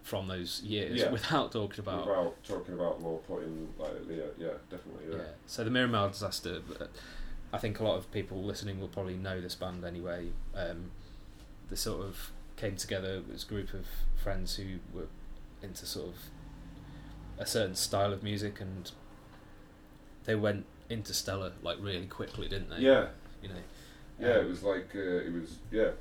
from 0.04 0.28
those 0.28 0.62
years 0.64 1.00
Yeah. 1.00 1.12
without 1.12 1.52
talking 1.52 1.80
about 1.80 2.08
Without 2.08 2.44
talking 2.44 2.74
about 2.74 3.02
more 3.02 3.20
putting 3.20 3.70
like 3.78 3.92
yeah, 4.10 4.24
yeah, 4.38 4.48
definitely 4.70 5.06
yeah. 5.12 5.18
yeah. 5.18 5.24
So 5.48 5.64
the 5.64 5.70
Mirimar 5.70 6.12
disaster. 6.12 6.62
uh, 6.80 6.86
I 7.54 7.58
think 7.58 7.80
a 7.80 7.84
lot 7.84 7.98
of 7.98 8.12
people 8.12 8.44
listening 8.44 8.80
will 8.80 8.88
probably 8.90 9.16
know 9.16 9.42
this 9.42 9.56
band 9.56 9.84
anyway. 9.84 10.30
Um, 10.56 10.92
they 11.70 11.76
sort 11.76 12.06
of 12.06 12.32
came 12.58 12.76
together 12.76 13.22
as 13.34 13.44
a 13.44 13.48
group 13.48 13.74
of 13.74 13.86
friends 14.22 14.56
who 14.58 14.80
were 14.94 15.08
into 15.62 15.86
sort 15.86 16.10
of 16.10 16.16
a 17.40 17.46
certain 17.46 17.76
style 17.76 18.14
of 18.14 18.22
music, 18.24 18.62
and 18.62 18.92
they 20.26 20.36
went 20.36 20.66
interstellar 20.90 21.54
like 21.64 21.78
really 21.82 22.06
quickly, 22.08 22.48
didn't 22.48 22.70
they? 22.70 22.78
Yeah, 22.80 23.08
You 23.42 23.50
know. 23.50 23.56
yeah. 24.20 24.34
Um, 24.34 24.46
It 24.46 24.50
was 24.50 24.64
like 24.64 24.90
uh, 24.96 25.00
it 25.00 25.34
was 25.34 25.56
yeah, 25.72 25.92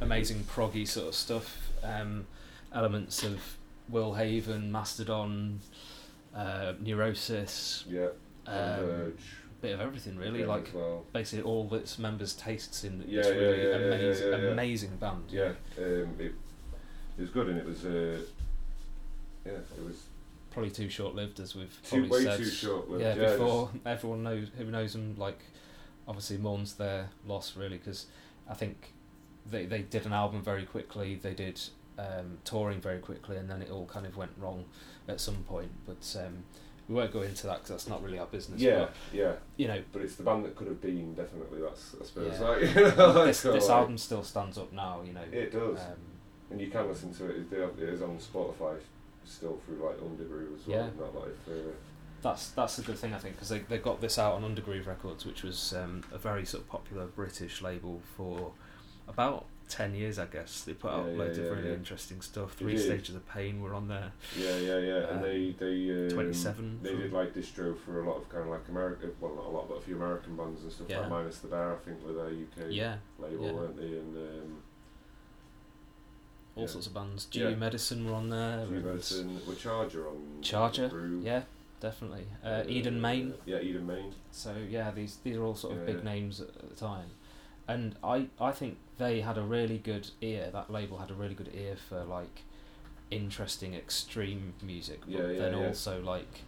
amazing 0.00 0.44
proggy 0.44 0.86
sort 0.86 1.08
of 1.08 1.14
stuff. 1.14 1.58
Um, 1.82 2.26
elements 2.72 3.22
of 3.22 3.40
Will 3.88 4.14
Haven, 4.14 4.72
Mastodon, 4.72 5.60
uh, 6.34 6.72
Neurosis, 6.80 7.84
yeah. 7.88 8.08
um, 8.46 9.12
bit 9.60 9.72
of 9.74 9.80
everything 9.80 10.16
really. 10.16 10.40
again 10.42 10.48
Like 10.48 10.70
well. 10.74 11.04
basically 11.12 11.44
all 11.44 11.72
its 11.74 11.98
members' 11.98 12.34
tastes 12.34 12.84
in 12.84 13.02
Yeah, 13.06 13.22
this 13.22 13.26
yeah, 13.28 13.32
really 13.34 13.58
yeah, 13.62 13.68
yeah, 13.68 13.78
yeah, 13.78 13.84
amazing, 13.94 14.30
yeah, 14.32 14.38
yeah. 14.38 14.48
amazing 14.52 14.96
band. 14.96 15.24
Yeah, 15.30 15.52
um, 15.78 16.14
it, 16.18 16.32
it 17.16 17.20
was 17.20 17.30
good 17.30 17.48
and 17.48 17.58
it 17.58 17.64
was 17.66 17.84
uh, 17.84 18.18
yeah, 19.46 19.52
it 19.52 19.84
was 19.84 19.96
Probably 20.54 20.70
too 20.70 20.88
short 20.88 21.14
lived, 21.14 21.40
as 21.40 21.54
we've 21.54 21.76
too, 21.82 22.06
probably 22.06 22.10
way 22.10 22.22
said. 22.24 22.38
too 22.38 22.44
short. 22.46 22.88
lived. 22.88 23.02
yeah, 23.02 23.14
just- 23.16 23.38
before 23.38 23.70
everyone 23.84 24.22
knows 24.22 24.48
who 24.56 24.64
knows 24.64 24.92
them, 24.92 25.16
like 25.18 25.40
obviously 26.06 26.38
mourns 26.38 26.74
their 26.74 27.08
loss 27.26 27.56
really 27.56 27.76
because 27.78 28.06
I 28.48 28.54
think 28.54 28.92
they 29.50 29.66
they 29.66 29.82
did 29.82 30.06
an 30.06 30.12
album 30.12 30.42
very 30.42 30.64
quickly. 30.64 31.16
They 31.16 31.34
did 31.34 31.60
um, 31.98 32.38
touring 32.44 32.80
very 32.80 33.00
quickly, 33.00 33.36
and 33.36 33.50
then 33.50 33.62
it 33.62 33.70
all 33.70 33.86
kind 33.86 34.06
of 34.06 34.16
went 34.16 34.30
wrong 34.38 34.64
at 35.08 35.20
some 35.20 35.42
point. 35.42 35.72
But 35.86 36.16
um, 36.24 36.44
we 36.88 36.94
won't 36.94 37.12
go 37.12 37.22
into 37.22 37.46
that 37.46 37.54
because 37.56 37.70
that's 37.70 37.88
not 37.88 38.02
really 38.02 38.18
our 38.18 38.26
business. 38.26 38.60
yeah, 38.60 38.78
but, 38.78 38.94
yeah. 39.12 39.32
you 39.56 39.66
know, 39.68 39.82
But 39.92 40.02
it's 40.02 40.16
the 40.16 40.22
band 40.22 40.44
that 40.44 40.54
could 40.54 40.68
have 40.68 40.80
been 40.80 41.14
definitely. 41.14 41.62
That's 41.62 41.96
I 42.00 42.04
suppose. 42.04 42.38
Yeah. 42.38 42.48
Like, 42.48 42.60
you 42.74 42.96
know, 42.96 43.26
this, 43.26 43.42
this 43.42 43.68
album 43.68 43.98
still 43.98 44.22
stands 44.22 44.58
up 44.58 44.72
now. 44.72 45.00
You 45.04 45.14
know, 45.14 45.22
It 45.32 45.52
does, 45.52 45.80
Um, 45.80 45.96
and 46.50 46.60
you 46.60 46.68
can 46.68 46.86
listen 46.86 47.12
to 47.14 47.26
it. 47.26 47.46
It 47.50 47.58
it 47.80 47.88
is 47.88 48.02
on 48.02 48.18
Spotify 48.18 48.76
still 49.24 49.58
through 49.66 49.84
like 49.84 49.98
Undergroove 49.98 50.54
as 50.60 50.66
well. 50.66 50.78
Yeah. 50.78 50.90
Not 51.04 51.14
like 51.14 51.36
uh, 51.48 51.70
that's 52.22 52.50
that's 52.50 52.78
a 52.78 52.82
good 52.82 52.98
thing 52.98 53.12
I 53.12 53.18
think 53.18 53.34
because 53.36 53.48
they 53.50 53.58
they 53.60 53.78
got 53.78 54.00
this 54.00 54.18
out 54.18 54.34
on 54.34 54.42
Undergroove 54.42 54.86
Records, 54.86 55.26
which 55.26 55.42
was 55.42 55.74
um, 55.74 56.02
a 56.12 56.18
very 56.18 56.44
sort 56.44 56.62
of 56.64 56.68
popular 56.70 57.06
British 57.06 57.60
label 57.62 58.00
for 58.16 58.52
about 59.08 59.46
ten 59.68 59.94
years, 59.94 60.18
I 60.18 60.26
guess. 60.26 60.62
They 60.62 60.72
put 60.74 60.90
out 60.90 61.06
Yeah, 61.10 61.18
loads 61.18 61.38
yeah, 61.38 61.44
of 61.44 61.56
really 61.56 61.68
yeah. 61.70 61.74
interesting 61.74 62.20
stuff. 62.22 62.52
Three. 62.54 62.78
Stages 62.78 63.14
of 63.14 63.26
Pain 63.28 63.60
were 63.60 63.74
on 63.74 63.88
there. 63.88 64.12
yeah, 64.38 64.56
yeah, 64.56 64.78
yeah. 64.78 64.96
Um, 65.08 65.16
and 65.16 65.24
they 65.24 65.54
they 65.58 66.04
um, 66.06 66.10
27 66.10 66.80
They 66.82 66.94
did 66.94 67.12
like 67.12 67.34
distro 67.34 67.76
for 67.78 68.00
a 68.02 68.08
lot 68.08 68.16
of 68.18 68.28
kind 68.30 68.44
of 68.44 68.48
like 68.50 68.68
American, 68.68 69.12
well 69.20 69.34
not 69.34 69.44
a 69.46 69.48
lot, 69.50 69.68
but 69.68 69.76
a 69.76 69.80
few 69.82 69.96
American 69.96 70.36
bands 70.36 70.62
and 70.62 70.72
stuff. 70.72 70.88
Like 70.90 71.10
Minus 71.10 71.38
the 71.38 71.48
Bear, 71.48 71.72
I 71.72 71.76
think, 71.76 72.04
were 72.06 72.12
their 72.14 72.26
UK 72.28 72.70
Yeah, 72.70 72.96
label, 73.18 73.46
yeah. 73.46 73.52
weren't 73.52 73.76
they? 73.76 73.86
And 73.98 74.16
um, 74.16 74.56
all 76.56 76.62
Yeah. 76.64 76.68
sorts 76.68 76.86
of 76.86 76.94
bands. 76.94 77.26
G 77.26 77.40
Yeah. 77.40 77.54
Medicine 77.54 78.04
were 78.06 78.14
on 78.14 78.28
there. 78.30 78.64
G 78.66 78.72
Medicine, 78.72 79.40
were 79.46 79.54
Charger 79.54 80.08
on 80.08 80.38
Charger, 80.42 81.18
yeah, 81.22 81.42
definitely. 81.80 82.26
Uh, 82.44 82.62
Eden 82.68 83.00
Maine. 83.00 83.34
Yeah, 83.44 83.60
Eden 83.60 83.86
Maine. 83.86 84.14
So 84.30 84.54
yeah, 84.68 84.90
these 84.90 85.18
these 85.24 85.36
are 85.36 85.44
all 85.44 85.54
sort 85.56 85.74
of 85.76 85.80
Yeah, 85.80 85.94
big 85.94 86.04
names 86.04 86.40
at, 86.40 86.48
at 86.48 86.68
the 86.70 86.76
time, 86.76 87.10
and 87.66 87.96
I 88.02 88.28
I 88.40 88.52
think 88.52 88.78
they 88.98 89.20
had 89.20 89.36
a 89.38 89.42
really 89.42 89.78
good 89.78 90.10
ear. 90.20 90.50
That 90.52 90.70
label 90.70 90.98
had 90.98 91.10
a 91.10 91.14
really 91.14 91.34
good 91.34 91.50
ear 91.54 91.76
for 91.76 92.04
like 92.04 92.42
interesting 93.10 93.74
extreme 93.74 94.54
music, 94.62 95.00
but 95.06 95.38
then 95.38 95.54
also 95.54 96.00
like 96.02 96.42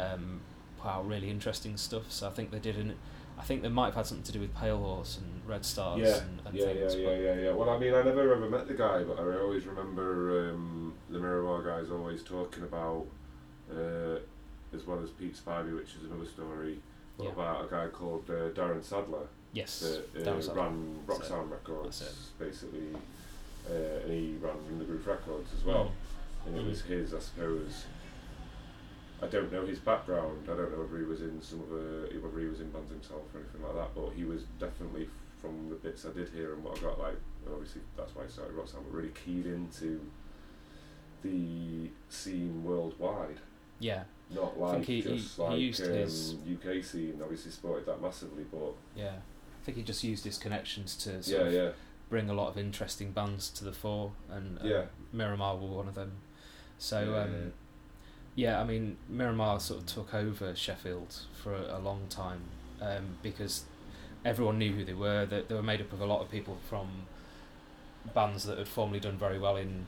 um, 0.00 0.40
wow, 0.84 1.02
really 1.02 1.30
interesting 1.30 1.76
stuff. 1.76 2.10
So 2.12 2.28
I 2.28 2.30
think 2.30 2.50
they 2.50 2.58
did 2.60 2.76
an. 2.76 2.94
I 3.38 3.42
think 3.42 3.62
they 3.62 3.68
might 3.68 3.86
have 3.86 3.94
had 3.94 4.06
something 4.06 4.24
to 4.24 4.32
do 4.32 4.40
with 4.40 4.54
Pale 4.56 4.78
Horse 4.78 5.18
and 5.18 5.48
Red 5.48 5.64
Stars 5.64 6.00
Yeah, 6.00 6.16
and, 6.18 6.40
and 6.46 6.54
yeah, 6.56 6.64
things. 6.66 6.94
yeah, 6.96 7.10
yeah, 7.10 7.16
yeah, 7.16 7.34
yeah. 7.42 7.50
Well, 7.52 7.70
I 7.70 7.78
mean, 7.78 7.94
I 7.94 8.02
never 8.02 8.32
ever 8.34 8.48
met 8.50 8.66
the 8.66 8.74
guy, 8.74 9.04
but 9.04 9.18
I 9.18 9.38
always 9.40 9.64
remember 9.64 10.50
um, 10.50 10.94
the 11.08 11.18
Mirimar 11.18 11.64
guys 11.64 11.90
always 11.90 12.22
talking 12.22 12.64
about, 12.64 13.06
uh, 13.70 14.18
as 14.74 14.86
well 14.86 15.00
as 15.02 15.10
Pete 15.10 15.36
Spivey, 15.36 15.74
which 15.76 15.94
is 15.94 16.04
another 16.10 16.26
story, 16.26 16.78
but 17.16 17.24
Yeah. 17.24 17.30
about 17.30 17.64
a 17.66 17.68
guy 17.70 17.86
called 17.88 18.24
uh, 18.28 18.50
Darren 18.50 18.82
Sadler 18.82 19.26
Yes, 19.52 19.98
that 20.14 20.28
uh, 20.32 20.36
was 20.36 20.48
ran 20.50 20.98
Rock 21.06 21.20
it. 21.20 21.26
Sound 21.26 21.50
Records, 21.50 22.32
basically, 22.38 22.92
uh, 23.70 23.72
and 24.02 24.10
he 24.12 24.36
ran 24.40 24.56
Undergroove 24.70 25.06
Records 25.06 25.50
as 25.56 25.64
well. 25.64 25.92
Mm. 26.44 26.48
And 26.48 26.58
it 26.58 26.66
was 26.66 26.82
his, 26.82 27.14
I 27.14 27.18
suppose. 27.18 27.84
I 29.22 29.26
don't 29.26 29.50
know 29.52 29.66
his 29.66 29.78
background. 29.80 30.44
I 30.44 30.54
don't 30.56 30.70
know 30.72 30.78
whether 30.84 30.98
he 30.98 31.04
was 31.04 31.22
in 31.22 31.42
some 31.42 31.60
of 31.60 31.68
the, 31.70 32.08
whether 32.20 32.38
he 32.40 32.46
was 32.46 32.60
in 32.60 32.70
bands 32.70 32.90
himself 32.90 33.22
or 33.34 33.40
anything 33.40 33.62
like 33.62 33.74
that. 33.74 33.94
But 33.94 34.12
he 34.14 34.24
was 34.24 34.42
definitely 34.60 35.08
from 35.40 35.68
the 35.70 35.74
bits 35.76 36.04
I 36.06 36.12
did 36.12 36.28
hear 36.30 36.54
and 36.54 36.62
what 36.62 36.78
I 36.78 36.82
got 36.82 36.98
like. 37.00 37.16
Obviously, 37.50 37.80
that's 37.96 38.14
why 38.14 38.24
I 38.24 38.26
started 38.28 38.54
Rock 38.54 38.68
Sound, 38.68 38.84
but 38.88 38.94
really 38.96 39.10
keyed 39.24 39.46
into 39.46 40.00
the 41.22 41.90
scene 42.08 42.62
worldwide. 42.64 43.38
yeah, 43.80 44.04
Not 44.30 44.58
like 44.58 44.84
he- 44.84 45.00
he- 45.00 45.16
just 45.16 45.36
he 45.36 45.42
like 45.42 45.58
used 45.58 45.82
um, 45.84 45.92
his- 45.92 46.34
UK 46.34 46.82
scene. 46.84 47.18
Obviously, 47.22 47.50
supported 47.50 47.86
that 47.86 48.00
massively, 48.02 48.44
but 48.52 48.74
yeah. 48.96 49.16
I 49.16 49.64
think 49.64 49.78
he 49.78 49.82
just 49.84 50.02
used 50.04 50.24
his 50.24 50.38
connections 50.38 50.96
to 50.98 51.22
sort 51.22 51.26
yeah, 51.42 51.46
of 51.46 51.52
yeah, 51.52 51.70
bring 52.08 52.30
a 52.30 52.34
lot 52.34 52.48
of 52.48 52.58
interesting 52.58 53.12
bands 53.12 53.50
to 53.50 53.64
the 53.64 53.72
fore, 53.72 54.12
and 54.30 54.58
uh, 54.58 54.64
Yeah. 54.64 54.84
Mirimar 55.14 55.60
were 55.60 55.68
one 55.76 55.88
of 55.88 55.94
them. 55.94 56.12
So 56.78 57.00
Yeah, 57.10 57.22
um, 57.22 57.52
yeah, 58.38 58.60
I 58.60 58.64
mean 58.64 58.96
Mirimar 59.12 59.60
sort 59.60 59.80
of 59.80 59.86
took 59.86 60.14
over 60.14 60.54
Sheffield 60.54 61.22
for 61.42 61.52
a, 61.52 61.76
a 61.76 61.80
long 61.80 62.02
time 62.08 62.42
um, 62.80 63.16
because 63.20 63.64
everyone 64.24 64.58
knew 64.58 64.72
who 64.72 64.84
they 64.84 64.94
were. 64.94 65.26
They, 65.26 65.42
they 65.42 65.56
were 65.56 65.62
made 65.62 65.80
up 65.80 65.92
of 65.92 66.00
a 66.00 66.06
lot 66.06 66.20
of 66.20 66.30
people 66.30 66.56
from 66.70 66.86
bands 68.14 68.44
that 68.44 68.56
had 68.56 68.68
formerly 68.68 69.00
done 69.00 69.18
very 69.18 69.40
well 69.40 69.56
in 69.56 69.86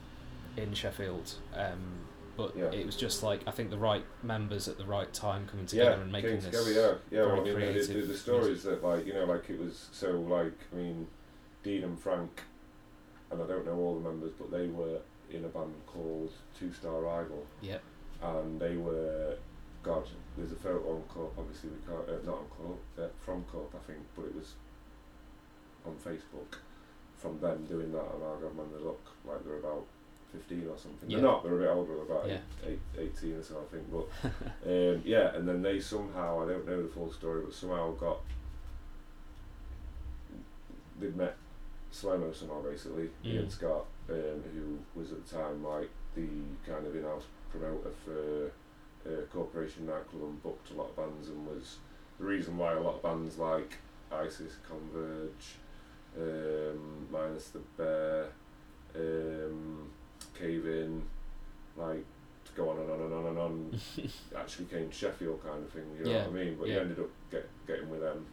in 0.57 0.73
Sheffield. 0.73 1.35
Um, 1.55 2.01
but 2.35 2.53
Yeah. 2.57 2.71
it 2.71 2.85
was 2.85 2.97
just 2.97 3.23
like 3.23 3.39
I 3.47 3.51
think 3.51 3.69
the 3.69 3.77
right 3.77 4.03
members 4.21 4.67
at 4.67 4.77
the 4.77 4.85
right 4.85 5.11
time 5.13 5.47
coming 5.47 5.65
together 5.65 5.91
yeah, 5.91 6.01
and 6.01 6.11
making 6.11 6.41
this. 6.41 6.45
together, 6.45 6.99
yeah, 7.09 7.19
yeah. 7.19 7.25
Well, 7.25 7.39
I 7.39 7.43
very 7.45 7.65
mean, 7.67 7.73
the, 7.75 7.93
the, 7.93 8.01
the 8.01 8.17
stories 8.17 8.63
that 8.63 8.83
like 8.83 9.05
you 9.05 9.13
know, 9.13 9.23
like 9.23 9.49
it 9.49 9.61
was 9.61 9.87
so 9.93 10.19
like 10.19 10.57
I 10.73 10.75
mean, 10.75 11.07
Dean 11.63 11.85
and 11.85 11.97
Frank, 11.97 12.41
and 13.31 13.41
I 13.41 13.47
don't 13.47 13.65
know 13.65 13.77
all 13.77 13.95
the 13.97 14.09
members, 14.09 14.33
but 14.37 14.51
they 14.51 14.67
were 14.67 14.99
in 15.29 15.45
a 15.45 15.47
band 15.47 15.73
called 15.87 16.33
Two 16.59 16.73
Star 16.73 16.99
Rival, 16.99 17.45
Yeah, 17.61 17.77
and 18.21 18.59
they 18.59 18.77
were, 18.77 19.35
God, 19.83 20.03
there's 20.37 20.51
a 20.51 20.55
photo 20.55 20.95
on 20.95 21.01
Corp. 21.03 21.33
Obviously, 21.37 21.69
we 21.71 21.77
can't 21.87 22.07
uh, 22.07 22.25
not 22.25 22.39
on 22.39 22.45
Corp, 22.57 22.79
uh, 22.99 23.07
from 23.25 23.43
Corp, 23.45 23.73
I 23.75 23.85
think, 23.87 23.99
but 24.15 24.25
it 24.25 24.35
was 24.35 24.53
on 25.85 25.95
Facebook 25.95 26.57
from 27.17 27.39
them 27.39 27.65
doing 27.65 27.91
that, 27.91 28.05
and 28.13 28.23
I 28.23 28.41
got 28.41 28.55
man, 28.55 28.65
they 28.75 28.83
look 28.83 29.01
like 29.25 29.43
they're 29.45 29.57
about. 29.59 29.85
15 30.33 30.59
or 30.69 30.77
something. 30.77 31.09
Yeah. 31.09 31.17
They're 31.17 31.25
not, 31.25 31.43
they're 31.43 31.55
a 31.57 31.59
bit 31.59 31.67
older, 31.67 31.93
they're 31.93 32.03
about 32.05 32.25
Yeah. 32.25 32.37
eight, 32.65 32.79
eight, 32.97 33.11
18 33.17 33.33
or 33.33 33.43
so, 33.43 33.55
I 33.67 33.75
think. 33.75 33.91
But 33.91 34.07
um, 34.65 35.01
yeah, 35.03 35.35
and 35.35 35.45
then 35.45 35.61
they 35.61 35.77
somehow, 35.81 36.41
I 36.41 36.47
don't 36.49 36.65
know 36.65 36.81
the 36.83 36.87
full 36.87 37.11
story, 37.11 37.41
but 37.43 37.53
somehow 37.53 37.91
got. 37.95 38.19
They'd 41.01 41.17
met 41.17 41.35
Slomo 41.91 42.33
somehow, 42.33 42.61
basically, 42.61 43.09
Ian 43.25 43.47
Mm. 43.47 43.51
Scott, 43.51 43.85
um, 44.09 44.43
who 44.53 44.79
was 44.95 45.11
at 45.11 45.27
the 45.27 45.35
time 45.35 45.65
like 45.65 45.89
the 46.15 46.27
kind 46.65 46.87
of 46.87 46.95
in 46.95 47.03
house 47.03 47.23
promoter 47.51 47.91
for 48.05 48.51
uh, 49.09 49.21
Corporation 49.33 49.85
Nightclub 49.87 50.23
and 50.23 50.43
booked 50.43 50.71
a 50.71 50.73
lot 50.75 50.89
of 50.89 50.95
bands 50.95 51.27
and 51.29 51.45
was 51.47 51.77
the 52.19 52.25
reason 52.25 52.57
why 52.57 52.73
a 52.73 52.79
lot 52.79 52.95
of 52.95 53.03
bands 53.03 53.37
like 53.37 53.77
ISIS, 54.11 54.53
Converge, 54.67 55.55
um, 56.17 57.07
Minus 57.11 57.49
the 57.49 57.59
Bear, 57.77 58.27
um, 58.95 59.89
Cave 60.37 60.65
In, 60.67 61.03
like 61.77 62.05
to 62.45 62.51
go 62.53 62.69
on 62.69 62.77
and 62.79 62.91
on 62.91 62.99
and 63.01 63.13
on 63.13 63.25
and 63.27 63.37
on 63.37 63.79
actually 64.37 64.65
came 64.65 64.89
to 64.89 64.95
Sheffield 64.95 65.43
kind 65.43 65.63
of 65.63 65.69
thing, 65.71 65.83
you 65.97 66.05
know 66.05 66.11
Yeah, 66.11 66.27
what 66.27 66.39
I 66.39 66.43
mean? 66.43 66.57
But 66.59 66.67
he 66.67 66.77
ended 66.77 66.99
up 66.99 67.09
get, 67.31 67.49
getting 67.67 67.89
with 67.89 68.01
them. 68.01 68.25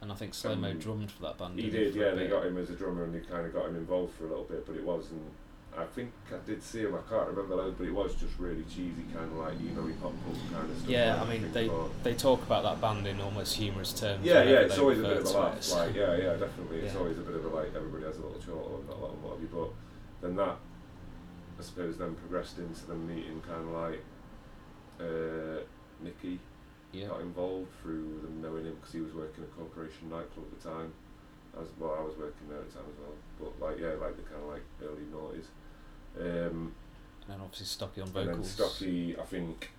and 0.00 0.10
I 0.10 0.14
think 0.16 0.34
Slow 0.34 0.56
Mo 0.56 0.70
Um, 0.70 0.78
drummed 0.78 1.10
for 1.12 1.22
that 1.22 1.38
band. 1.38 1.58
He 1.58 1.70
did, 1.70 1.94
a 1.94 1.98
yeah, 1.98 2.14
they 2.14 2.26
got 2.28 2.44
him 2.44 2.58
as 2.58 2.70
a 2.70 2.74
drummer 2.74 3.04
and 3.04 3.14
they 3.14 3.20
kind 3.20 3.46
of 3.46 3.52
got 3.52 3.66
him 3.68 3.76
involved 3.76 4.14
for 4.14 4.24
a 4.26 4.28
little 4.28 4.44
bit, 4.44 4.66
but 4.66 4.74
it 4.76 4.84
wasn't. 4.84 5.22
I 5.76 5.84
think 5.86 6.12
I 6.30 6.36
did 6.46 6.62
see 6.62 6.80
him, 6.80 6.94
I 6.94 7.00
can't 7.08 7.28
remember 7.28 7.56
though, 7.56 7.70
but 7.70 7.86
it 7.86 7.94
was 7.94 8.14
just 8.14 8.38
really 8.38 8.62
cheesy, 8.64 9.04
kind 9.14 9.24
of 9.32 9.38
like, 9.38 9.58
you 9.58 9.70
know, 9.70 9.86
he 9.86 9.94
pop 9.94 10.12
punk 10.24 10.36
kind 10.52 10.70
of 10.70 10.76
stuff. 10.76 10.90
Yeah, 10.90 11.14
like 11.14 11.26
I 11.26 11.30
mean, 11.32 11.52
they 11.52 11.66
about- 11.66 12.02
they 12.04 12.14
talk 12.14 12.42
about 12.42 12.62
that 12.64 12.80
band 12.80 13.06
in 13.06 13.20
almost 13.22 13.56
humorous 13.56 13.92
terms. 13.98 14.22
Yeah, 14.24 14.42
yeah, 14.42 14.60
it's 14.68 14.76
always 14.78 14.98
a 14.98 15.02
bit 15.02 15.16
of 15.18 15.24
a 15.24 15.30
laugh. 15.30 15.72
Like, 15.72 15.94
yeah, 15.94 16.14
yeah, 16.16 16.36
definitely. 16.36 16.80
It's 16.80 16.92
Yeah. 16.92 17.00
always 17.00 17.18
a 17.18 17.22
bit 17.22 17.36
of 17.36 17.44
a 17.46 17.48
like, 17.48 17.74
everybody 17.74 18.04
has 18.04 18.18
a 18.18 18.20
little 18.20 18.40
chortle 18.42 18.80
and 18.80 18.88
a 18.90 18.94
lot 18.96 19.12
of 19.14 19.22
what 19.24 19.32
have 19.34 19.40
you, 19.42 19.48
but 19.50 19.70
then 20.20 20.36
that, 20.36 20.56
I 21.58 21.62
suppose, 21.62 21.96
then 21.96 22.14
progressed 22.16 22.58
into 22.58 22.84
them 22.86 23.06
meeting 23.08 23.40
kind 23.40 23.62
of 23.64 23.70
like 23.70 24.04
uh, 25.00 25.64
Nicky 26.02 26.38
Yeah. 26.92 27.08
got 27.08 27.22
involved 27.22 27.70
through 27.80 28.20
them 28.20 28.42
knowing 28.42 28.66
him 28.66 28.74
because 28.76 28.92
he 28.92 29.00
was 29.00 29.14
working 29.14 29.42
at 29.44 29.56
Corporation 29.56 30.10
Nightclub 30.10 30.46
at 30.52 30.60
the 30.62 30.68
time. 30.68 30.92
I 31.56 31.60
was, 31.60 31.68
well, 31.78 31.96
I 31.98 32.02
was 32.04 32.16
working 32.16 32.48
there 32.48 32.58
at 32.58 32.68
the 32.70 32.74
time 32.78 32.88
as 32.92 32.98
well. 33.00 33.16
But 33.40 33.52
like, 33.66 33.78
yeah, 33.80 33.94
like 34.00 34.16
the 34.16 34.22
kind 34.28 34.42
of 34.42 34.48
like 34.50 34.62
early 34.82 35.04
noughties. 35.12 35.46
Um, 36.18 36.72
And 37.22 37.28
then 37.28 37.40
obviously 37.40 37.66
Stocky 37.66 38.00
on 38.00 38.08
and 38.08 38.16
then 38.16 38.26
vocals. 38.26 38.50
Stocky, 38.50 39.16
I 39.18 39.22
think 39.24 39.70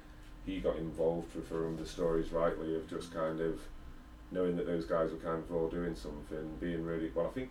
he 0.45 0.59
got 0.59 0.77
involved 0.77 1.35
with 1.35 1.49
her 1.49 1.69
the 1.77 1.85
stories 1.85 2.31
rightly 2.31 2.75
of 2.75 2.89
just 2.89 3.13
kind 3.13 3.39
of 3.39 3.59
knowing 4.31 4.55
that 4.57 4.65
those 4.65 4.85
guys 4.85 5.11
were 5.11 5.17
kind 5.17 5.43
of 5.43 5.53
all 5.53 5.69
doing 5.69 5.95
something, 5.95 6.57
being 6.59 6.83
really 6.83 7.11
well. 7.13 7.27
I 7.27 7.31
think 7.31 7.49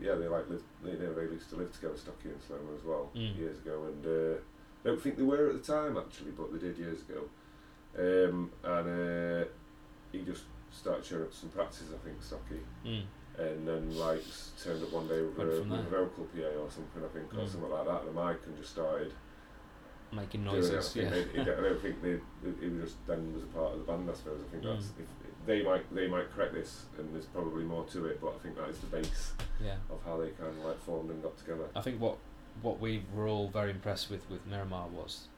yeah, 0.00 0.14
they 0.14 0.28
like 0.28 0.48
lived, 0.48 0.64
they, 0.82 0.92
they 0.92 1.06
they 1.06 1.22
used 1.32 1.50
to 1.50 1.56
live 1.56 1.72
together, 1.72 1.96
Stocky 1.96 2.30
and 2.30 2.40
Slomo 2.40 2.76
as 2.76 2.84
well 2.84 3.10
Mm. 3.14 3.36
years 3.38 3.58
ago, 3.58 3.84
and 3.84 4.06
uh, 4.06 4.38
I 4.84 4.88
don't 4.88 5.00
think 5.02 5.16
they 5.16 5.22
were 5.22 5.48
at 5.50 5.64
the 5.64 5.72
time 5.72 5.96
actually, 5.98 6.30
but 6.32 6.52
they 6.52 6.58
did 6.58 6.78
years 6.78 7.02
ago. 7.02 7.22
Um, 7.98 8.50
and 8.64 9.42
uh, 9.42 9.44
he 10.12 10.22
just 10.22 10.44
started 10.72 11.04
showing 11.04 11.22
up 11.24 11.34
some 11.34 11.50
practices, 11.50 11.88
I 11.94 11.98
think, 12.04 12.22
Stocky 12.22 12.60
Mm. 12.86 13.02
And 13.40 13.66
then 13.66 13.96
like 13.96 14.22
turned 14.62 14.82
up 14.82 14.92
one 14.92 15.08
day 15.08 15.22
with, 15.22 15.36
Went 15.38 15.50
a, 15.50 15.62
with 15.62 15.72
a 15.72 15.82
vocal 15.90 16.24
PA 16.34 16.46
or 16.60 16.70
something, 16.70 17.02
I 17.04 17.08
think, 17.08 17.32
or 17.32 17.38
Mm. 17.44 17.48
something 17.48 17.70
like 17.70 17.86
that, 17.86 18.00
and 18.06 18.16
a 18.18 18.26
mic, 18.26 18.38
and 18.46 18.56
just 18.58 18.70
started 18.72 19.12
Making. 20.12 20.46
I, 20.48 20.52
noises. 20.52 20.96
Yeah. 20.96 21.08
they, 21.10 21.24
they, 21.24 21.40
I 21.40 21.44
don't 21.44 21.80
think 21.80 22.02
they, 22.02 22.10
it, 22.44 22.80
just 22.82 22.96
then 23.06 23.32
was 23.32 23.44
a 23.44 23.46
part 23.46 23.72
of 23.74 23.78
the 23.78 23.84
band. 23.84 24.10
I 24.10 24.14
suppose. 24.14 24.40
I 24.46 24.50
think 24.50 24.64
that's 24.64 24.86
Mm. 24.86 25.00
if 25.02 25.06
they 25.46 25.62
might 25.62 25.94
they 25.94 26.06
might 26.08 26.30
correct 26.34 26.52
this, 26.54 26.84
and 26.98 27.14
there's 27.14 27.26
probably 27.26 27.64
more 27.64 27.84
to 27.86 28.06
it, 28.06 28.20
but 28.20 28.34
I 28.34 28.38
think 28.42 28.56
that 28.56 28.68
is 28.68 28.78
the 28.80 28.86
base 28.88 29.32
yeah. 29.64 29.76
of 29.88 30.00
how 30.04 30.18
they 30.18 30.28
kind 30.30 30.50
of 30.50 30.58
like 30.64 30.80
formed 30.82 31.10
and 31.10 31.22
got 31.22 31.38
together. 31.38 31.64
I 31.76 31.80
think 31.80 32.00
what 32.00 32.16
what 32.60 32.78
we 32.80 33.04
were 33.14 33.26
all 33.28 33.48
very 33.48 33.70
impressed 33.70 34.10
with 34.10 34.28
with 34.28 34.46
Mirimar 34.50 34.90
was 34.90 35.28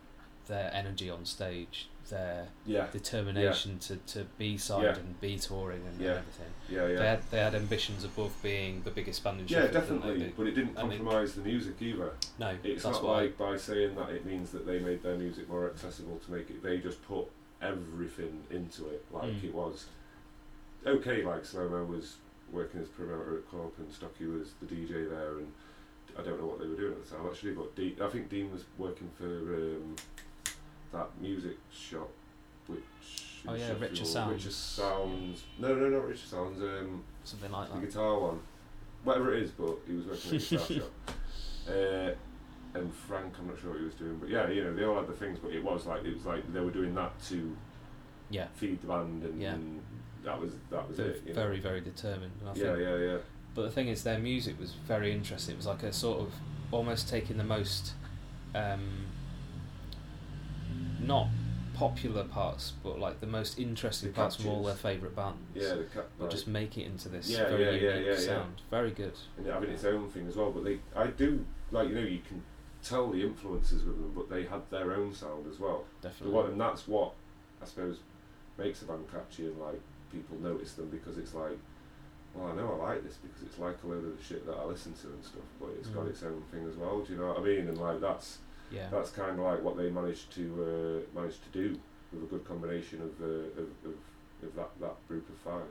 their 0.48 0.70
energy 0.74 1.08
on 1.10 1.24
stage, 1.24 1.88
their 2.10 2.48
Yeah, 2.66 2.86
determination 2.92 3.78
to, 3.80 3.96
to 3.96 4.24
be 4.38 4.58
signed 4.58 4.84
Yeah. 4.84 4.96
and 4.96 5.20
be 5.20 5.38
touring 5.38 5.82
and, 5.86 6.00
Yeah. 6.00 6.10
everything. 6.10 6.52
yeah, 6.68 6.86
yeah. 6.88 6.98
They 6.98 7.06
had 7.06 7.22
they 7.30 7.38
had 7.38 7.54
ambitions 7.54 8.04
above 8.04 8.32
being 8.42 8.82
the 8.82 8.90
biggest 8.90 9.22
band 9.24 9.40
in 9.40 9.48
yeah, 9.48 9.62
Sheffield. 9.62 9.72
didn't 9.72 10.00
definitely, 10.00 10.32
but 10.36 10.46
it 10.46 10.54
didn't 10.54 10.74
compromise 10.74 11.34
the 11.34 11.42
music 11.42 11.74
either. 11.80 12.12
no, 12.38 12.56
It's 12.64 12.84
not 12.84 13.02
why. 13.02 13.22
like 13.22 13.38
by 13.38 13.56
saying 13.56 13.94
that 13.96 14.10
it 14.10 14.26
means 14.26 14.50
that 14.50 14.66
they 14.66 14.78
made 14.80 15.02
their 15.02 15.16
music 15.16 15.48
more 15.48 15.70
accessible 15.70 16.18
to 16.26 16.32
make 16.32 16.50
it. 16.50 16.62
They 16.62 16.78
just 16.78 17.02
put 17.06 17.26
everything 17.60 18.42
into 18.50 18.88
it, 18.88 19.04
like 19.12 19.30
Mm. 19.30 19.44
it 19.44 19.54
was 19.54 19.86
okay. 20.86 21.22
Like 21.24 21.44
Slomo 21.44 21.86
was 21.86 22.16
working 22.50 22.80
as 22.80 22.88
promoter 22.88 23.38
at 23.38 23.48
Corp, 23.50 23.78
and 23.78 23.90
Stocky 23.92 24.26
was 24.26 24.52
the 24.60 24.66
DJ 24.66 25.08
there, 25.08 25.38
and 25.38 25.52
I 26.18 26.22
don't 26.22 26.38
know 26.38 26.46
what 26.46 26.58
they 26.60 26.66
were 26.66 26.74
doing 26.76 26.92
at 26.92 27.04
the 27.08 27.16
time 27.16 27.26
actually, 27.26 27.52
but 27.52 27.74
Dean, 27.74 27.96
I 28.02 28.08
think 28.08 28.28
Dean 28.28 28.50
was 28.52 28.64
working 28.76 29.08
for 29.16 29.24
um, 29.24 29.96
that 30.92 31.08
music 31.20 31.56
shop, 31.72 32.08
which 32.66 32.80
Oh, 33.46 33.54
yeah, 33.54 33.72
Richer 33.80 34.04
Sounds. 34.04 34.32
Richer 34.44 34.50
Sounds. 34.54 35.42
No, 35.58 35.74
no, 35.74 35.88
not 35.88 36.06
Richer 36.06 36.26
Sounds. 36.26 36.60
Um, 36.62 37.02
Something 37.24 37.50
like 37.50 37.68
the 37.72 37.80
that. 37.80 37.86
guitar 37.86 38.18
one, 38.20 38.40
whatever 39.04 39.34
it 39.34 39.42
is, 39.42 39.50
but 39.50 39.76
he 39.86 39.94
was 39.94 40.06
working 40.06 40.36
at 40.36 40.42
a 40.42 40.48
guitar 40.48 40.66
shop. 40.76 40.90
Uh, 41.68 42.78
and 42.78 42.94
Frank, 42.94 43.34
I'm 43.38 43.48
not 43.48 43.58
sure 43.60 43.70
what 43.70 43.78
he 43.80 43.84
was 43.84 43.94
doing, 43.94 44.16
but 44.18 44.28
yeah, 44.28 44.48
you 44.48 44.62
know, 44.64 44.74
they 44.74 44.84
all 44.84 44.96
had 44.96 45.06
the 45.08 45.12
things, 45.12 45.38
but 45.42 45.52
it 45.52 45.62
was 45.62 45.86
like 45.86 46.04
it 46.04 46.14
was 46.14 46.24
like 46.24 46.50
they 46.52 46.60
were 46.60 46.70
doing 46.70 46.94
that 46.94 47.12
to 47.28 47.56
Yeah. 48.30 48.46
feed 48.54 48.80
the 48.80 48.86
band, 48.86 49.24
and, 49.24 49.40
Yeah. 49.42 49.54
and 49.54 49.82
that 50.24 50.40
was 50.40 50.52
that 50.70 50.86
was 50.88 50.96
They're 50.96 51.10
it. 51.10 51.34
Very, 51.34 51.58
very 51.58 51.80
determined. 51.80 52.32
I 52.44 52.48
yeah, 52.50 52.52
think, 52.54 52.78
yeah, 52.78 52.96
yeah, 52.96 53.16
But 53.54 53.62
the 53.62 53.70
thing 53.70 53.88
is, 53.88 54.04
their 54.04 54.18
music 54.20 54.58
was 54.58 54.72
very 54.86 55.12
interesting. 55.12 55.54
It 55.54 55.58
was 55.58 55.66
like 55.66 55.82
a 55.82 55.92
sort 55.92 56.20
of 56.20 56.32
almost 56.70 57.08
taking 57.08 57.36
the 57.38 57.44
most, 57.44 57.92
um, 58.54 59.06
not 61.06 61.28
popular 61.74 62.24
parts, 62.24 62.72
but 62.82 62.98
like 62.98 63.20
the 63.20 63.26
most 63.26 63.58
interesting 63.58 64.10
The 64.10 64.14
parts 64.16 64.36
from 64.36 64.48
all 64.48 64.62
their 64.62 64.74
favourite 64.74 65.16
bands. 65.16 65.38
yeah. 65.54 65.74
The 65.74 65.84
cat, 65.84 66.06
But 66.18 66.30
just 66.30 66.46
make 66.46 66.76
it 66.78 66.84
into 66.84 67.08
this 67.08 67.28
Yeah, 67.30 67.48
very 67.48 67.64
yeah, 67.82 67.94
unique 67.94 68.06
yeah, 68.08 68.16
sound. 68.18 68.60
Very 68.70 68.90
good. 68.90 69.14
and 69.38 69.46
having 69.46 69.70
its 69.70 69.84
own 69.84 70.08
thing 70.10 70.26
as 70.28 70.36
well. 70.36 70.50
But 70.52 70.64
they, 70.64 70.78
I 70.94 71.06
do 71.08 71.44
like 71.70 71.88
you 71.88 71.94
know, 71.94 72.00
you 72.02 72.20
can 72.26 72.42
tell 72.82 73.10
the 73.10 73.22
influences 73.22 73.84
with 73.84 73.96
them, 73.96 74.12
but 74.14 74.28
they 74.28 74.44
had 74.44 74.60
their 74.70 74.92
own 74.92 75.14
sound 75.14 75.46
as 75.50 75.58
well. 75.58 75.84
Definitely. 76.02 76.34
one, 76.34 76.46
and 76.50 76.60
that's 76.60 76.86
what 76.86 77.12
I 77.62 77.64
suppose 77.66 77.98
makes 78.58 78.82
a 78.82 78.84
band 78.84 79.06
catchy 79.10 79.46
and 79.46 79.58
like 79.58 79.80
people 80.12 80.36
notice 80.40 80.74
them 80.74 80.88
because 80.90 81.16
it's 81.16 81.32
like, 81.34 81.56
well, 82.34 82.48
I 82.52 82.54
know 82.56 82.78
I 82.82 82.90
like 82.92 83.02
this 83.04 83.16
because 83.16 83.42
it's 83.42 83.58
like 83.58 83.76
a 83.82 83.86
load 83.86 84.04
of 84.04 84.16
the 84.18 84.22
shit 84.22 84.44
that 84.46 84.56
I 84.56 84.64
listen 84.64 84.92
to 84.92 85.06
and 85.08 85.24
stuff, 85.24 85.42
but 85.58 85.70
it's 85.78 85.88
got 85.88 86.04
Mm. 86.04 86.10
its 86.10 86.22
own 86.22 86.42
thing 86.52 86.66
as 86.68 86.76
well. 86.76 87.00
Do 87.00 87.12
you 87.14 87.18
know 87.18 87.28
what 87.28 87.38
I 87.38 87.42
mean? 87.42 87.68
And 87.68 87.78
like 87.78 88.00
that's 88.00 88.38
yeah. 88.72 88.86
that's 88.90 89.10
kind 89.10 89.32
of 89.38 89.44
like 89.44 89.62
what 89.62 89.76
they 89.76 89.90
managed 89.90 90.32
to 90.34 91.02
uh, 91.14 91.18
managed 91.18 91.40
to 91.44 91.50
do 91.50 91.78
with 92.12 92.22
a 92.24 92.26
good 92.26 92.44
combination 92.46 93.00
of 93.02 93.10
uh, 93.20 93.60
of, 93.60 93.68
of, 93.84 93.94
of 94.48 94.54
that 94.56 94.70
that 94.80 95.08
group 95.08 95.28
of 95.28 95.36
five. 95.36 95.62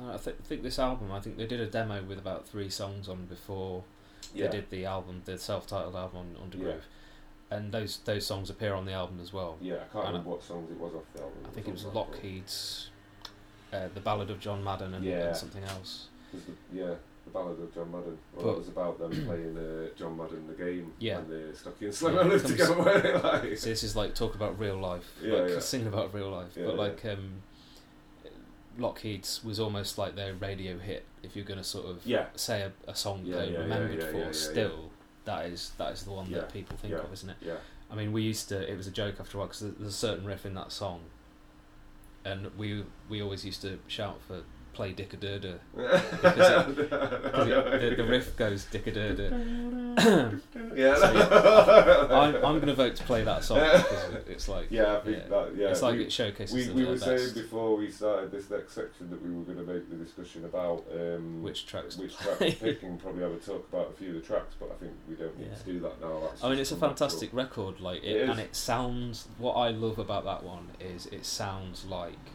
Yeah. 0.00 0.14
I 0.14 0.16
th- 0.16 0.36
think 0.44 0.62
this 0.62 0.78
album. 0.78 1.12
I 1.12 1.20
think 1.20 1.36
they 1.36 1.46
did 1.46 1.60
a 1.60 1.66
demo 1.66 2.02
with 2.02 2.18
about 2.18 2.46
three 2.48 2.70
songs 2.70 3.08
on 3.08 3.26
before 3.26 3.84
Yeah, 4.34 4.46
they 4.46 4.56
did 4.58 4.70
the 4.70 4.84
album, 4.86 5.22
the 5.24 5.36
self-titled 5.38 5.94
album 5.96 6.18
on 6.40 6.50
Undergroove, 6.50 6.82
and 7.50 7.72
those 7.72 7.98
those 8.04 8.24
songs 8.26 8.48
appear 8.50 8.74
on 8.74 8.84
the 8.86 8.92
album 8.92 9.18
as 9.20 9.32
well. 9.32 9.56
yeah. 9.60 9.74
I 9.74 9.78
can't 9.92 9.94
And 9.94 10.06
remember 10.08 10.30
what 10.30 10.42
songs 10.42 10.70
it 10.70 10.78
was 10.78 10.94
off 10.94 11.04
the 11.14 11.22
album. 11.22 11.38
I 11.46 11.50
think 11.50 11.68
it 11.68 11.72
was 11.72 11.82
Something 11.82 12.00
like 12.00 12.10
that. 12.10 12.16
Lockheed's, 12.16 12.90
uh, 13.72 13.88
the 13.94 14.00
Ballad 14.00 14.30
of 14.30 14.40
John 14.40 14.62
Madden, 14.64 14.94
and, 14.94 15.04
Yeah. 15.04 15.28
and 15.28 15.36
something 15.36 15.64
else. 15.64 16.06
The, 16.32 16.40
yeah, 16.72 16.94
the 17.32 17.38
ballad 17.38 17.60
of 17.60 17.74
John 17.74 17.90
Madden. 17.92 18.18
Well, 18.34 18.44
But- 18.46 18.52
it 18.52 18.58
was 18.58 18.68
about 18.68 18.98
them 18.98 19.10
playing 19.26 19.56
uh, 19.58 19.88
John 19.98 20.16
Madden 20.16 20.46
the 20.46 20.54
game. 20.54 20.92
Yeah. 20.98 21.18
And 21.18 21.28
the 21.30 21.56
Stocky 21.56 21.86
and 21.86 21.94
Yeah, 21.94 22.08
Slomo 22.08 22.20
it 22.24 22.26
lived 22.28 22.46
together. 22.46 22.78
weren't 22.78 23.24
like? 23.24 23.58
So 23.58 23.68
this 23.68 23.82
is 23.84 23.96
like 23.96 24.14
talk 24.14 24.34
about 24.34 24.58
real 24.58 24.76
life, 24.78 25.04
Yeah, 25.22 25.34
like 25.34 25.50
yeah. 25.50 25.58
sing 25.72 25.86
about 25.86 26.12
real 26.14 26.30
life. 26.30 26.48
Yeah, 26.56 26.64
but 26.66 26.74
yeah. 26.74 26.80
like 26.80 27.04
um, 27.06 27.42
Lockheed's 28.78 29.42
was 29.44 29.60
almost 29.60 29.98
like 29.98 30.16
their 30.16 30.34
radio 30.34 30.78
hit. 30.78 31.04
If 31.22 31.36
you're 31.36 31.44
going 31.44 31.58
to 31.58 31.64
sort 31.64 31.86
of 31.86 32.00
Yeah. 32.06 32.26
say 32.36 32.62
a, 32.62 32.72
a 32.90 32.94
song 32.94 33.22
Yeah, 33.24 33.36
they 33.36 33.46
yeah, 33.46 33.50
yeah, 33.52 33.58
remembered 33.58 34.00
yeah, 34.00 34.06
for, 34.10 34.18
yeah, 34.18 34.24
yeah, 34.26 34.32
still 34.32 34.90
that 35.24 35.46
is 35.46 35.72
that 35.78 35.92
is 35.92 36.02
the 36.04 36.12
one 36.12 36.26
Yeah, 36.30 36.38
that 36.38 36.52
people 36.52 36.76
think 36.76 36.92
yeah. 36.92 37.00
of, 37.00 37.12
isn't 37.12 37.30
it? 37.30 37.36
Yeah. 37.42 37.56
I 37.90 37.94
mean, 37.96 38.12
we 38.12 38.22
used 38.22 38.48
to. 38.50 38.70
It 38.72 38.76
was 38.76 38.86
a 38.86 38.90
joke 38.92 39.16
after 39.20 39.36
a 39.36 39.40
while 39.40 39.48
because 39.48 39.60
there's 39.60 39.94
a 39.94 39.96
certain 39.96 40.24
riff 40.24 40.46
in 40.46 40.54
that 40.54 40.70
song, 40.70 41.00
and 42.24 42.48
we 42.56 42.84
we 43.08 43.20
always 43.20 43.44
used 43.44 43.60
to 43.62 43.80
shout 43.88 44.20
for 44.26 44.42
play 44.80 44.94
Dickadurda 44.94 45.58
because 45.76 46.78
it, 46.78 47.96
the, 47.96 48.02
the 48.02 48.04
riff 48.08 48.34
goes 48.44 48.64
Dickadurda. 48.72 50.40
Yeah. 50.74 50.94
So, 50.94 52.08
I'm, 52.12 52.36
I'm 52.36 52.56
going 52.60 52.66
to 52.68 52.74
vote 52.74 52.94
to 52.96 53.02
play 53.02 53.24
that 53.24 53.42
song 53.44 53.58
because 53.58 54.14
it's 54.28 54.48
like 54.48 54.68
yeah, 54.70 54.96
I 54.96 55.00
think 55.00 55.16
yeah. 55.18 55.28
that. 55.28 55.56
Yeah. 55.56 55.68
it's 55.68 55.82
like 55.82 55.96
we, 55.96 56.04
it 56.04 56.12
showcases 56.12 56.54
we, 56.54 56.62
them 56.62 56.76
we 56.76 56.84
were 56.84 56.96
their 56.96 57.18
saying 57.18 57.34
before 57.34 57.76
we 57.76 57.90
started 57.90 58.30
this 58.30 58.48
next 58.50 58.74
section 58.74 59.10
that 59.10 59.20
we 59.20 59.34
were 59.34 59.42
going 59.42 59.58
to 59.58 59.64
make 59.72 59.90
the 59.90 59.96
discussion 59.96 60.44
about 60.44 60.84
um, 60.94 61.42
which 61.42 61.66
tracks. 61.66 61.96
which 61.98 62.16
tracks 62.16 62.38
to 62.38 62.52
pick 62.52 62.82
and 62.84 63.00
probably 63.00 63.22
have 63.22 63.32
a 63.32 63.36
talk 63.36 63.66
about 63.70 63.90
a 63.90 63.92
few 63.98 64.10
of 64.10 64.14
the 64.14 64.20
tracks, 64.20 64.54
but 64.60 64.70
I 64.70 64.76
think 64.82 64.92
we 65.08 65.16
don't 65.16 65.36
need 65.38 65.48
Yeah. 65.50 65.56
to 65.58 65.64
do 65.64 65.80
that 65.80 66.00
now. 66.00 66.20
That's 66.20 66.44
I 66.44 66.50
mean, 66.50 66.58
it's 66.58 66.70
a 66.70 66.74
natural. 66.74 66.90
fantastic 66.90 67.30
record. 67.34 67.80
Like 67.80 68.02
it, 68.04 68.16
It 68.16 68.22
is. 68.22 68.30
and 68.30 68.40
it 68.40 68.54
sounds. 68.56 69.28
What 69.38 69.54
I 69.54 69.70
love 69.70 69.98
about 69.98 70.24
that 70.24 70.44
one 70.44 70.68
is 70.78 71.06
it 71.06 71.26
sounds 71.26 71.84
like 71.84 72.30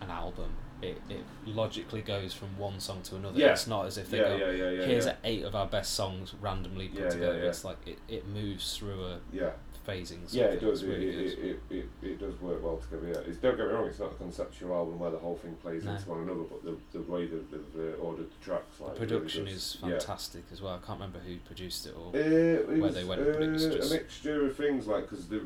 an 0.00 0.10
album. 0.10 0.52
It 0.82 1.00
it 1.10 1.24
logically 1.46 2.00
goes 2.02 2.32
from 2.32 2.56
one 2.58 2.80
song 2.80 3.02
to 3.04 3.16
another. 3.16 3.38
Yeah. 3.38 3.52
It's 3.52 3.66
not 3.66 3.86
as 3.86 3.98
if 3.98 4.10
they 4.10 4.18
Yeah, 4.18 4.28
go. 4.28 4.36
yeah, 4.36 4.50
yeah, 4.50 4.70
yeah. 4.70 4.86
Here's 4.86 5.08
eight 5.24 5.44
of 5.44 5.54
our 5.54 5.66
best 5.66 5.94
songs 5.94 6.34
randomly 6.40 6.88
put 6.88 7.10
together. 7.10 7.42
It's 7.44 7.64
like 7.64 7.78
it, 7.86 7.98
it 8.08 8.26
moves 8.28 8.76
through 8.78 9.04
a 9.04 9.18
yeah. 9.32 9.50
phasing. 9.86 10.20
Yeah, 10.30 10.44
it 10.44 10.60
does. 10.60 10.82
It, 10.82 10.88
really 10.88 11.08
it, 11.08 11.38
it, 11.38 11.60
it, 11.70 11.88
it 12.02 12.18
does 12.20 12.40
work 12.40 12.62
well 12.62 12.78
together. 12.78 13.08
Yeah, 13.08 13.30
it's, 13.30 13.38
don't 13.38 13.56
get 13.58 13.66
me 13.66 13.72
wrong. 13.74 13.86
It's 13.88 13.98
not 13.98 14.12
a 14.12 14.14
conceptual 14.14 14.74
album 14.74 14.98
where 14.98 15.10
the 15.10 15.18
whole 15.18 15.36
thing 15.36 15.54
plays 15.56 15.84
No. 15.84 15.92
into 15.92 16.08
one 16.08 16.20
another, 16.20 16.44
but 16.44 16.64
the, 16.64 16.76
the 16.98 17.02
way 17.12 17.26
they've 17.26 17.42
uh, 17.76 18.00
ordered 18.02 18.30
the 18.30 18.44
tracks, 18.44 18.80
like 18.80 18.94
the 18.94 19.00
production 19.06 19.44
really 19.44 19.56
is 19.56 19.72
does- 19.80 19.90
yeah. 19.90 19.98
fantastic 19.98 20.44
as 20.52 20.62
well. 20.62 20.74
I 20.82 20.86
can't 20.86 20.98
remember 20.98 21.18
who 21.18 21.36
produced 21.38 21.86
it 21.86 21.94
or. 21.94 22.08
Uh, 22.14 22.18
it 22.18 22.68
where 22.68 22.78
was, 22.78 22.94
they 22.94 23.04
went, 23.04 23.22
but 23.22 23.42
it 23.42 23.50
was 23.50 23.66
uh, 23.66 23.74
just- 23.74 23.90
a 23.90 23.94
mixture 23.96 24.46
of 24.46 24.56
things, 24.56 24.86
like 24.86 25.08
because 25.10 25.28
they 25.28 25.40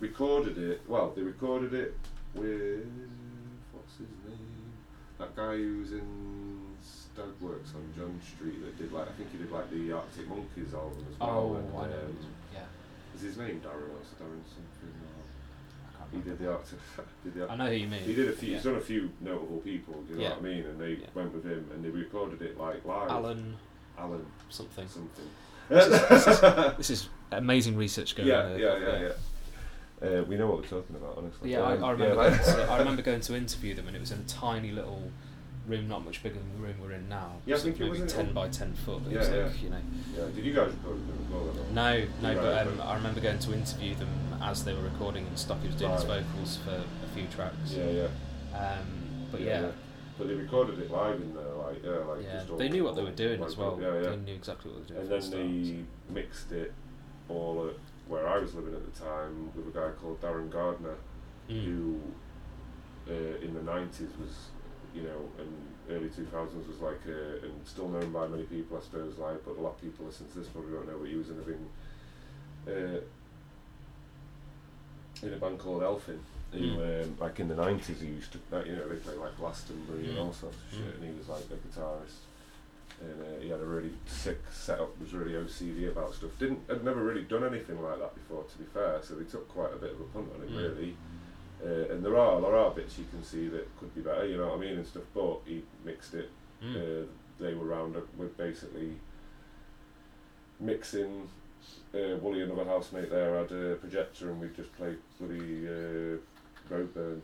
recorded 0.00 0.56
it. 0.56 0.80
Well, 0.88 1.12
they 1.14 1.22
recorded 1.22 1.74
it 1.74 1.94
with 2.34 2.86
what's 2.86 2.86
his 2.88 2.96
name? 2.96 3.27
That 5.18 5.34
guy 5.34 5.56
who's 5.56 5.92
in 5.92 6.58
Stagworks 6.82 7.74
on 7.74 7.92
John 7.96 8.20
Street 8.24 8.62
that 8.64 8.78
did 8.78 8.92
like 8.92 9.08
I 9.08 9.12
think 9.12 9.32
he 9.32 9.38
did 9.38 9.50
like 9.50 9.70
the 9.70 9.92
Arctic 9.92 10.28
Monkeys 10.28 10.72
album 10.74 11.04
as 11.12 11.18
well. 11.20 11.30
Oh, 11.30 11.54
and, 11.56 11.68
I 11.76 11.80
know. 11.90 12.04
um, 12.06 12.16
Yeah, 12.54 12.60
is 13.16 13.22
his 13.22 13.36
name 13.36 13.60
Darren 13.64 13.90
or 13.90 14.02
Darren 14.22 14.42
something? 14.46 14.92
Or 14.92 16.06
he 16.12 16.18
did 16.22 16.38
the 16.38 16.52
Arctic. 16.52 16.78
did 17.24 17.34
the 17.34 17.50
I 17.50 17.56
know 17.56 17.66
who 17.66 17.74
you 17.74 17.88
mean. 17.88 18.00
he 18.02 18.14
did 18.14 18.28
a 18.28 18.32
few. 18.32 18.54
He's 18.54 18.62
done 18.62 18.76
a 18.76 18.80
few 18.80 19.10
notable 19.20 19.58
people. 19.58 19.94
Do 20.02 20.14
you 20.14 20.16
know 20.20 20.22
Yeah. 20.22 20.30
what 20.30 20.38
I 20.38 20.42
mean? 20.42 20.64
And 20.64 20.80
they 20.80 20.92
Yeah. 20.92 21.06
went 21.14 21.34
with 21.34 21.44
him, 21.44 21.68
and 21.74 21.84
they 21.84 21.90
recorded 21.90 22.40
it 22.42 22.56
like 22.58 22.84
live. 22.84 23.10
Alan 23.10 23.56
Alan 23.98 24.24
something. 24.48 24.86
something. 24.88 25.28
This 25.68 25.86
is, 25.86 26.40
this, 26.78 26.90
is, 26.90 27.08
amazing 27.32 27.76
research 27.76 28.14
going 28.16 28.28
yeah, 28.28 28.42
on. 28.44 28.50
yeah, 28.52 28.56
here. 28.56 28.78
yeah, 28.80 29.00
yeah. 29.08 29.12
Uh, 30.02 30.22
we 30.28 30.36
know 30.36 30.46
what 30.46 30.58
we're 30.58 30.66
talking 30.80 30.96
about, 30.96 31.14
honestly. 31.18 31.50
Yeah, 31.52 31.62
I, 31.62 31.74
I 31.76 31.90
remember. 31.90 32.14
going 32.14 32.38
to, 32.38 32.70
I 32.70 32.78
remember 32.78 33.02
going 33.02 33.20
to 33.20 33.36
interview 33.36 33.74
them, 33.74 33.88
and 33.88 33.96
it 33.96 34.00
was 34.00 34.12
in 34.12 34.20
a 34.20 34.24
tiny 34.24 34.70
little 34.70 35.10
room 35.66 35.88
not 35.88 36.04
much 36.04 36.22
bigger 36.22 36.36
than 36.36 36.50
the 36.60 36.66
room 36.66 36.76
we're 36.80 36.92
in 36.92 37.08
now. 37.08 37.32
Yeah, 37.44 37.56
I 37.56 37.58
think 37.58 37.80
it 37.80 37.90
was 37.90 38.12
ten 38.12 38.32
by 38.32 38.48
ten 38.48 38.74
foot. 38.74 39.02
It 39.06 39.12
Yeah, 39.12 39.44
like, 39.44 39.62
you 39.62 39.70
know. 39.70 39.76
Yeah. 40.16 40.24
Did 40.34 40.44
you 40.44 40.54
guys 40.54 40.72
record 40.72 41.06
them 41.06 41.18
as 41.24 41.30
well? 41.32 41.66
No, 41.72 42.06
no, 42.22 42.28
Right, 42.28 42.36
but 42.36 42.66
um, 42.66 42.80
I 42.82 42.94
remember 42.94 43.20
going 43.20 43.38
to 43.38 43.52
interview 43.52 43.94
them 43.94 44.08
as 44.42 44.64
they 44.64 44.72
were 44.72 44.82
recording 44.82 45.26
and 45.26 45.38
Stocky 45.38 45.66
was 45.66 45.76
doing 45.76 45.92
his 45.92 46.04
vocals 46.04 46.58
for 46.64 46.70
a 46.70 47.08
few 47.14 47.26
tracks. 47.26 47.72
Yeah, 47.72 47.90
yeah. 47.90 48.56
Um, 48.56 49.26
but 49.30 49.40
yeah, 49.40 49.70
But 50.16 50.28
they 50.28 50.34
recorded 50.34 50.78
it 50.78 50.90
live 50.90 51.20
in 51.20 51.34
there, 51.34 51.44
like 51.54 51.84
yeah, 51.84 51.90
like 51.90 52.22
yeah, 52.22 52.44
just 52.46 52.56
they 52.58 52.68
knew 52.68 52.84
what 52.84 52.96
they 52.96 53.02
were 53.02 53.10
doing 53.10 53.40
like, 53.40 53.48
as 53.50 53.56
well. 53.56 53.78
Yeah, 53.80 53.94
yeah. 53.94 54.10
They 54.10 54.16
knew 54.16 54.34
exactly 54.34 54.70
what 54.72 54.88
they 54.88 54.94
were 54.94 55.00
doing. 55.02 55.12
and 55.12 55.22
then 55.22 55.30
the 55.30 55.70
they 56.08 56.14
mixed 56.14 56.52
it 56.52 56.72
all 57.28 57.68
at 57.68 57.74
where 58.08 58.26
I 58.28 58.38
was 58.38 58.54
living 58.54 58.74
at 58.74 58.84
the 58.92 59.00
time 59.00 59.52
with 59.54 59.68
a 59.68 59.78
guy 59.78 59.90
called 60.00 60.20
Darren 60.20 60.50
Gardner. 60.50 60.96
Mm. 61.48 61.64
who 61.64 62.00
uh, 63.08 63.36
in 63.40 63.54
the 63.54 63.62
nineties 63.62 64.10
was, 64.20 64.48
you 64.94 65.00
know, 65.02 65.20
and 65.38 65.50
early 65.90 66.10
two 66.10 66.26
thousands 66.26 66.68
was 66.68 66.78
like, 66.80 67.00
uh, 67.08 67.40
and 67.46 67.66
still 67.66 67.88
known 67.88 68.12
by 68.12 68.26
many 68.26 68.42
people, 68.42 68.76
I 68.76 68.80
suppose, 68.82 69.16
like, 69.16 69.42
but 69.46 69.56
a 69.56 69.60
lot 69.62 69.70
of 69.76 69.80
people 69.80 70.04
listen 70.04 70.28
to 70.28 70.38
this 70.40 70.48
probably 70.48 70.72
don't 70.72 70.86
know, 70.86 70.98
but 71.00 71.08
he 71.08 71.16
was 71.16 71.30
in 71.30 71.38
a 71.38 71.42
big, 71.42 71.56
uh, 72.68 73.00
in 75.26 75.32
a 75.32 75.36
band 75.36 75.58
called 75.58 75.82
Elfin. 75.82 76.20
Who, 76.52 76.58
Mm. 76.58 77.04
um, 77.04 77.16
like 77.18 77.40
in 77.40 77.48
the 77.48 77.54
nineties, 77.56 78.00
he 78.00 78.06
used 78.08 78.32
to, 78.32 78.38
you 78.66 78.76
know, 78.76 78.88
they 78.88 78.96
play 78.96 79.14
like 79.16 79.36
Glastonbury 79.38 80.08
and 80.08 80.18
Mm. 80.18 80.24
all 80.26 80.32
sorts 80.34 80.56
of 80.56 80.62
shit, 80.78 80.80
Mm. 80.80 80.94
and 80.96 81.04
he 81.12 81.18
was 81.18 81.28
like 81.28 81.44
a 81.50 81.56
guitarist 81.56 82.20
and 83.00 83.22
uh, 83.22 83.40
he 83.40 83.48
had 83.48 83.60
a 83.60 83.64
really 83.64 83.92
sick 84.06 84.38
setup. 84.52 84.98
Was 85.00 85.12
really 85.14 85.32
OCD 85.34 85.88
about 85.90 86.14
stuff. 86.14 86.30
Didn't 86.38 86.60
had 86.68 86.84
never 86.84 87.02
really 87.02 87.22
done 87.22 87.44
anything 87.44 87.80
like 87.82 87.98
that 88.00 88.14
before. 88.14 88.44
To 88.44 88.58
be 88.58 88.64
fair, 88.64 89.00
so 89.02 89.14
they 89.14 89.24
took 89.24 89.48
quite 89.48 89.72
a 89.72 89.76
bit 89.76 89.92
of 89.92 90.00
a 90.00 90.04
punt 90.04 90.28
on 90.34 90.42
it, 90.42 90.50
Mm. 90.50 90.56
really. 90.56 90.96
Uh, 91.64 91.92
and 91.92 92.04
there 92.04 92.16
are 92.16 92.40
there 92.40 92.56
are 92.56 92.70
bits 92.70 92.98
you 92.98 93.04
can 93.10 93.22
see 93.22 93.48
that 93.48 93.66
could 93.78 93.92
be 93.94 94.00
better, 94.00 94.26
you 94.26 94.36
know 94.36 94.48
what 94.48 94.58
I 94.58 94.60
mean, 94.60 94.74
and 94.74 94.86
stuff. 94.86 95.02
But 95.14 95.40
he 95.46 95.62
mixed 95.84 96.14
it. 96.14 96.30
Mm. 96.62 96.76
Uh, 97.04 97.06
they 97.40 97.54
were 97.54 97.66
round 97.66 97.96
up 97.96 98.06
with 98.16 98.36
basically 98.36 98.96
mixing. 100.60 101.28
Uh, 101.94 102.16
Wooly, 102.20 102.42
another 102.42 102.64
housemate 102.64 103.10
there, 103.10 103.38
had 103.38 103.50
a 103.52 103.74
projector, 103.76 104.30
and 104.30 104.40
we 104.40 104.48
just 104.56 104.72
played 104.76 104.98
bloody 105.18 105.66
uh, 105.66 106.16
Roadburn. 106.70 107.20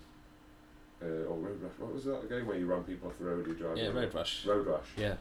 Uh, 1.03 1.07
or 1.29 1.37
Road 1.37 1.61
Rash. 1.63 1.73
What 1.79 1.93
was 1.93 2.05
that 2.05 2.25
again? 2.25 2.47
Where 2.47 2.57
you 2.57 2.67
ran 2.67 2.83
people 2.85 3.09
off 3.09 3.19
the 3.19 3.25
road, 3.25 3.47
you 3.47 3.55
drive. 3.55 3.77
yeah? 3.77 3.89
Road 3.89 4.15
Rash. 4.15 4.47
Road 4.47 4.67
Rash. 4.67 4.87
Yeah. 4.97 5.17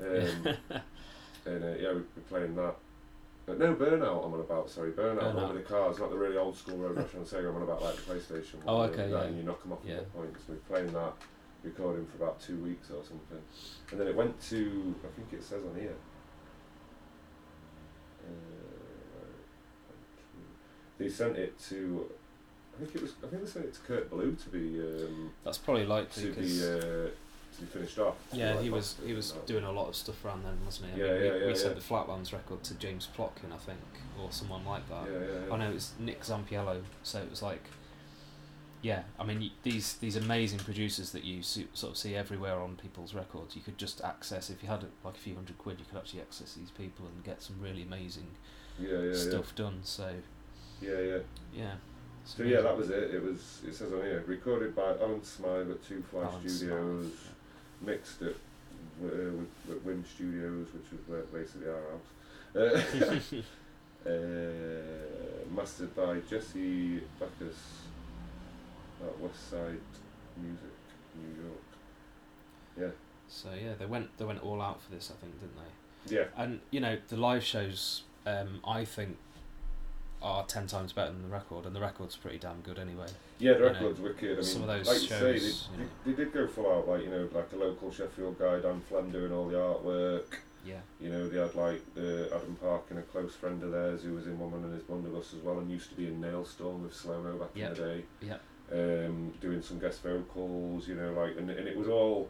Um, 0.00 0.06
and 1.46 1.64
uh, 1.64 1.68
yeah, 1.78 1.88
we 1.92 1.96
were 1.98 2.04
playing 2.28 2.54
that. 2.56 2.76
But 3.46 3.58
no, 3.60 3.74
Burnout 3.74 4.26
I'm 4.26 4.34
on 4.34 4.40
about, 4.40 4.68
sorry, 4.70 4.90
Burnout, 4.90 5.20
the 5.20 5.26
one 5.26 5.36
Burnout. 5.36 5.54
with 5.54 5.68
the 5.68 5.72
cars, 5.74 5.98
not 6.00 6.10
the 6.10 6.16
really 6.16 6.36
old 6.36 6.56
school 6.56 6.78
Road 6.78 6.96
Rash 6.96 7.14
on 7.14 7.24
Sega, 7.24 7.48
I'm 7.48 7.56
on 7.56 7.62
about 7.62 7.80
like 7.80 7.94
the 7.96 8.02
PlayStation 8.14 8.54
one. 8.56 8.64
Oh, 8.66 8.80
uh, 8.80 8.86
okay, 8.88 9.08
yeah. 9.10 9.22
And 9.22 9.36
you 9.36 9.44
knock 9.44 9.62
them 9.62 9.72
off 9.72 9.78
Yeah. 9.84 9.94
at 9.94 9.98
that 10.00 10.14
point. 10.14 10.36
We 10.48 10.54
were 10.54 10.60
playing 10.68 10.92
that, 10.92 11.12
recording 11.62 12.06
for 12.06 12.16
about 12.24 12.40
two 12.40 12.56
weeks 12.58 12.90
or 12.90 13.02
something. 13.04 13.40
And 13.92 14.00
then 14.00 14.08
it 14.08 14.16
went 14.16 14.40
to, 14.50 14.94
I 15.04 15.14
think 15.14 15.32
it 15.32 15.44
says 15.44 15.62
on 15.64 15.80
here. 15.80 15.94
Uh, 18.26 19.92
they 20.98 21.08
sent 21.08 21.36
it 21.36 21.56
to, 21.68 22.10
I 22.74 22.82
think 22.82 22.96
it 22.96 23.02
was, 23.02 23.12
I 23.24 23.28
think 23.28 23.42
they 23.44 23.48
sent 23.48 23.66
it 23.66 23.74
to 23.74 23.80
Kurt 23.80 24.10
Ballou 24.10 24.34
to 24.34 24.48
be, 24.48 24.80
um, 24.80 25.30
That's 25.44 25.58
probably 25.58 25.86
likely 25.86 26.32
to 26.32 26.40
be, 26.40 26.64
uh, 26.64 27.10
be 27.60 27.66
finished 27.66 27.98
off. 27.98 28.14
yeah, 28.32 28.54
Like 28.54 28.62
he 28.64 28.70
was 28.70 28.96
he 29.04 29.12
was 29.12 29.32
doing 29.46 29.64
a 29.64 29.72
lot 29.72 29.88
of 29.88 29.96
stuff 29.96 30.24
around 30.24 30.44
then, 30.44 30.56
wasn't 30.64 30.94
he? 30.94 31.02
I 31.02 31.06
Yeah, 31.06 31.12
mean, 31.14 31.24
yeah, 31.24 31.32
we, 31.34 31.40
yeah, 31.40 31.46
we 31.48 31.54
sent 31.54 31.74
the 31.74 31.80
Flatlands 31.80 32.32
record 32.32 32.62
to 32.64 32.74
James 32.74 33.08
Plotkin, 33.16 33.52
I 33.52 33.58
think, 33.58 33.80
or 34.22 34.30
someone 34.32 34.64
like 34.64 34.88
that. 34.88 35.04
Yeah, 35.10 35.18
yeah, 35.18 35.24
yeah. 35.26 35.46
Oh 35.50 35.56
no, 35.56 35.70
it 35.70 35.74
was 35.74 35.92
Nick 35.98 36.22
Zampiello. 36.22 36.82
So 37.02 37.18
it 37.20 37.30
was 37.30 37.42
like, 37.42 37.64
yeah. 38.82 39.02
I 39.18 39.24
mean, 39.24 39.50
these 39.62 39.94
these 39.94 40.16
amazing 40.16 40.60
producers 40.60 41.10
that 41.12 41.24
you 41.24 41.42
su- 41.42 41.68
sort 41.74 41.92
of 41.92 41.98
see 41.98 42.14
everywhere 42.14 42.58
on 42.60 42.76
people's 42.76 43.14
records, 43.14 43.56
you 43.56 43.62
could 43.62 43.78
just 43.78 44.00
access 44.02 44.50
if 44.50 44.62
you 44.62 44.68
had 44.68 44.84
like 45.04 45.14
a 45.14 45.18
few 45.18 45.34
hundred 45.34 45.58
quid, 45.58 45.78
you 45.78 45.86
could 45.88 45.98
actually 45.98 46.20
access 46.20 46.54
these 46.54 46.70
people 46.70 47.06
and 47.06 47.24
get 47.24 47.42
some 47.42 47.56
really 47.60 47.82
amazing 47.82 48.26
Yeah, 48.78 48.98
yeah, 49.00 49.14
stuff 49.14 49.54
done. 49.54 49.80
So 49.82 50.10
yeah. 50.80 50.90
Yeah, 50.92 51.00
yeah. 51.00 51.18
yeah. 51.54 51.72
So 52.24 52.42
yeah, 52.42 52.60
that 52.60 52.76
was 52.76 52.90
it. 52.90 53.14
It 53.14 53.22
was. 53.22 53.62
It 53.66 53.72
says 53.74 53.92
on 53.92 54.02
here, 54.02 54.22
recorded 54.26 54.74
by 54.74 54.90
Alan 55.00 55.22
Smyth 55.22 55.70
at 55.70 55.82
Two 55.86 56.02
Fly 56.10 56.22
Alan 56.24 56.48
Studios, 56.48 57.04
Smyth, 57.06 57.32
mixed 57.80 58.22
at 58.22 58.28
uh, 58.28 58.32
with, 58.98 59.48
with 59.68 59.86
Wim 59.86 60.06
Studios, 60.06 60.68
which 60.72 60.90
was 60.92 61.00
where 61.06 61.22
basically 61.22 61.68
our 61.68 61.82
house. 61.92 63.34
Uh, 64.04 64.08
uh, 64.08 65.54
mastered 65.54 65.94
by 65.94 66.20
Jesse 66.28 67.00
Backus 67.20 67.82
at 69.02 69.20
West 69.20 69.50
Side 69.50 69.80
Music, 70.36 70.76
New 71.14 71.44
York. 71.44 71.62
yeah. 72.78 72.88
So 73.28 73.48
yeah, 73.60 73.74
they 73.78 73.86
went 73.86 74.16
they 74.18 74.24
went 74.24 74.42
all 74.42 74.62
out 74.62 74.80
for 74.80 74.92
this, 74.92 75.10
I 75.14 75.20
think, 75.20 75.40
didn't 75.40 75.56
they? 75.56 76.16
Yeah, 76.16 76.26
And 76.36 76.60
you 76.70 76.80
know, 76.80 76.98
the 77.08 77.16
live 77.16 77.42
shows, 77.42 78.02
um, 78.26 78.60
I 78.64 78.84
think, 78.84 79.16
are 80.22 80.44
ten 80.46 80.66
times 80.66 80.92
better 80.92 81.12
than 81.12 81.22
the 81.22 81.28
record, 81.28 81.66
and 81.66 81.74
the 81.76 81.80
record's 81.80 82.16
pretty 82.16 82.38
damn 82.38 82.60
good 82.62 82.78
anyway. 82.78 83.06
yeah, 83.38 83.52
the 83.52 83.58
You 83.58 83.64
know, 83.64 83.72
record's 83.72 84.00
wicked. 84.00 84.32
I 84.32 84.34
mean, 84.34 84.42
some 84.44 84.62
of 84.62 84.68
those 84.68 84.86
like 84.86 85.02
you 85.02 85.08
say, 85.08 85.20
they, 85.32 85.38
shows, 85.38 85.68
you 85.72 85.78
know. 85.82 85.88
they, 86.04 86.12
they 86.12 86.24
did 86.24 86.32
go 86.32 86.46
full 86.46 86.72
out. 86.72 86.88
Like 86.88 87.02
you 87.02 87.10
know, 87.10 87.28
like 87.32 87.50
the 87.50 87.56
local 87.58 87.90
Sheffield 87.92 88.38
guy, 88.38 88.60
Dan 88.60 88.80
Flem, 88.88 89.10
doing 89.10 89.32
all 89.32 89.48
the 89.48 89.56
artwork. 89.56 90.24
Yeah. 90.64 90.80
You 91.00 91.10
know, 91.10 91.28
they 91.28 91.38
had 91.38 91.54
like 91.54 91.80
uh, 91.96 92.34
Adam 92.34 92.56
Park 92.60 92.86
and 92.90 92.98
a 92.98 93.02
close 93.02 93.34
friend 93.36 93.62
of 93.62 93.70
theirs, 93.70 94.02
who 94.02 94.14
was 94.14 94.26
in 94.26 94.38
Woman 94.40 94.64
and 94.64 94.74
His 94.74 94.82
Blunderbuss 94.82 95.32
as 95.34 95.40
well, 95.42 95.58
and 95.60 95.70
used 95.70 95.90
to 95.90 95.94
be 95.94 96.08
in 96.08 96.20
Nailstorm 96.20 96.82
with 96.82 96.92
Slow-Mo 96.94 97.36
back 97.38 97.50
Yeah. 97.54 97.68
in 97.68 97.74
the 97.74 97.80
day. 97.80 98.04
Yeah. 98.20 98.36
Um, 98.72 99.32
doing 99.40 99.62
some 99.62 99.78
guest 99.78 100.02
vocals, 100.02 100.88
you 100.88 100.96
know, 100.96 101.12
like, 101.12 101.36
and, 101.38 101.50
and 101.50 101.68
it 101.68 101.76
was 101.76 101.86
all. 101.86 102.28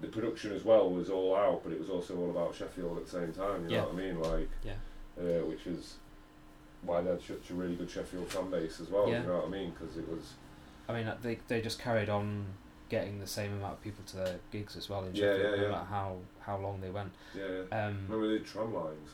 The 0.00 0.08
production 0.08 0.50
as 0.52 0.64
well 0.64 0.90
was 0.90 1.08
all 1.08 1.36
out, 1.36 1.62
but 1.62 1.72
it 1.72 1.78
was 1.78 1.88
also 1.88 2.16
all 2.18 2.30
about 2.30 2.52
Sheffield 2.56 2.98
at 2.98 3.04
the 3.04 3.10
same 3.12 3.32
time. 3.32 3.64
You 3.68 3.76
Yeah. 3.76 3.82
know 3.82 3.88
what 3.90 3.94
I 3.94 3.98
mean? 3.98 4.20
Like, 4.20 4.50
Yeah. 4.64 4.72
uh, 5.16 5.44
which 5.46 5.68
is 5.68 5.94
why 6.86 7.00
they 7.02 7.10
had 7.10 7.22
such 7.22 7.50
a 7.50 7.54
really 7.54 7.76
good 7.76 7.90
Sheffield 7.90 8.28
fan 8.28 8.50
base 8.50 8.80
as 8.80 8.88
well. 8.90 9.08
Yeah. 9.08 9.22
You 9.22 9.28
know 9.28 9.36
what 9.36 9.46
I 9.46 9.50
mean? 9.50 9.70
Because 9.78 9.96
it 9.96 10.08
was. 10.08 10.34
I 10.88 10.92
mean, 10.92 11.10
they 11.22 11.38
they 11.48 11.60
just 11.60 11.78
carried 11.78 12.08
on 12.08 12.46
getting 12.90 13.18
the 13.18 13.26
same 13.26 13.52
amount 13.54 13.72
of 13.74 13.82
people 13.82 14.04
to 14.06 14.16
their 14.16 14.36
gigs 14.52 14.76
as 14.76 14.88
well 14.90 15.04
in 15.04 15.14
Yeah, 15.14 15.34
Sheffield, 15.36 15.54
yeah, 15.56 15.62
no 15.62 15.68
matter 15.70 15.84
how 15.86 16.16
how 16.40 16.56
long 16.58 16.80
they 16.80 16.90
went. 16.90 17.10
Yeah. 17.34 17.44
yeah. 17.70 17.86
Um, 17.86 18.06
Remember 18.08 18.28
the 18.38 18.44
tram 18.44 18.74
lines? 18.74 19.08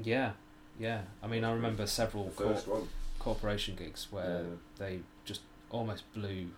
yeah, 0.00 0.32
yeah. 0.78 1.02
I 1.22 1.26
mean, 1.28 1.44
I 1.44 1.52
remember 1.52 1.86
several 1.86 2.30
cor- 2.36 2.48
first 2.54 2.66
one. 2.68 2.88
corporation 3.18 3.76
gigs 3.76 4.08
where 4.10 4.42
Yeah. 4.42 4.56
they 4.78 5.00
just 5.24 5.42
almost 5.70 6.12
blew 6.12 6.48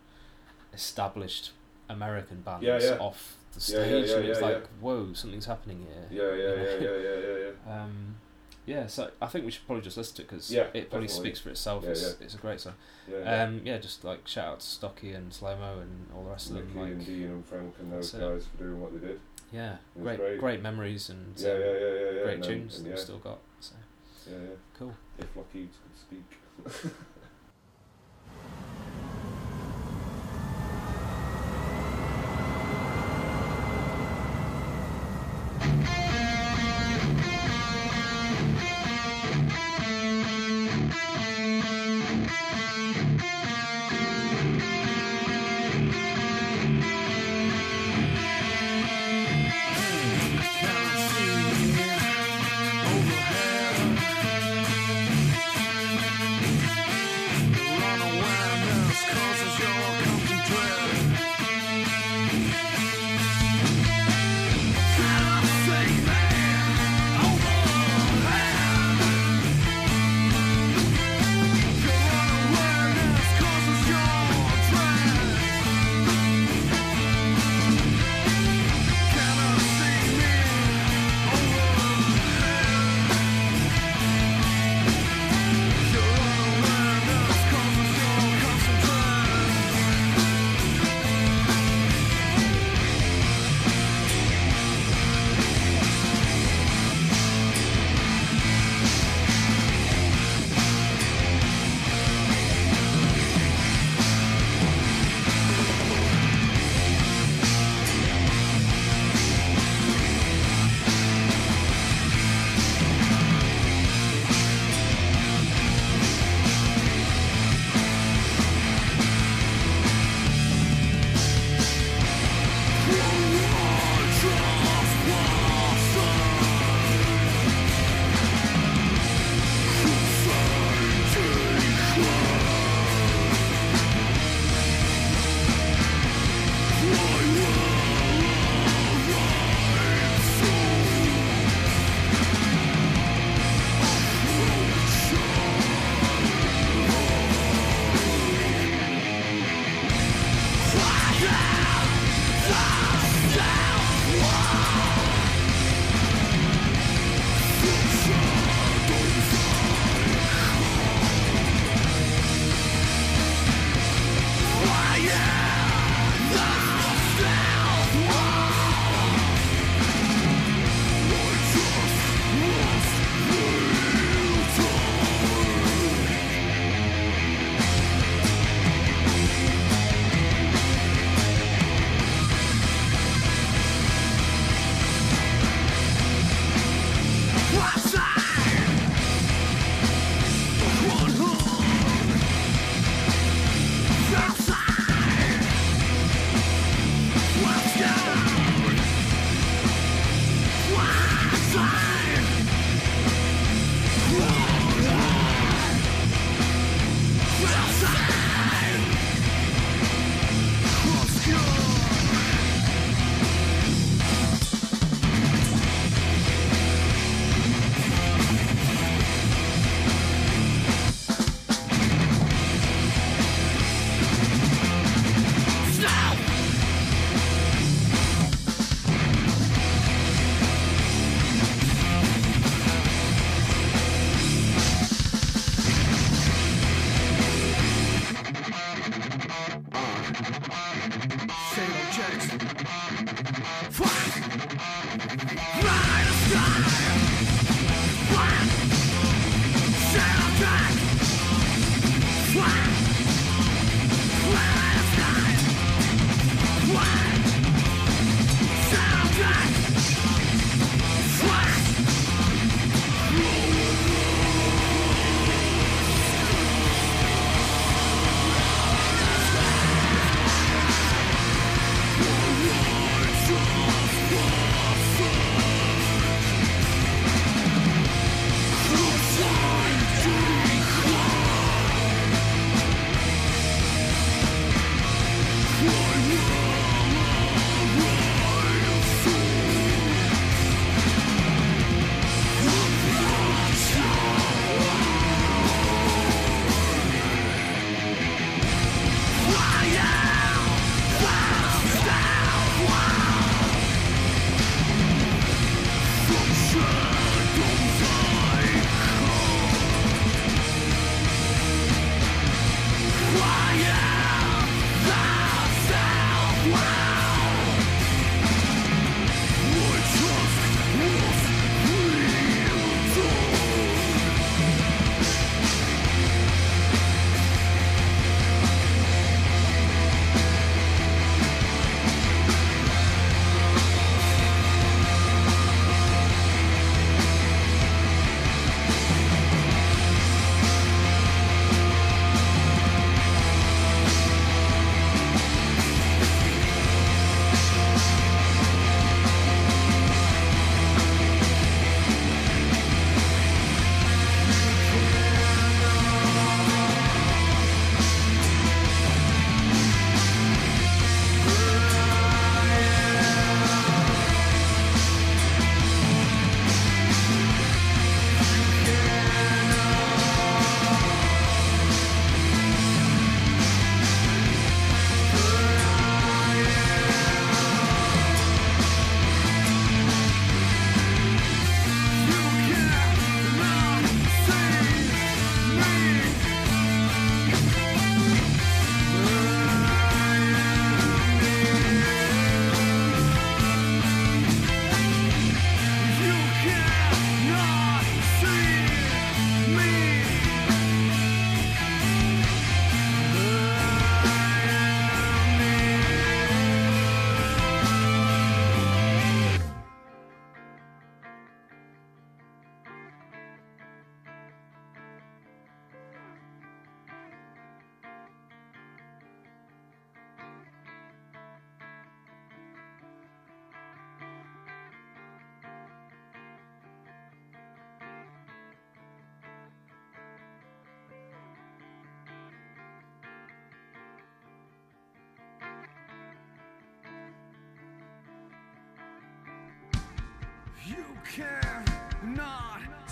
established 0.73 1.53
American 1.89 2.41
bands 2.41 2.65
Yeah, 2.65 2.79
yeah. 2.81 2.99
off 2.99 3.37
the 3.53 3.61
Yeah, 3.73 3.79
yeah, 3.79 3.85
stage, 3.85 4.09
yeah, 4.09 4.17
and 4.17 4.25
it 4.25 4.29
was 4.31 4.41
yeah, 4.41 4.45
like, 4.47 4.57
yeah. 4.63 4.67
whoa, 4.81 5.13
something's 5.13 5.47
happening 5.47 5.87
here. 5.87 6.07
Yeah, 6.11 6.35
yeah, 6.35 6.55
yeah, 6.55 6.81
yeah, 6.81 6.97
yeah, 6.97 7.19
yeah, 7.19 7.39
yeah. 7.45 7.51
Um, 7.83 8.17
yeah, 8.67 8.87
so 8.87 9.11
I 9.21 9.27
think 9.27 9.45
we 9.45 9.51
should 9.51 9.67
probably 9.67 9.83
just 9.83 9.97
listen 9.97 10.17
to 10.17 10.23
it 10.23 10.29
because 10.29 10.51
Yeah, 10.51 10.63
it 10.75 10.91
probably 10.91 11.07
definitely. 11.09 11.31
speaks 11.31 11.41
for 11.41 11.51
itself. 11.51 11.85
Yeah, 11.85 11.91
it's, 11.91 12.03
yeah. 12.03 12.25
it's 12.25 12.35
a 12.35 12.39
great 12.39 12.61
song. 12.61 12.75
yeah. 13.11 13.43
Um, 13.43 13.61
yeah, 13.65 13.79
just 13.79 14.05
like 14.05 14.27
shout 14.27 14.47
out 14.47 14.61
to 14.61 14.67
Stocky 14.67 15.13
and 15.13 15.31
Slomo 15.33 15.83
and 15.83 16.07
all 16.15 16.25
the 16.25 16.31
rest 16.31 16.51
of 16.51 16.57
Nicky 16.57 16.69
them. 16.69 16.77
Like, 16.83 16.91
and 16.93 17.07
Dean 17.07 17.23
and 17.25 17.47
Frank 17.47 17.75
and 17.81 17.93
those 17.93 18.11
guys 18.13 18.47
for 18.47 18.65
doing 18.65 18.81
what 18.81 18.93
they 19.01 19.07
did. 19.07 19.21
yeah, 19.53 19.77
great, 20.01 20.19
great. 20.19 20.39
great, 20.41 20.63
memories 20.63 21.09
and 21.11 21.35
Yeah, 21.37 21.51
um, 21.53 21.61
yeah, 21.61 21.67
yeah, 21.67 22.11
yeah, 22.17 22.23
great 22.23 22.35
and 22.37 22.45
tunes 22.45 22.77
and 22.77 22.87
that 22.87 22.91
we've 22.91 22.99
still 22.99 23.19
got. 23.19 23.39
So 23.61 23.75
yeah, 24.31 24.37
yeah. 24.39 24.49
cool. 24.79 24.95
If 25.19 25.37
Lockheed 25.37 25.69
could 25.83 25.99
speak. 26.75 26.93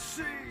see 0.02 0.41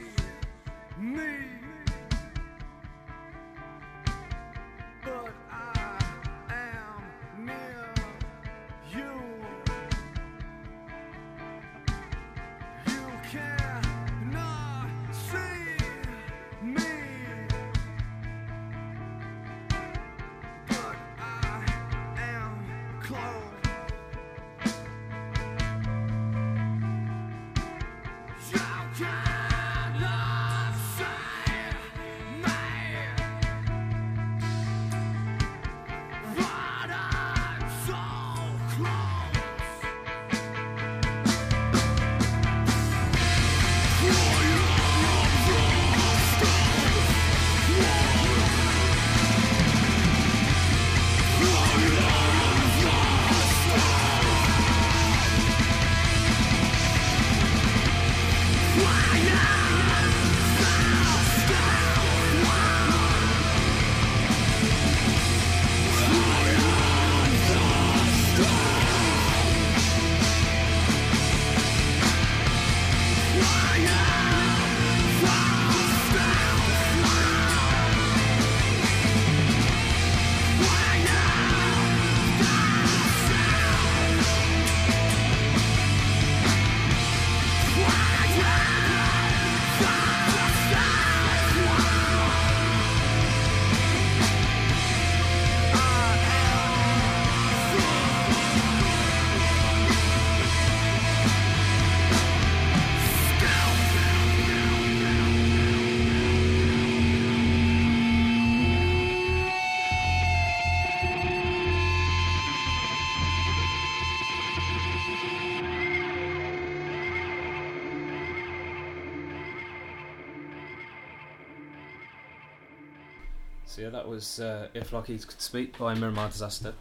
Yeah, 123.81 123.89
that 123.89 124.07
was 124.07 124.39
uh, 124.39 124.67
"If 124.75 124.91
Lockheeds 124.91 125.25
Could 125.25 125.41
Speak" 125.41 125.75
by 125.79 125.95
Mirimar 125.95 126.31
Disaster. 126.31 126.75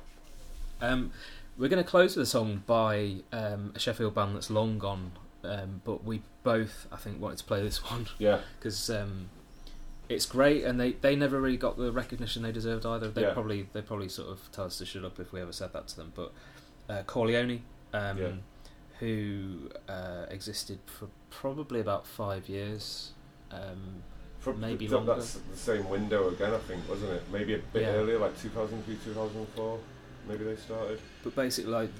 Um, 0.83 1.13
we're 1.57 1.69
going 1.69 1.83
to 1.83 1.89
close 1.89 2.15
with 2.15 2.25
a 2.25 2.31
song 2.31 2.63
by 2.67 3.17
um, 3.33 3.73
a 3.75 3.79
Sheffield 3.79 4.15
band 4.15 4.37
that's 4.37 4.51
long 4.51 4.79
gone, 4.79 5.13
um, 5.43 5.81
but 5.85 6.05
we 6.05 6.21
both, 6.43 6.87
I 6.93 6.97
think, 6.97 7.19
wanted 7.19 7.39
to 7.39 7.45
play 7.45 7.63
this 7.63 7.83
one 7.91 8.07
Yeah, 8.19 8.41
because 8.59 8.91
um, 8.91 9.31
it's 10.11 10.27
great, 10.27 10.65
and 10.65 10.79
they, 10.79 10.93
they 10.93 11.17
never 11.17 11.41
really 11.41 11.57
got 11.57 11.79
the 11.79 11.91
recognition 11.91 12.43
they 12.43 12.53
deserved 12.53 12.85
either. 12.85 13.09
They 13.09 13.23
Yeah. 13.23 13.33
probably 13.33 13.67
they 13.73 13.81
probably 13.81 14.11
sort 14.11 14.29
of 14.29 14.53
tell 14.53 14.67
us 14.67 14.77
to 14.77 14.85
shut 14.85 15.03
up 15.03 15.19
if 15.19 15.33
we 15.33 15.41
ever 15.41 15.53
said 15.53 15.73
that 15.73 15.89
to 15.89 15.97
them. 15.97 16.13
But 16.15 16.33
uh, 16.91 17.03
Corleone, 17.05 17.63
um, 17.95 18.19
Yeah. 18.19 18.33
who 18.99 19.71
uh, 19.89 20.27
existed 20.29 20.81
for 20.85 21.09
probably 21.31 21.81
about 21.81 22.07
five 22.07 22.47
years. 22.51 23.13
From 24.41 24.59
Maybe 24.61 24.87
that, 24.87 24.97
longer. 24.97 25.15
That's 25.17 25.35
the 25.35 25.57
same 25.57 25.89
window 25.89 26.29
again, 26.29 26.55
I 26.55 26.59
think, 26.59 26.89
wasn't 26.89 27.13
it? 27.13 27.23
Maybe 27.31 27.55
a 27.55 27.59
bit 27.59 27.83
Yeah. 27.83 27.89
earlier, 27.93 28.19
like 28.19 28.39
2003, 28.41 28.97
2004. 29.05 29.79
Maybe 30.29 30.45
they 30.45 30.57
started. 30.57 31.01
but 31.23 31.35
basically, 31.35 31.71
like, 31.71 31.91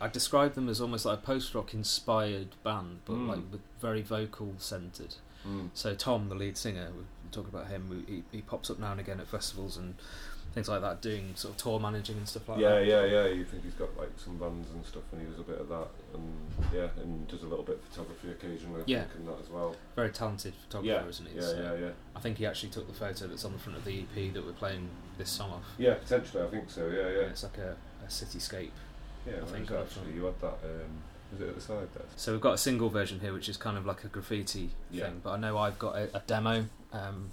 I 0.00 0.08
describe 0.08 0.54
them 0.54 0.68
as 0.68 0.80
almost 0.80 1.04
like 1.06 1.18
a 1.18 1.22
post 1.22 1.54
rock 1.54 1.72
inspired 1.74 2.48
band, 2.64 3.00
but 3.04 3.14
Mm. 3.14 3.28
like 3.28 3.52
with 3.52 3.60
very 3.80 4.02
vocal 4.02 4.54
centered. 4.58 5.14
Mm. 5.46 5.70
So 5.74 5.94
Tom, 5.94 6.28
the 6.28 6.34
lead 6.34 6.56
singer, 6.58 6.90
we 6.96 7.04
talk 7.30 7.46
about 7.48 7.68
him. 7.68 8.04
He, 8.08 8.22
he 8.32 8.42
pops 8.42 8.68
up 8.70 8.78
now 8.78 8.90
and 8.92 9.00
again 9.00 9.20
at 9.20 9.28
festivals 9.28 9.76
and 9.76 9.94
things 10.52 10.68
like 10.68 10.80
that, 10.82 11.00
doing 11.02 11.32
sort 11.34 11.54
of 11.54 11.58
tour 11.62 11.80
managing 11.80 12.16
and 12.16 12.28
stuff 12.28 12.48
like 12.48 12.58
yeah, 12.58 12.70
that. 12.76 12.86
yeah, 12.86 13.04
yeah. 13.04 13.24
Yeah. 13.24 13.32
You 13.32 13.44
think 13.44 13.64
he's 13.64 13.74
got 13.74 13.96
like 13.96 14.10
some 14.16 14.36
bands 14.38 14.68
and 14.70 14.84
stuff, 14.84 15.02
and 15.12 15.20
he 15.22 15.26
does 15.26 15.40
a 15.40 15.42
bit 15.42 15.58
of 15.60 15.68
that, 15.68 15.88
and 16.14 16.32
yeah, 16.74 16.88
and 17.02 17.26
does 17.28 17.42
a 17.42 17.46
little 17.46 17.64
bit 17.64 17.76
of 17.76 17.82
photography 17.90 18.30
occasionally. 18.30 18.80
I 18.80 18.84
Yeah. 18.86 19.00
think, 19.04 19.14
and 19.16 19.28
that 19.28 19.40
as 19.42 19.48
well. 19.50 19.74
Very 19.96 20.10
talented 20.10 20.54
photographer, 20.54 21.02
Yeah, 21.04 21.08
isn't 21.08 21.28
he? 21.28 21.34
yeah, 21.36 21.40
So 21.42 21.56
yeah, 21.78 21.86
yeah. 21.86 21.92
I 22.16 22.20
think 22.20 22.38
he 22.38 22.46
actually 22.46 22.70
took 22.70 22.86
the 22.86 22.94
photo 22.94 23.26
that's 23.26 23.44
on 23.44 23.52
the 23.52 23.58
front 23.58 23.78
of 23.78 23.84
the 23.84 24.00
EP 24.00 24.32
that 24.34 24.44
we're 24.44 24.52
playing 24.52 24.88
this 25.18 25.30
song 25.30 25.50
off. 25.50 25.64
Yeah, 25.78 25.94
potentially. 25.94 26.42
I 26.42 26.46
think 26.48 26.70
so. 26.70 26.86
Yeah, 26.88 27.06
And 27.06 27.16
yeah, 27.16 27.22
It's 27.22 27.42
like 27.42 27.58
a, 27.58 27.76
a 28.04 28.08
cityscape. 28.08 28.70
yeah. 29.26 29.34
I 29.42 29.44
think 29.46 29.46
is 29.46 29.52
on 29.52 29.56
it 29.56 29.60
the 29.60 29.66
front. 29.66 29.86
actually, 29.88 30.12
you 30.14 30.24
had 30.24 30.40
that. 30.40 30.54
Um, 30.64 30.90
was 31.32 31.40
it 31.40 31.48
at 31.48 31.54
the 31.54 31.60
side 31.62 31.88
there? 31.94 32.04
So 32.16 32.32
we've 32.32 32.40
got 32.42 32.52
a 32.52 32.58
single 32.58 32.90
version 32.90 33.20
here, 33.20 33.32
which 33.32 33.48
is 33.48 33.56
kind 33.56 33.78
of 33.78 33.86
like 33.86 34.04
a 34.04 34.08
graffiti 34.08 34.70
Yeah. 34.90 35.06
thing. 35.06 35.20
But 35.24 35.30
I 35.30 35.36
know 35.38 35.56
I've 35.56 35.78
got 35.78 35.96
a, 35.96 36.14
a 36.16 36.20
demo 36.26 36.66
um, 36.92 37.30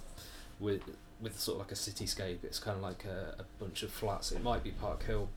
with 0.58 0.80
with 1.20 1.38
sort 1.38 1.56
of 1.60 1.66
like 1.66 1.72
a 1.72 1.74
cityscape. 1.74 2.38
It's 2.44 2.58
kind 2.58 2.76
of 2.76 2.82
like 2.82 3.04
a, 3.04 3.36
a 3.40 3.44
bunch 3.62 3.82
of 3.82 3.90
flats. 3.90 4.32
It 4.32 4.42
might 4.42 4.62
be 4.64 4.70
Park 4.70 5.04
Hill 5.04 5.28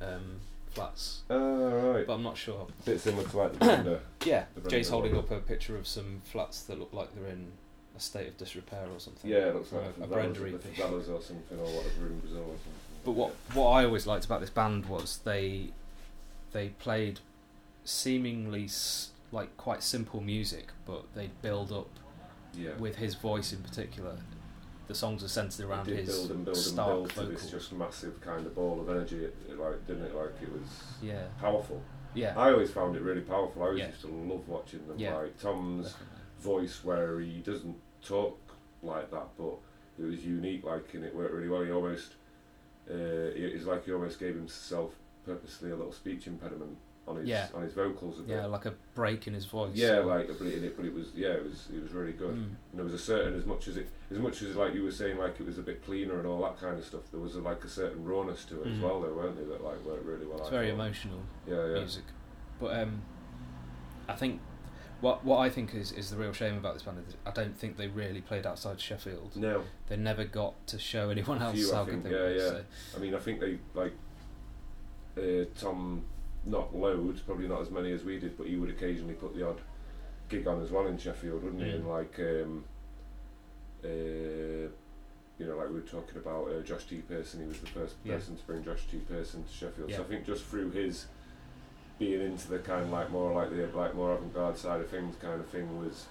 um, 0.00 0.40
flats, 0.70 1.22
Oh 1.30 1.92
right. 1.94 2.06
but 2.06 2.14
I'm 2.14 2.22
not 2.22 2.36
sure. 2.36 2.66
bit 2.84 3.00
similar 3.00 3.26
to 3.28 3.36
like 3.36 3.52
the 3.52 3.58
Brenda. 3.64 4.00
Yeah, 4.24 4.44
The 4.60 4.68
Jay's 4.70 4.88
holding 4.88 5.16
up 5.16 5.30
a 5.30 5.38
picture 5.38 5.76
of 5.76 5.86
some 5.86 6.22
flats 6.24 6.62
that 6.64 6.78
look 6.78 6.92
like 6.92 7.14
they're 7.14 7.30
in 7.30 7.52
a 7.96 8.00
state 8.00 8.28
of 8.28 8.38
disrepair 8.38 8.86
or 8.92 8.98
something. 8.98 9.30
yeah, 9.30 9.48
it 9.48 9.54
looks 9.54 9.70
like 9.72 9.84
a, 10.00 10.04
a 10.04 10.06
Brenda 10.06 10.40
EP. 10.46 10.54
or 10.90 11.02
something, 11.02 11.42
or 11.58 11.66
in 11.66 12.18
Brazil 12.20 12.38
or 12.38 12.56
something. 12.56 12.72
But 13.04 13.12
what 13.12 13.34
what 13.54 13.68
I 13.70 13.84
always 13.84 14.06
liked 14.06 14.24
about 14.24 14.40
this 14.40 14.50
band 14.50 14.86
was 14.86 15.18
they 15.24 15.70
they 16.52 16.68
played 16.68 17.20
seemingly 17.84 18.64
s- 18.64 19.10
like 19.30 19.56
quite 19.56 19.82
simple 19.82 20.20
music, 20.20 20.68
but 20.86 21.02
they 21.14 21.30
build 21.42 21.72
up 21.72 21.88
Yeah. 22.54 22.70
with 22.78 22.96
his 22.96 23.14
voice 23.14 23.52
in 23.52 23.60
particular. 23.62 24.16
The 24.92 24.98
songs 24.98 25.24
are 25.24 25.28
centered 25.28 25.64
around 25.64 25.88
it 25.88 25.96
did 25.96 26.04
his 26.06 26.18
build 26.18 26.30
and 26.32 26.44
build 26.44 26.56
and 26.58 26.76
build 26.76 27.12
vocals. 27.12 27.28
this 27.42 27.50
just 27.50 27.72
massive 27.72 28.20
kind 28.20 28.44
of 28.46 28.54
ball 28.54 28.78
of 28.78 28.90
energy. 28.90 29.24
It, 29.24 29.34
it 29.48 29.58
like 29.58 29.86
didn't 29.86 30.04
it? 30.04 30.14
Like 30.14 30.34
it 30.42 30.52
was 30.52 30.68
yeah, 31.02 31.22
powerful. 31.40 31.80
yeah, 32.14 32.34
I 32.36 32.50
always 32.52 32.70
found 32.70 32.94
it 32.94 33.00
really 33.00 33.22
powerful. 33.22 33.62
I 33.62 33.66
always 33.68 33.78
Yeah. 33.80 33.86
used 33.86 34.02
to 34.02 34.08
love 34.08 34.46
watching 34.46 34.86
them. 34.86 34.98
Yeah. 34.98 35.16
Like 35.16 35.38
Tom's 35.40 35.94
voice, 36.40 36.84
where 36.84 37.20
he 37.20 37.38
doesn't 37.38 37.74
talk 38.04 38.38
like 38.82 39.10
that, 39.12 39.28
but 39.38 39.54
it 39.98 40.04
was 40.04 40.26
unique. 40.26 40.62
Like 40.64 40.92
and 40.92 41.04
it 41.06 41.16
worked 41.16 41.32
really 41.32 41.48
well. 41.48 41.62
He 41.62 41.72
almost, 41.72 42.12
uh, 42.90 42.92
it's 42.94 43.64
like 43.64 43.86
he 43.86 43.94
almost 43.94 44.20
gave 44.20 44.34
himself 44.34 44.92
purposely 45.24 45.70
a 45.70 45.76
little 45.76 45.92
speech 45.92 46.26
impediment 46.26 46.76
on 47.08 47.16
his 47.16 47.26
Yeah. 47.28 47.48
on 47.54 47.62
his 47.62 47.72
vocals 47.72 48.18
a 48.18 48.22
bit. 48.24 48.36
yeah, 48.36 48.44
like 48.46 48.66
a 48.66 48.74
break 48.94 49.26
in 49.26 49.32
his 49.32 49.46
voice. 49.46 49.70
Yeah, 49.74 50.00
like 50.00 50.28
but 50.38 50.46
it, 50.46 50.76
but 50.76 50.84
it 50.84 50.92
was 50.92 51.06
yeah, 51.14 51.30
it 51.30 51.44
was 51.44 51.68
it 51.74 51.82
was 51.82 51.92
really 51.92 52.12
good. 52.12 52.34
Mm. 52.34 52.44
And 52.44 52.74
there 52.74 52.84
was 52.84 52.92
a 52.94 52.98
certain 52.98 53.34
as 53.34 53.46
much 53.46 53.68
as 53.68 53.76
it 53.78 53.88
as 54.12 54.18
much 54.18 54.42
as 54.42 54.54
like 54.56 54.74
you 54.74 54.82
were 54.82 54.90
saying 54.92 55.16
like 55.18 55.40
it 55.40 55.46
was 55.46 55.58
a 55.58 55.62
bit 55.62 55.84
cleaner 55.84 56.18
and 56.18 56.26
all 56.26 56.42
that 56.42 56.60
kind 56.60 56.78
of 56.78 56.84
stuff. 56.84 57.02
There 57.10 57.20
was 57.20 57.34
a, 57.36 57.40
like 57.40 57.64
a 57.64 57.68
certain 57.68 58.04
rawness 58.04 58.44
to 58.46 58.60
it 58.62 58.66
as 58.68 58.78
Mhm. 58.78 58.82
well, 58.82 59.00
though, 59.00 59.14
weren't 59.14 59.36
they? 59.36 59.44
That 59.44 59.64
like 59.64 59.82
worked 59.84 60.04
really 60.04 60.26
well. 60.26 60.38
it's 60.38 60.48
I 60.48 60.50
very 60.50 60.68
thought. 60.68 60.74
emotional 60.74 61.18
Yeah, 61.46 61.66
yeah. 61.66 61.78
music. 61.78 62.04
But 62.60 62.78
um, 62.80 63.02
I 64.08 64.14
think 64.14 64.40
what 65.00 65.24
what 65.24 65.38
I 65.38 65.48
think 65.50 65.74
is, 65.74 65.92
is 65.92 66.10
the 66.10 66.16
real 66.16 66.32
shame 66.32 66.56
about 66.56 66.74
this 66.74 66.82
band 66.82 67.02
is 67.08 67.16
I 67.26 67.30
don't 67.30 67.56
think 67.58 67.76
they 67.76 67.88
really 67.88 68.20
played 68.20 68.46
outside 68.46 68.80
Sheffield. 68.80 69.34
No, 69.36 69.64
They 69.88 69.96
never 69.96 70.24
got 70.24 70.64
to 70.68 70.78
show 70.78 71.10
anyone 71.10 71.40
else 71.42 71.54
few, 71.56 71.72
I 71.72 71.76
how 71.76 71.84
think, 71.86 72.02
good 72.04 72.12
they 72.12 72.16
yeah, 72.16 72.22
were. 72.22 72.34
yeah. 72.56 72.60
So, 72.92 72.98
I 72.98 73.00
mean 73.00 73.14
I 73.14 73.18
think 73.18 73.40
they 73.40 73.58
like 73.74 73.94
uh, 75.16 75.44
Tom, 75.58 76.04
not 76.44 76.74
loads, 76.74 77.20
probably 77.20 77.48
not 77.48 77.60
as 77.62 77.70
many 77.70 77.92
as 77.92 78.04
we 78.04 78.18
did, 78.18 78.36
but 78.38 78.46
he 78.46 78.56
would 78.56 78.70
occasionally 78.70 79.14
put 79.14 79.34
the 79.34 79.46
odd 79.48 79.60
gig 80.28 80.46
on 80.46 80.62
as 80.62 80.70
well 80.70 80.86
in 80.86 80.96
Sheffield, 80.98 81.42
wouldn't 81.42 81.62
he? 81.62 81.68
Mm. 81.68 81.74
And 81.76 81.88
like. 81.88 82.18
Um, 82.18 82.64
uh, 83.84 84.68
you 85.38 85.46
know, 85.48 85.56
like 85.56 85.68
we 85.68 85.74
were 85.74 85.80
talking 85.80 86.16
about 86.18 86.48
uh, 86.48 86.60
Josh 86.62 86.84
T. 86.84 86.96
Pearson, 87.08 87.40
he 87.42 87.48
was 87.48 87.58
the 87.58 87.66
first 87.66 87.94
Yeah. 88.04 88.14
person 88.16 88.36
to 88.36 88.42
bring 88.44 88.64
Josh 88.64 88.86
T. 88.90 88.98
Pearson 88.98 89.42
to 89.44 89.52
Sheffield. 89.52 89.90
Yeah. 89.90 89.96
So 89.96 90.02
I 90.02 90.06
think 90.06 90.24
just 90.26 90.44
through 90.44 90.70
his 90.70 91.06
being 91.98 92.20
into 92.20 92.48
the 92.48 92.58
kind 92.58 92.82
of 92.82 92.90
like 92.90 93.10
more 93.10 93.32
like 93.32 93.50
the 93.50 93.66
like 93.76 93.94
more 93.94 94.12
avant-garde 94.14 94.56
side 94.56 94.80
of 94.80 94.88
things 94.88 95.14
kind 95.20 95.40
of 95.40 95.46
thing 95.48 95.78
was 95.84 96.06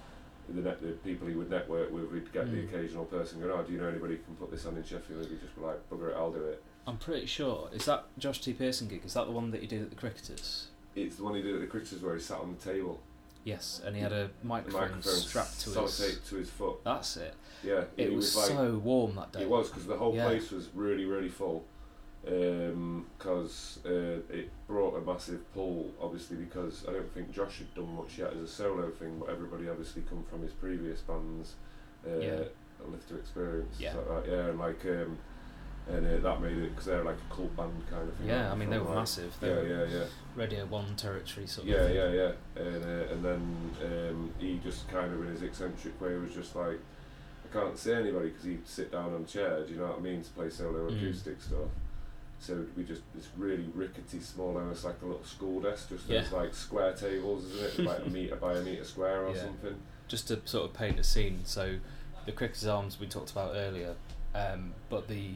the 0.50 0.62
net, 0.62 0.82
the 0.82 0.90
people 0.90 1.28
he 1.28 1.36
would 1.36 1.50
network 1.50 1.92
with. 1.92 2.12
We'd 2.12 2.32
get 2.34 2.52
the 2.52 2.58
Mm. 2.58 2.70
occasional 2.74 3.06
person 3.06 3.40
going, 3.40 3.52
"Oh, 3.52 3.64
do 3.64 3.72
you 3.74 3.80
know 3.80 3.88
anybody 3.88 4.16
who 4.18 4.24
can 4.24 4.36
put 4.36 4.52
this 4.52 4.66
on 4.66 4.76
in 4.76 4.84
Sheffield?" 4.84 5.28
He'd 5.28 5.40
just 5.42 5.56
be 5.56 5.62
like, 5.62 5.90
"Bugger 5.90 6.10
it, 6.12 6.16
I'll 6.18 6.32
do 6.32 6.44
it." 6.46 6.62
I'm 6.88 6.98
pretty 6.98 7.26
sure 7.28 7.70
is 7.72 7.86
that 7.86 8.06
Josh 8.18 8.42
T 8.42 8.54
Pearson 8.54 8.88
gig. 8.88 9.06
Is 9.06 9.14
that 9.14 9.26
the 9.28 9.32
one 9.32 9.52
that 9.52 9.62
he 9.62 9.68
did 9.68 9.82
at 9.84 9.90
the 9.92 9.96
Cricketers? 9.96 10.68
It's 10.96 11.16
the 11.18 11.24
one 11.24 11.36
he 11.36 11.42
did 11.42 11.56
at 11.56 11.62
the 11.62 11.68
Cricketers 11.68 12.02
where 12.02 12.16
he 12.16 12.22
sat 12.22 12.40
on 12.40 12.56
the 12.58 12.62
table, 12.72 13.00
Yes, 13.44 13.82
and 13.86 13.96
he 13.96 14.02
had 14.02 14.12
a 14.14 14.30
microphone, 14.44 14.82
microphone 14.82 15.14
strapped 15.14 15.60
to 15.62 15.70
his. 15.82 16.20
to 16.30 16.36
his 16.36 16.50
foot. 16.50 16.84
That's 16.84 17.18
it. 17.18 17.34
Yeah, 17.64 17.84
It 17.98 18.10
he 18.10 18.16
was, 18.16 18.36
like, 18.36 18.48
so 18.48 18.78
warm 18.84 19.16
that 19.16 19.32
day. 19.32 19.42
It 19.42 19.50
was 19.50 19.70
because 19.70 19.86
the 19.88 19.98
whole 19.98 20.16
Yeah. 20.16 20.26
place 20.28 20.52
was 20.52 20.70
really, 20.76 21.06
really 21.06 21.30
full. 21.30 21.66
Because 22.24 23.80
uh, 23.86 24.20
it 24.30 24.50
brought 24.68 24.96
a 24.98 25.02
massive 25.02 25.52
pull, 25.54 25.92
obviously, 26.02 26.38
because 26.38 26.86
I 26.88 26.94
don't 26.94 27.12
think 27.14 27.32
Josh 27.32 27.60
had 27.60 27.74
done 27.76 27.96
much 27.96 28.18
yet 28.18 28.34
as 28.34 28.42
a 28.42 28.48
solo 28.48 28.90
thing, 28.92 29.20
but 29.20 29.30
everybody 29.30 29.70
obviously 29.70 30.04
come 30.04 30.24
from 30.30 30.42
his 30.44 30.52
previous 30.54 31.02
bands. 31.02 31.56
Uh, 32.06 32.18
Yeah. 32.20 32.44
Lift 32.88 33.10
to 33.10 33.16
Experience. 33.16 33.76
Yeah. 33.80 33.90
is 33.92 34.08
that? 34.08 34.24
Yeah, 34.28 34.46
and 34.48 34.60
like, 34.60 34.84
um, 34.86 35.18
and 35.88 36.06
uh, 36.08 36.18
that 36.30 36.42
made 36.42 36.58
it 36.58 36.70
because 36.72 36.86
they're 36.86 37.04
like 37.04 37.18
a 37.30 37.34
cult 37.34 37.56
band 37.56 37.74
kind 37.90 38.10
of 38.10 38.16
thing. 38.16 38.28
Yeah, 38.28 38.42
aren't 38.50 38.54
I 38.54 38.56
mean 38.56 38.70
they 38.72 38.80
were 38.80 38.86
like- 38.86 38.96
massive. 38.96 39.36
They 39.40 39.50
Yeah, 39.50 39.56
were 39.56 39.86
yeah, 39.88 39.98
yeah. 40.00 40.04
Radio 40.36 40.66
One 40.66 40.96
territory 40.96 41.48
sort 41.48 41.68
of. 41.68 41.74
Yeah, 41.74 41.88
thing. 41.88 41.96
yeah, 41.96 42.12
yeah. 42.12 42.62
And 42.64 42.84
uh, 42.86 43.14
and 43.14 43.26
then 43.26 43.72
um, 43.84 44.32
he 44.40 44.60
just 44.64 44.88
kind 44.90 45.14
of 45.14 45.22
in 45.24 45.28
his 45.28 45.42
eccentric 45.44 46.00
way 46.02 46.14
was 46.16 46.34
just 46.34 46.56
like, 46.56 46.80
I 47.50 47.54
can't 47.54 47.78
see 47.78 47.94
anybody 47.94 48.30
because 48.30 48.46
he'd 48.46 48.68
sit 48.68 48.92
down 48.92 49.14
on 49.14 49.22
a 49.22 49.26
chair. 49.26 49.64
Do 49.66 49.74
you 49.74 49.80
know 49.80 49.88
what 49.88 50.00
I 50.00 50.02
mean? 50.02 50.22
To 50.24 50.30
play 50.32 50.50
solo 50.50 50.90
Mm. 50.90 50.98
acoustic 50.98 51.42
stuff. 51.42 51.70
So 52.40 52.66
we 52.76 52.84
just 52.84 53.02
this 53.14 53.28
really 53.38 53.66
rickety, 53.76 54.20
small, 54.20 54.58
almost 54.58 54.84
like 54.86 54.96
a 55.04 55.06
little 55.06 55.24
school 55.24 55.60
desk, 55.62 55.90
just 55.90 56.08
Yeah. 56.08 56.22
those 56.22 56.32
like 56.32 56.54
square 56.56 56.94
tables, 56.94 57.46
isn't 57.46 57.80
it? 57.82 57.86
Like 57.88 58.06
a 58.06 58.10
meter 58.18 58.36
by 58.38 58.54
a 58.54 58.62
meter 58.62 58.84
square 58.84 59.26
or 59.28 59.36
Yeah. 59.36 59.44
something. 59.44 59.76
just 60.08 60.28
to 60.28 60.42
sort 60.46 60.70
of 60.70 60.74
paint 60.76 61.00
a 61.00 61.04
scene. 61.04 61.40
So 61.46 61.78
the 62.26 62.32
Cricketers 62.34 62.68
Arms 62.68 63.00
we 63.00 63.08
talked 63.08 63.32
about 63.32 63.52
earlier, 63.56 63.96
um, 64.36 64.74
but 64.90 65.08
the 65.08 65.32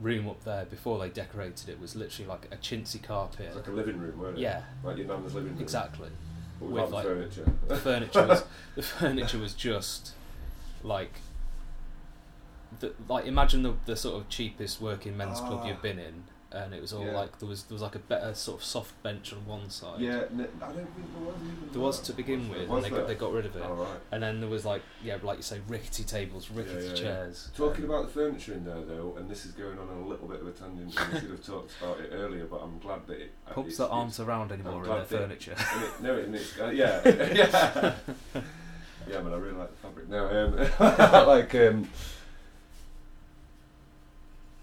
room 0.00 0.28
up 0.28 0.44
there 0.44 0.64
before 0.66 0.98
they 0.98 1.08
decorated 1.08 1.68
it 1.68 1.80
was 1.80 1.96
literally 1.96 2.28
like 2.28 2.46
a 2.52 2.56
chintzy 2.56 3.02
carpet. 3.02 3.46
It's 3.46 3.56
like 3.56 3.66
a 3.68 3.70
living 3.72 3.98
room, 3.98 4.18
weren't 4.18 4.38
it? 4.38 4.42
Yeah. 4.42 4.62
Like 4.84 4.98
your 4.98 5.06
nan's 5.06 5.34
living 5.34 5.52
room. 5.52 5.60
Exactly. 5.62 6.10
But 6.60 6.66
with, 6.66 6.84
without 6.84 6.92
like, 6.92 7.04
the 7.04 7.10
furniture. 7.10 7.52
The 7.68 7.76
furniture 7.88 8.26
was 8.26 8.44
the 8.74 8.82
furniture 8.82 9.38
was 9.38 9.54
just 9.54 10.12
like 10.82 11.12
the, 12.80 12.92
like 13.08 13.26
imagine 13.26 13.62
the 13.62 13.74
the 13.86 13.96
sort 13.96 14.16
of 14.20 14.28
cheapest 14.28 14.80
working 14.80 15.16
men's 15.16 15.40
club 15.40 15.60
Ah. 15.62 15.68
you've 15.68 15.82
been 15.82 15.98
in, 15.98 16.24
and 16.64 16.74
it 16.74 16.80
was 16.80 16.92
all 16.92 17.04
Yeah. 17.04 17.16
like 17.16 17.38
there 17.38 17.48
was 17.48 17.64
there 17.64 17.74
was 17.74 17.82
like 17.82 17.94
a 17.94 18.00
better 18.00 18.34
sort 18.34 18.60
of 18.60 18.64
soft 18.64 19.00
bench 19.02 19.32
on 19.32 19.44
one 19.46 19.68
side. 19.70 20.00
yeah, 20.00 20.24
n- 20.30 20.48
I 20.60 20.66
don't 20.66 20.74
think 20.76 21.12
there 21.14 21.22
was 21.26 21.34
even 21.42 21.68
There 21.72 21.80
was 21.80 22.00
to 22.00 22.12
begin 22.12 22.48
Was 22.48 22.58
with, 22.58 22.70
and 22.70 22.84
they 22.84 22.90
got, 22.90 23.06
they 23.08 23.14
got 23.14 23.32
rid 23.32 23.46
of 23.46 23.56
it. 23.56 23.62
Oh, 23.64 23.74
right. 23.74 23.98
And 24.12 24.22
then 24.22 24.40
there 24.40 24.48
was 24.50 24.64
like 24.64 24.82
yeah, 25.04 25.16
like 25.22 25.36
you 25.38 25.42
say, 25.42 25.60
rickety 25.68 26.04
tables, 26.04 26.50
rickety 26.50 26.84
yeah, 26.84 26.88
yeah. 26.90 26.94
chairs. 26.94 27.50
Talking 27.56 27.84
um, 27.84 27.90
about 27.90 28.06
the 28.06 28.12
furniture 28.12 28.54
in 28.54 28.64
there, 28.64 28.80
though, 28.82 29.14
and 29.18 29.28
this 29.30 29.44
is 29.46 29.52
going 29.52 29.78
on 29.78 29.88
a 29.88 30.06
little 30.06 30.26
bit 30.28 30.40
of 30.40 30.46
a 30.46 30.52
tangent, 30.52 30.98
and 30.98 31.12
we 31.12 31.20
should 31.20 31.30
have 31.30 31.44
talked 31.44 31.72
about 31.80 32.00
it 32.00 32.10
earlier, 32.12 32.46
but 32.46 32.62
I'm 32.62 32.78
glad 32.78 33.06
that 33.06 33.20
it. 33.20 33.32
uh, 33.46 33.52
pubs 33.52 33.68
it's- 33.74 33.78
that 33.78 33.88
aren't 33.88 34.18
around 34.20 34.52
anymore 34.52 34.78
in 34.80 34.84
glad 34.84 35.08
their 35.08 35.20
furniture. 35.20 35.54
it, 35.58 36.02
no, 36.02 36.14
and 36.16 36.34
it's, 36.34 36.58
uh, 36.58 36.66
yeah, 36.68 37.00
yeah, 37.06 37.94
yeah, 39.08 39.20
man, 39.20 39.32
I 39.32 39.36
really 39.36 39.52
like 39.56 39.70
the 39.70 39.76
fabric. 39.76 40.08
No, 40.08 40.26
um, 40.28 41.26
like 41.28 41.54
um, 41.54 41.88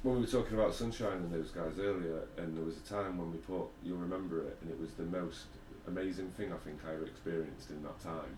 when 0.03 0.15
we 0.15 0.21
were 0.21 0.27
talking 0.27 0.57
about 0.59 0.73
Sunshine 0.75 1.13
and 1.13 1.33
those 1.33 1.49
guys 1.49 1.79
earlier, 1.79 2.23
and 2.37 2.55
there 2.57 2.63
was 2.63 2.75
a 2.77 2.81
time 2.81 3.17
when 3.17 3.31
we 3.31 3.37
put, 3.37 3.63
you'll 3.83 3.97
remember 3.97 4.41
it, 4.41 4.57
and 4.61 4.69
it 4.69 4.79
was 4.79 4.91
the 4.91 5.03
most 5.03 5.45
amazing 5.87 6.29
thing 6.31 6.51
I 6.51 6.57
think 6.57 6.79
I 6.85 6.93
ever 6.93 7.05
experienced 7.05 7.69
in 7.69 7.81
that 7.83 7.99
time. 8.01 8.37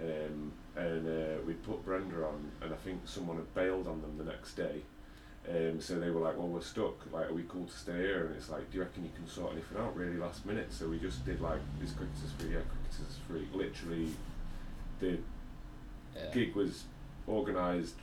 Um, 0.00 0.52
and 0.76 1.06
uh, 1.08 1.40
we 1.46 1.54
put 1.54 1.84
Brenda 1.84 2.24
on, 2.24 2.50
and 2.62 2.72
I 2.72 2.76
think 2.76 3.00
someone 3.04 3.36
had 3.36 3.54
bailed 3.54 3.86
on 3.86 4.00
them 4.02 4.18
the 4.18 4.24
next 4.24 4.54
day. 4.54 4.82
Um, 5.48 5.80
so 5.80 5.98
they 5.98 6.10
were 6.10 6.20
like, 6.20 6.36
"Well, 6.36 6.48
we're 6.48 6.60
stuck. 6.60 7.10
Like, 7.12 7.30
are 7.30 7.32
we 7.32 7.44
cool 7.48 7.64
to 7.64 7.76
stay 7.76 7.96
here?" 7.96 8.26
And 8.26 8.36
it's 8.36 8.50
like, 8.50 8.70
"Do 8.70 8.78
you 8.78 8.84
reckon 8.84 9.04
you 9.04 9.10
can 9.16 9.26
sort 9.26 9.52
anything 9.52 9.78
out 9.78 9.96
really 9.96 10.16
last 10.16 10.44
minute?" 10.44 10.72
So 10.72 10.88
we 10.88 10.98
just 10.98 11.24
did 11.24 11.40
like, 11.40 11.60
"Is 11.82 11.92
cricketers 11.92 12.32
free? 12.38 12.50
Yeah, 12.50 12.60
cricketers 12.68 13.18
free." 13.26 13.48
Literally, 13.52 14.08
the 15.00 15.18
Yeah. 16.14 16.30
gig 16.32 16.54
was 16.54 16.84
organised 17.26 17.94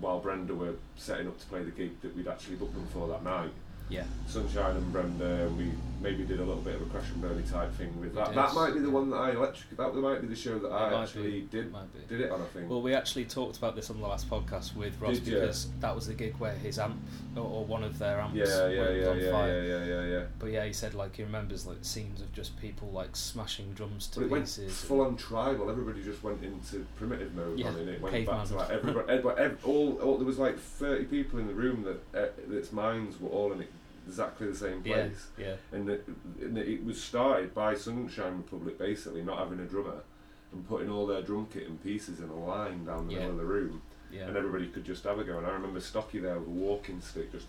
while 0.00 0.18
Brenda 0.20 0.54
were 0.54 0.74
setting 0.96 1.28
up 1.28 1.38
to 1.38 1.46
play 1.46 1.62
the 1.62 1.70
gig 1.70 2.00
that 2.00 2.16
we'd 2.16 2.28
actually 2.28 2.56
booked 2.56 2.74
them 2.74 2.86
for 2.92 3.08
that 3.08 3.22
night. 3.22 3.52
Yeah. 3.90 4.04
Sunshine 4.26 4.76
and 4.76 4.92
Brenda, 4.92 5.46
and 5.46 5.58
we 5.58 5.70
maybe 6.00 6.24
did 6.24 6.40
a 6.40 6.44
little 6.44 6.62
bit 6.62 6.76
of 6.76 6.82
a 6.82 6.84
crash 6.86 7.10
and 7.12 7.20
burnie 7.20 7.42
type 7.42 7.74
thing 7.74 7.98
with 8.00 8.14
that. 8.14 8.34
That 8.34 8.54
might 8.54 8.72
be 8.72 8.80
the 8.80 8.90
one 8.90 9.10
that 9.10 9.16
I 9.16 9.32
electric. 9.32 9.76
That 9.76 9.94
might 9.94 10.20
be 10.20 10.28
the 10.28 10.36
show 10.36 10.58
that 10.58 10.68
It 10.68 10.72
I 10.72 11.02
actually 11.02 11.30
be, 11.32 11.40
did 11.50 11.74
did 12.08 12.20
it 12.22 12.30
on. 12.30 12.40
I 12.40 12.44
think. 12.46 12.70
Well, 12.70 12.80
we 12.82 12.94
actually 12.94 13.24
talked 13.26 13.58
about 13.58 13.76
this 13.76 13.90
on 13.90 14.00
the 14.00 14.06
last 14.06 14.30
podcast 14.30 14.74
with 14.76 14.98
Ross 15.00 15.18
Did 15.18 15.34
because 15.34 15.68
that 15.80 15.94
was 15.94 16.06
the 16.06 16.14
gig 16.14 16.34
where 16.38 16.52
his 16.52 16.78
amp 16.78 16.96
or, 17.36 17.42
or 17.42 17.64
one 17.64 17.82
of 17.84 17.98
their 17.98 18.20
amps 18.20 18.36
yeah, 18.36 18.44
yeah, 18.68 18.80
was 18.88 18.96
yeah, 18.98 19.08
on 19.08 19.20
yeah, 19.20 19.30
fire. 19.30 19.62
yeah, 19.62 19.84
yeah, 19.84 19.84
yeah, 19.84 20.06
yeah. 20.18 20.24
But 20.38 20.50
yeah, 20.52 20.64
he 20.64 20.72
said 20.72 20.94
like 20.94 21.16
he 21.16 21.22
remembers 21.22 21.66
like 21.66 21.78
scenes 21.82 22.20
of 22.20 22.32
just 22.32 22.58
people 22.60 22.88
like 22.90 23.14
smashing 23.16 23.72
drums 23.74 24.06
to 24.08 24.20
But 24.20 24.26
it 24.26 24.30
went 24.30 24.48
full 24.48 25.02
on 25.02 25.16
tribal. 25.16 25.68
Everybody 25.70 26.02
just 26.02 26.22
went 26.22 26.42
into 26.42 26.86
primitive 26.96 27.34
mode 27.34 27.58
Yeah, 27.58 27.68
on 27.68 27.76
it. 27.76 27.88
It 27.88 28.00
went 28.00 28.14
caveman. 28.14 28.36
back 28.38 28.46
to 28.48 28.54
like 28.56 28.70
everybody. 28.70 29.12
ev- 29.12 29.26
ev- 29.38 29.58
all, 29.64 29.98
all 30.00 30.16
there 30.16 30.26
was 30.26 30.38
like 30.38 30.58
thirty 30.58 31.04
people 31.04 31.38
in 31.40 31.46
the 31.46 31.54
room 31.54 31.82
that 31.82 32.18
uh, 32.18 32.30
that's 32.48 32.72
minds 32.72 33.20
were 33.20 33.28
all 33.28 33.52
in 33.52 33.60
exactly 34.10 34.48
the 34.48 34.56
same 34.56 34.82
place. 34.82 35.26
yeah, 35.38 35.54
and 35.72 35.88
it, 35.88 36.04
and 36.40 36.58
it 36.58 36.84
was 36.84 37.00
started 37.02 37.54
by 37.54 37.74
Sunshine 37.74 38.36
Republic 38.38 38.76
basically 38.78 39.22
not 39.22 39.38
having 39.38 39.60
a 39.60 39.64
drummer 39.64 40.00
and 40.52 40.68
putting 40.68 40.90
all 40.90 41.06
their 41.06 41.22
drum 41.22 41.46
kit 41.52 41.68
and 41.68 41.82
pieces 41.82 42.18
in 42.18 42.28
a 42.28 42.34
line 42.34 42.84
down 42.84 43.06
the 43.06 43.12
Yeah. 43.14 43.18
middle 43.20 43.32
of 43.32 43.38
the 43.38 43.44
room 43.44 43.82
yeah. 44.12 44.26
and 44.26 44.36
everybody 44.36 44.66
could 44.66 44.84
just 44.84 45.04
have 45.04 45.18
a 45.20 45.24
go 45.24 45.38
and 45.38 45.46
I 45.46 45.50
remember 45.50 45.78
Stocky 45.80 46.18
there 46.18 46.38
with 46.40 46.48
a 46.48 46.50
walking 46.50 47.00
stick 47.00 47.30
just 47.30 47.46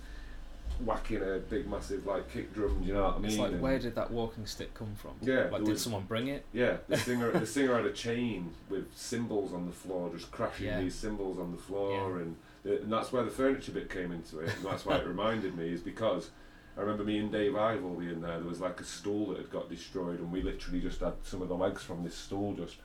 whacking 0.86 1.18
a 1.22 1.38
big 1.50 1.68
massive 1.70 2.06
like 2.08 2.32
kick 2.32 2.54
drum 2.54 2.80
do 2.82 2.88
you 2.88 2.94
know 2.94 3.04
what 3.04 3.16
I 3.16 3.18
mean 3.18 3.26
It's 3.26 3.38
like 3.38 3.52
And- 3.54 3.62
where 3.62 3.78
did 3.80 3.94
that 3.96 4.10
walking 4.12 4.46
stick 4.46 4.74
come 4.74 4.94
from? 4.96 5.12
Yeah, 5.22 5.48
like 5.52 5.64
did 5.64 5.70
was- 5.74 5.82
someone 5.82 6.04
bring 6.04 6.28
it? 6.28 6.46
yeah 6.54 6.78
the 6.88 6.98
singer 7.08 7.32
the 7.32 7.46
singer 7.46 7.76
had 7.76 7.86
a 7.86 7.92
chain 7.92 8.52
with 8.70 8.86
cymbals 8.96 9.52
on 9.54 9.66
the 9.66 9.72
floor 9.72 10.12
just 10.16 10.32
crashing 10.32 10.68
Yeah. 10.68 10.82
these 10.82 10.96
cymbals 10.96 11.38
on 11.40 11.52
the 11.52 11.58
floor 11.58 11.92
Yeah. 12.18 12.22
and, 12.24 12.36
the, 12.64 12.82
and 12.84 12.92
that's 12.94 13.12
where 13.12 13.24
the 13.24 13.32
furniture 13.32 13.72
bit 13.74 13.90
came 13.90 14.12
into 14.12 14.40
it 14.40 14.50
and 14.56 14.66
that's 14.66 14.86
why 14.86 14.98
it 14.98 15.08
reminded 15.16 15.58
me 15.58 15.70
is 15.74 15.82
because 15.82 16.30
I 16.78 16.82
remember 16.82 17.04
me 17.04 17.18
and 17.20 17.32
Dave 17.32 17.54
Ival 17.54 18.00
being 18.00 18.22
there. 18.22 18.40
There 18.40 18.48
was 18.48 18.62
like 18.62 18.80
a 18.80 18.84
stool 18.84 19.28
that 19.28 19.38
had 19.38 19.52
got 19.52 19.70
destroyed, 19.70 20.20
and 20.20 20.32
we 20.32 20.42
literally 20.42 20.80
just 20.82 21.00
had 21.02 21.14
some 21.24 21.42
of 21.42 21.50
the 21.50 21.56
legs 21.56 21.84
from 21.84 22.04
this 22.04 22.16
stool 22.16 22.54
just 22.54 22.78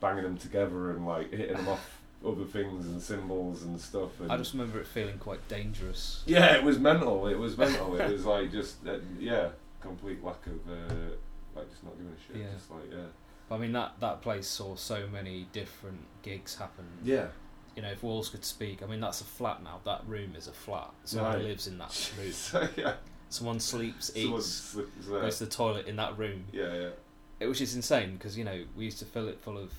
banging 0.00 0.22
them 0.24 0.36
together 0.38 0.90
and 0.92 1.06
like 1.06 1.30
hitting 1.32 1.56
them 1.56 1.68
off 1.68 2.00
other 2.26 2.44
things 2.44 2.86
and 2.86 3.02
cymbals 3.02 3.62
and 3.64 3.80
stuff. 3.80 4.20
And 4.20 4.30
I 4.30 4.36
just 4.36 4.52
remember 4.52 4.78
it 4.80 4.86
feeling 4.86 5.18
quite 5.18 5.46
dangerous. 5.48 6.22
yeah, 6.26 6.54
it 6.54 6.62
was 6.62 6.78
mental. 6.78 7.26
It 7.26 7.38
was 7.38 7.58
mental. 7.58 7.96
it 8.00 8.10
was 8.12 8.24
like 8.24 8.52
just 8.52 8.86
uh, 8.86 8.98
yeah, 9.18 9.48
complete 9.80 10.22
lack 10.22 10.46
of 10.46 10.52
uh, 10.70 10.94
like 11.56 11.68
just 11.70 11.82
not 11.84 11.96
giving 11.96 12.12
a 12.12 12.32
shit. 12.32 12.42
Yeah. 12.42 12.54
Just 12.54 12.70
like 12.70 12.90
yeah, 12.92 13.06
But 13.48 13.56
I 13.56 13.58
mean 13.58 13.72
that 13.72 13.94
that 14.00 14.22
place 14.22 14.46
saw 14.46 14.76
so 14.76 15.06
many 15.12 15.46
different 15.52 16.00
gigs 16.22 16.54
happen. 16.56 16.84
yeah. 17.04 17.26
You 17.74 17.80
know, 17.80 17.88
if 17.90 18.02
walls 18.02 18.28
could 18.28 18.44
speak, 18.44 18.82
I 18.82 18.86
mean 18.86 19.00
that's 19.00 19.20
a 19.22 19.24
flat 19.24 19.62
now. 19.64 19.80
That 19.84 20.02
room 20.06 20.34
is 20.36 20.46
a 20.46 20.52
flat. 20.52 20.90
Someone 21.04 21.32
Right. 21.36 21.42
lives 21.44 21.66
in 21.66 21.78
that 21.78 22.12
room. 22.20 22.30
so 22.32 22.68
yeah, 22.76 22.94
Someone 23.32 23.60
sleeps, 23.60 24.12
eats, 24.14 24.76
goes 25.08 25.38
to 25.38 25.44
the 25.46 25.50
toilet 25.50 25.86
in 25.86 25.96
that 25.96 26.18
room. 26.18 26.44
Yeah, 26.52 26.74
yeah. 26.74 26.88
It, 27.40 27.46
which 27.46 27.62
is 27.62 27.74
insane 27.74 28.12
because 28.12 28.36
you 28.36 28.44
know 28.44 28.62
we 28.76 28.84
used 28.84 28.98
to 28.98 29.06
fill 29.06 29.26
it 29.26 29.40
full 29.40 29.56
of. 29.56 29.72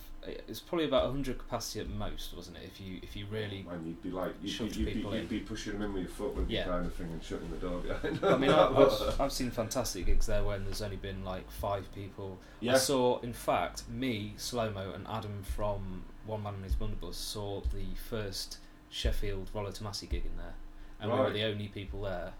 It's 0.47 0.59
probably 0.59 0.85
about 0.85 1.11
hundred 1.11 1.37
capacity 1.37 1.81
at 1.81 1.87
most, 1.87 2.35
wasn't 2.35 2.57
it? 2.57 2.63
If 2.65 2.81
you 2.81 2.99
if 3.03 3.15
you 3.15 3.27
really. 3.29 3.63
And 3.69 3.85
you'd 3.85 4.01
be 4.01 4.09
like, 4.09 4.31
you'd, 4.41 4.57
be, 4.57 4.79
you'd, 4.79 4.85
be, 5.03 5.17
you'd 5.17 5.29
be 5.29 5.39
pushing 5.41 5.73
them 5.73 5.83
in 5.83 5.93
with 5.93 6.01
your 6.03 6.11
foot 6.11 6.35
with 6.35 6.49
Yeah. 6.49 6.63
the 6.63 6.71
kind 6.71 6.85
of 6.87 6.93
thing 6.95 7.11
and 7.11 7.23
shutting 7.23 7.51
the 7.51 7.57
door 7.57 7.77
behind. 7.81 8.25
I 8.25 8.37
mean, 8.37 8.49
I've, 8.49 8.75
I've, 8.75 9.15
I've 9.21 9.31
seen 9.31 9.51
fantastic 9.51 10.07
gigs 10.07 10.25
there 10.25 10.43
when 10.43 10.65
there's 10.65 10.81
only 10.81 10.95
been 10.95 11.23
like 11.23 11.51
five 11.51 11.85
people. 11.93 12.39
I 12.41 12.65
yeah. 12.65 12.77
saw, 12.77 13.19
in 13.19 13.33
fact, 13.33 13.83
me, 13.87 14.33
Slow 14.37 14.71
Mo, 14.71 14.93
and 14.95 15.05
Adam 15.07 15.43
from 15.43 16.05
One 16.25 16.41
Man 16.41 16.55
and 16.55 16.63
His 16.63 16.73
Blunderbuss 16.73 17.17
saw 17.17 17.61
the 17.61 17.85
first 18.09 18.57
Sheffield 18.89 19.51
Rollo 19.53 19.69
Tomasi 19.69 20.09
gig 20.09 20.25
in 20.25 20.37
there, 20.37 20.55
and 20.99 21.11
we 21.11 21.19
were 21.19 21.31
the 21.31 21.43
only 21.43 21.67
people 21.67 22.01
there 22.01 22.33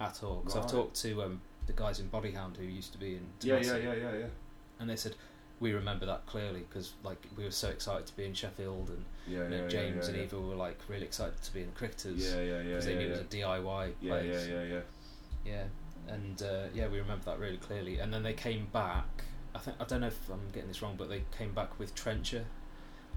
at 0.00 0.22
all. 0.22 0.36
Because 0.40 0.56
Right. 0.56 0.64
I've 0.64 0.70
talked 0.70 0.96
to 1.02 1.22
um, 1.22 1.40
the 1.66 1.72
guys 1.72 2.00
in 2.00 2.08
Bodyhound 2.08 2.56
who 2.56 2.64
used 2.64 2.92
to 2.92 2.98
be 2.98 3.16
in 3.16 3.26
yeah, 3.40 3.56
Tomasi, 3.58 3.66
yeah, 3.66 3.76
yeah, 3.76 3.94
yeah, 3.94 4.18
yeah. 4.18 4.26
and 4.80 4.88
they 4.90 4.96
said 4.96 5.14
we 5.58 5.72
remember 5.72 6.04
that 6.04 6.26
clearly 6.26 6.60
because 6.68 6.92
like 7.02 7.16
we 7.36 7.42
were 7.44 7.50
so 7.50 7.68
excited 7.68 8.06
to 8.06 8.16
be 8.16 8.24
in 8.26 8.34
Sheffield, 8.34 8.90
and 8.90 9.04
Yeah, 9.26 9.44
you 9.44 9.48
know, 9.48 9.62
yeah, 9.62 9.68
James 9.68 9.96
yeah, 10.04 10.08
and 10.08 10.16
yeah. 10.16 10.22
Eva 10.24 10.40
were 10.40 10.54
like 10.54 10.78
really 10.88 11.04
excited 11.06 11.40
to 11.42 11.52
be 11.52 11.60
in 11.60 11.66
the 11.66 11.72
Cricketers 11.72 12.22
Yeah, 12.34 12.40
yeah, 12.40 12.42
yeah, 12.42 12.62
because 12.62 12.86
yeah, 12.86 12.92
they 12.92 12.98
knew 12.98 13.06
yeah. 13.08 13.14
it 13.14 13.18
was 13.18 13.20
a 13.20 13.24
DIY 13.24 13.92
yeah, 14.02 14.10
place. 14.12 14.48
yeah, 14.48 14.54
yeah, 14.54 14.62
yeah. 14.64 14.80
Yeah, 15.46 15.64
and 16.14 16.42
uh, 16.42 16.64
yeah, 16.74 16.88
we 16.88 16.98
remember 16.98 17.24
that 17.26 17.38
really 17.38 17.56
clearly. 17.56 17.98
And 18.00 18.12
then 18.12 18.22
they 18.22 18.32
came 18.34 18.66
back. 18.72 19.06
I 19.54 19.58
think 19.58 19.76
I 19.80 19.84
don't 19.84 20.02
know 20.02 20.08
if 20.08 20.18
I'm 20.30 20.40
getting 20.52 20.68
this 20.68 20.82
wrong, 20.82 20.96
but 20.98 21.08
they 21.08 21.22
came 21.38 21.52
back 21.54 21.78
with 21.78 21.94
Trencher. 21.94 22.44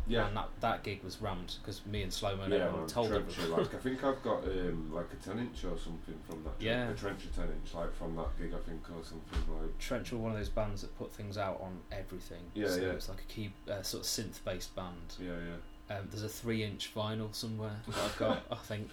Yeah. 0.07 0.27
And 0.27 0.37
that 0.37 0.49
that 0.61 0.83
gig 0.83 1.03
was 1.03 1.21
rammed 1.21 1.55
because 1.61 1.85
me 1.85 2.01
and 2.01 2.11
Slow 2.11 2.35
Mo 2.35 2.43
and 2.43 2.53
yeah, 2.53 2.65
everyone 2.65 2.87
told 2.87 3.09
trencher, 3.09 3.41
everyone. 3.41 3.61
like, 3.63 3.75
I 3.75 3.77
think 3.77 4.03
I've 4.03 4.23
got 4.23 4.43
um, 4.43 4.91
like 4.93 5.07
a 5.13 5.15
10 5.23 5.39
inch 5.39 5.63
or 5.65 5.77
something 5.77 6.15
from 6.27 6.43
that. 6.43 6.53
Yeah. 6.59 6.89
A 6.89 6.93
trencher 6.95 7.27
10 7.35 7.43
inch, 7.45 7.73
like 7.75 7.95
from 7.95 8.15
that 8.15 8.27
gig, 8.39 8.53
I 8.53 8.59
think, 8.69 8.81
or 8.89 9.03
something 9.03 9.55
like. 9.61 9.77
Trencher 9.77 10.15
were 10.17 10.23
one 10.23 10.31
of 10.31 10.37
those 10.37 10.49
bands 10.49 10.81
that 10.81 10.97
put 10.97 11.11
things 11.11 11.37
out 11.37 11.61
on 11.61 11.77
everything. 11.91 12.41
Yeah, 12.55 12.69
so 12.69 12.77
yeah. 12.81 12.87
It's 12.89 13.09
like 13.09 13.19
a 13.21 13.31
key 13.33 13.51
uh, 13.69 13.81
sort 13.83 14.03
of 14.03 14.07
synth 14.07 14.43
based 14.43 14.75
band. 14.75 15.15
Yeah, 15.19 15.31
yeah. 15.31 15.97
Um, 15.97 16.07
there's 16.11 16.23
a 16.23 16.29
three 16.29 16.63
inch 16.63 16.91
vinyl 16.95 17.33
somewhere 17.33 17.75
that 17.87 17.97
I've 18.05 18.17
got, 18.17 18.43
I 18.51 18.55
think, 18.55 18.89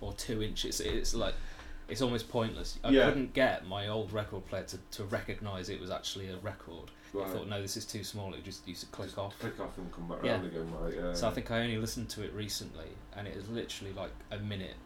or 0.00 0.12
two 0.12 0.42
inches. 0.42 0.80
It's 0.80 1.14
like 1.14 1.34
it's 1.88 2.02
almost 2.02 2.28
pointless. 2.28 2.78
I 2.84 2.90
Yeah. 2.90 3.06
couldn't 3.06 3.32
get 3.34 3.66
my 3.66 3.88
old 3.88 4.12
record 4.12 4.46
player 4.46 4.62
to, 4.64 4.78
to 4.92 5.04
recognise 5.04 5.68
it 5.68 5.80
was 5.80 5.90
actually 5.90 6.28
a 6.28 6.36
record. 6.38 6.90
I 7.18 7.24
thought, 7.28 7.48
no, 7.48 7.60
this 7.60 7.76
is 7.76 7.84
too 7.84 8.04
small. 8.04 8.32
It 8.34 8.44
just 8.44 8.66
used 8.68 8.80
to 8.82 8.86
click 8.86 9.08
Just 9.08 9.18
off. 9.18 9.38
Click 9.38 9.58
off 9.60 9.76
and 9.78 9.92
come 9.92 10.06
back 10.08 10.18
Yeah. 10.22 10.32
round 10.32 10.46
again, 10.46 10.72
like, 10.82 10.94
yeah. 10.94 11.12
So 11.14 11.28
I 11.28 11.30
think 11.32 11.50
I 11.50 11.60
only 11.60 11.76
listened 11.78 12.08
to 12.10 12.22
it 12.22 12.32
recently, 12.32 12.86
and 13.16 13.26
it 13.26 13.36
is 13.36 13.48
literally 13.48 13.92
like 13.92 14.12
a 14.30 14.38
minute, 14.38 14.76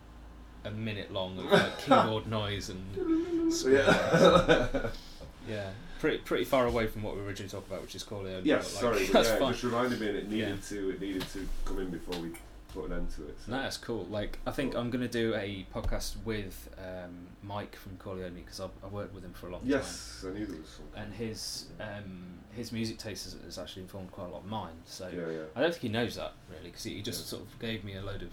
a 0.65 0.71
minute 0.71 1.13
long 1.13 1.39
of 1.39 1.45
like 1.47 1.79
keyboard 1.85 2.27
noise 2.27 2.71
and 2.71 3.53
Yeah. 3.67 4.89
yeah, 5.49 5.71
pretty 6.01 6.19
pretty 6.19 6.45
far 6.45 6.67
away 6.67 6.87
from 6.87 7.03
what 7.03 7.15
we 7.17 7.21
originally 7.23 7.51
talked 7.51 7.69
about, 7.69 7.83
which 7.83 7.95
is 7.95 8.03
Corleone. 8.03 8.43
yes, 8.45 8.75
like, 8.75 8.83
sorry, 8.83 9.01
yeah, 9.13 9.35
it 9.37 9.41
just 9.51 9.63
reminded 9.63 10.01
me, 10.01 10.09
and 10.09 10.17
it 10.17 10.31
needed 10.31 10.49
Yeah. 10.49 10.69
to, 10.69 10.91
it 10.91 11.01
needed 11.01 11.23
to 11.35 11.47
come 11.67 11.79
in 11.81 11.91
before 11.91 12.19
we 12.21 12.31
put 12.75 12.91
an 12.91 12.97
end 12.97 13.11
to 13.11 13.29
it. 13.29 13.37
So. 13.47 13.53
No, 13.53 13.63
that's 13.63 13.77
cool. 13.77 14.05
Like, 14.07 14.39
I 14.47 14.51
think 14.51 14.75
I'm 14.75 14.91
going 14.91 15.03
to 15.03 15.09
do 15.09 15.35
a 15.35 15.65
podcast 15.75 16.17
with 16.25 16.69
um, 16.79 17.29
Mike 17.43 17.77
from 17.77 17.97
Corleone 17.97 18.35
because 18.35 18.61
I've, 18.61 18.71
I've 18.85 18.93
worked 18.93 19.15
with 19.15 19.25
him 19.25 19.33
for 19.33 19.49
a 19.49 19.53
long 19.53 19.61
time. 19.63 19.71
Yes, 19.71 20.25
I 20.27 20.33
knew 20.33 20.45
there 20.47 20.59
was 20.61 20.69
something. 20.69 21.03
And 21.03 21.15
his 21.15 21.67
um, 21.81 22.25
his 22.53 22.73
music 22.73 22.99
taste 22.99 23.25
has, 23.25 23.37
has 23.45 23.59
actually 23.59 23.83
informed 23.83 24.11
quite 24.13 24.27
a 24.29 24.31
lot 24.31 24.41
of 24.41 24.47
mine. 24.47 24.75
So 24.85 25.09
yeah, 25.09 25.31
yeah. 25.33 25.43
I 25.57 25.61
don't 25.61 25.71
think 25.71 25.83
he 25.83 25.89
knows 25.89 26.17
that 26.17 26.33
really 26.51 26.71
because 26.71 26.85
he, 26.85 26.95
he 26.97 27.03
just 27.03 27.21
Yeah. 27.23 27.27
sort 27.39 27.43
of 27.43 27.59
gave 27.59 27.85
me 27.85 27.95
a 27.97 28.03
load 28.03 28.23
of 28.23 28.31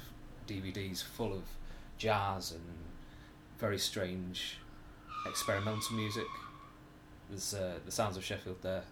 DVDs 0.48 1.04
full 1.04 1.34
of 1.34 1.44
jazz 1.98 2.52
and 2.52 2.62
very 3.60 3.78
strange 3.78 4.58
experimental 5.28 5.96
music. 5.96 6.26
There's 7.30 7.54
uh, 7.54 7.76
the 7.86 7.92
sounds 7.92 8.18
of 8.18 8.24
Sheffield 8.24 8.62
there. 8.62 8.84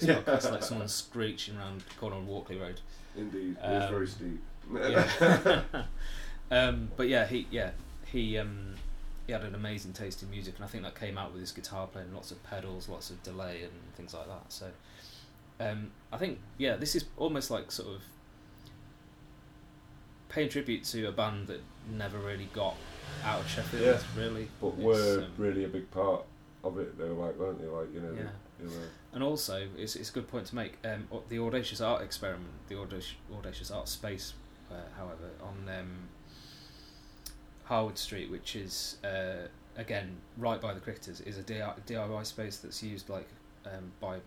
yeah. 0.00 0.16
podcast. 0.22 0.34
It's 0.36 0.50
like 0.50 0.62
someone 0.62 0.88
screeching 0.88 1.56
around 1.56 1.80
the 1.80 1.94
corner 1.98 2.16
on 2.16 2.26
Walkley 2.26 2.56
Road. 2.58 2.80
Indeed, 3.16 3.56
it 3.62 3.68
was 3.68 3.82
Um, 3.84 3.90
very 3.90 4.06
steep. 4.06 4.40
Yeah. 4.74 5.62
um, 6.50 6.90
but 6.96 7.08
yeah, 7.08 7.26
he 7.26 7.46
yeah 7.50 7.70
he 8.06 8.38
um, 8.38 8.74
he 9.26 9.32
had 9.32 9.42
an 9.42 9.54
amazing 9.54 9.92
taste 9.92 10.22
in 10.22 10.30
music, 10.30 10.54
and 10.56 10.64
I 10.64 10.68
think 10.68 10.84
that 10.84 10.98
came 10.98 11.16
out 11.18 11.32
with 11.32 11.40
his 11.40 11.52
guitar 11.52 11.86
playing, 11.86 12.12
lots 12.14 12.30
of 12.30 12.42
pedals, 12.44 12.88
lots 12.88 13.10
of 13.10 13.22
delay, 13.22 13.62
and 13.62 13.72
things 13.96 14.14
like 14.14 14.26
that. 14.26 14.44
So 14.52 14.66
um, 15.60 15.90
I 16.12 16.16
think 16.16 16.38
yeah, 16.58 16.76
this 16.76 16.94
is 16.94 17.04
almost 17.16 17.50
like 17.50 17.70
sort 17.70 17.88
of 17.88 18.02
paying 20.28 20.48
tribute 20.48 20.84
to 20.84 21.06
a 21.06 21.12
band 21.12 21.48
that 21.48 21.60
never 21.90 22.18
really 22.18 22.48
got 22.52 22.76
out 23.24 23.40
of 23.40 23.48
Sheffield, 23.48 23.82
Yeah. 23.82 23.98
really. 24.16 24.48
but 24.60 24.76
were 24.76 25.24
um, 25.24 25.32
really 25.36 25.64
a 25.64 25.68
big 25.68 25.90
part 25.90 26.24
of 26.64 26.78
it. 26.78 26.96
They 26.98 27.04
were 27.04 27.26
like, 27.26 27.36
weren't 27.36 27.60
they? 27.60 27.66
Like 27.66 27.92
you 27.92 28.00
know, 28.00 28.12
Yeah. 28.12 28.28
they, 28.58 28.66
they 28.66 28.76
were. 28.76 28.84
And 29.12 29.24
also, 29.24 29.66
it's, 29.76 29.96
it's 29.96 30.10
a 30.10 30.12
good 30.12 30.28
point 30.28 30.46
to 30.46 30.54
make. 30.54 30.74
Um, 30.84 31.08
the 31.28 31.40
Audacious 31.40 31.80
Art 31.80 32.02
experiment, 32.02 32.50
the 32.68 32.78
Audacious, 32.78 33.14
Audacious 33.36 33.70
Art 33.70 33.88
Space, 33.88 34.34
uh, 34.70 34.74
however, 34.96 35.30
on 35.42 35.78
um, 35.78 36.08
Harwood 37.64 37.98
Street, 37.98 38.30
which 38.30 38.56
is 38.56 38.96
uh, 39.04 39.46
again 39.76 40.16
right 40.36 40.60
by 40.60 40.74
the 40.74 40.80
cricketers, 40.80 41.20
is 41.20 41.38
a 41.38 41.42
DI- 41.42 41.74
DIY 41.86 42.26
space 42.26 42.58
that's 42.58 42.82
used 42.82 43.08
like 43.08 43.28
um, 43.66 43.92
by 44.00 44.18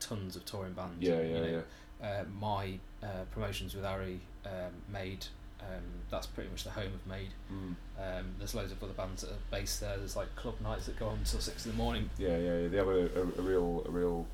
tons 0.00 0.36
of 0.36 0.44
touring 0.44 0.72
bands. 0.72 0.96
Yeah, 1.00 1.20
you 1.20 1.32
yeah, 1.32 1.40
know, 1.40 1.62
yeah. 2.02 2.06
Uh, 2.06 2.24
my 2.40 2.78
uh, 3.02 3.24
promotions 3.30 3.74
with 3.74 3.84
Ari 3.84 4.20
um, 4.46 4.72
Made. 4.92 5.26
Um, 5.60 5.84
that's 6.10 6.26
pretty 6.26 6.50
much 6.50 6.64
the 6.64 6.70
home 6.70 6.92
of 6.92 7.06
Made. 7.06 7.30
Mm. 7.52 7.76
Um, 7.96 8.26
there's 8.38 8.52
loads 8.52 8.72
of 8.72 8.82
other 8.82 8.94
bands 8.94 9.22
that 9.22 9.30
are 9.30 9.42
based 9.52 9.80
there. 9.80 9.96
There's 9.96 10.16
like 10.16 10.34
club 10.34 10.60
nights 10.60 10.86
that 10.86 10.98
go 10.98 11.06
on 11.06 11.18
until 11.18 11.38
six 11.38 11.64
in 11.64 11.70
the 11.70 11.78
morning. 11.78 12.10
Yeah, 12.18 12.36
yeah, 12.36 12.58
yeah. 12.58 12.68
They 12.68 12.76
have 12.78 12.88
a, 12.88 13.08
a, 13.14 13.22
a 13.38 13.42
real, 13.42 13.84
a 13.86 13.90
real 13.90 14.26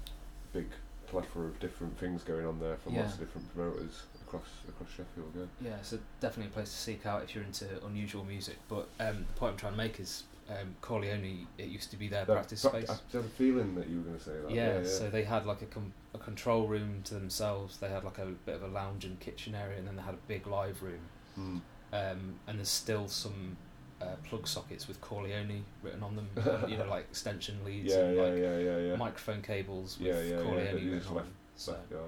big 0.55 0.67
plethora 1.07 1.47
of 1.47 1.61
different 1.61 1.99
things 1.99 2.23
going 2.23 2.47
on 2.47 2.59
there 2.61 2.77
from 2.77 2.97
lots 2.97 3.15
of 3.15 3.21
different 3.21 3.55
promoters 3.55 4.03
across 4.29 4.47
across 4.69 4.91
Sheffield. 4.91 5.33
Yeah. 5.35 5.71
Yeah, 5.71 5.77
so 5.83 5.99
definitely 6.21 6.51
a 6.51 6.55
place 6.55 6.71
to 6.71 6.77
seek 6.77 7.07
out 7.07 7.23
if 7.25 7.35
you're 7.35 7.45
into 7.45 7.67
unusual 7.87 8.25
music. 8.25 8.57
But 8.69 8.89
um, 9.01 9.25
the 9.27 9.33
point 9.39 9.53
I'm 9.53 9.59
trying 9.59 9.73
to 9.73 9.79
make 9.79 9.99
is 10.01 10.25
um, 10.51 10.77
Corleone. 10.81 11.47
It 11.59 11.69
used 11.69 11.91
to 11.91 11.97
be 11.97 12.09
their 12.09 12.25
That- 12.25 12.33
practice 12.35 12.63
pra- 12.63 12.71
space. 12.71 12.91
I 12.91 13.17
had 13.17 13.25
a 13.27 13.29
feeling 13.29 13.75
that 13.75 13.89
you 13.89 13.99
were 13.99 14.03
going 14.05 14.19
to 14.19 14.25
say 14.25 14.33
that. 14.43 14.51
yeah, 14.51 14.67
Yeah, 14.75 14.79
yeah. 14.81 14.87
so 14.87 15.11
they 15.11 15.25
had 15.25 15.47
like 15.47 15.63
a, 15.63 15.67
com- 15.67 15.93
a 16.15 16.19
control 16.19 16.67
room 16.67 17.03
to 17.05 17.15
themselves. 17.15 17.79
They 17.79 17.89
had 17.89 18.05
like 18.05 18.19
a 18.19 18.27
bit 18.47 18.55
of 18.57 18.63
a 18.63 18.69
lounge 18.69 19.05
and 19.05 19.19
kitchen 19.21 19.55
area, 19.55 19.79
and 19.79 19.87
then 19.87 19.97
they 19.97 20.03
had 20.03 20.15
a 20.15 20.19
big 20.29 20.47
live 20.47 20.83
room. 20.83 21.01
Mm. 21.39 21.61
Um, 21.91 22.35
and 22.47 22.59
there's 22.59 22.69
still 22.69 23.09
some 23.09 23.57
uh, 24.03 24.17
plug 24.25 24.47
sockets 24.47 24.87
with 24.89 25.01
Corleone 25.01 25.65
written 25.83 26.03
on 26.03 26.17
them. 26.17 26.29
and, 26.37 26.71
you 26.71 26.77
know, 26.77 26.87
like 26.89 27.05
extension 27.05 27.57
leads 27.65 27.93
Yeah, 27.93 28.01
and 28.01 28.17
yeah, 28.17 28.23
like 28.23 28.37
yeah, 28.39 28.59
yeah, 28.59 28.79
yeah. 28.79 28.97
microphone 28.97 29.41
cables 29.43 29.97
with 29.99 30.09
Yeah, 30.09 30.21
yeah, 30.21 30.37
yeah, 30.37 30.43
Corleone 30.43 30.65
that 30.67 30.75
written 30.75 30.99
just 30.99 31.09
on 31.11 31.15
left 31.17 31.27
them. 31.29 31.35
So, 31.57 31.73
Left 31.73 31.85
yeah. 31.91 31.99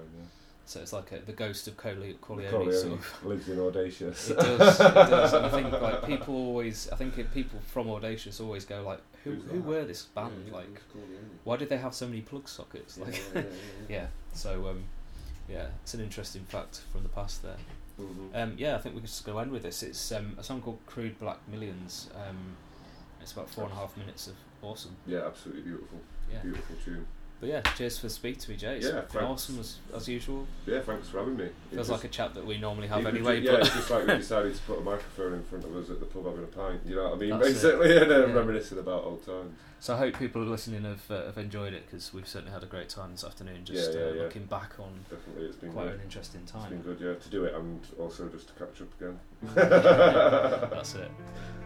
So 0.71 0.81
it's 0.81 0.93
like 0.93 1.11
a, 1.13 1.19
the 1.19 1.33
ghost 1.33 1.67
of 1.69 1.77
Corle- 1.77 2.15
Corleone, 2.21 2.51
Corleone 2.51 2.73
sort 2.73 2.93
of. 2.93 3.25
lives 3.27 3.49
in 3.49 3.59
Audacious. 3.59 4.31
It 4.31 4.39
does. 4.39 4.81
It 4.81 4.95
does. 4.95 5.33
And 5.33 5.47
I 5.47 5.49
think 5.49 5.73
like 5.73 6.07
people 6.13 6.35
always. 6.35 6.89
I 6.93 6.97
think 6.97 7.19
if 7.19 7.33
people 7.35 7.59
from 7.67 7.91
Audacious 7.91 8.41
always 8.41 8.65
go 8.65 8.83
like, 8.83 9.01
who 9.25 9.33
Who's 9.33 9.43
who 9.51 9.57
that? 9.59 9.65
were 9.65 9.85
this 9.85 10.03
band? 10.05 10.51
like, 10.53 10.81
why 11.45 11.57
did 11.57 11.69
they 11.69 11.79
have 11.79 11.93
so 11.95 12.07
many 12.07 12.21
plug 12.21 12.49
sockets? 12.49 12.99
Like, 12.99 13.21
yeah. 13.89 14.07
So 14.33 14.69
um, 14.69 14.85
yeah, 15.49 15.67
it's 15.83 15.95
an 15.95 16.01
interesting 16.01 16.45
fact 16.45 16.83
from 16.93 17.03
the 17.03 17.09
past 17.09 17.43
there. 17.43 17.57
Mhm. 18.01 18.31
Um, 18.35 18.55
yeah, 18.57 18.77
I 18.77 18.79
think 18.79 18.95
we 18.95 19.01
could 19.01 19.11
just 19.11 19.27
go 19.27 19.39
end 19.39 19.51
with 19.51 19.63
this. 19.65 19.83
It's 19.83 20.13
um, 20.13 20.37
a 20.39 20.43
song 20.45 20.63
called 20.63 20.79
"Crude 20.87 21.19
Black 21.19 21.39
Millions." 21.49 22.09
Um, 22.15 22.37
it's 23.21 23.33
about 23.33 23.51
four 23.51 23.65
and 23.65 23.73
a 23.73 23.77
half 23.77 23.95
minutes 23.97 24.29
of 24.29 24.35
awesome. 24.63 24.97
yeah, 25.07 25.27
absolutely 25.27 25.63
beautiful, 25.65 25.99
Yeah. 26.33 26.39
beautiful 26.43 26.77
tune. 26.85 27.07
But 27.41 27.49
yeah, 27.49 27.62
cheers 27.75 27.99
for 27.99 28.11
speaking 28.11 28.39
to 28.41 28.51
me, 28.51 28.57
Jay. 28.59 28.77
It's 28.77 28.87
Yeah, 28.87 29.01
been 29.12 29.25
awesome 29.25 29.59
as, 29.61 29.79
as 29.95 30.07
usual. 30.07 30.47
Yeah, 30.67 30.81
thanks 30.83 31.09
for 31.09 31.21
having 31.21 31.39
me. 31.39 31.45
It 31.45 31.55
Feels 31.73 31.89
like 31.89 32.05
a 32.05 32.09
chat 32.09 32.35
that 32.35 32.45
we 32.47 32.59
normally 32.59 32.87
have 32.89 33.07
anyway. 33.07 33.41
ju- 33.41 33.47
yeah, 33.51 33.59
it's 33.61 33.71
just 33.73 33.91
like 33.91 34.07
we 34.07 34.15
decided 34.19 34.55
to 34.55 34.61
put 34.62 34.79
a 34.79 34.83
microphone 34.83 35.33
in 35.33 35.43
front 35.45 35.65
of 35.65 35.75
us 35.75 35.89
at 35.89 36.01
the 36.01 36.07
pub 36.07 36.27
having 36.27 36.45
a 36.45 36.47
pint. 36.49 36.81
You 36.85 36.97
know 36.97 37.05
what 37.05 37.15
I 37.15 37.17
mean? 37.17 37.31
That's 37.31 37.49
it. 37.65 37.79
Basically, 37.81 37.97
and 38.03 38.12
uh, 38.12 38.27
Yeah. 38.27 38.33
reminiscing 38.35 38.79
about 38.79 39.05
old 39.05 39.25
times. 39.25 39.55
So 39.83 39.95
I 39.95 39.97
hope 39.97 40.19
people 40.19 40.43
listening 40.43 40.85
have 40.85 41.11
uh, 41.11 41.25
have 41.25 41.39
enjoyed 41.39 41.73
it 41.73 41.87
because 41.87 42.12
we've 42.12 42.29
certainly 42.29 42.53
had 42.53 42.62
a 42.62 42.67
great 42.67 42.91
time 42.91 43.12
this 43.12 43.25
afternoon. 43.25 43.65
Just 43.65 43.95
Yeah, 43.95 43.99
yeah, 44.01 44.05
uh, 44.07 44.12
yeah. 44.12 44.23
looking 44.25 44.45
back 44.45 44.73
on 44.79 44.93
Definitely, 45.09 45.47
it's 45.47 45.57
been 45.57 45.73
quite 45.73 45.85
good. 45.87 45.95
an 45.95 46.01
interesting 46.03 46.43
time. 46.45 46.71
It's 46.75 46.85
been 46.85 46.95
good, 46.97 47.01
yeah, 47.01 47.15
to 47.15 47.31
do 47.31 47.45
it 47.47 47.55
and 47.55 47.81
also 47.99 48.29
just 48.29 48.49
to 48.49 48.53
catch 48.62 48.83
up 48.83 48.89
again. 49.01 49.19
That's 49.55 50.95
it. 50.97 51.11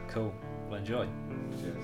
Cool. 0.06 0.32
Well, 0.68 0.78
enjoy. 0.78 1.08
Cheers. 1.60 1.82